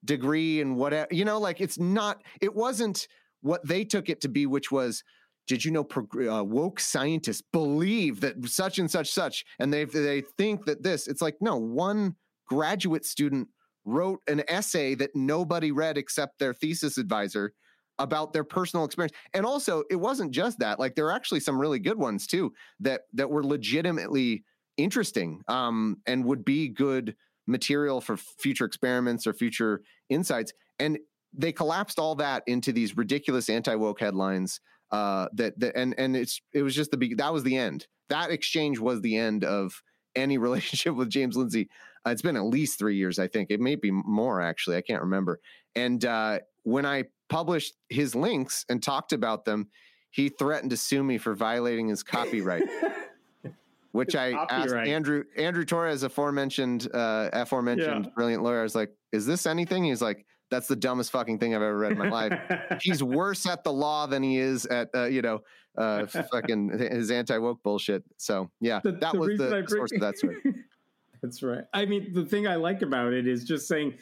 degree 0.04 0.60
and 0.60 0.76
whatever. 0.76 1.08
You 1.10 1.24
know, 1.24 1.38
like 1.38 1.60
it's 1.60 1.78
not. 1.78 2.22
It 2.40 2.54
wasn't 2.54 3.08
what 3.42 3.66
they 3.66 3.84
took 3.84 4.08
it 4.08 4.20
to 4.22 4.28
be, 4.28 4.46
which 4.46 4.70
was 4.70 5.04
did 5.46 5.64
you 5.64 5.70
know 5.70 5.84
prog- 5.84 6.26
uh, 6.28 6.44
woke 6.44 6.80
scientists 6.80 7.42
believe 7.52 8.20
that 8.20 8.34
such 8.48 8.78
and 8.78 8.90
such 8.90 9.10
such 9.10 9.44
and 9.58 9.72
they 9.72 9.84
they 9.84 10.22
think 10.36 10.64
that 10.66 10.82
this 10.82 11.06
it's 11.06 11.22
like 11.22 11.36
no 11.40 11.56
one 11.56 12.14
graduate 12.46 13.04
student 13.04 13.48
wrote 13.84 14.20
an 14.26 14.42
essay 14.48 14.94
that 14.94 15.14
nobody 15.14 15.70
read 15.70 15.96
except 15.96 16.38
their 16.38 16.52
thesis 16.52 16.98
advisor 16.98 17.52
about 17.98 18.32
their 18.32 18.44
personal 18.44 18.84
experience. 18.84 19.16
And 19.32 19.46
also 19.46 19.84
it 19.90 19.96
wasn't 19.96 20.32
just 20.32 20.58
that 20.58 20.78
like 20.78 20.94
there 20.96 21.06
are 21.06 21.12
actually 21.12 21.40
some 21.40 21.58
really 21.58 21.78
good 21.78 21.98
ones 21.98 22.26
too 22.26 22.52
that 22.80 23.02
that 23.14 23.30
were 23.30 23.44
legitimately 23.44 24.44
interesting 24.76 25.40
um 25.48 25.96
and 26.06 26.24
would 26.24 26.44
be 26.44 26.68
good 26.68 27.14
material 27.46 28.00
for 28.00 28.16
future 28.16 28.64
experiments 28.64 29.26
or 29.26 29.32
future 29.32 29.80
insights. 30.10 30.52
And 30.78 30.98
they 31.32 31.52
collapsed 31.52 31.98
all 31.98 32.16
that 32.16 32.42
into 32.46 32.72
these 32.72 32.96
ridiculous 32.96 33.48
anti-woke 33.48 34.00
headlines 34.00 34.60
uh 34.90 35.28
that, 35.34 35.58
that 35.60 35.76
and 35.76 35.94
and 35.98 36.16
it's 36.16 36.40
it 36.52 36.62
was 36.62 36.74
just 36.74 36.90
the 36.90 36.96
be- 36.96 37.14
that 37.14 37.32
was 37.32 37.42
the 37.42 37.56
end. 37.56 37.86
That 38.08 38.30
exchange 38.30 38.78
was 38.78 39.00
the 39.00 39.16
end 39.16 39.44
of 39.44 39.82
any 40.14 40.38
relationship 40.46 40.94
with 40.94 41.08
james 41.10 41.36
lindsay. 41.36 41.68
Uh, 42.06 42.10
it's 42.10 42.22
been 42.22 42.36
at 42.36 42.44
least 42.44 42.78
three 42.78 42.96
years 42.96 43.18
i 43.18 43.26
think. 43.26 43.50
It 43.50 43.60
may 43.60 43.74
be 43.74 43.90
more 43.90 44.40
actually. 44.40 44.76
I 44.76 44.82
can't 44.82 45.02
remember. 45.02 45.40
And 45.74 46.04
uh 46.04 46.38
when 46.62 46.86
i 46.86 47.04
published 47.28 47.74
his 47.88 48.14
links 48.14 48.64
and 48.68 48.82
talked 48.82 49.12
about 49.12 49.44
them 49.44 49.68
he 50.10 50.28
threatened 50.28 50.70
to 50.70 50.76
sue 50.76 51.02
me 51.02 51.18
for 51.18 51.34
violating 51.34 51.88
his 51.88 52.02
copyright 52.02 52.62
which 53.92 54.14
i 54.14 54.32
asked 54.50 54.74
andrew 54.74 55.24
andrew 55.36 55.64
Torrez 55.64 56.02
aforementioned 56.04 56.88
uh 56.94 57.30
aforementioned 57.32 58.04
Yeah. 58.04 58.10
brilliant 58.14 58.42
lawyer. 58.42 58.60
I 58.60 58.62
was 58.62 58.74
like 58.74 58.90
is 59.12 59.26
this 59.26 59.46
anything? 59.46 59.84
He's 59.84 60.02
like 60.02 60.26
that's 60.50 60.68
the 60.68 60.76
dumbest 60.76 61.10
fucking 61.10 61.38
thing 61.38 61.54
i've 61.54 61.62
ever 61.62 61.76
read 61.78 61.92
in 61.92 61.98
my 61.98 62.08
life 62.08 62.32
he's 62.80 63.02
worse 63.02 63.46
at 63.46 63.64
the 63.64 63.72
law 63.72 64.06
than 64.06 64.22
he 64.22 64.38
is 64.38 64.64
at 64.66 64.88
uh, 64.94 65.04
you 65.06 65.22
know 65.22 65.40
uh 65.76 66.06
fucking 66.32 66.70
his 66.78 67.10
anti 67.10 67.36
woke 67.36 67.62
bullshit. 67.62 68.02
So 68.16 68.50
yeah, 68.60 68.80
The- 68.82 68.92
that 68.92 69.12
the 69.12 69.18
was 69.18 69.38
the 69.38 69.48
bring- 69.50 69.66
source 69.66 69.92
of 69.92 70.00
that 70.00 70.16
story. 70.16 70.36
That's 71.22 71.42
right. 71.42 71.64
I 71.74 71.84
mean, 71.84 72.12
the 72.14 72.24
thing 72.24 72.46
I 72.46 72.54
like 72.54 72.80
about 72.82 73.12
it 73.12 73.26
is 73.26 73.44
just 73.44 73.68
saying 73.68 73.94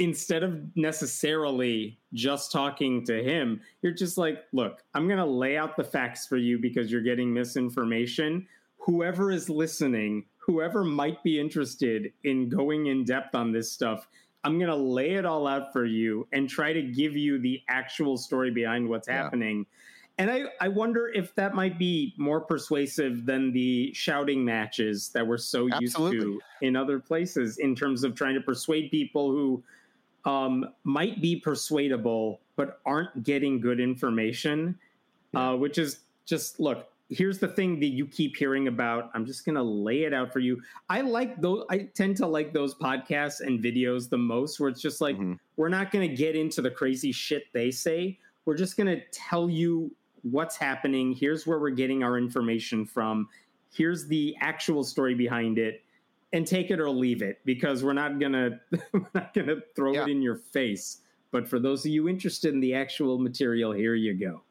instead 0.00 0.42
of 0.42 0.58
necessarily 0.76 1.98
just 2.14 2.50
talking 2.50 3.04
to 3.06 3.22
him, 3.22 3.60
you're 3.82 3.92
just 3.92 4.16
like, 4.16 4.44
look, 4.52 4.82
I'm 4.94 5.06
going 5.06 5.18
to 5.18 5.24
lay 5.24 5.56
out 5.56 5.76
the 5.76 5.84
facts 5.84 6.26
for 6.26 6.36
you 6.38 6.58
because 6.58 6.90
you're 6.90 7.02
getting 7.02 7.32
misinformation. 7.32 8.46
Whoever 8.78 9.30
is 9.30 9.50
listening, 9.50 10.24
whoever 10.38 10.84
might 10.84 11.22
be 11.22 11.38
interested 11.38 12.12
in 12.24 12.48
going 12.48 12.86
in 12.86 13.04
depth 13.04 13.34
on 13.34 13.52
this 13.52 13.70
stuff, 13.70 14.08
I'm 14.44 14.58
going 14.58 14.70
to 14.70 14.76
lay 14.76 15.14
it 15.14 15.24
all 15.24 15.46
out 15.46 15.72
for 15.72 15.84
you 15.84 16.26
and 16.32 16.48
try 16.48 16.72
to 16.72 16.82
give 16.82 17.16
you 17.16 17.38
the 17.38 17.62
actual 17.68 18.16
story 18.16 18.50
behind 18.50 18.88
what's 18.88 19.08
Yeah. 19.08 19.22
happening. 19.22 19.66
And 20.18 20.30
I, 20.30 20.44
I 20.60 20.68
wonder 20.68 21.08
if 21.08 21.34
that 21.36 21.54
might 21.54 21.78
be 21.78 22.14
more 22.18 22.42
persuasive 22.42 23.24
than 23.24 23.52
the 23.52 23.92
shouting 23.94 24.44
matches 24.44 25.08
that 25.10 25.26
we're 25.26 25.38
so 25.38 25.66
used 25.80 25.96
to 25.96 26.42
in 26.60 26.76
other 26.76 26.98
places 26.98 27.56
in 27.56 27.74
terms 27.74 28.04
of 28.04 28.14
trying 28.14 28.34
to 28.34 28.40
persuade 28.42 28.90
people 28.90 29.30
who 29.30 29.62
um, 30.26 30.66
might 30.84 31.22
be 31.22 31.36
persuadable 31.36 32.40
but 32.56 32.80
aren't 32.84 33.22
getting 33.24 33.60
good 33.60 33.80
information, 33.80 34.78
uh, 35.34 35.56
which 35.56 35.78
is 35.78 36.00
just 36.26 36.60
look. 36.60 36.89
Here's 37.10 37.38
the 37.40 37.48
thing 37.48 37.80
that 37.80 37.88
you 37.88 38.06
keep 38.06 38.36
hearing 38.36 38.68
about. 38.68 39.10
I'm 39.14 39.26
just 39.26 39.44
gonna 39.44 39.62
lay 39.62 40.04
it 40.04 40.14
out 40.14 40.32
for 40.32 40.38
you. 40.38 40.60
I 40.88 41.00
like 41.00 41.40
those. 41.42 41.64
I 41.68 41.88
tend 41.94 42.16
to 42.18 42.26
like 42.26 42.52
those 42.52 42.74
podcasts 42.76 43.40
and 43.40 43.62
videos 43.62 44.08
the 44.08 44.16
most, 44.18 44.60
where 44.60 44.68
it's 44.68 44.80
just 44.80 45.00
like 45.00 45.18
Mhm. 45.18 45.38
we're 45.56 45.68
not 45.68 45.90
gonna 45.90 46.08
get 46.14 46.36
into 46.36 46.62
the 46.62 46.70
crazy 46.70 47.10
shit 47.10 47.44
they 47.52 47.70
say. 47.72 48.18
We're 48.44 48.56
just 48.56 48.76
gonna 48.76 49.00
tell 49.10 49.50
you 49.50 49.94
what's 50.22 50.56
happening. 50.56 51.12
Here's 51.12 51.46
where 51.46 51.58
we're 51.58 51.70
getting 51.70 52.02
our 52.04 52.16
information 52.16 52.84
from. 52.86 53.28
Here's 53.72 54.06
the 54.06 54.36
actual 54.40 54.84
story 54.84 55.14
behind 55.14 55.58
it, 55.58 55.82
and 56.32 56.46
take 56.46 56.70
it 56.70 56.78
or 56.78 56.88
leave 56.90 57.22
it 57.22 57.40
because 57.44 57.82
we're 57.82 57.92
not 57.92 58.20
gonna 58.20 58.60
we're 58.92 59.06
not 59.14 59.34
gonna 59.34 59.56
throw 59.74 59.94
Yeah. 59.94 60.04
it 60.04 60.10
in 60.10 60.22
your 60.22 60.36
face. 60.36 60.98
But 61.32 61.48
for 61.48 61.58
those 61.58 61.84
of 61.84 61.90
you 61.90 62.08
interested 62.08 62.54
in 62.54 62.60
the 62.60 62.74
actual 62.74 63.18
material, 63.18 63.72
here 63.72 63.94
you 63.96 64.14
go. 64.14 64.42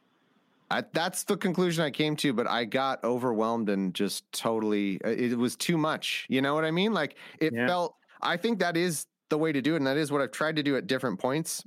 I, 0.72 0.84
that's 0.94 1.24
the 1.24 1.36
conclusion 1.38 1.84
I 1.84 1.90
came 1.92 2.16
to, 2.18 2.32
but 2.34 2.48
I 2.48 2.66
got 2.66 3.04
overwhelmed 3.04 3.70
and 3.70 3.94
just 3.94 4.32
totally, 4.32 5.02
uh, 5.04 5.10
it 5.10 5.38
was 5.38 5.56
too 5.56 5.78
much. 5.78 6.28
You 6.30 6.42
know 6.42 6.54
what 6.54 6.64
I 6.66 6.72
mean? 6.72 6.94
Like 6.94 7.16
it 7.40 7.54
Yeah. 7.54 7.68
felt, 7.68 7.96
I 8.22 8.38
think 8.38 8.60
that 8.60 8.78
is 8.78 9.08
the 9.30 9.38
way 9.38 9.52
to 9.52 9.62
do 9.62 9.74
it. 9.74 9.78
And 9.78 9.88
that 9.88 9.98
is 9.98 10.12
what 10.12 10.22
I've 10.22 10.32
tried 10.32 10.58
to 10.58 10.64
do 10.64 10.76
at 10.78 10.86
different 10.88 11.20
points. 11.20 11.64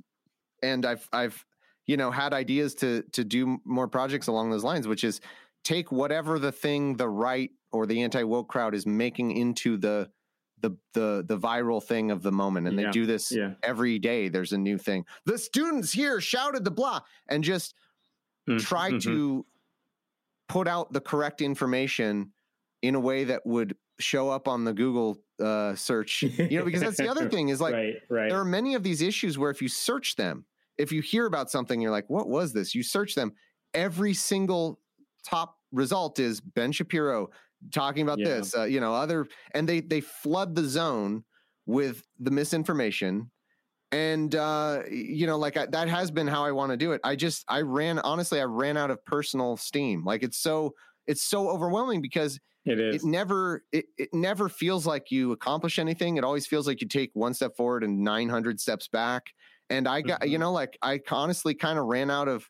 And 0.61 0.85
I've, 0.85 1.07
I've, 1.11 1.45
you 1.85 1.97
know, 1.97 2.11
had 2.11 2.33
ideas 2.33 2.75
to, 2.75 3.03
to 3.11 3.25
do 3.25 3.59
more 3.65 3.89
projects 3.89 4.27
along 4.27 4.51
those 4.51 4.63
lines, 4.63 4.87
which 4.87 5.03
is 5.03 5.19
take 5.65 5.91
whatever 5.91 6.39
the 6.39 6.51
thing 6.51 6.95
the 6.95 7.09
right 7.09 7.51
or 7.73 7.85
the 7.85 8.01
anti 8.03 8.23
woke 8.23 8.47
crowd 8.47 8.73
is 8.73 8.85
making 8.85 9.31
into 9.35 9.75
the, 9.77 10.09
the, 10.61 10.77
the, 10.93 11.25
the 11.27 11.37
viral 11.37 11.83
thing 11.83 12.09
of 12.09 12.21
the 12.21 12.31
moment. 12.31 12.67
And 12.67 12.79
Yeah. 12.79 12.85
they 12.85 12.91
do 12.91 13.05
this 13.05 13.33
Yeah. 13.33 13.55
every 13.63 13.99
day. 13.99 14.29
There's 14.29 14.53
a 14.53 14.57
new 14.57 14.77
thing. 14.77 15.05
The 15.25 15.37
students 15.37 15.91
here 15.91 16.21
shouted 16.21 16.63
the 16.63 16.71
blah 16.71 17.01
and 17.27 17.43
just, 17.43 17.75
try 18.59 18.91
Mhm. 18.91 19.01
to 19.03 19.45
put 20.49 20.67
out 20.67 20.93
the 20.93 21.01
correct 21.01 21.41
information 21.41 22.33
in 22.81 22.95
a 22.95 22.99
way 22.99 23.23
that 23.25 23.45
would 23.45 23.75
show 23.99 24.29
up 24.29 24.47
on 24.47 24.65
the 24.65 24.73
Google 24.73 25.17
uh, 25.39 25.75
search. 25.75 26.21
You 26.23 26.59
know, 26.59 26.65
because 26.65 26.81
that's 26.81 26.97
the 26.97 27.09
other 27.09 27.29
thing 27.29 27.49
is 27.49 27.61
like 27.61 27.73
right, 27.73 27.95
right. 28.09 28.29
there 28.29 28.39
are 28.39 28.45
many 28.45 28.75
of 28.75 28.83
these 28.83 29.01
issues 29.01 29.37
where 29.37 29.51
if 29.51 29.61
you 29.61 29.67
search 29.67 30.15
them, 30.15 30.45
if 30.77 30.91
you 30.91 31.01
hear 31.01 31.25
about 31.25 31.49
something, 31.49 31.79
you're 31.81 31.91
like, 31.91 32.09
what 32.09 32.27
was 32.29 32.53
this? 32.53 32.75
You 32.75 32.83
search 32.83 33.15
them, 33.15 33.33
every 33.73 34.13
single 34.13 34.79
top 35.25 35.57
result 35.71 36.19
is 36.19 36.41
Ben 36.41 36.71
Shapiro 36.71 37.29
talking 37.71 38.03
about 38.03 38.19
Yeah. 38.19 38.25
this, 38.25 38.55
uh, 38.55 38.63
you 38.65 38.79
know, 38.79 38.93
other, 38.93 39.27
and 39.53 39.67
they 39.69 39.79
they 39.81 40.01
flood 40.01 40.55
the 40.55 40.63
zone 40.65 41.23
with 41.65 42.03
the 42.19 42.31
misinformation. 42.31 43.31
And 43.93 44.33
uh, 44.33 44.83
you 44.89 45.27
know, 45.27 45.37
like 45.37 45.55
I, 45.55 45.67
that 45.67 45.87
has 45.87 46.09
been 46.11 46.27
how 46.27 46.43
I 46.43 46.51
want 46.51 46.71
to 46.71 46.77
do 46.77 46.93
it. 46.93 47.01
I 47.03 47.15
just, 47.15 47.45
I 47.47 47.61
ran 47.61 47.99
honestly, 47.99 48.41
I 48.41 48.45
ran 48.45 48.75
out 48.77 48.89
of 48.91 49.03
personal 49.05 49.55
steam. 49.57 50.03
Like 50.03 50.23
it's 50.23 50.37
so, 50.37 50.73
it's 51.07 51.21
so 51.21 51.49
overwhelming 51.49 52.01
because 52.01 52.39
it 52.65 52.79
is 52.79 53.03
it 53.03 53.03
never 53.03 53.63
it, 53.71 53.85
it 53.97 54.09
never 54.13 54.49
feels 54.49 54.85
like 54.85 55.09
you 55.11 55.31
accomplish 55.31 55.79
anything 55.79 56.17
it 56.17 56.23
always 56.23 56.45
feels 56.45 56.67
like 56.67 56.81
you 56.81 56.87
take 56.87 57.11
one 57.13 57.33
step 57.33 57.55
forward 57.55 57.83
and 57.83 57.99
900 58.03 58.59
steps 58.59 58.87
back 58.87 59.33
and 59.69 59.87
i 59.87 60.01
got 60.01 60.29
you 60.29 60.37
Mhm. 60.37 60.39
know 60.39 60.51
like 60.51 60.77
i 60.81 60.99
honestly 61.09 61.55
kind 61.55 61.79
of 61.79 61.85
ran 61.85 62.11
out 62.11 62.27
of 62.27 62.49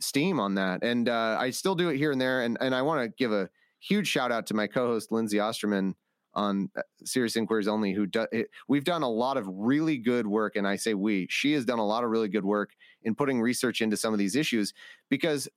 steam 0.00 0.40
on 0.40 0.54
that 0.54 0.82
and 0.84 1.08
uh, 1.08 1.36
i 1.40 1.50
still 1.50 1.74
do 1.74 1.88
it 1.88 1.96
here 1.96 2.12
and 2.12 2.20
there 2.20 2.42
and, 2.42 2.58
and 2.60 2.74
i 2.74 2.82
want 2.82 3.02
to 3.02 3.08
give 3.18 3.32
a 3.32 3.48
huge 3.80 4.08
shout 4.08 4.32
out 4.32 4.46
to 4.46 4.54
my 4.54 4.66
co-host 4.66 5.12
lindsay 5.12 5.40
osterman 5.40 5.94
on 6.36 6.70
uh, 6.76 6.82
serious 7.04 7.34
inquiries 7.34 7.66
only 7.66 7.92
who 7.92 8.06
do, 8.06 8.26
it, 8.30 8.48
we've 8.68 8.84
done 8.84 9.02
a 9.02 9.08
lot 9.08 9.36
of 9.36 9.48
really 9.48 9.98
good 9.98 10.26
work 10.26 10.54
and 10.54 10.68
i 10.68 10.76
say 10.76 10.94
we 10.94 11.26
she 11.28 11.52
has 11.52 11.64
done 11.64 11.80
a 11.80 11.86
lot 11.86 12.04
of 12.04 12.10
really 12.10 12.28
good 12.28 12.44
work 12.44 12.70
in 13.02 13.14
putting 13.14 13.40
research 13.40 13.80
into 13.80 13.96
some 13.96 14.12
of 14.12 14.18
these 14.18 14.36
issues 14.36 14.72
because 15.08 15.48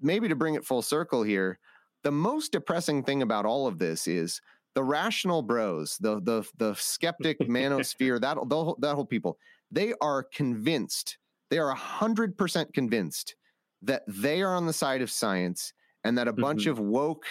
maybe 0.00 0.28
to 0.28 0.36
bring 0.36 0.54
it 0.54 0.64
full 0.64 0.82
circle 0.82 1.22
here 1.22 1.58
the 2.06 2.12
most 2.12 2.52
depressing 2.52 3.02
thing 3.02 3.22
about 3.22 3.46
all 3.46 3.66
of 3.66 3.78
this 3.78 4.06
is 4.06 4.40
the 4.76 4.84
rational 4.84 5.42
bros, 5.42 5.96
the 5.98 6.20
the 6.20 6.46
the 6.58 6.74
skeptic 6.74 7.40
manosphere, 7.48 8.20
that 8.20 8.36
the, 8.46 8.74
that 8.78 8.94
whole 8.94 9.06
people, 9.06 9.38
they 9.72 9.94
are 10.00 10.22
convinced, 10.22 11.18
they 11.50 11.58
are 11.58 11.74
hundred 11.74 12.36
percent 12.36 12.72
convinced 12.74 13.34
that 13.82 14.02
they 14.06 14.42
are 14.42 14.54
on 14.54 14.66
the 14.66 14.72
side 14.72 15.02
of 15.02 15.10
science 15.10 15.72
and 16.04 16.16
that 16.16 16.28
a 16.28 16.32
bunch 16.32 16.62
mm-hmm. 16.62 16.72
of 16.72 16.78
woke 16.78 17.26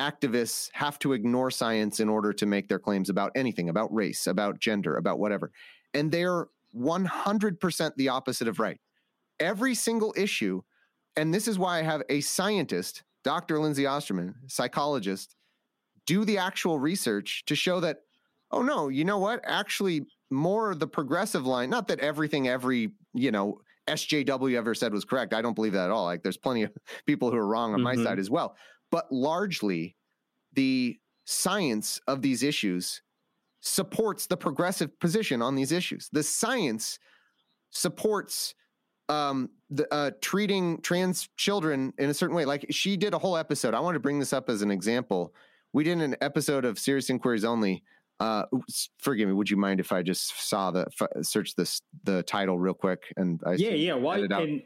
activists 0.00 0.70
have 0.72 0.98
to 1.00 1.12
ignore 1.12 1.50
science 1.50 2.00
in 2.00 2.08
order 2.08 2.32
to 2.32 2.46
make 2.46 2.68
their 2.68 2.78
claims 2.78 3.10
about 3.10 3.32
anything, 3.34 3.68
about 3.68 3.92
race, 3.94 4.26
about 4.26 4.58
gender, 4.58 4.96
about 4.96 5.18
whatever. 5.18 5.52
And 5.92 6.10
they're 6.10 6.46
100% 6.74 7.94
the 7.96 8.08
opposite 8.08 8.48
of 8.48 8.58
right. 8.58 8.80
Every 9.38 9.74
single 9.74 10.14
issue, 10.16 10.62
and 11.16 11.34
this 11.34 11.46
is 11.46 11.58
why 11.58 11.78
I 11.78 11.82
have 11.82 12.02
a 12.08 12.20
scientist, 12.20 13.02
Dr. 13.24 13.58
Lindsay 13.58 13.86
Osterman, 13.86 14.34
psychologist, 14.46 15.36
do 16.06 16.24
the 16.24 16.38
actual 16.38 16.78
research 16.78 17.44
to 17.46 17.54
show 17.54 17.80
that, 17.80 17.98
oh 18.50 18.62
no, 18.62 18.88
you 18.88 19.04
know 19.04 19.18
what? 19.18 19.40
Actually, 19.44 20.06
more 20.30 20.74
the 20.74 20.86
progressive 20.86 21.46
line, 21.46 21.68
not 21.68 21.88
that 21.88 22.00
everything 22.00 22.48
every, 22.48 22.92
you 23.12 23.30
know, 23.32 23.60
SJW 23.86 24.56
ever 24.56 24.74
said 24.74 24.92
was 24.92 25.04
correct. 25.04 25.34
I 25.34 25.42
don't 25.42 25.54
believe 25.54 25.72
that 25.72 25.86
at 25.86 25.90
all. 25.90 26.04
Like 26.04 26.22
there's 26.22 26.36
plenty 26.36 26.62
of 26.62 26.72
people 27.06 27.30
who 27.30 27.36
are 27.36 27.46
wrong 27.46 27.74
on 27.74 27.80
mm-hmm. 27.80 28.00
my 28.00 28.04
side 28.04 28.18
as 28.18 28.30
well. 28.30 28.56
But 28.90 29.10
largely, 29.10 29.96
the 30.52 30.98
science 31.24 32.00
of 32.06 32.22
these 32.22 32.42
issues 32.42 33.02
supports 33.60 34.26
the 34.26 34.36
progressive 34.36 34.98
position 34.98 35.42
on 35.42 35.54
these 35.54 35.70
issues. 35.70 36.08
The 36.12 36.22
science 36.22 36.98
supports 37.70 38.54
um, 39.08 39.50
the, 39.70 39.92
uh, 39.92 40.12
treating 40.20 40.80
trans 40.80 41.28
children 41.36 41.92
in 41.98 42.10
a 42.10 42.14
certain 42.14 42.34
way. 42.34 42.44
Like 42.44 42.66
she 42.70 42.96
did 42.96 43.14
a 43.14 43.18
whole 43.18 43.36
episode. 43.36 43.74
I 43.74 43.80
want 43.80 43.94
to 43.94 44.00
bring 44.00 44.18
this 44.18 44.32
up 44.32 44.48
as 44.48 44.62
an 44.62 44.70
example. 44.70 45.34
We 45.72 45.84
did 45.84 46.00
an 46.00 46.16
episode 46.20 46.64
of 46.64 46.78
Serious 46.78 47.10
Inquiries 47.10 47.44
Only. 47.44 47.82
Uh, 48.18 48.44
forgive 48.98 49.28
me. 49.28 49.34
Would 49.34 49.50
you 49.50 49.56
mind 49.56 49.80
if 49.80 49.92
I 49.92 50.02
just 50.02 50.48
saw 50.48 50.70
the 50.70 50.86
f- 51.00 51.24
search 51.24 51.54
this 51.54 51.80
the 52.04 52.22
title 52.22 52.58
real 52.58 52.74
quick 52.74 53.12
and 53.16 53.40
I 53.46 53.54
yeah 53.54 53.70
yeah 53.70 53.94
why 53.94 54.18
and 54.18 54.62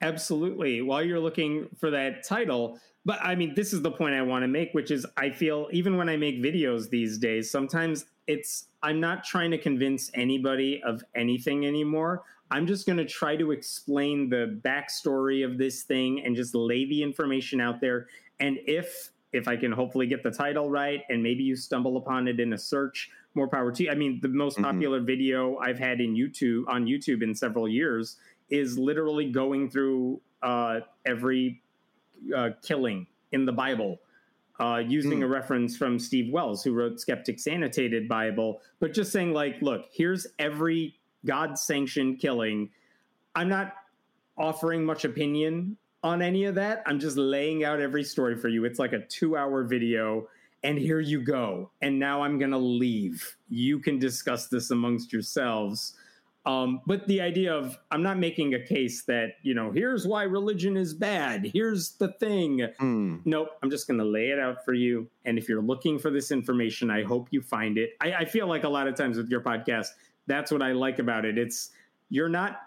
absolutely 0.00 0.80
while 0.80 1.02
you're 1.02 1.20
looking 1.20 1.68
for 1.78 1.90
that 1.90 2.24
title 2.24 2.78
but 3.06 3.20
I 3.22 3.36
mean, 3.36 3.54
this 3.54 3.72
is 3.72 3.82
the 3.82 3.90
point 3.90 4.16
I 4.16 4.22
want 4.22 4.42
to 4.42 4.48
make, 4.48 4.74
which 4.74 4.90
is 4.90 5.06
I 5.16 5.30
feel 5.30 5.68
even 5.70 5.96
when 5.96 6.08
I 6.08 6.16
make 6.16 6.42
videos 6.42 6.90
these 6.90 7.18
days, 7.18 7.48
sometimes 7.48 8.04
it's 8.26 8.66
I'm 8.82 8.98
not 8.98 9.22
trying 9.22 9.52
to 9.52 9.58
convince 9.58 10.10
anybody 10.12 10.82
of 10.84 11.04
anything 11.14 11.66
anymore. 11.66 12.24
I'm 12.50 12.66
just 12.66 12.84
going 12.84 12.98
to 12.98 13.04
try 13.04 13.36
to 13.36 13.52
explain 13.52 14.28
the 14.28 14.60
backstory 14.64 15.44
of 15.44 15.56
this 15.56 15.84
thing 15.84 16.24
and 16.24 16.34
just 16.34 16.54
lay 16.54 16.84
the 16.84 17.00
information 17.00 17.60
out 17.60 17.80
there. 17.80 18.08
And 18.40 18.58
if 18.66 19.10
if 19.32 19.46
I 19.46 19.56
can 19.56 19.70
hopefully 19.70 20.08
get 20.08 20.24
the 20.24 20.30
title 20.32 20.68
right, 20.68 21.02
and 21.08 21.22
maybe 21.22 21.44
you 21.44 21.54
stumble 21.54 21.98
upon 21.98 22.26
it 22.26 22.40
in 22.40 22.54
a 22.54 22.58
search, 22.58 23.10
more 23.34 23.46
power 23.46 23.70
to 23.70 23.84
you. 23.84 23.90
I 23.90 23.94
mean, 23.94 24.18
the 24.20 24.28
most 24.28 24.54
mm-hmm. 24.54 24.64
popular 24.64 25.00
video 25.00 25.58
I've 25.58 25.78
had 25.78 26.00
in 26.00 26.16
YouTube 26.16 26.64
on 26.66 26.86
YouTube 26.86 27.22
in 27.22 27.36
several 27.36 27.68
years 27.68 28.16
is 28.50 28.76
literally 28.76 29.30
going 29.30 29.70
through 29.70 30.20
uh, 30.42 30.80
every 31.04 31.62
uh, 32.36 32.50
killing 32.62 33.06
in 33.32 33.44
the 33.44 33.52
Bible, 33.52 33.98
uh, 34.60 34.82
using 34.86 35.20
mm. 35.20 35.24
a 35.24 35.26
reference 35.26 35.76
from 35.76 35.98
Steve 35.98 36.32
Wells, 36.32 36.62
who 36.62 36.72
wrote 36.72 37.00
Skeptic's 37.00 37.46
Annotated 37.46 38.08
Bible, 38.08 38.60
but 38.80 38.94
just 38.94 39.12
saying, 39.12 39.32
like, 39.32 39.60
look, 39.62 39.86
here's 39.92 40.26
every 40.38 40.98
God 41.24 41.58
sanctioned 41.58 42.20
killing. 42.20 42.70
I'm 43.34 43.48
not 43.48 43.74
offering 44.38 44.84
much 44.84 45.04
opinion 45.04 45.76
on 46.02 46.22
any 46.22 46.44
of 46.44 46.54
that. 46.54 46.82
I'm 46.86 47.00
just 47.00 47.16
laying 47.16 47.64
out 47.64 47.80
every 47.80 48.04
story 48.04 48.36
for 48.36 48.48
you. 48.48 48.64
It's 48.64 48.78
like 48.78 48.92
a 48.92 49.00
two 49.00 49.36
hour 49.36 49.64
video, 49.64 50.28
and 50.62 50.78
here 50.78 51.00
you 51.00 51.20
go. 51.20 51.70
And 51.82 51.98
now 51.98 52.22
I'm 52.22 52.38
going 52.38 52.52
to 52.52 52.58
leave. 52.58 53.36
You 53.48 53.78
can 53.78 53.98
discuss 53.98 54.48
this 54.48 54.70
amongst 54.70 55.12
yourselves. 55.12 55.94
Um, 56.46 56.80
but 56.86 57.08
the 57.08 57.20
idea 57.20 57.52
of 57.52 57.76
I'm 57.90 58.04
not 58.04 58.18
making 58.18 58.54
a 58.54 58.64
case 58.64 59.02
that 59.04 59.32
you 59.42 59.52
know 59.52 59.72
here's 59.72 60.06
why 60.06 60.22
religion 60.22 60.76
is 60.76 60.94
bad. 60.94 61.50
Here's 61.52 61.92
the 61.92 62.12
thing. 62.12 62.68
Mm. 62.80 63.20
Nope. 63.24 63.48
I'm 63.62 63.70
just 63.70 63.88
going 63.88 63.98
to 63.98 64.04
lay 64.04 64.30
it 64.30 64.38
out 64.38 64.64
for 64.64 64.72
you. 64.72 65.08
And 65.24 65.38
if 65.38 65.48
you're 65.48 65.60
looking 65.60 65.98
for 65.98 66.10
this 66.10 66.30
information, 66.30 66.88
I 66.88 67.02
hope 67.02 67.28
you 67.32 67.42
find 67.42 67.78
it. 67.78 67.94
I, 68.00 68.12
I 68.14 68.24
feel 68.24 68.46
like 68.46 68.62
a 68.62 68.68
lot 68.68 68.86
of 68.86 68.94
times 68.94 69.16
with 69.16 69.28
your 69.28 69.40
podcast, 69.40 69.88
that's 70.28 70.52
what 70.52 70.62
I 70.62 70.70
like 70.70 71.00
about 71.00 71.24
it. 71.24 71.36
It's 71.36 71.70
you're 72.10 72.28
not 72.28 72.60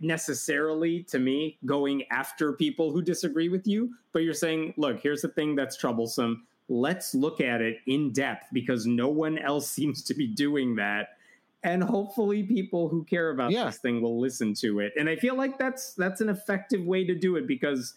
necessarily 0.00 1.02
to 1.02 1.18
me 1.18 1.58
going 1.66 2.04
after 2.10 2.52
people 2.52 2.92
who 2.92 3.02
disagree 3.02 3.48
with 3.48 3.66
you, 3.66 3.94
but 4.12 4.20
you're 4.20 4.32
saying, 4.32 4.74
look, 4.76 5.00
here's 5.00 5.22
the 5.22 5.28
thing 5.28 5.56
that's 5.56 5.76
troublesome. 5.76 6.46
Let's 6.68 7.14
look 7.14 7.40
at 7.40 7.60
it 7.60 7.78
in 7.86 8.12
depth 8.12 8.46
because 8.52 8.86
no 8.86 9.08
one 9.08 9.38
else 9.38 9.68
seems 9.70 10.04
to 10.04 10.14
be 10.14 10.28
doing 10.28 10.76
that 10.76 11.16
and 11.64 11.82
hopefully 11.82 12.42
people 12.42 12.88
who 12.88 13.02
care 13.04 13.30
about 13.30 13.50
yeah. 13.50 13.64
this 13.64 13.78
thing 13.78 14.00
will 14.00 14.20
listen 14.20 14.54
to 14.54 14.80
it. 14.80 14.92
And 14.98 15.08
i 15.08 15.16
feel 15.16 15.36
like 15.36 15.58
that's 15.58 15.94
that's 15.94 16.20
an 16.20 16.28
effective 16.28 16.84
way 16.84 17.04
to 17.04 17.14
do 17.14 17.36
it 17.36 17.48
because 17.48 17.94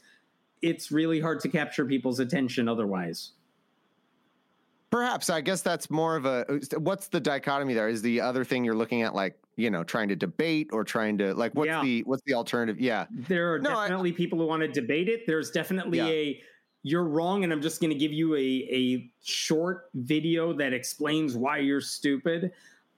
it's 0.61 0.91
really 0.91 1.19
hard 1.19 1.39
to 1.41 1.49
capture 1.49 1.85
people's 1.85 2.19
attention 2.19 2.67
otherwise. 2.67 3.33
Perhaps. 4.89 5.29
I 5.29 5.41
guess 5.41 5.61
that's 5.61 5.91
more 5.91 6.15
of 6.15 6.25
a 6.25 6.45
what's 6.77 7.09
the 7.09 7.19
dichotomy 7.19 7.73
there? 7.73 7.89
Is 7.89 8.01
the 8.01 8.21
other 8.21 8.43
thing 8.43 8.63
you're 8.63 8.75
looking 8.75 9.01
at 9.03 9.13
like 9.13 9.37
you 9.57 9.69
know 9.69 9.83
trying 9.83 10.07
to 10.07 10.15
debate 10.15 10.69
or 10.71 10.83
trying 10.83 11.17
to 11.17 11.33
like 11.33 11.53
what's 11.53 11.67
yeah. 11.67 11.83
the 11.83 12.03
what's 12.03 12.23
the 12.25 12.33
alternative? 12.33 12.79
Yeah. 12.79 13.05
There 13.11 13.53
are 13.53 13.59
no, 13.59 13.71
definitely 13.71 14.13
I, 14.13 14.15
people 14.15 14.39
who 14.39 14.47
want 14.47 14.61
to 14.61 14.69
debate 14.69 15.09
it. 15.09 15.27
There's 15.27 15.51
definitely 15.51 15.97
yeah. 15.97 16.07
a 16.07 16.41
you're 16.83 17.03
wrong 17.03 17.43
and 17.43 17.51
i'm 17.51 17.61
just 17.61 17.81
going 17.81 17.89
to 17.89 17.97
give 17.97 18.13
you 18.13 18.35
a 18.35 18.39
a 18.71 19.11
short 19.21 19.89
video 19.95 20.53
that 20.53 20.73
explains 20.73 21.35
why 21.35 21.57
you're 21.57 21.81
stupid 21.81 22.51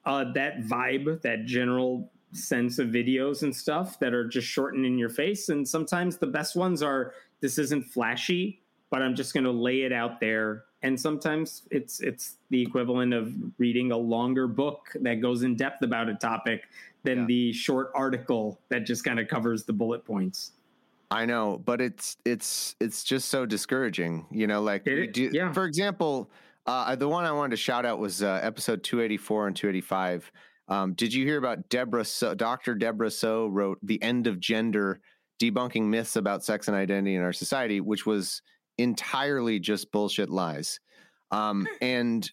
uh, 0.10 0.32
that 0.34 0.62
vibe, 0.64 1.22
that 1.22 1.45
general 1.45 2.12
sense 2.32 2.80
of 2.80 2.88
videos 2.88 3.43
and 3.43 3.55
stuff 3.55 3.99
that 3.99 4.12
are 4.12 4.28
just 4.28 4.47
shortened 4.47 4.84
in 4.84 4.97
your 4.97 5.10
face. 5.10 5.49
And 5.49 5.68
sometimes 5.68 6.18
the 6.18 6.26
best 6.26 6.55
ones 6.55 6.82
are 6.82 7.14
this 7.41 7.60
isn't 7.60 7.86
flashy, 7.86 8.60
but 8.89 9.03
I'm 9.03 9.16
just 9.16 9.36
going 9.36 9.43
to 9.43 9.51
lay 9.51 9.84
it 9.84 9.93
out 9.93 10.20
there. 10.20 10.64
And 10.82 10.99
sometimes 10.99 11.68
it's 11.70 11.99
it's 11.99 12.38
the 12.49 12.60
equivalent 12.60 13.14
of 13.14 13.32
reading 13.60 13.91
a 13.91 13.97
longer 13.97 14.47
book 14.47 14.88
that 15.01 15.22
goes 15.22 15.43
in 15.43 15.55
depth 15.55 15.84
about 15.84 16.10
a 16.10 16.16
topic 16.16 16.64
than 17.03 17.20
yeah. 17.20 17.26
the 17.28 17.53
short 17.53 17.91
article 17.93 18.60
that 18.70 18.88
just 18.88 19.03
kind 19.03 19.20
of 19.20 19.28
covers 19.28 19.64
the 19.66 19.74
bullet 19.74 20.05
points. 20.05 20.53
I 21.12 21.26
know, 21.26 21.62
but 21.64 21.82
it's 21.82 22.18
it's 22.26 22.76
it's 22.80 23.03
just 23.03 23.30
so 23.30 23.45
discouraging. 23.45 24.26
You 24.32 24.47
know, 24.47 24.62
like 24.62 24.86
do, 24.86 25.30
yeah. 25.32 25.51
for 25.51 25.66
example, 25.66 26.32
uh, 26.70 26.95
the 26.95 27.07
one 27.07 27.26
I 27.26 27.32
wanted 27.32 27.51
to 27.51 27.57
shout 27.57 27.86
out 27.86 27.99
was 27.99 28.22
uh, 28.22 28.39
episode 28.43 28.84
284 28.84 29.47
and 29.47 29.55
285. 29.55 30.32
Um, 30.67 30.93
did 30.93 31.13
you 31.13 31.26
hear 31.26 31.38
about 31.38 31.67
Debra? 31.70 32.05
So, 32.05 32.36
Dr. 32.36 32.76
Debra 32.76 33.09
Soh 33.09 33.47
wrote 33.47 33.80
"The 33.82 34.01
End 34.03 34.28
of 34.28 34.39
Gender: 34.39 35.01
Debunking 35.41 35.86
Myths 35.86 36.15
About 36.15 36.43
Sex 36.43 36.67
and 36.67 36.78
Identity 36.78 37.15
in 37.15 37.22
Our 37.22 37.34
Society," 37.34 37.82
which 37.82 38.05
was 38.05 38.41
entirely 38.78 39.59
just 39.59 39.91
bullshit 39.91 40.30
lies. 40.30 40.80
Um, 41.32 41.67
and 41.82 42.30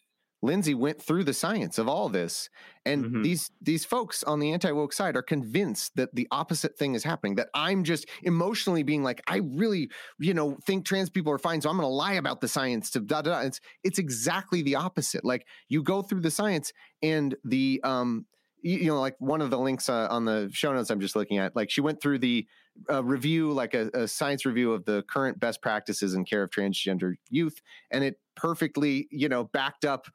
Lindsay 0.47 0.74
went 0.74 1.03
through 1.03 1.24
the 1.24 1.34
science 1.34 1.76
of 1.76 1.88
all 1.88 2.09
this, 2.09 2.49
and 2.84 3.05
mm-hmm. 3.05 3.22
these 3.22 3.51
these 3.61 3.84
folks 3.84 4.22
on 4.22 4.38
the 4.38 4.53
anti 4.53 4.70
woke 4.70 4.92
side 4.92 5.16
are 5.16 5.22
convinced 5.22 5.97
that 5.97 6.14
the 6.14 6.28
opposite 6.30 6.78
thing 6.78 6.94
is 6.94 7.03
happening. 7.03 7.34
That 7.34 7.49
I'm 7.53 7.84
just 7.84 8.09
emotionally 8.22 8.82
being 8.84 9.03
like, 9.03 9.20
I 9.26 9.38
really, 9.38 9.90
you 10.18 10.34
know, 10.34 10.57
think 10.64 10.86
trans 10.86 11.11
people 11.11 11.32
are 11.32 11.38
fine, 11.38 11.61
so 11.61 11.68
I'm 11.68 11.76
going 11.76 11.84
to 11.84 11.88
lie 11.88 12.14
about 12.14 12.40
the 12.40 12.49
science. 12.49 12.90
To 12.92 13.01
da, 13.01 13.22
da, 13.22 13.32
da. 13.32 13.47
It's 13.47 13.61
it's 13.84 13.99
exactly 13.99 14.62
the 14.62 14.76
opposite. 14.76 15.24
Like 15.24 15.47
you 15.68 15.82
go 15.82 16.01
through 16.01 16.20
the 16.20 16.30
science, 16.30 16.72
and 17.03 17.34
the 17.44 17.80
um, 17.84 18.26
you, 18.62 18.78
you 18.78 18.86
know, 18.86 19.01
like 19.01 19.16
one 19.18 19.40
of 19.40 19.51
the 19.51 19.59
links 19.59 19.88
uh, 19.88 20.07
on 20.11 20.24
the 20.24 20.49
show 20.53 20.72
notes 20.72 20.90
I'm 20.90 21.01
just 21.01 21.16
looking 21.16 21.38
at, 21.38 21.57
like 21.57 21.70
she 21.70 21.80
went 21.80 22.01
through 22.01 22.20
the 22.20 22.46
uh, 22.91 23.03
review, 23.03 23.53
like 23.53 23.75
a, 23.75 23.91
a 23.95 24.08
science 24.08 24.46
review 24.46 24.72
of 24.72 24.84
the 24.84 25.04
current 25.08 25.41
best 25.41 25.61
practices 25.61 26.14
in 26.14 26.25
care 26.25 26.42
of 26.42 26.50
transgender 26.50 27.14
youth, 27.30 27.61
and 27.91 28.04
it 28.04 28.21
perfectly, 28.37 29.08
you 29.11 29.29
know, 29.29 29.45
backed 29.45 29.84
up 29.84 30.07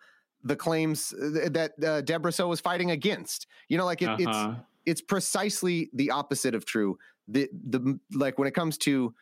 the 0.43 0.55
claims 0.55 1.13
uh, 1.13 1.49
that 1.51 1.71
uh, 1.83 2.01
Debra 2.01 2.31
Soh 2.31 2.47
was 2.47 2.59
fighting 2.59 2.91
against. 2.91 3.47
You 3.67 3.77
know, 3.77 3.85
like 3.85 4.01
it, 4.01 4.09
uh-huh. 4.09 4.17
it's 4.19 4.61
it's 4.85 5.01
precisely 5.01 5.89
the 5.93 6.11
opposite 6.11 6.55
of 6.55 6.65
true. 6.65 6.97
The 7.27 7.49
the 7.51 7.99
like 8.13 8.37
when 8.37 8.47
it 8.47 8.53
comes 8.53 8.77
to 8.79 9.13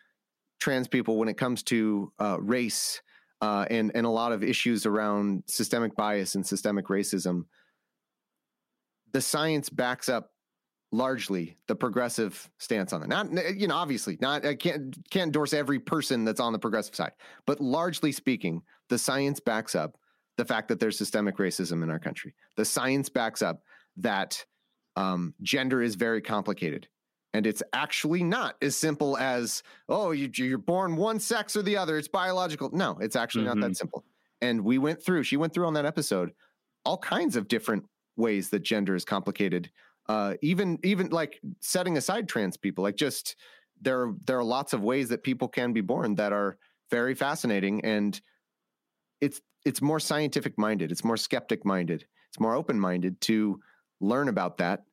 trans 0.59 0.87
people, 0.87 1.17
when 1.17 1.29
it 1.29 1.37
comes 1.37 1.63
to 1.63 2.11
uh, 2.19 2.37
race, 2.39 3.01
uh, 3.41 3.65
and 3.69 3.91
and 3.95 4.05
a 4.05 4.09
lot 4.09 4.31
of 4.31 4.43
issues 4.43 4.85
around 4.85 5.43
systemic 5.47 5.95
bias 5.95 6.35
and 6.35 6.45
systemic 6.45 6.87
racism, 6.87 7.45
the 9.11 9.21
science 9.21 9.69
backs 9.69 10.09
up 10.09 10.31
largely 10.91 11.55
the 11.67 11.75
progressive 11.75 12.49
stance 12.57 12.93
on 12.93 13.03
it. 13.03 13.07
Not 13.07 13.55
you 13.55 13.67
know, 13.67 13.75
obviously, 13.75 14.17
not 14.21 14.45
I 14.45 14.55
can't 14.55 14.95
can't 15.09 15.27
endorse 15.27 15.53
every 15.53 15.79
person 15.79 16.25
that's 16.25 16.39
on 16.39 16.53
the 16.53 16.59
progressive 16.59 16.95
side, 16.95 17.11
but 17.45 17.59
largely 17.59 18.11
speaking, 18.11 18.61
the 18.89 18.97
science 18.97 19.39
backs 19.39 19.75
up 19.75 19.97
the 20.39 20.45
fact 20.45 20.69
that 20.69 20.79
there's 20.79 20.97
systemic 20.97 21.35
racism 21.35 21.83
in 21.83 21.89
our 21.89 21.99
country. 21.99 22.33
The 22.55 22.63
science 22.63 23.09
backs 23.09 23.41
up 23.41 23.61
that 23.97 24.45
um, 24.95 25.33
gender 25.41 25.81
is 25.81 25.95
very 25.95 26.21
complicated. 26.21 26.87
And 27.33 27.45
it's 27.45 27.61
actually 27.73 28.23
not 28.23 28.55
as 28.61 28.77
simple 28.77 29.17
as, 29.17 29.63
oh, 29.89 30.11
you, 30.11 30.31
you're 30.33 30.57
born 30.57 30.95
one 30.95 31.19
sex 31.19 31.57
or 31.57 31.61
the 31.61 31.75
other. 31.75 31.97
It's 31.97 32.07
biological. 32.07 32.69
No, 32.71 32.97
it's 33.01 33.17
actually 33.17 33.47
mm-hmm. 33.47 33.59
not 33.59 33.67
that 33.67 33.75
simple. 33.75 34.05
And 34.39 34.63
we 34.63 34.77
went 34.77 35.03
through, 35.03 35.23
she 35.23 35.35
went 35.35 35.53
through 35.53 35.67
on 35.67 35.73
that 35.73 35.85
episode 35.85 36.31
all 36.85 36.97
kinds 36.97 37.35
of 37.35 37.49
different 37.49 37.83
ways 38.15 38.49
that 38.51 38.63
gender 38.63 38.95
is 38.95 39.03
complicated. 39.03 39.69
Uh, 40.07 40.35
even 40.41 40.79
even 40.83 41.09
like 41.09 41.41
setting 41.59 41.97
aside 41.97 42.29
trans 42.29 42.55
people, 42.55 42.81
like 42.81 42.95
just 42.95 43.35
there 43.81 44.13
there 44.25 44.39
are 44.39 44.43
lots 44.43 44.71
of 44.71 44.81
ways 44.81 45.09
that 45.09 45.21
people 45.21 45.49
can 45.49 45.73
be 45.73 45.81
born 45.81 46.15
that 46.15 46.31
are 46.31 46.57
very 46.89 47.13
fascinating, 47.13 47.83
and 47.85 48.19
it's 49.21 49.41
it's 49.65 49.81
more 49.81 49.99
scientific 49.99 50.57
minded, 50.57 50.91
it's 50.91 51.03
more 51.03 51.17
skeptic 51.17 51.65
minded, 51.65 52.05
it's 52.29 52.39
more 52.39 52.55
open 52.55 52.79
minded 52.79 53.19
to 53.21 53.59
learn 53.99 54.29
about 54.29 54.57
that 54.57 54.83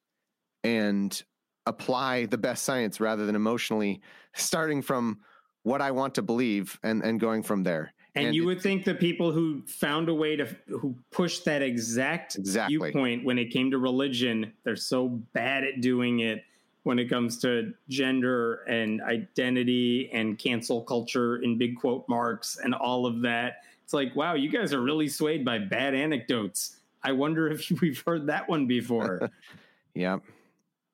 and 0.64 1.22
apply 1.66 2.26
the 2.26 2.38
best 2.38 2.64
science 2.64 3.00
rather 3.00 3.26
than 3.26 3.36
emotionally 3.36 4.00
starting 4.34 4.82
from 4.82 5.18
what 5.62 5.82
I 5.82 5.90
want 5.90 6.14
to 6.14 6.22
believe 6.22 6.78
and, 6.82 7.02
and 7.02 7.18
going 7.18 7.42
from 7.42 7.64
there. 7.64 7.92
And, 8.14 8.26
and 8.26 8.34
you 8.34 8.46
would 8.46 8.62
think 8.62 8.84
the 8.84 8.94
people 8.94 9.30
who 9.30 9.62
found 9.66 10.08
a 10.08 10.14
way 10.14 10.36
to 10.36 10.46
who 10.68 10.94
pushed 11.10 11.44
that 11.44 11.60
exact 11.60 12.36
exactly. 12.36 12.78
viewpoint 12.78 13.24
when 13.24 13.38
it 13.38 13.50
came 13.50 13.70
to 13.72 13.78
religion, 13.78 14.52
they're 14.64 14.74
so 14.74 15.08
bad 15.08 15.64
at 15.64 15.80
doing 15.80 16.20
it 16.20 16.42
when 16.84 16.98
it 16.98 17.10
comes 17.10 17.36
to 17.38 17.74
gender 17.88 18.62
and 18.68 19.02
identity 19.02 20.08
and 20.12 20.38
cancel 20.38 20.82
culture 20.82 21.42
in 21.42 21.58
big 21.58 21.76
quote 21.76 22.08
marks 22.08 22.58
and 22.62 22.74
all 22.74 23.04
of 23.04 23.20
that. 23.20 23.62
It's 23.86 23.92
like, 23.92 24.16
wow, 24.16 24.34
you 24.34 24.48
guys 24.50 24.72
are 24.72 24.82
really 24.82 25.06
swayed 25.06 25.44
by 25.44 25.60
bad 25.60 25.94
anecdotes. 25.94 26.78
I 27.04 27.12
wonder 27.12 27.46
if 27.46 27.70
we've 27.80 28.02
heard 28.04 28.26
that 28.26 28.48
one 28.48 28.66
before. 28.66 29.30
yeah. 29.94 30.18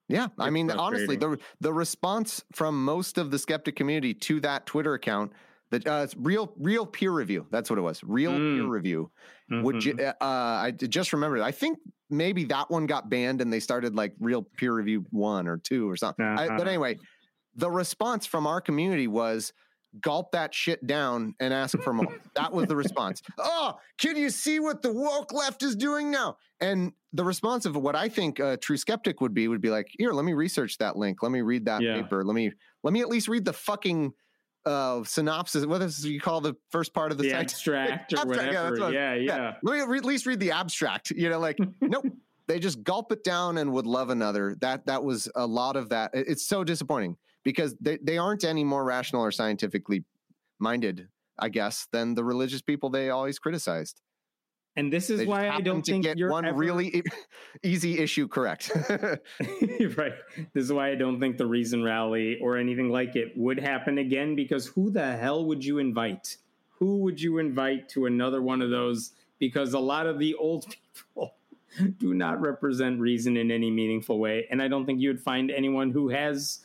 Yeah, 0.07 0.27
I 0.37 0.51
mean, 0.51 0.69
honestly, 0.69 1.15
the 1.15 1.39
the 1.59 1.73
response 1.73 2.43
from 2.51 2.83
most 2.83 3.17
of 3.17 3.31
the 3.31 3.39
skeptic 3.39 3.75
community 3.75 4.13
to 4.13 4.41
that 4.41 4.67
Twitter 4.67 4.93
account, 4.93 5.31
that 5.71 5.87
uh, 5.87 6.05
real 6.17 6.53
real 6.59 6.85
peer 6.85 7.09
review. 7.09 7.47
That's 7.49 7.69
what 7.69 7.79
it 7.79 7.81
was. 7.81 8.03
Real 8.03 8.33
mm. 8.33 8.57
peer 8.57 8.67
review. 8.67 9.09
Mm-hmm. 9.49 9.63
Would 9.63 9.85
you? 9.85 9.97
Uh, 9.99 10.13
I 10.21 10.71
just 10.71 11.13
remembered. 11.13 11.39
I 11.39 11.51
think 11.51 11.79
maybe 12.11 12.43
that 12.45 12.69
one 12.69 12.85
got 12.85 13.09
banned, 13.09 13.41
and 13.41 13.51
they 13.51 13.61
started 13.61 13.95
like 13.95 14.13
real 14.19 14.43
peer 14.43 14.73
review 14.73 15.05
one 15.09 15.47
or 15.47 15.57
two 15.57 15.89
or 15.89 15.95
something. 15.95 16.23
Uh-huh. 16.23 16.43
I, 16.43 16.47
but 16.49 16.61
uh-huh. 16.61 16.69
anyway, 16.69 16.99
the 17.55 17.71
response 17.71 18.25
from 18.27 18.45
our 18.45 18.61
community 18.61 19.07
was 19.07 19.53
gulp 20.01 20.31
that 20.31 20.53
shit 20.53 20.85
down 20.85 21.35
and 21.39 21.53
ask 21.53 21.77
for 21.79 21.93
more. 21.93 22.15
that 22.35 22.51
was 22.51 22.67
the 22.67 22.75
response. 22.75 23.21
Oh, 23.37 23.77
can 23.97 24.15
you 24.15 24.29
see 24.29 24.59
what 24.59 24.81
the 24.81 24.91
woke 24.91 25.31
left 25.33 25.63
is 25.63 25.75
doing 25.75 26.11
now? 26.11 26.37
And 26.59 26.93
the 27.11 27.23
response 27.23 27.65
of 27.65 27.75
what 27.75 27.95
I 27.95 28.09
think 28.09 28.39
a 28.39 28.57
true 28.57 28.77
skeptic 28.77 29.21
would 29.21 29.33
be 29.33 29.47
would 29.47 29.61
be 29.61 29.69
like, 29.69 29.87
here, 29.97 30.11
let 30.11 30.25
me 30.25 30.33
research 30.33 30.77
that 30.79 30.95
link. 30.95 31.21
Let 31.21 31.31
me 31.31 31.41
read 31.41 31.65
that 31.65 31.81
yeah. 31.81 32.01
paper. 32.01 32.23
Let 32.23 32.33
me 32.33 32.51
let 32.83 32.93
me 32.93 33.01
at 33.01 33.09
least 33.09 33.27
read 33.27 33.45
the 33.45 33.53
fucking 33.53 34.13
uh, 34.65 35.03
synopsis. 35.03 35.65
What 35.65 35.81
is 35.81 36.05
you 36.05 36.19
call 36.19 36.41
the 36.41 36.55
first 36.71 36.93
part 36.93 37.11
of 37.11 37.17
the, 37.17 37.23
the 37.23 37.33
abstract 37.33 38.13
or 38.13 38.17
abstract, 38.19 38.53
whatever? 38.53 38.91
Yeah, 38.91 39.13
yeah, 39.13 39.15
yeah. 39.15 39.37
yeah. 39.37 39.53
Let 39.61 39.73
me 39.77 39.93
re- 39.93 39.97
at 39.99 40.05
least 40.05 40.25
read 40.25 40.39
the 40.39 40.51
abstract. 40.51 41.11
You 41.11 41.29
know, 41.29 41.39
like 41.39 41.57
nope. 41.81 42.05
They 42.45 42.59
just 42.59 42.83
gulp 42.83 43.13
it 43.13 43.23
down 43.23 43.57
and 43.57 43.71
would 43.71 43.87
love 43.87 44.09
another. 44.09 44.57
That 44.59 44.85
that 44.87 45.03
was 45.03 45.29
a 45.33 45.47
lot 45.47 45.77
of 45.77 45.89
that. 45.89 46.11
It's 46.13 46.45
so 46.45 46.65
disappointing 46.65 47.15
because 47.43 47.75
they, 47.79 47.97
they 48.01 48.17
aren't 48.17 48.43
any 48.43 48.63
more 48.63 48.83
rational 48.83 49.21
or 49.21 49.31
scientifically 49.31 50.03
minded, 50.59 51.07
I 51.37 51.49
guess, 51.49 51.87
than 51.91 52.15
the 52.15 52.23
religious 52.23 52.61
people 52.61 52.89
they 52.89 53.09
always 53.09 53.39
criticized. 53.39 54.01
And 54.75 54.91
this 54.91 55.11
is 55.11 55.27
why 55.27 55.49
I 55.49 55.61
don't 55.61 55.83
think 55.83 56.03
get 56.03 56.17
you're 56.17 56.31
one 56.31 56.45
ever... 56.45 56.57
really 56.57 57.03
easy 57.63 57.99
issue 57.99 58.27
correct. 58.27 58.71
right. 58.89 60.13
This 60.53 60.63
is 60.65 60.73
why 60.73 60.89
I 60.89 60.95
don't 60.95 61.19
think 61.19 61.37
the 61.37 61.45
Reason 61.45 61.83
Rally 61.83 62.39
or 62.41 62.57
anything 62.57 62.89
like 62.89 63.15
it 63.15 63.37
would 63.37 63.59
happen 63.59 63.99
again 63.99 64.35
because 64.35 64.65
who 64.65 64.89
the 64.89 65.15
hell 65.15 65.45
would 65.45 65.63
you 65.63 65.77
invite? 65.77 66.37
Who 66.79 66.97
would 66.99 67.21
you 67.21 67.37
invite 67.37 67.87
to 67.89 68.07
another 68.07 68.41
one 68.41 68.61
of 68.61 68.71
those? 68.71 69.11
Because 69.37 69.73
a 69.73 69.79
lot 69.79 70.07
of 70.07 70.17
the 70.17 70.33
old 70.35 70.65
people 70.67 71.35
do 71.99 72.13
not 72.13 72.41
represent 72.41 72.99
reason 72.99 73.37
in 73.37 73.51
any 73.51 73.69
meaningful 73.69 74.19
way. 74.19 74.47
And 74.49 74.61
I 74.61 74.67
don't 74.67 74.85
think 74.85 75.01
you 75.01 75.09
would 75.09 75.21
find 75.21 75.51
anyone 75.51 75.91
who 75.91 76.09
has 76.09 76.61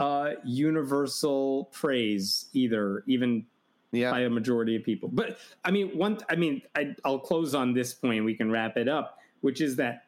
uh, 0.00 0.30
universal 0.44 1.66
praise 1.72 2.46
either, 2.54 3.04
even 3.06 3.44
yeah. 3.92 4.10
by 4.10 4.20
a 4.20 4.30
majority 4.30 4.74
of 4.74 4.82
people. 4.82 5.10
But 5.12 5.38
I 5.64 5.70
mean, 5.70 5.96
one, 5.96 6.18
I 6.30 6.36
mean, 6.36 6.62
I, 6.74 6.94
I'll 7.04 7.18
close 7.18 7.54
on 7.54 7.74
this 7.74 7.92
point. 7.92 8.24
We 8.24 8.34
can 8.34 8.50
wrap 8.50 8.78
it 8.78 8.88
up, 8.88 9.18
which 9.42 9.60
is 9.60 9.76
that 9.76 10.06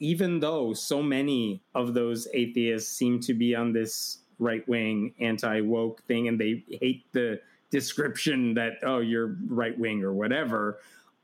even 0.00 0.40
though 0.40 0.72
so 0.72 1.02
many 1.02 1.62
of 1.74 1.94
those 1.94 2.26
atheists 2.32 2.90
seem 2.90 3.20
to 3.20 3.34
be 3.34 3.54
on 3.54 3.72
this 3.72 4.18
right 4.38 4.66
wing 4.66 5.14
anti 5.20 5.60
woke 5.60 6.02
thing, 6.04 6.26
and 6.28 6.40
they 6.40 6.64
hate 6.80 7.04
the 7.12 7.38
description 7.70 8.54
that 8.54 8.78
oh 8.82 9.00
you're 9.00 9.36
right 9.46 9.78
wing 9.78 10.02
or 10.02 10.14
whatever. 10.14 10.78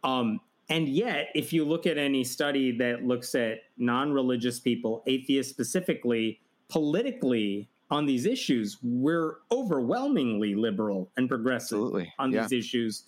Um, 0.04 0.40
and 0.68 0.88
yet, 0.88 1.30
if 1.34 1.52
you 1.52 1.64
look 1.64 1.86
at 1.86 1.96
any 1.96 2.22
study 2.22 2.76
that 2.78 3.02
looks 3.02 3.34
at 3.34 3.62
non 3.78 4.12
religious 4.12 4.60
people, 4.60 5.02
atheists 5.06 5.50
specifically, 5.50 6.40
politically 6.68 7.68
on 7.90 8.06
these 8.06 8.26
issues, 8.26 8.78
we're 8.82 9.38
overwhelmingly 9.50 10.54
liberal 10.54 11.10
and 11.16 11.28
progressive 11.28 11.76
Absolutely. 11.76 12.12
on 12.18 12.32
yeah. 12.32 12.42
these 12.42 12.52
issues. 12.52 13.04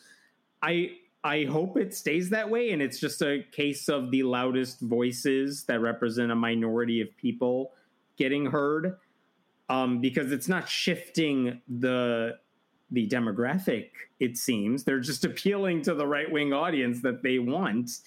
I 0.62 0.92
I 1.24 1.44
hope 1.44 1.76
it 1.76 1.94
stays 1.94 2.30
that 2.30 2.50
way, 2.50 2.72
and 2.72 2.82
it's 2.82 2.98
just 2.98 3.22
a 3.22 3.44
case 3.52 3.88
of 3.88 4.10
the 4.10 4.24
loudest 4.24 4.80
voices 4.80 5.64
that 5.64 5.80
represent 5.80 6.32
a 6.32 6.34
minority 6.34 7.00
of 7.00 7.16
people 7.16 7.72
getting 8.16 8.46
heard, 8.46 8.98
um, 9.68 10.00
because 10.00 10.32
it's 10.32 10.48
not 10.48 10.68
shifting 10.68 11.60
the 11.68 12.38
the 12.90 13.08
demographic. 13.08 13.90
It 14.18 14.36
seems 14.36 14.82
they're 14.82 15.00
just 15.00 15.24
appealing 15.30 15.82
to 15.82 15.94
the 15.94 16.06
right 16.06 16.30
wing 16.30 16.52
audience 16.52 17.02
that 17.02 17.22
they 17.22 17.38
want. 17.38 18.00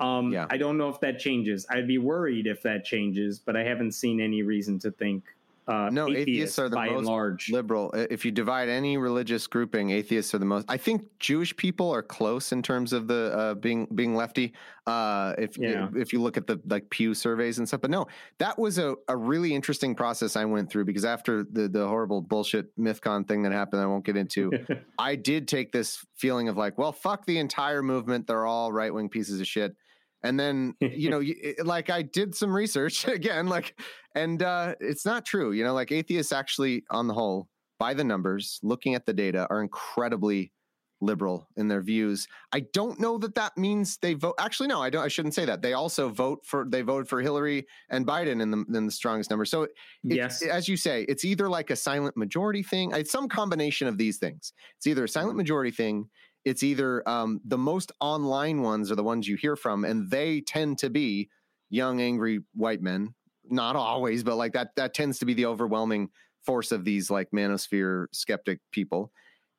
Um, 0.00 0.32
yeah. 0.32 0.46
I 0.50 0.56
don't 0.56 0.78
know 0.78 0.88
if 0.88 0.98
that 1.00 1.18
changes. 1.18 1.66
I'd 1.70 1.86
be 1.86 1.98
worried 1.98 2.46
if 2.46 2.62
that 2.62 2.84
changes, 2.84 3.38
but 3.38 3.54
I 3.54 3.62
haven't 3.62 3.92
seen 3.92 4.18
any 4.18 4.42
reason 4.42 4.78
to 4.80 4.90
think 4.90 5.24
uh, 5.70 5.88
no, 5.88 6.08
atheists, 6.08 6.28
atheists 6.28 6.58
are 6.58 6.68
the 6.68 6.76
most 6.76 7.06
large. 7.06 7.50
liberal. 7.50 7.92
If 7.92 8.24
you 8.24 8.32
divide 8.32 8.68
any 8.68 8.96
religious 8.96 9.46
grouping, 9.46 9.90
atheists 9.90 10.34
are 10.34 10.38
the 10.38 10.44
most. 10.44 10.66
I 10.68 10.76
think 10.76 11.06
Jewish 11.20 11.56
people 11.56 11.94
are 11.94 12.02
close 12.02 12.50
in 12.50 12.60
terms 12.60 12.92
of 12.92 13.06
the 13.06 13.32
uh, 13.32 13.54
being 13.54 13.86
being 13.94 14.16
lefty. 14.16 14.52
Uh, 14.86 15.34
if 15.38 15.56
yeah. 15.56 15.88
if 15.94 16.12
you 16.12 16.20
look 16.20 16.36
at 16.36 16.48
the 16.48 16.60
like 16.66 16.90
Pew 16.90 17.14
surveys 17.14 17.58
and 17.58 17.68
stuff, 17.68 17.82
but 17.82 17.90
no, 17.90 18.08
that 18.38 18.58
was 18.58 18.78
a, 18.78 18.96
a 19.06 19.16
really 19.16 19.54
interesting 19.54 19.94
process 19.94 20.34
I 20.34 20.44
went 20.44 20.70
through 20.72 20.86
because 20.86 21.04
after 21.04 21.44
the 21.44 21.68
the 21.68 21.86
horrible 21.86 22.20
bullshit 22.20 22.76
MythCon 22.76 23.28
thing 23.28 23.42
that 23.42 23.52
happened, 23.52 23.80
I 23.80 23.86
won't 23.86 24.04
get 24.04 24.16
into. 24.16 24.50
I 24.98 25.14
did 25.14 25.46
take 25.46 25.70
this 25.70 26.04
feeling 26.16 26.48
of 26.48 26.56
like, 26.56 26.78
well, 26.78 26.92
fuck 26.92 27.26
the 27.26 27.38
entire 27.38 27.82
movement. 27.82 28.26
They're 28.26 28.46
all 28.46 28.72
right 28.72 28.92
wing 28.92 29.08
pieces 29.08 29.40
of 29.40 29.46
shit 29.46 29.76
and 30.22 30.38
then 30.38 30.74
you 30.80 31.10
know 31.10 31.22
like 31.64 31.90
i 31.90 32.02
did 32.02 32.34
some 32.34 32.54
research 32.54 33.06
again 33.08 33.46
like 33.46 33.78
and 34.14 34.42
uh 34.42 34.74
it's 34.80 35.04
not 35.04 35.24
true 35.24 35.52
you 35.52 35.64
know 35.64 35.74
like 35.74 35.92
atheists 35.92 36.32
actually 36.32 36.84
on 36.90 37.06
the 37.06 37.14
whole 37.14 37.48
by 37.78 37.94
the 37.94 38.04
numbers 38.04 38.60
looking 38.62 38.94
at 38.94 39.06
the 39.06 39.12
data 39.12 39.46
are 39.50 39.62
incredibly 39.62 40.52
liberal 41.00 41.48
in 41.56 41.68
their 41.68 41.80
views. 41.80 42.28
I 42.52 42.60
don't 42.60 43.00
know 43.00 43.18
that 43.18 43.34
that 43.34 43.56
means 43.56 43.96
they 43.98 44.14
vote 44.14 44.34
actually 44.38 44.68
no 44.68 44.82
i 44.82 44.90
don't 44.90 45.04
i 45.04 45.08
shouldn't 45.08 45.34
say 45.34 45.44
that. 45.44 45.62
They 45.62 45.72
also 45.72 46.08
vote 46.08 46.40
for 46.44 46.66
they 46.68 46.82
voted 46.82 47.08
for 47.08 47.20
hillary 47.20 47.66
and 47.88 48.06
biden 48.06 48.42
in 48.42 48.50
the 48.50 48.64
in 48.74 48.86
the 48.86 48.92
strongest 48.92 49.30
number. 49.30 49.44
So 49.44 49.62
it, 49.62 49.70
yes. 50.04 50.42
as 50.42 50.68
you 50.68 50.76
say 50.76 51.04
it's 51.08 51.24
either 51.24 51.48
like 51.48 51.70
a 51.70 51.76
silent 51.76 52.16
majority 52.16 52.62
thing 52.62 52.92
it's 52.94 53.10
some 53.10 53.28
combination 53.28 53.88
of 53.88 53.98
these 53.98 54.18
things. 54.18 54.52
It's 54.76 54.86
either 54.86 55.04
a 55.04 55.08
silent 55.08 55.30
mm-hmm. 55.30 55.38
majority 55.38 55.70
thing 55.70 56.08
it's 56.44 56.62
either 56.62 57.06
um, 57.08 57.40
the 57.44 57.58
most 57.58 57.92
online 58.00 58.62
ones 58.62 58.90
are 58.90 58.96
the 58.96 59.04
ones 59.04 59.28
you 59.28 59.36
hear 59.36 59.56
from, 59.56 59.84
and 59.84 60.10
they 60.10 60.40
tend 60.40 60.78
to 60.78 60.90
be 60.90 61.28
young, 61.68 62.00
angry 62.00 62.40
white 62.54 62.82
men. 62.82 63.14
Not 63.48 63.76
always, 63.76 64.22
but 64.22 64.36
like 64.36 64.52
that 64.52 64.76
that 64.76 64.94
tends 64.94 65.18
to 65.18 65.26
be 65.26 65.34
the 65.34 65.46
overwhelming 65.46 66.10
force 66.44 66.72
of 66.72 66.84
these 66.84 67.10
like 67.10 67.30
manosphere 67.32 68.06
skeptic 68.12 68.60
people. 68.72 69.12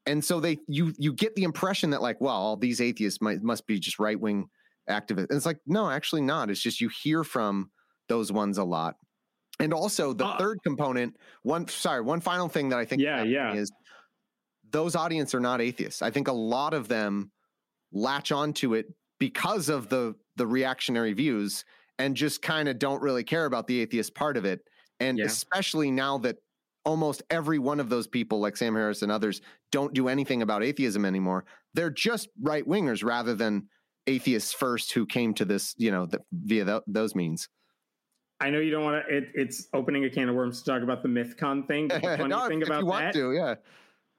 And 0.06 0.24
so 0.24 0.40
they 0.40 0.58
you 0.68 0.94
you 0.98 1.14
get 1.14 1.36
the 1.36 1.44
impression 1.44 1.91
that 1.91 2.02
like, 2.02 2.20
well, 2.22 2.36
all 2.36 2.58
these 2.58 2.82
atheists 2.82 3.22
might 3.22 3.41
must 3.44 3.68
be 3.68 3.80
just 3.80 3.99
right 3.99 4.20
wing 4.20 4.49
activists. 4.90 5.30
And 5.30 5.38
it's 5.38 5.45
like, 5.45 5.60
no, 5.68 5.90
actually 5.90 6.22
not. 6.22 6.49
It's 6.49 6.62
just 6.62 6.82
you 6.82 6.90
hear 6.90 7.24
from 7.24 7.70
those 8.08 8.32
ones 8.32 8.58
a 8.58 8.64
lot. 8.64 8.95
And 9.60 9.74
also 9.74 10.14
the 10.14 10.26
uh, 10.26 10.38
third 10.38 10.60
component, 10.64 11.16
one 11.44 11.68
sorry, 11.68 12.02
one 12.02 12.20
final 12.22 12.49
thing 12.49 12.70
that 12.70 12.80
I 12.80 12.86
think 12.86 13.02
yeah, 13.02 13.24
yeah. 13.24 13.53
is 13.53 13.72
those 14.72 14.95
audience 14.95 15.35
are 15.35 15.39
not 15.39 15.61
atheists. 15.61 16.02
I 16.02 16.11
think 16.11 16.27
a 16.27 16.34
lot 16.34 16.73
of 16.73 16.88
them 16.88 17.31
latch 17.91 18.31
onto 18.31 18.73
it 18.73 18.88
because 19.19 19.69
of 19.69 19.89
the 19.89 20.15
the 20.38 20.48
reactionary 20.48 21.14
views 21.14 21.65
and 21.99 22.15
just 22.15 22.41
kind 22.41 22.68
of 22.68 22.80
don't 22.80 23.02
really 23.02 23.23
care 23.23 23.45
about 23.45 23.68
the 23.68 23.81
atheist 23.81 24.15
part 24.15 24.38
of 24.38 24.45
it. 24.45 24.61
And 24.99 25.18
yeah. 25.18 25.26
especially 25.26 25.91
now 25.91 26.18
that 26.19 26.38
almost 26.84 27.22
every 27.30 27.60
one 27.60 27.80
of 27.80 27.89
those 27.89 28.07
people, 28.07 28.39
like 28.39 28.57
Sam 28.57 28.76
Harris 28.76 29.02
and 29.02 29.11
others, 29.11 29.41
don't 29.72 29.93
do 29.93 30.07
anything 30.07 30.41
about 30.41 30.64
atheism 30.64 31.06
anymore. 31.06 31.45
They're 31.73 31.91
just 31.91 32.30
right 32.41 32.68
wingers 32.68 33.03
rather 33.03 33.35
than 33.35 33.68
atheists 34.07 34.53
first 34.53 34.93
who 34.93 35.06
came 35.06 35.34
to 35.35 35.45
this, 35.45 35.76
you 35.77 35.91
know, 35.91 36.07
the, 36.07 36.19
via 36.31 36.65
the, 36.65 36.81
those 36.88 37.14
means. 37.14 37.48
I 38.39 38.49
know 38.49 38.60
you 38.60 38.72
don't 38.72 38.84
want 38.84 39.06
to. 39.07 39.23
It's 39.35 39.68
opening 39.73 40.06
a 40.06 40.10
can 40.10 40.27
of 40.27 40.35
worms 40.35 40.64
to 40.64 40.72
talk 40.72 40.81
about 40.81 41.03
the 41.03 41.10
MythCon 41.10 41.68
thing. 41.68 41.88
But 41.88 42.02
the 42.02 42.07
funny 42.18 42.30
no, 42.30 42.48
thing 42.48 42.61
if, 42.61 42.68
about 42.68 42.77
if 42.77 42.81
you 42.81 42.88
want 42.88 43.06
that, 43.06 43.14
to, 43.14 43.34
yeah. 43.34 43.56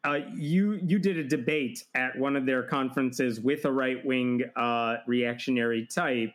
Uh, 0.04 0.18
you 0.34 0.80
you 0.84 0.98
did 0.98 1.16
a 1.16 1.24
debate 1.24 1.84
at 1.94 2.18
one 2.18 2.36
of 2.36 2.44
their 2.44 2.62
conferences 2.62 3.40
with 3.40 3.64
a 3.64 3.72
right 3.72 4.04
wing 4.04 4.42
uh, 4.56 4.96
reactionary 5.06 5.86
type. 5.86 6.32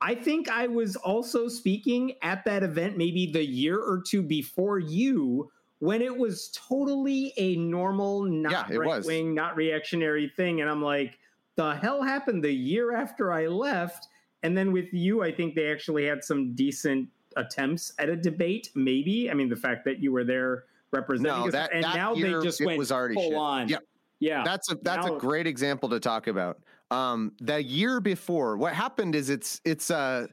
I 0.00 0.14
think 0.14 0.50
I 0.50 0.66
was 0.66 0.96
also 0.96 1.48
speaking 1.48 2.12
at 2.22 2.44
that 2.44 2.62
event 2.62 2.98
maybe 2.98 3.32
the 3.32 3.44
year 3.44 3.78
or 3.78 4.02
two 4.06 4.22
before 4.22 4.78
you, 4.78 5.50
when 5.78 6.02
it 6.02 6.14
was 6.14 6.50
totally 6.54 7.32
a 7.38 7.56
normal, 7.56 8.24
not 8.24 8.70
Yeah, 8.70 8.76
right 8.76 9.04
wing, 9.04 9.34
not 9.34 9.56
reactionary 9.56 10.30
thing, 10.36 10.60
and 10.60 10.68
I'm 10.68 10.82
like, 10.82 11.18
the 11.56 11.74
hell 11.74 12.02
happened 12.02 12.44
the 12.44 12.52
year 12.52 12.94
after 12.94 13.32
I 13.32 13.46
left? 13.46 14.08
And 14.42 14.56
then 14.56 14.72
with 14.72 14.92
you, 14.92 15.22
I 15.22 15.32
think 15.32 15.54
they 15.54 15.72
actually 15.72 16.04
had 16.04 16.22
some 16.22 16.54
decent 16.54 17.08
attempts 17.38 17.92
at 17.98 18.10
a 18.10 18.16
debate. 18.16 18.70
Maybe 18.74 19.30
I 19.30 19.34
mean 19.34 19.48
the 19.48 19.56
fact 19.56 19.86
that 19.86 20.02
you 20.02 20.12
were 20.12 20.24
there 20.24 20.64
representing 20.92 21.32
No, 21.40 21.46
us, 21.46 21.52
that- 21.52 21.72
and 21.72 21.84
that 21.84 21.94
now 21.96 22.14
year, 22.14 22.38
they 22.40 22.44
just 22.46 22.64
went 22.64 22.78
was 22.78 22.92
already 22.92 23.14
full 23.14 23.30
shit. 23.30 23.34
on. 23.34 23.68
Yep. 23.68 23.82
Yeah, 24.18 24.42
That's 24.44 24.70
a 24.72 24.76
that's 24.80 25.06
Now- 25.06 25.16
a 25.16 25.18
great 25.18 25.46
example 25.46 25.88
to 25.90 26.00
talk 26.00 26.26
about. 26.26 26.60
Um, 26.90 27.32
the 27.40 27.62
year 27.62 28.00
before, 28.00 28.56
what 28.56 28.72
happened 28.72 29.14
is 29.14 29.28
it's 29.28 29.60
it's 29.64 29.90
uh 29.90 30.28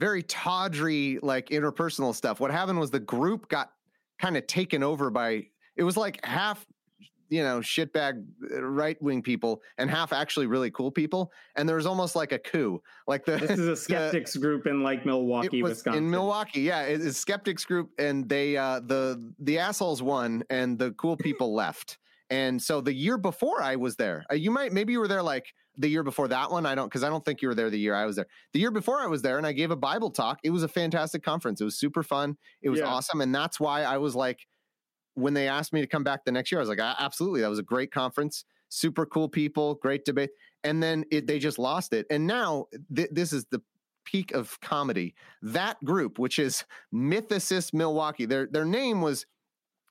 very 0.00 0.22
tawdry 0.22 1.18
like 1.22 1.48
interpersonal 1.48 2.14
stuff. 2.14 2.40
What 2.40 2.50
happened 2.50 2.78
was 2.80 2.90
the 2.90 3.00
group 3.00 3.48
got 3.48 3.72
kind 4.18 4.36
of 4.36 4.46
taken 4.46 4.82
over 4.82 5.10
by 5.10 5.46
it 5.76 5.82
was 5.84 5.96
like 5.96 6.22
half 6.24 6.66
you 7.32 7.42
know 7.42 7.58
shitbag 7.60 8.22
right 8.60 9.00
wing 9.02 9.22
people 9.22 9.62
and 9.78 9.90
half 9.90 10.12
actually 10.12 10.46
really 10.46 10.70
cool 10.70 10.90
people, 10.92 11.32
and 11.56 11.66
there 11.68 11.76
was 11.76 11.86
almost 11.86 12.14
like 12.14 12.32
a 12.32 12.38
coup. 12.38 12.80
Like 13.08 13.24
the 13.24 13.36
this 13.38 13.58
is 13.58 13.66
a 13.66 13.76
skeptics 13.86 14.36
group 14.36 14.66
in 14.66 14.82
like 14.82 15.06
Milwaukee, 15.06 15.58
it 15.60 15.62
was 15.62 15.70
Wisconsin. 15.70 16.04
in 16.04 16.10
Milwaukee. 16.10 16.60
Yeah, 16.60 16.82
it- 16.82 17.00
it's 17.00 17.18
skeptics 17.18 17.64
group, 17.64 17.90
and 17.98 18.28
they 18.28 18.56
uh, 18.56 18.80
the 18.80 19.32
the 19.38 19.58
assholes 19.58 20.02
won, 20.02 20.44
and 20.50 20.78
the 20.78 20.92
cool 20.92 21.16
people 21.16 21.54
left. 21.54 21.98
And 22.30 22.62
so 22.62 22.80
the 22.80 22.94
year 22.94 23.18
before 23.18 23.62
I 23.62 23.76
was 23.76 23.96
there, 23.96 24.24
uh, 24.30 24.34
you 24.34 24.50
might 24.50 24.72
maybe 24.72 24.92
you 24.92 25.00
were 25.00 25.08
there 25.08 25.22
like 25.22 25.46
the 25.76 25.88
year 25.88 26.02
before 26.02 26.28
that 26.28 26.50
one. 26.50 26.64
I 26.66 26.74
don't 26.74 26.86
because 26.86 27.02
I 27.02 27.08
don't 27.10 27.24
think 27.24 27.42
you 27.42 27.48
were 27.48 27.54
there 27.54 27.68
the 27.70 27.78
year 27.78 27.94
I 27.94 28.06
was 28.06 28.16
there. 28.16 28.26
The 28.54 28.60
year 28.60 28.70
before 28.70 29.00
I 29.00 29.06
was 29.06 29.20
there, 29.22 29.36
and 29.38 29.46
I 29.46 29.52
gave 29.52 29.70
a 29.70 29.76
Bible 29.76 30.10
talk. 30.10 30.38
It 30.42 30.50
was 30.50 30.62
a 30.62 30.68
fantastic 30.68 31.22
conference. 31.22 31.60
It 31.60 31.64
was 31.64 31.78
super 31.78 32.02
fun. 32.02 32.36
It 32.62 32.70
was 32.70 32.80
Yeah. 32.80 32.86
awesome, 32.86 33.20
and 33.20 33.34
that's 33.34 33.58
why 33.60 33.82
I 33.82 33.98
was 33.98 34.14
like, 34.14 34.46
when 35.14 35.34
they 35.34 35.48
asked 35.48 35.72
me 35.72 35.80
to 35.80 35.86
come 35.86 36.04
back 36.04 36.24
the 36.24 36.32
next 36.32 36.50
year, 36.50 36.60
I 36.60 36.62
was 36.62 36.68
like, 36.68 36.80
absolutely, 36.80 37.40
that 37.42 37.50
was 37.50 37.58
a 37.58 37.64
great 37.64 37.92
conference. 37.92 38.44
Super 38.68 39.04
cool 39.04 39.28
people, 39.28 39.74
great 39.76 40.04
debate. 40.04 40.30
And 40.64 40.82
then 40.82 41.04
it, 41.10 41.26
they 41.26 41.38
just 41.38 41.58
lost 41.58 41.92
it. 41.92 42.06
And 42.10 42.26
now 42.26 42.66
th- 42.94 43.10
this 43.12 43.32
is 43.32 43.44
the 43.50 43.60
peak 44.04 44.32
of 44.32 44.58
comedy. 44.60 45.14
That 45.42 45.82
group, 45.84 46.18
which 46.18 46.38
is 46.38 46.64
Mythicist 46.94 47.74
Milwaukee, 47.74 48.26
their 48.26 48.46
their 48.46 48.64
name 48.64 49.00
was 49.02 49.26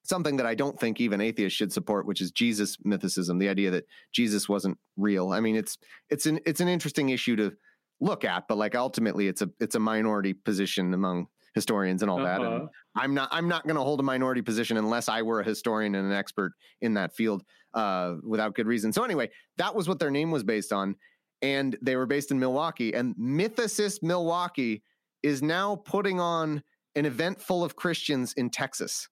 something 0.03 0.37
that 0.37 0.47
I 0.47 0.55
don't 0.55 0.79
think 0.79 0.99
even 0.99 1.21
atheists 1.21 1.55
should 1.55 1.71
support, 1.71 2.07
which 2.07 2.21
is 2.21 2.31
Jesus 2.31 2.77
mythicism, 2.77 3.39
the 3.39 3.49
idea 3.49 3.69
that 3.71 3.85
Jesus 4.11 4.49
wasn't 4.49 4.77
real. 4.97 5.31
I 5.31 5.39
mean, 5.39 5.55
it's 5.55 5.77
it's 6.09 6.25
an 6.25 6.39
it's 6.45 6.61
an 6.61 6.67
interesting 6.67 7.09
issue 7.09 7.35
to 7.35 7.53
look 7.99 8.25
at, 8.25 8.47
but 8.47 8.57
like 8.57 8.75
ultimately 8.75 9.27
it's 9.27 9.41
a 9.43 9.49
it's 9.59 9.75
a 9.75 9.79
minority 9.79 10.33
position 10.33 10.93
among 10.93 11.27
historians 11.53 12.01
and 12.01 12.09
all 12.09 12.19
that. 12.23 12.41
And 12.41 12.53
Uh-huh. 12.53 12.67
I'm 12.95 13.13
not 13.13 13.29
I'm 13.31 13.47
not 13.47 13.63
going 13.63 13.75
to 13.75 13.81
hold 13.81 13.99
a 13.99 14.03
minority 14.03 14.41
position 14.41 14.77
unless 14.77 15.07
I 15.07 15.21
were 15.21 15.39
a 15.39 15.43
historian 15.43 15.95
and 15.95 16.05
an 16.07 16.13
expert 16.13 16.53
in 16.81 16.95
that 16.95 17.15
field 17.15 17.43
uh, 17.73 18.15
without 18.23 18.55
good 18.55 18.67
reason. 18.67 18.91
So 18.91 19.03
anyway, 19.03 19.29
that 19.57 19.75
was 19.75 19.87
what 19.87 19.99
their 19.99 20.11
name 20.11 20.31
was 20.31 20.43
based 20.43 20.73
on, 20.73 20.95
and 21.41 21.77
they 21.81 21.95
were 21.95 22.05
based 22.05 22.31
in 22.31 22.39
Milwaukee. 22.39 22.93
And 22.93 23.15
Mythicist 23.15 23.99
Milwaukee 24.01 24.83
is 25.23 25.41
now 25.41 25.77
putting 25.77 26.19
on 26.19 26.63
an 26.95 27.05
event 27.05 27.41
full 27.41 27.63
of 27.63 27.75
Christians 27.75 28.33
in 28.33 28.49
Texas. 28.49 29.07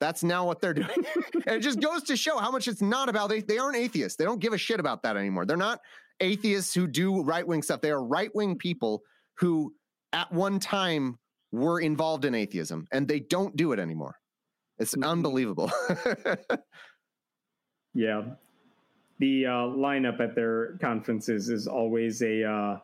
That's 0.00 0.24
now 0.24 0.46
what 0.46 0.60
they're 0.60 0.74
doing. 0.74 0.88
and 1.46 1.56
it 1.56 1.60
just 1.60 1.80
goes 1.80 2.02
to 2.04 2.16
show 2.16 2.36
how 2.36 2.50
much 2.50 2.66
it's 2.66 2.82
not 2.82 3.08
about 3.08 3.28
they, 3.28 3.40
they 3.40 3.58
aren't 3.58 3.76
atheists. 3.76 4.16
They 4.16 4.24
don't 4.24 4.40
give 4.40 4.52
a 4.52 4.58
shit 4.58 4.80
about 4.80 5.04
that 5.04 5.16
anymore. 5.16 5.46
They're 5.46 5.56
not 5.56 5.80
atheists 6.20 6.74
who 6.74 6.86
do 6.86 7.22
right-wing 7.22 7.62
stuff. 7.62 7.80
They 7.80 7.92
are 7.92 8.04
right-wing 8.04 8.58
people 8.58 9.02
who 9.38 9.72
at 10.12 10.32
one 10.32 10.58
time 10.58 11.18
were 11.52 11.80
involved 11.80 12.24
in 12.24 12.34
atheism 12.34 12.86
and 12.92 13.06
they 13.06 13.20
don't 13.20 13.54
do 13.56 13.72
it 13.72 13.78
anymore. 13.78 14.16
It's 14.78 14.94
Mhm. 14.96 15.06
unbelievable. 15.06 15.70
Yeah. 17.94 18.22
The 19.18 19.46
uh, 19.46 19.50
lineup 19.50 20.20
at 20.20 20.34
their 20.34 20.78
conferences 20.80 21.48
is 21.48 21.68
always 21.68 22.22
a. 22.22 22.42
Uh, 22.44 22.78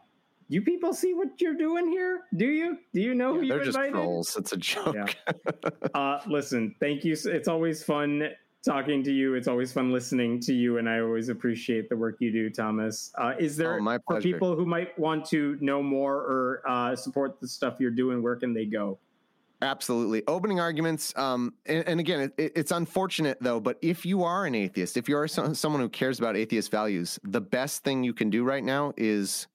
you 0.48 0.62
people 0.62 0.92
see 0.92 1.14
what 1.14 1.40
you're 1.40 1.56
doing 1.56 1.88
here? 1.88 2.20
Do 2.36 2.46
you? 2.46 2.78
Do 2.94 3.00
you 3.00 3.14
know 3.14 3.34
who 3.34 3.40
you 3.42 3.48
They're 3.48 3.64
just 3.64 3.76
invited? 3.76 3.92
trolls. 3.94 4.36
It's 4.36 4.52
a 4.52 4.56
joke. 4.56 4.94
Yeah. 4.94 5.06
Uh, 5.94 6.20
listen, 6.28 6.74
thank 6.80 7.04
you. 7.04 7.16
It's 7.24 7.48
always 7.48 7.82
fun 7.82 8.28
talking 8.64 9.02
to 9.04 9.12
you. 9.12 9.34
It's 9.34 9.48
always 9.48 9.72
fun 9.72 9.92
listening 9.92 10.40
to 10.40 10.52
you, 10.54 10.78
and 10.78 10.88
I 10.88 11.00
always 11.00 11.28
appreciate 11.28 11.88
the 11.88 11.96
work 11.96 12.16
you 12.20 12.32
do, 12.32 12.50
Thomas. 12.50 13.12
Uh, 13.16 13.34
is 13.38 13.56
there 13.56 13.80
Oh, 13.80 13.98
for 14.06 14.20
people 14.20 14.56
who 14.56 14.66
might 14.66 14.98
want 14.98 15.24
to 15.26 15.56
know 15.60 15.82
more 15.82 16.14
or 16.16 16.62
uh, 16.68 16.96
support 16.96 17.40
the 17.40 17.48
stuff 17.48 17.76
you're 17.78 17.90
doing? 17.90 18.22
Where 18.22 18.36
can 18.36 18.52
they 18.54 18.64
go? 18.66 18.98
Absolutely. 19.60 20.22
Opening 20.28 20.60
arguments. 20.60 21.12
Um, 21.16 21.54
and, 21.66 21.86
and 21.88 21.98
again, 22.00 22.20
it, 22.20 22.34
it- 22.38 22.52
it's 22.54 22.70
unfortunate 22.70 23.38
though, 23.40 23.58
but 23.58 23.76
if 23.82 24.06
you 24.06 24.22
are 24.22 24.46
an 24.46 24.54
atheist, 24.54 24.96
if 24.96 25.08
you 25.08 25.16
are 25.16 25.26
so, 25.26 25.52
someone 25.52 25.80
who 25.82 25.88
cares 25.88 26.20
about 26.20 26.36
atheist 26.36 26.70
values, 26.70 27.18
the 27.24 27.40
best 27.40 27.82
thing 27.82 28.04
you 28.04 28.14
can 28.14 28.30
do 28.30 28.44
right 28.44 28.62
now 28.62 28.92
is 28.96 29.48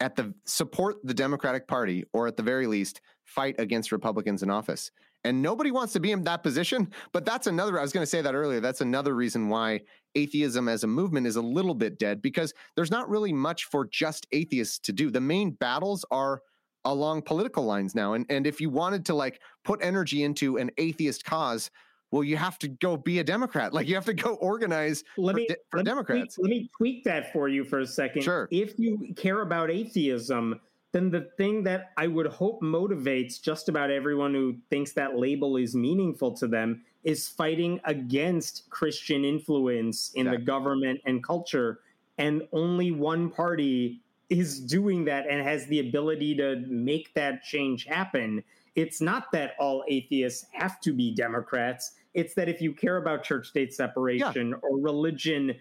at 0.00 0.16
the 0.16 0.32
support 0.46 0.96
the 1.04 1.12
Democratic 1.14 1.66
Party, 1.68 2.04
or 2.14 2.26
at 2.26 2.36
the 2.38 2.42
very 2.42 2.66
least, 2.66 3.00
fight 3.24 3.56
against 3.58 3.92
Republicans 3.92 4.42
in 4.42 4.50
office. 4.50 4.90
And 5.26 5.42
nobody 5.42 5.72
wants 5.72 5.92
to 5.94 6.00
be 6.00 6.12
in 6.12 6.22
that 6.22 6.44
position, 6.44 6.88
but 7.12 7.24
that's 7.24 7.48
another. 7.48 7.78
I 7.78 7.82
was 7.82 7.92
going 7.92 8.02
to 8.02 8.10
say 8.10 8.22
that 8.22 8.34
earlier. 8.34 8.60
That's 8.60 8.80
another 8.80 9.14
reason 9.16 9.48
why 9.48 9.80
atheism 10.14 10.68
as 10.68 10.84
a 10.84 10.86
movement 10.86 11.26
is 11.26 11.34
a 11.34 11.42
little 11.42 11.74
bit 11.74 11.98
dead 11.98 12.22
because 12.22 12.54
there's 12.76 12.92
not 12.92 13.08
really 13.10 13.32
much 13.32 13.64
for 13.64 13.86
just 13.86 14.26
atheists 14.30 14.78
to 14.80 14.92
do. 14.92 15.10
The 15.10 15.20
main 15.20 15.50
battles 15.50 16.04
are 16.12 16.42
along 16.84 17.22
political 17.22 17.64
lines 17.64 17.94
now. 17.96 18.12
And 18.12 18.24
and 18.30 18.46
if 18.46 18.60
you 18.60 18.70
wanted 18.70 19.04
to 19.06 19.14
like 19.14 19.40
put 19.64 19.80
energy 19.82 20.22
into 20.22 20.58
an 20.58 20.70
atheist 20.78 21.24
cause, 21.24 21.72
well, 22.12 22.22
you 22.22 22.36
have 22.36 22.56
to 22.60 22.68
go 22.68 22.96
be 22.96 23.18
a 23.18 23.24
Democrat. 23.24 23.74
Like 23.74 23.88
you 23.88 23.96
have 23.96 24.04
to 24.04 24.14
go 24.14 24.34
organize 24.36 25.02
Let 25.16 25.32
for, 25.32 25.36
me 25.38 25.46
de- 25.48 25.56
for 25.72 25.78
let 25.78 25.84
me 25.86 25.90
Democrats. 25.90 26.34
tweak- 26.36 26.44
let 26.44 26.50
me 26.50 26.70
tweak 26.76 27.04
that 27.04 27.32
for 27.32 27.48
you 27.48 27.64
for 27.64 27.80
a 27.80 27.86
second. 27.86 28.22
Sure. 28.22 28.46
If 28.52 28.78
you 28.78 29.12
care 29.16 29.42
about 29.42 29.72
atheism, 29.72 30.60
then 30.92 31.10
the 31.10 31.28
thing 31.36 31.64
that 31.64 31.92
I 31.96 32.06
would 32.06 32.26
hope 32.26 32.62
motivates 32.62 33.40
just 33.40 33.68
about 33.68 33.90
everyone 33.90 34.32
who 34.34 34.56
thinks 34.70 34.92
that 34.92 35.18
label 35.18 35.56
is 35.56 35.74
meaningful 35.74 36.32
to 36.38 36.46
them 36.46 36.84
is 37.04 37.28
fighting 37.28 37.80
against 37.84 38.68
Christian 38.70 39.24
influence 39.24 40.10
in 40.14 40.30
the 40.30 40.38
government 40.38 41.00
and 41.04 41.22
culture. 41.22 41.80
And 42.18 42.42
only 42.52 42.90
one 42.90 43.30
party 43.30 44.00
is 44.28 44.60
doing 44.60 45.04
that 45.04 45.26
and 45.28 45.40
has 45.40 45.66
the 45.66 45.80
ability 45.80 46.34
to 46.36 46.64
make 46.66 47.14
that 47.14 47.42
change 47.42 47.84
happen. 47.84 48.42
It's 48.74 49.00
not 49.00 49.30
that 49.32 49.52
all 49.58 49.84
atheists 49.88 50.46
have 50.52 50.80
to 50.80 50.92
be 50.92 51.14
Democrats. 51.14 51.92
It's 52.14 52.34
that 52.34 52.48
if 52.48 52.60
you 52.60 52.72
care 52.72 52.96
about 52.96 53.22
church 53.22 53.48
state 53.48 53.72
separation 53.72 54.54
or 54.62 54.78
religion 54.78 55.54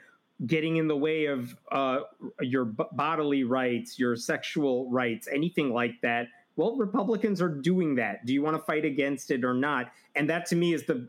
getting 0.45 0.77
in 0.77 0.87
the 0.87 0.97
way 0.97 1.25
of 1.25 1.55
uh, 1.71 1.99
your 2.41 2.65
b- 2.65 2.83
bodily 2.93 3.43
rights, 3.43 3.97
your 3.97 4.15
sexual 4.15 4.89
rights, 4.89 5.27
anything 5.33 5.71
like 5.71 5.99
that, 6.01 6.27
well, 6.57 6.75
Republicans 6.77 7.41
are 7.41 7.49
doing 7.49 7.95
that. 7.95 8.25
Do 8.25 8.33
you 8.33 8.41
want 8.41 8.55
to 8.57 8.63
fight 8.63 8.85
against 8.85 9.31
it 9.31 9.43
or 9.43 9.53
not? 9.53 9.91
And 10.15 10.29
that 10.29 10.45
to 10.47 10.55
me 10.55 10.73
is 10.73 10.85
the 10.85 11.07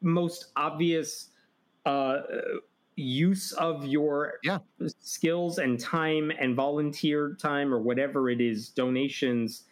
most 0.00 0.46
obvious 0.56 1.30
uh, 1.86 2.20
use 2.96 3.52
of 3.52 3.86
your 3.86 4.34
Yeah. 4.42 4.58
skills 4.98 5.58
and 5.58 5.78
time 5.78 6.30
and 6.38 6.54
volunteer 6.54 7.36
time 7.40 7.72
or 7.72 7.80
whatever 7.80 8.28
it 8.30 8.40
is, 8.40 8.68
donations. 8.68 9.64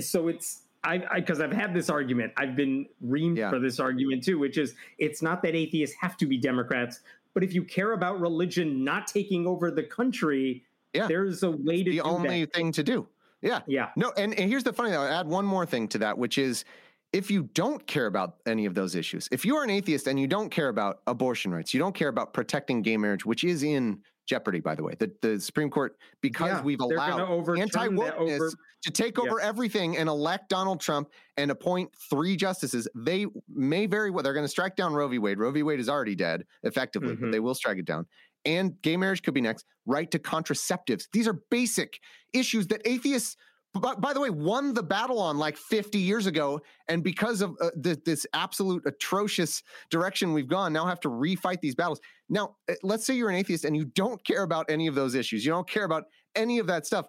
So 0.00 0.28
it's 0.28 0.62
I 0.82 0.98
because 1.16 1.40
I've 1.40 1.52
had 1.52 1.72
this 1.72 1.88
argument. 1.88 2.32
I've 2.36 2.56
been 2.56 2.86
reamed 3.02 3.38
Yeah. 3.38 3.48
for 3.50 3.58
this 3.58 3.80
argument 3.80 4.22
too, 4.22 4.38
which 4.38 4.58
is 4.58 4.74
it's 4.98 5.22
not 5.22 5.42
that 5.42 5.54
atheists 5.54 5.96
have 5.96 6.16
to 6.18 6.26
be 6.26 6.36
Democrats, 6.36 7.00
but 7.34 7.42
if 7.44 7.52
you 7.52 7.62
care 7.64 7.92
about 7.92 8.20
religion 8.20 8.82
not 8.84 9.06
taking 9.06 9.46
over 9.46 9.70
the 9.70 9.82
country, 9.82 10.64
Yeah. 10.94 11.06
there's 11.08 11.42
a 11.42 11.50
way 11.50 11.82
to 11.82 11.90
The 11.90 12.00
only 12.00 12.44
that. 12.44 12.54
thing 12.54 12.72
to 12.72 12.82
do. 12.82 13.06
Yeah. 13.42 13.60
Yeah. 13.66 13.90
No, 13.96 14.12
and, 14.16 14.32
and 14.38 14.48
here's 14.48 14.64
the 14.64 14.72
funny 14.72 14.90
thing. 14.90 14.98
I'll 14.98 15.06
add 15.20 15.26
one 15.26 15.44
more 15.44 15.66
thing 15.66 15.88
to 15.88 15.98
that, 15.98 16.16
which 16.16 16.38
is 16.38 16.64
if 17.12 17.30
you 17.30 17.44
don't 17.52 17.86
care 17.86 18.06
about 18.06 18.36
any 18.46 18.64
of 18.64 18.74
those 18.74 18.94
issues, 18.94 19.28
if 19.30 19.44
you 19.44 19.56
are 19.56 19.64
an 19.64 19.70
atheist 19.70 20.06
and 20.06 20.18
you 20.18 20.26
don't 20.26 20.48
care 20.50 20.68
about 20.68 21.02
abortion 21.06 21.52
rights, 21.52 21.74
you 21.74 21.78
don't 21.78 21.94
care 21.94 22.08
about 22.08 22.32
protecting 22.32 22.80
gay 22.82 22.96
marriage, 22.96 23.26
which 23.26 23.44
is 23.44 23.62
in 23.62 24.00
jeopardy, 24.26 24.60
by 24.60 24.74
the 24.74 24.82
way, 24.82 24.94
the, 24.98 25.12
the 25.22 25.40
Supreme 25.40 25.70
Court, 25.70 25.96
because 26.20 26.48
Yeah, 26.48 26.62
we've 26.62 26.80
allowed 26.80 27.20
overturn 27.20 27.62
anti 27.62 27.88
that 27.88 27.90
wokeness 27.92 28.36
over- 28.36 28.50
to 28.82 28.90
take 28.90 29.18
over 29.18 29.40
everything 29.40 29.96
and 29.96 30.08
elect 30.10 30.50
Donald 30.50 30.78
Trump 30.80 31.08
and 31.38 31.50
appoint 31.50 31.90
three 32.10 32.36
justices, 32.36 32.86
they 32.94 33.26
may 33.48 33.86
very 33.86 34.10
well, 34.10 34.22
they're 34.22 34.34
going 34.34 34.44
to 34.44 34.48
strike 34.48 34.76
down 34.76 34.92
Roe 34.92 35.08
v. 35.08 35.18
Wade. 35.18 35.38
Roe 35.38 35.50
v. 35.50 35.62
Wade 35.62 35.80
is 35.80 35.88
already 35.88 36.14
dead, 36.14 36.44
effectively, 36.64 37.14
Mhm. 37.16 37.20
but 37.22 37.32
they 37.32 37.40
will 37.40 37.54
strike 37.54 37.78
it 37.78 37.86
down. 37.86 38.06
And 38.44 38.80
gay 38.82 38.98
marriage 38.98 39.22
could 39.22 39.32
be 39.32 39.40
next. 39.40 39.64
Right 39.86 40.10
to 40.10 40.18
contraceptives. 40.18 41.08
These 41.12 41.26
are 41.26 41.32
basic 41.50 41.98
issues 42.34 42.66
that 42.66 42.82
atheists 42.84 43.36
by, 43.80 43.94
by 43.94 44.12
the 44.12 44.20
way, 44.20 44.30
won 44.30 44.72
the 44.72 44.82
battle 44.82 45.18
on 45.18 45.36
like 45.36 45.56
50 45.56 45.98
years 45.98 46.26
ago. 46.26 46.60
And 46.88 47.02
because 47.02 47.40
of 47.40 47.56
uh, 47.60 47.70
this, 47.74 47.98
this 48.04 48.26
absolute 48.32 48.84
atrocious 48.86 49.62
direction 49.90 50.32
we've 50.32 50.48
gone, 50.48 50.72
now 50.72 50.86
have 50.86 51.00
to 51.00 51.08
refight 51.08 51.60
these 51.60 51.74
battles. 51.74 52.00
Now, 52.28 52.56
uh, 52.70 52.74
let's 52.82 53.04
say 53.04 53.14
you're 53.14 53.30
an 53.30 53.36
atheist 53.36 53.64
and 53.64 53.76
you 53.76 53.84
don't 53.84 54.24
care 54.24 54.42
about 54.42 54.66
any 54.68 54.86
of 54.86 54.94
those 54.94 55.14
issues. 55.14 55.44
You 55.44 55.52
don't 55.52 55.68
care 55.68 55.84
about 55.84 56.04
any 56.34 56.58
of 56.58 56.66
that 56.68 56.86
stuff. 56.86 57.06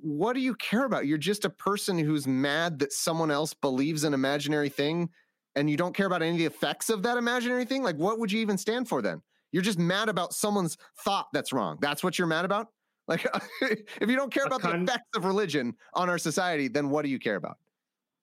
What 0.00 0.34
do 0.34 0.40
you 0.40 0.54
care 0.54 0.84
about? 0.84 1.06
You're 1.06 1.18
just 1.18 1.44
a 1.44 1.50
person 1.50 1.98
who's 1.98 2.26
mad 2.26 2.78
that 2.80 2.92
someone 2.92 3.30
else 3.30 3.54
believes 3.54 4.04
an 4.04 4.14
imaginary 4.14 4.68
thing 4.68 5.10
and 5.56 5.68
you 5.68 5.76
don't 5.76 5.94
care 5.94 6.06
about 6.06 6.22
any 6.22 6.32
of 6.32 6.38
the 6.38 6.46
effects 6.46 6.88
of 6.88 7.02
that 7.02 7.18
imaginary 7.18 7.64
thing. 7.64 7.82
Like, 7.82 7.96
what 7.96 8.18
would 8.18 8.30
you 8.30 8.40
even 8.40 8.56
stand 8.56 8.88
for 8.88 9.02
then? 9.02 9.22
You're 9.52 9.62
just 9.62 9.78
mad 9.78 10.08
about 10.08 10.34
someone's 10.34 10.76
thought 11.04 11.28
that's 11.32 11.52
wrong. 11.52 11.78
That's 11.80 12.04
what 12.04 12.18
you're 12.18 12.28
mad 12.28 12.44
about? 12.44 12.68
Like, 13.08 13.26
if 13.62 14.08
you 14.08 14.16
don't 14.16 14.32
care 14.32 14.44
about 14.44 14.60
con- 14.60 14.84
the 14.84 14.92
effects 14.92 15.16
of 15.16 15.24
religion 15.24 15.74
on 15.94 16.08
our 16.08 16.18
society, 16.18 16.68
then 16.68 16.90
what 16.90 17.02
do 17.02 17.08
you 17.08 17.18
care 17.18 17.36
about? 17.36 17.58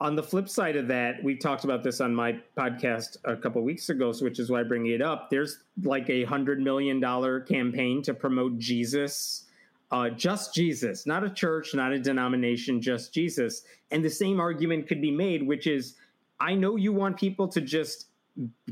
On 0.01 0.15
the 0.15 0.23
flip 0.23 0.49
side 0.49 0.75
of 0.75 0.87
that, 0.89 1.23
we 1.23 1.35
talked 1.35 1.63
about 1.63 1.81
this 1.81 2.01
on 2.01 2.13
my 2.13 2.37
podcast 2.57 3.17
a 3.23 3.35
couple 3.35 3.61
weeks 3.63 3.89
ago, 3.89 4.11
so 4.11 4.25
which 4.25 4.39
is 4.39 4.49
why 4.49 4.59
I 4.59 4.63
bring 4.63 4.87
it 4.87 5.01
up. 5.01 5.29
There's 5.29 5.63
like 5.83 6.09
a 6.09 6.25
hundred 6.25 6.59
million 6.59 6.99
dollar 6.99 7.39
campaign 7.39 8.01
to 8.03 8.13
promote 8.13 8.59
Jesus, 8.59 9.45
uh, 9.91 10.09
just 10.09 10.53
Jesus, 10.53 11.05
not 11.05 11.23
a 11.23 11.29
church, 11.29 11.73
not 11.73 11.93
a 11.93 11.99
denomination, 11.99 12.81
just 12.81 13.13
Jesus. 13.13 13.63
And 13.91 14.03
the 14.03 14.09
same 14.09 14.41
argument 14.41 14.87
could 14.87 15.01
be 15.01 15.11
made, 15.11 15.41
which 15.41 15.65
is, 15.65 15.95
I 16.41 16.55
know 16.55 16.75
you 16.75 16.91
want 16.91 17.17
people 17.17 17.47
to 17.47 17.61
just 17.61 18.07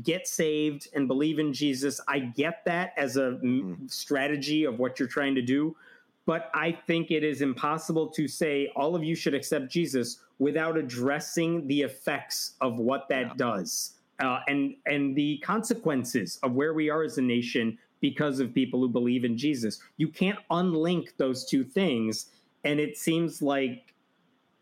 get 0.02 0.28
saved 0.28 0.88
and 0.94 1.08
believe 1.08 1.38
in 1.38 1.52
Jesus. 1.52 2.00
I 2.06 2.18
get 2.18 2.64
that 2.66 2.92
as 2.98 3.16
a 3.16 3.38
mm. 3.42 3.90
strategy 3.90 4.64
of 4.64 4.78
what 4.78 4.98
you're 4.98 5.08
trying 5.08 5.34
to 5.36 5.42
do. 5.42 5.74
But 6.26 6.50
I 6.54 6.72
think 6.86 7.10
it 7.10 7.22
is 7.22 7.42
impossible 7.42 8.08
to 8.08 8.26
say 8.26 8.70
all 8.76 8.96
of 8.96 9.04
you 9.04 9.14
should 9.14 9.34
accept 9.34 9.68
Jesus 9.70 10.20
without 10.38 10.76
addressing 10.76 11.66
the 11.66 11.82
effects 11.82 12.54
of 12.60 12.78
what 12.78 13.08
that 13.10 13.26
yeah. 13.26 13.34
does 13.36 13.94
uh, 14.20 14.40
and 14.48 14.74
and 14.86 15.16
the 15.16 15.38
consequences 15.38 16.38
of 16.42 16.52
where 16.52 16.74
we 16.74 16.90
are 16.90 17.02
as 17.02 17.18
a 17.18 17.22
nation 17.22 17.78
because 18.00 18.38
of 18.38 18.54
people 18.54 18.80
who 18.80 18.88
believe 18.88 19.24
in 19.24 19.36
Jesus. 19.36 19.80
You 19.96 20.08
can't 20.08 20.38
unlink 20.50 21.16
those 21.16 21.44
two 21.44 21.64
things, 21.64 22.26
and 22.64 22.78
it 22.78 22.96
seems 22.96 23.40
like 23.40 23.94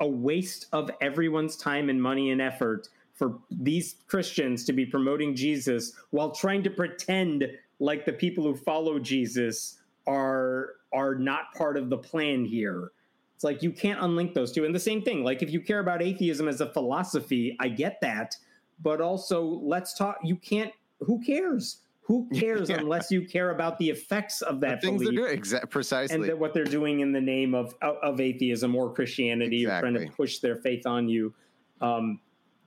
a 0.01 0.07
waste 0.07 0.67
of 0.73 0.91
everyone's 1.01 1.57
time 1.57 1.89
and 1.89 2.01
money 2.01 2.31
and 2.31 2.41
effort 2.41 2.89
for 3.15 3.39
these 3.51 3.97
Christians 4.09 4.65
to 4.65 4.73
be 4.73 4.87
promoting 4.87 5.37
Jesus 5.37 5.93
while 6.11 6.31
trying 6.31 6.63
to 6.65 6.71
pretend 6.71 7.47
like 7.79 8.05
the 8.05 8.13
people 8.13 8.45
who 8.45 8.57
follow 8.57 8.99
Jesus 8.99 9.79
are 10.07 10.75
are 10.93 11.15
not 11.15 11.53
part 11.55 11.77
of 11.77 11.91
the 11.91 11.99
plan 11.99 12.45
here. 12.45 12.93
It's 13.35 13.45
like 13.45 13.63
you 13.63 13.73
can't 13.73 14.01
unlink 14.01 14.35
those 14.35 14.53
two. 14.53 14.65
And 14.65 14.75
the 14.75 14.81
same 14.81 15.03
thing, 15.03 15.25
like 15.25 15.43
if 15.43 15.51
you 15.51 15.61
care 15.61 15.81
about 15.81 16.03
atheism 16.03 16.49
as 16.49 16.61
a 16.61 16.73
philosophy, 16.73 17.57
I 17.61 17.69
get 17.69 18.01
that, 18.01 18.37
but 18.81 19.01
also 19.01 19.43
let's 19.43 19.95
talk. 19.95 20.19
You 20.23 20.37
can't. 20.37 20.73
Who 21.01 21.21
cares? 21.21 21.79
Who 22.03 22.29
cares 22.35 22.69
yeah. 22.69 22.77
unless 22.77 23.11
you 23.11 23.27
care 23.27 23.51
about 23.51 23.79
the 23.79 23.91
effects 23.91 24.43
of 24.43 24.61
that 24.61 24.81
the 24.81 24.89
things 24.89 25.03
they're 25.03 25.13
doing, 25.13 25.41
exa- 25.41 25.69
precisely, 25.71 26.15
and 26.15 26.25
that 26.25 26.39
what 26.39 26.55
they're 26.55 26.65
doing 26.65 27.01
in 27.01 27.13
the 27.13 27.21
name 27.21 27.55
of 27.55 27.75
of 27.83 28.21
atheism 28.21 28.77
or 28.77 28.93
Christianity, 28.93 29.63
exactly. 29.63 29.91
or 29.91 29.93
trying 29.93 30.09
to 30.09 30.17
push 30.17 30.39
their 30.39 30.57
faith 30.57 30.87
on 30.87 31.09
you. 31.09 31.35
Um, 31.81 32.21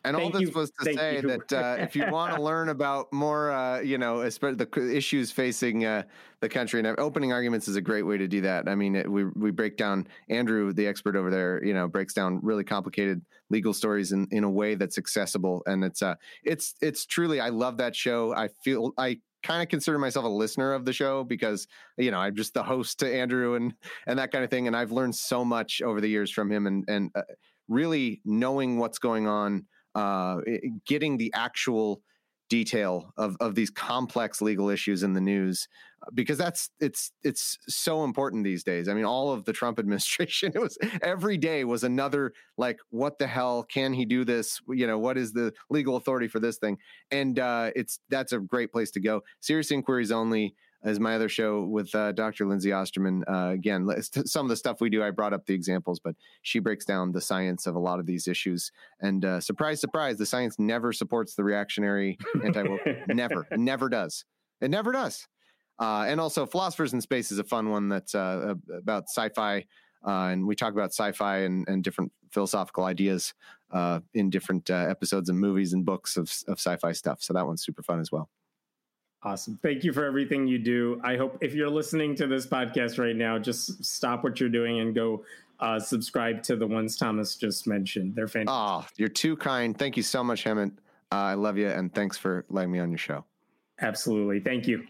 and 0.05 0.15
all 0.15 0.29
this 0.29 0.41
you. 0.41 0.51
was 0.51 0.71
to 0.71 0.85
Thank 0.85 0.99
say 0.99 1.15
you. 1.15 1.21
that 1.21 1.53
uh, 1.53 1.77
if 1.79 1.95
you 1.95 2.05
want 2.11 2.35
to 2.35 2.41
learn 2.41 2.69
about 2.69 3.11
more, 3.11 3.51
uh, 3.51 3.81
you 3.81 3.97
know, 3.97 4.21
the 4.21 4.91
issues 4.93 5.31
facing 5.31 5.85
uh, 5.85 6.03
the 6.41 6.49
country, 6.49 6.79
and 6.79 6.99
opening 6.99 7.33
arguments 7.33 7.67
is 7.67 7.75
a 7.75 7.81
great 7.81 8.03
way 8.03 8.17
to 8.17 8.27
do 8.27 8.41
that. 8.41 8.67
I 8.67 8.75
mean, 8.75 8.95
it, 8.95 9.09
we 9.09 9.25
we 9.25 9.51
break 9.51 9.77
down 9.77 10.07
Andrew, 10.29 10.73
the 10.73 10.87
expert 10.87 11.15
over 11.15 11.29
there, 11.29 11.63
you 11.63 11.73
know, 11.73 11.87
breaks 11.87 12.13
down 12.13 12.39
really 12.43 12.63
complicated 12.63 13.21
legal 13.49 13.73
stories 13.73 14.11
in, 14.11 14.27
in 14.31 14.43
a 14.43 14.49
way 14.49 14.75
that's 14.75 14.97
accessible, 14.97 15.63
and 15.65 15.83
it's 15.83 16.01
uh, 16.01 16.15
it's 16.43 16.75
it's 16.81 17.05
truly. 17.05 17.39
I 17.39 17.49
love 17.49 17.77
that 17.77 17.95
show. 17.95 18.33
I 18.33 18.49
feel 18.63 18.93
I 18.97 19.19
kind 19.43 19.61
of 19.61 19.69
consider 19.69 19.99
myself 19.99 20.25
a 20.25 20.29
listener 20.29 20.73
of 20.73 20.85
the 20.85 20.93
show 20.93 21.23
because 21.23 21.67
you 21.97 22.11
know 22.11 22.17
I'm 22.17 22.35
just 22.35 22.53
the 22.53 22.63
host 22.63 22.99
to 22.99 23.13
Andrew 23.13 23.55
and 23.55 23.73
and 24.07 24.19
that 24.19 24.31
kind 24.31 24.43
of 24.43 24.49
thing, 24.49 24.67
and 24.67 24.75
I've 24.75 24.91
learned 24.91 25.15
so 25.15 25.45
much 25.45 25.81
over 25.81 26.01
the 26.01 26.07
years 26.07 26.31
from 26.31 26.51
him, 26.51 26.67
and 26.67 26.83
and 26.87 27.11
uh, 27.15 27.21
really 27.67 28.21
knowing 28.25 28.77
what's 28.77 28.99
going 28.99 29.27
on 29.27 29.65
uh, 29.95 30.37
getting 30.85 31.17
the 31.17 31.31
actual 31.33 32.01
detail 32.49 33.11
of 33.17 33.35
of 33.39 33.55
these 33.55 33.69
complex 33.69 34.41
legal 34.41 34.69
issues 34.69 35.01
in 35.01 35.13
the 35.13 35.21
news 35.21 35.67
uh, 36.03 36.11
because 36.13 36.37
that's 36.37 36.69
it's 36.79 37.11
it's 37.23 37.57
so 37.67 38.03
important 38.03 38.43
these 38.43 38.63
days. 38.63 38.87
I 38.87 38.93
mean, 38.93 39.05
all 39.05 39.31
of 39.31 39.45
the 39.45 39.53
Trump 39.53 39.79
administration, 39.79 40.51
it 40.53 40.61
was 40.61 40.77
every 41.01 41.37
day 41.37 41.63
was 41.63 41.83
another 41.83 42.33
like, 42.57 42.79
what 42.89 43.17
the 43.17 43.27
hell 43.27 43.63
can 43.63 43.93
he 43.93 44.05
do 44.05 44.23
this? 44.23 44.59
You 44.67 44.87
know, 44.87 44.99
what 44.99 45.17
is 45.17 45.33
the 45.33 45.53
legal 45.69 45.95
authority 45.95 46.27
for 46.27 46.39
this 46.39 46.57
thing? 46.57 46.77
And 47.11 47.39
uh, 47.39 47.71
it's 47.75 47.99
that's 48.09 48.31
a 48.31 48.39
great 48.39 48.71
place 48.71 48.91
to 48.91 48.99
go. 48.99 49.21
Serious 49.39 49.71
inquiries 49.71 50.11
only 50.11 50.55
as 50.85 50.99
my 50.99 51.15
other 51.15 51.27
show 51.27 51.63
with 51.63 51.93
uh, 51.95 52.11
Dr. 52.11 52.45
Lindsay 52.45 52.71
Osterman. 52.71 53.23
Uh, 53.27 53.49
again, 53.49 53.89
some 54.01 54.45
of 54.45 54.49
the 54.49 54.55
stuff 54.55 54.79
we 54.79 54.89
do, 54.89 55.03
I 55.03 55.09
brought 55.09 55.33
up 55.33 55.45
the 55.47 55.53
examples, 55.53 55.99
but 55.99 56.15
she 56.43 56.59
breaks 56.59 56.85
down 56.85 57.11
the 57.11 57.19
science 57.19 57.65
of 57.65 57.75
a 57.75 57.79
lot 57.79 57.99
of 57.99 58.05
these 58.05 58.27
issues. 58.27 58.71
And 59.01 59.25
uh, 59.25 59.39
surprise, 59.41 59.81
surprise, 59.81 60.17
the 60.17 60.27
science 60.27 60.57
never 60.59 60.93
supports 60.93 61.33
the 61.33 61.43
reactionary 61.43 62.19
anti 62.43 62.61
woke. 62.61 62.81
never, 63.07 63.47
never 63.51 63.89
does. 63.89 64.25
It 64.61 64.69
never 64.69 64.91
does. 64.91 65.27
Uh, 65.79 66.05
and 66.07 66.21
also, 66.21 66.45
Philosophers 66.45 66.93
in 66.93 67.01
Space 67.01 67.31
is 67.31 67.39
a 67.39 67.43
fun 67.43 67.69
one 67.69 67.89
that's 67.89 68.13
uh, 68.13 68.53
about 68.71 69.05
sci 69.09 69.29
fi. 69.29 69.65
Uh, 70.05 70.29
and 70.29 70.45
we 70.45 70.55
talk 70.55 70.71
about 70.71 70.91
sci-fi 70.91 71.39
and, 71.39 71.67
and 71.67 71.83
different 71.83 72.11
philosophical 72.31 72.83
ideas 72.83 73.33
in 74.13 74.29
different 74.29 74.69
episodes 74.69 75.29
and 75.29 75.39
movies 75.39 75.73
and 75.73 75.83
books 75.83 76.15
of, 76.15 76.31
of 76.47 76.59
sci-fi 76.59 76.91
stuff. 76.91 77.23
So 77.23 77.33
that 77.33 77.47
one's 77.47 77.63
super 77.63 77.81
fun 77.81 77.99
as 77.99 78.11
well. 78.11 78.29
Awesome. 79.25 79.57
Thank 79.63 79.83
you 79.83 79.91
for 79.91 80.05
everything 80.05 80.47
you 80.47 80.59
do. 80.59 81.01
I 81.03 81.17
hope 81.17 81.39
if 81.41 81.55
you're 81.55 81.69
listening 81.69 82.15
to 82.17 82.27
this 82.27 82.45
podcast 82.45 82.99
right 82.99 83.15
now, 83.15 83.39
just 83.39 83.83
stop 83.83 84.23
what 84.23 84.39
you're 84.39 84.49
doing 84.49 84.81
and 84.81 84.93
go 84.93 85.25
uh, 85.59 85.79
subscribe 85.79 86.43
to 86.43 86.55
the 86.55 86.67
ones 86.67 86.95
Thomas 86.95 87.35
just 87.35 87.65
mentioned. 87.65 88.13
They're 88.13 88.27
fantastic. 88.27 88.91
Oh, 88.91 88.93
you're 88.97 89.09
too 89.09 89.35
kind. 89.35 89.75
Thank 89.75 89.97
you 89.97 90.03
so 90.03 90.23
much, 90.23 90.43
Hemant. 90.43 90.73
Uh, 91.11 91.15
I 91.15 91.33
love 91.33 91.57
you, 91.57 91.67
and 91.67 91.93
thanks 91.93 92.17
for 92.17 92.45
letting 92.49 92.71
me 92.71 92.77
on 92.77 92.91
your 92.91 92.99
show. 92.99 93.25
Absolutely. 93.81 94.41
Thank 94.41 94.67
you. 94.67 94.85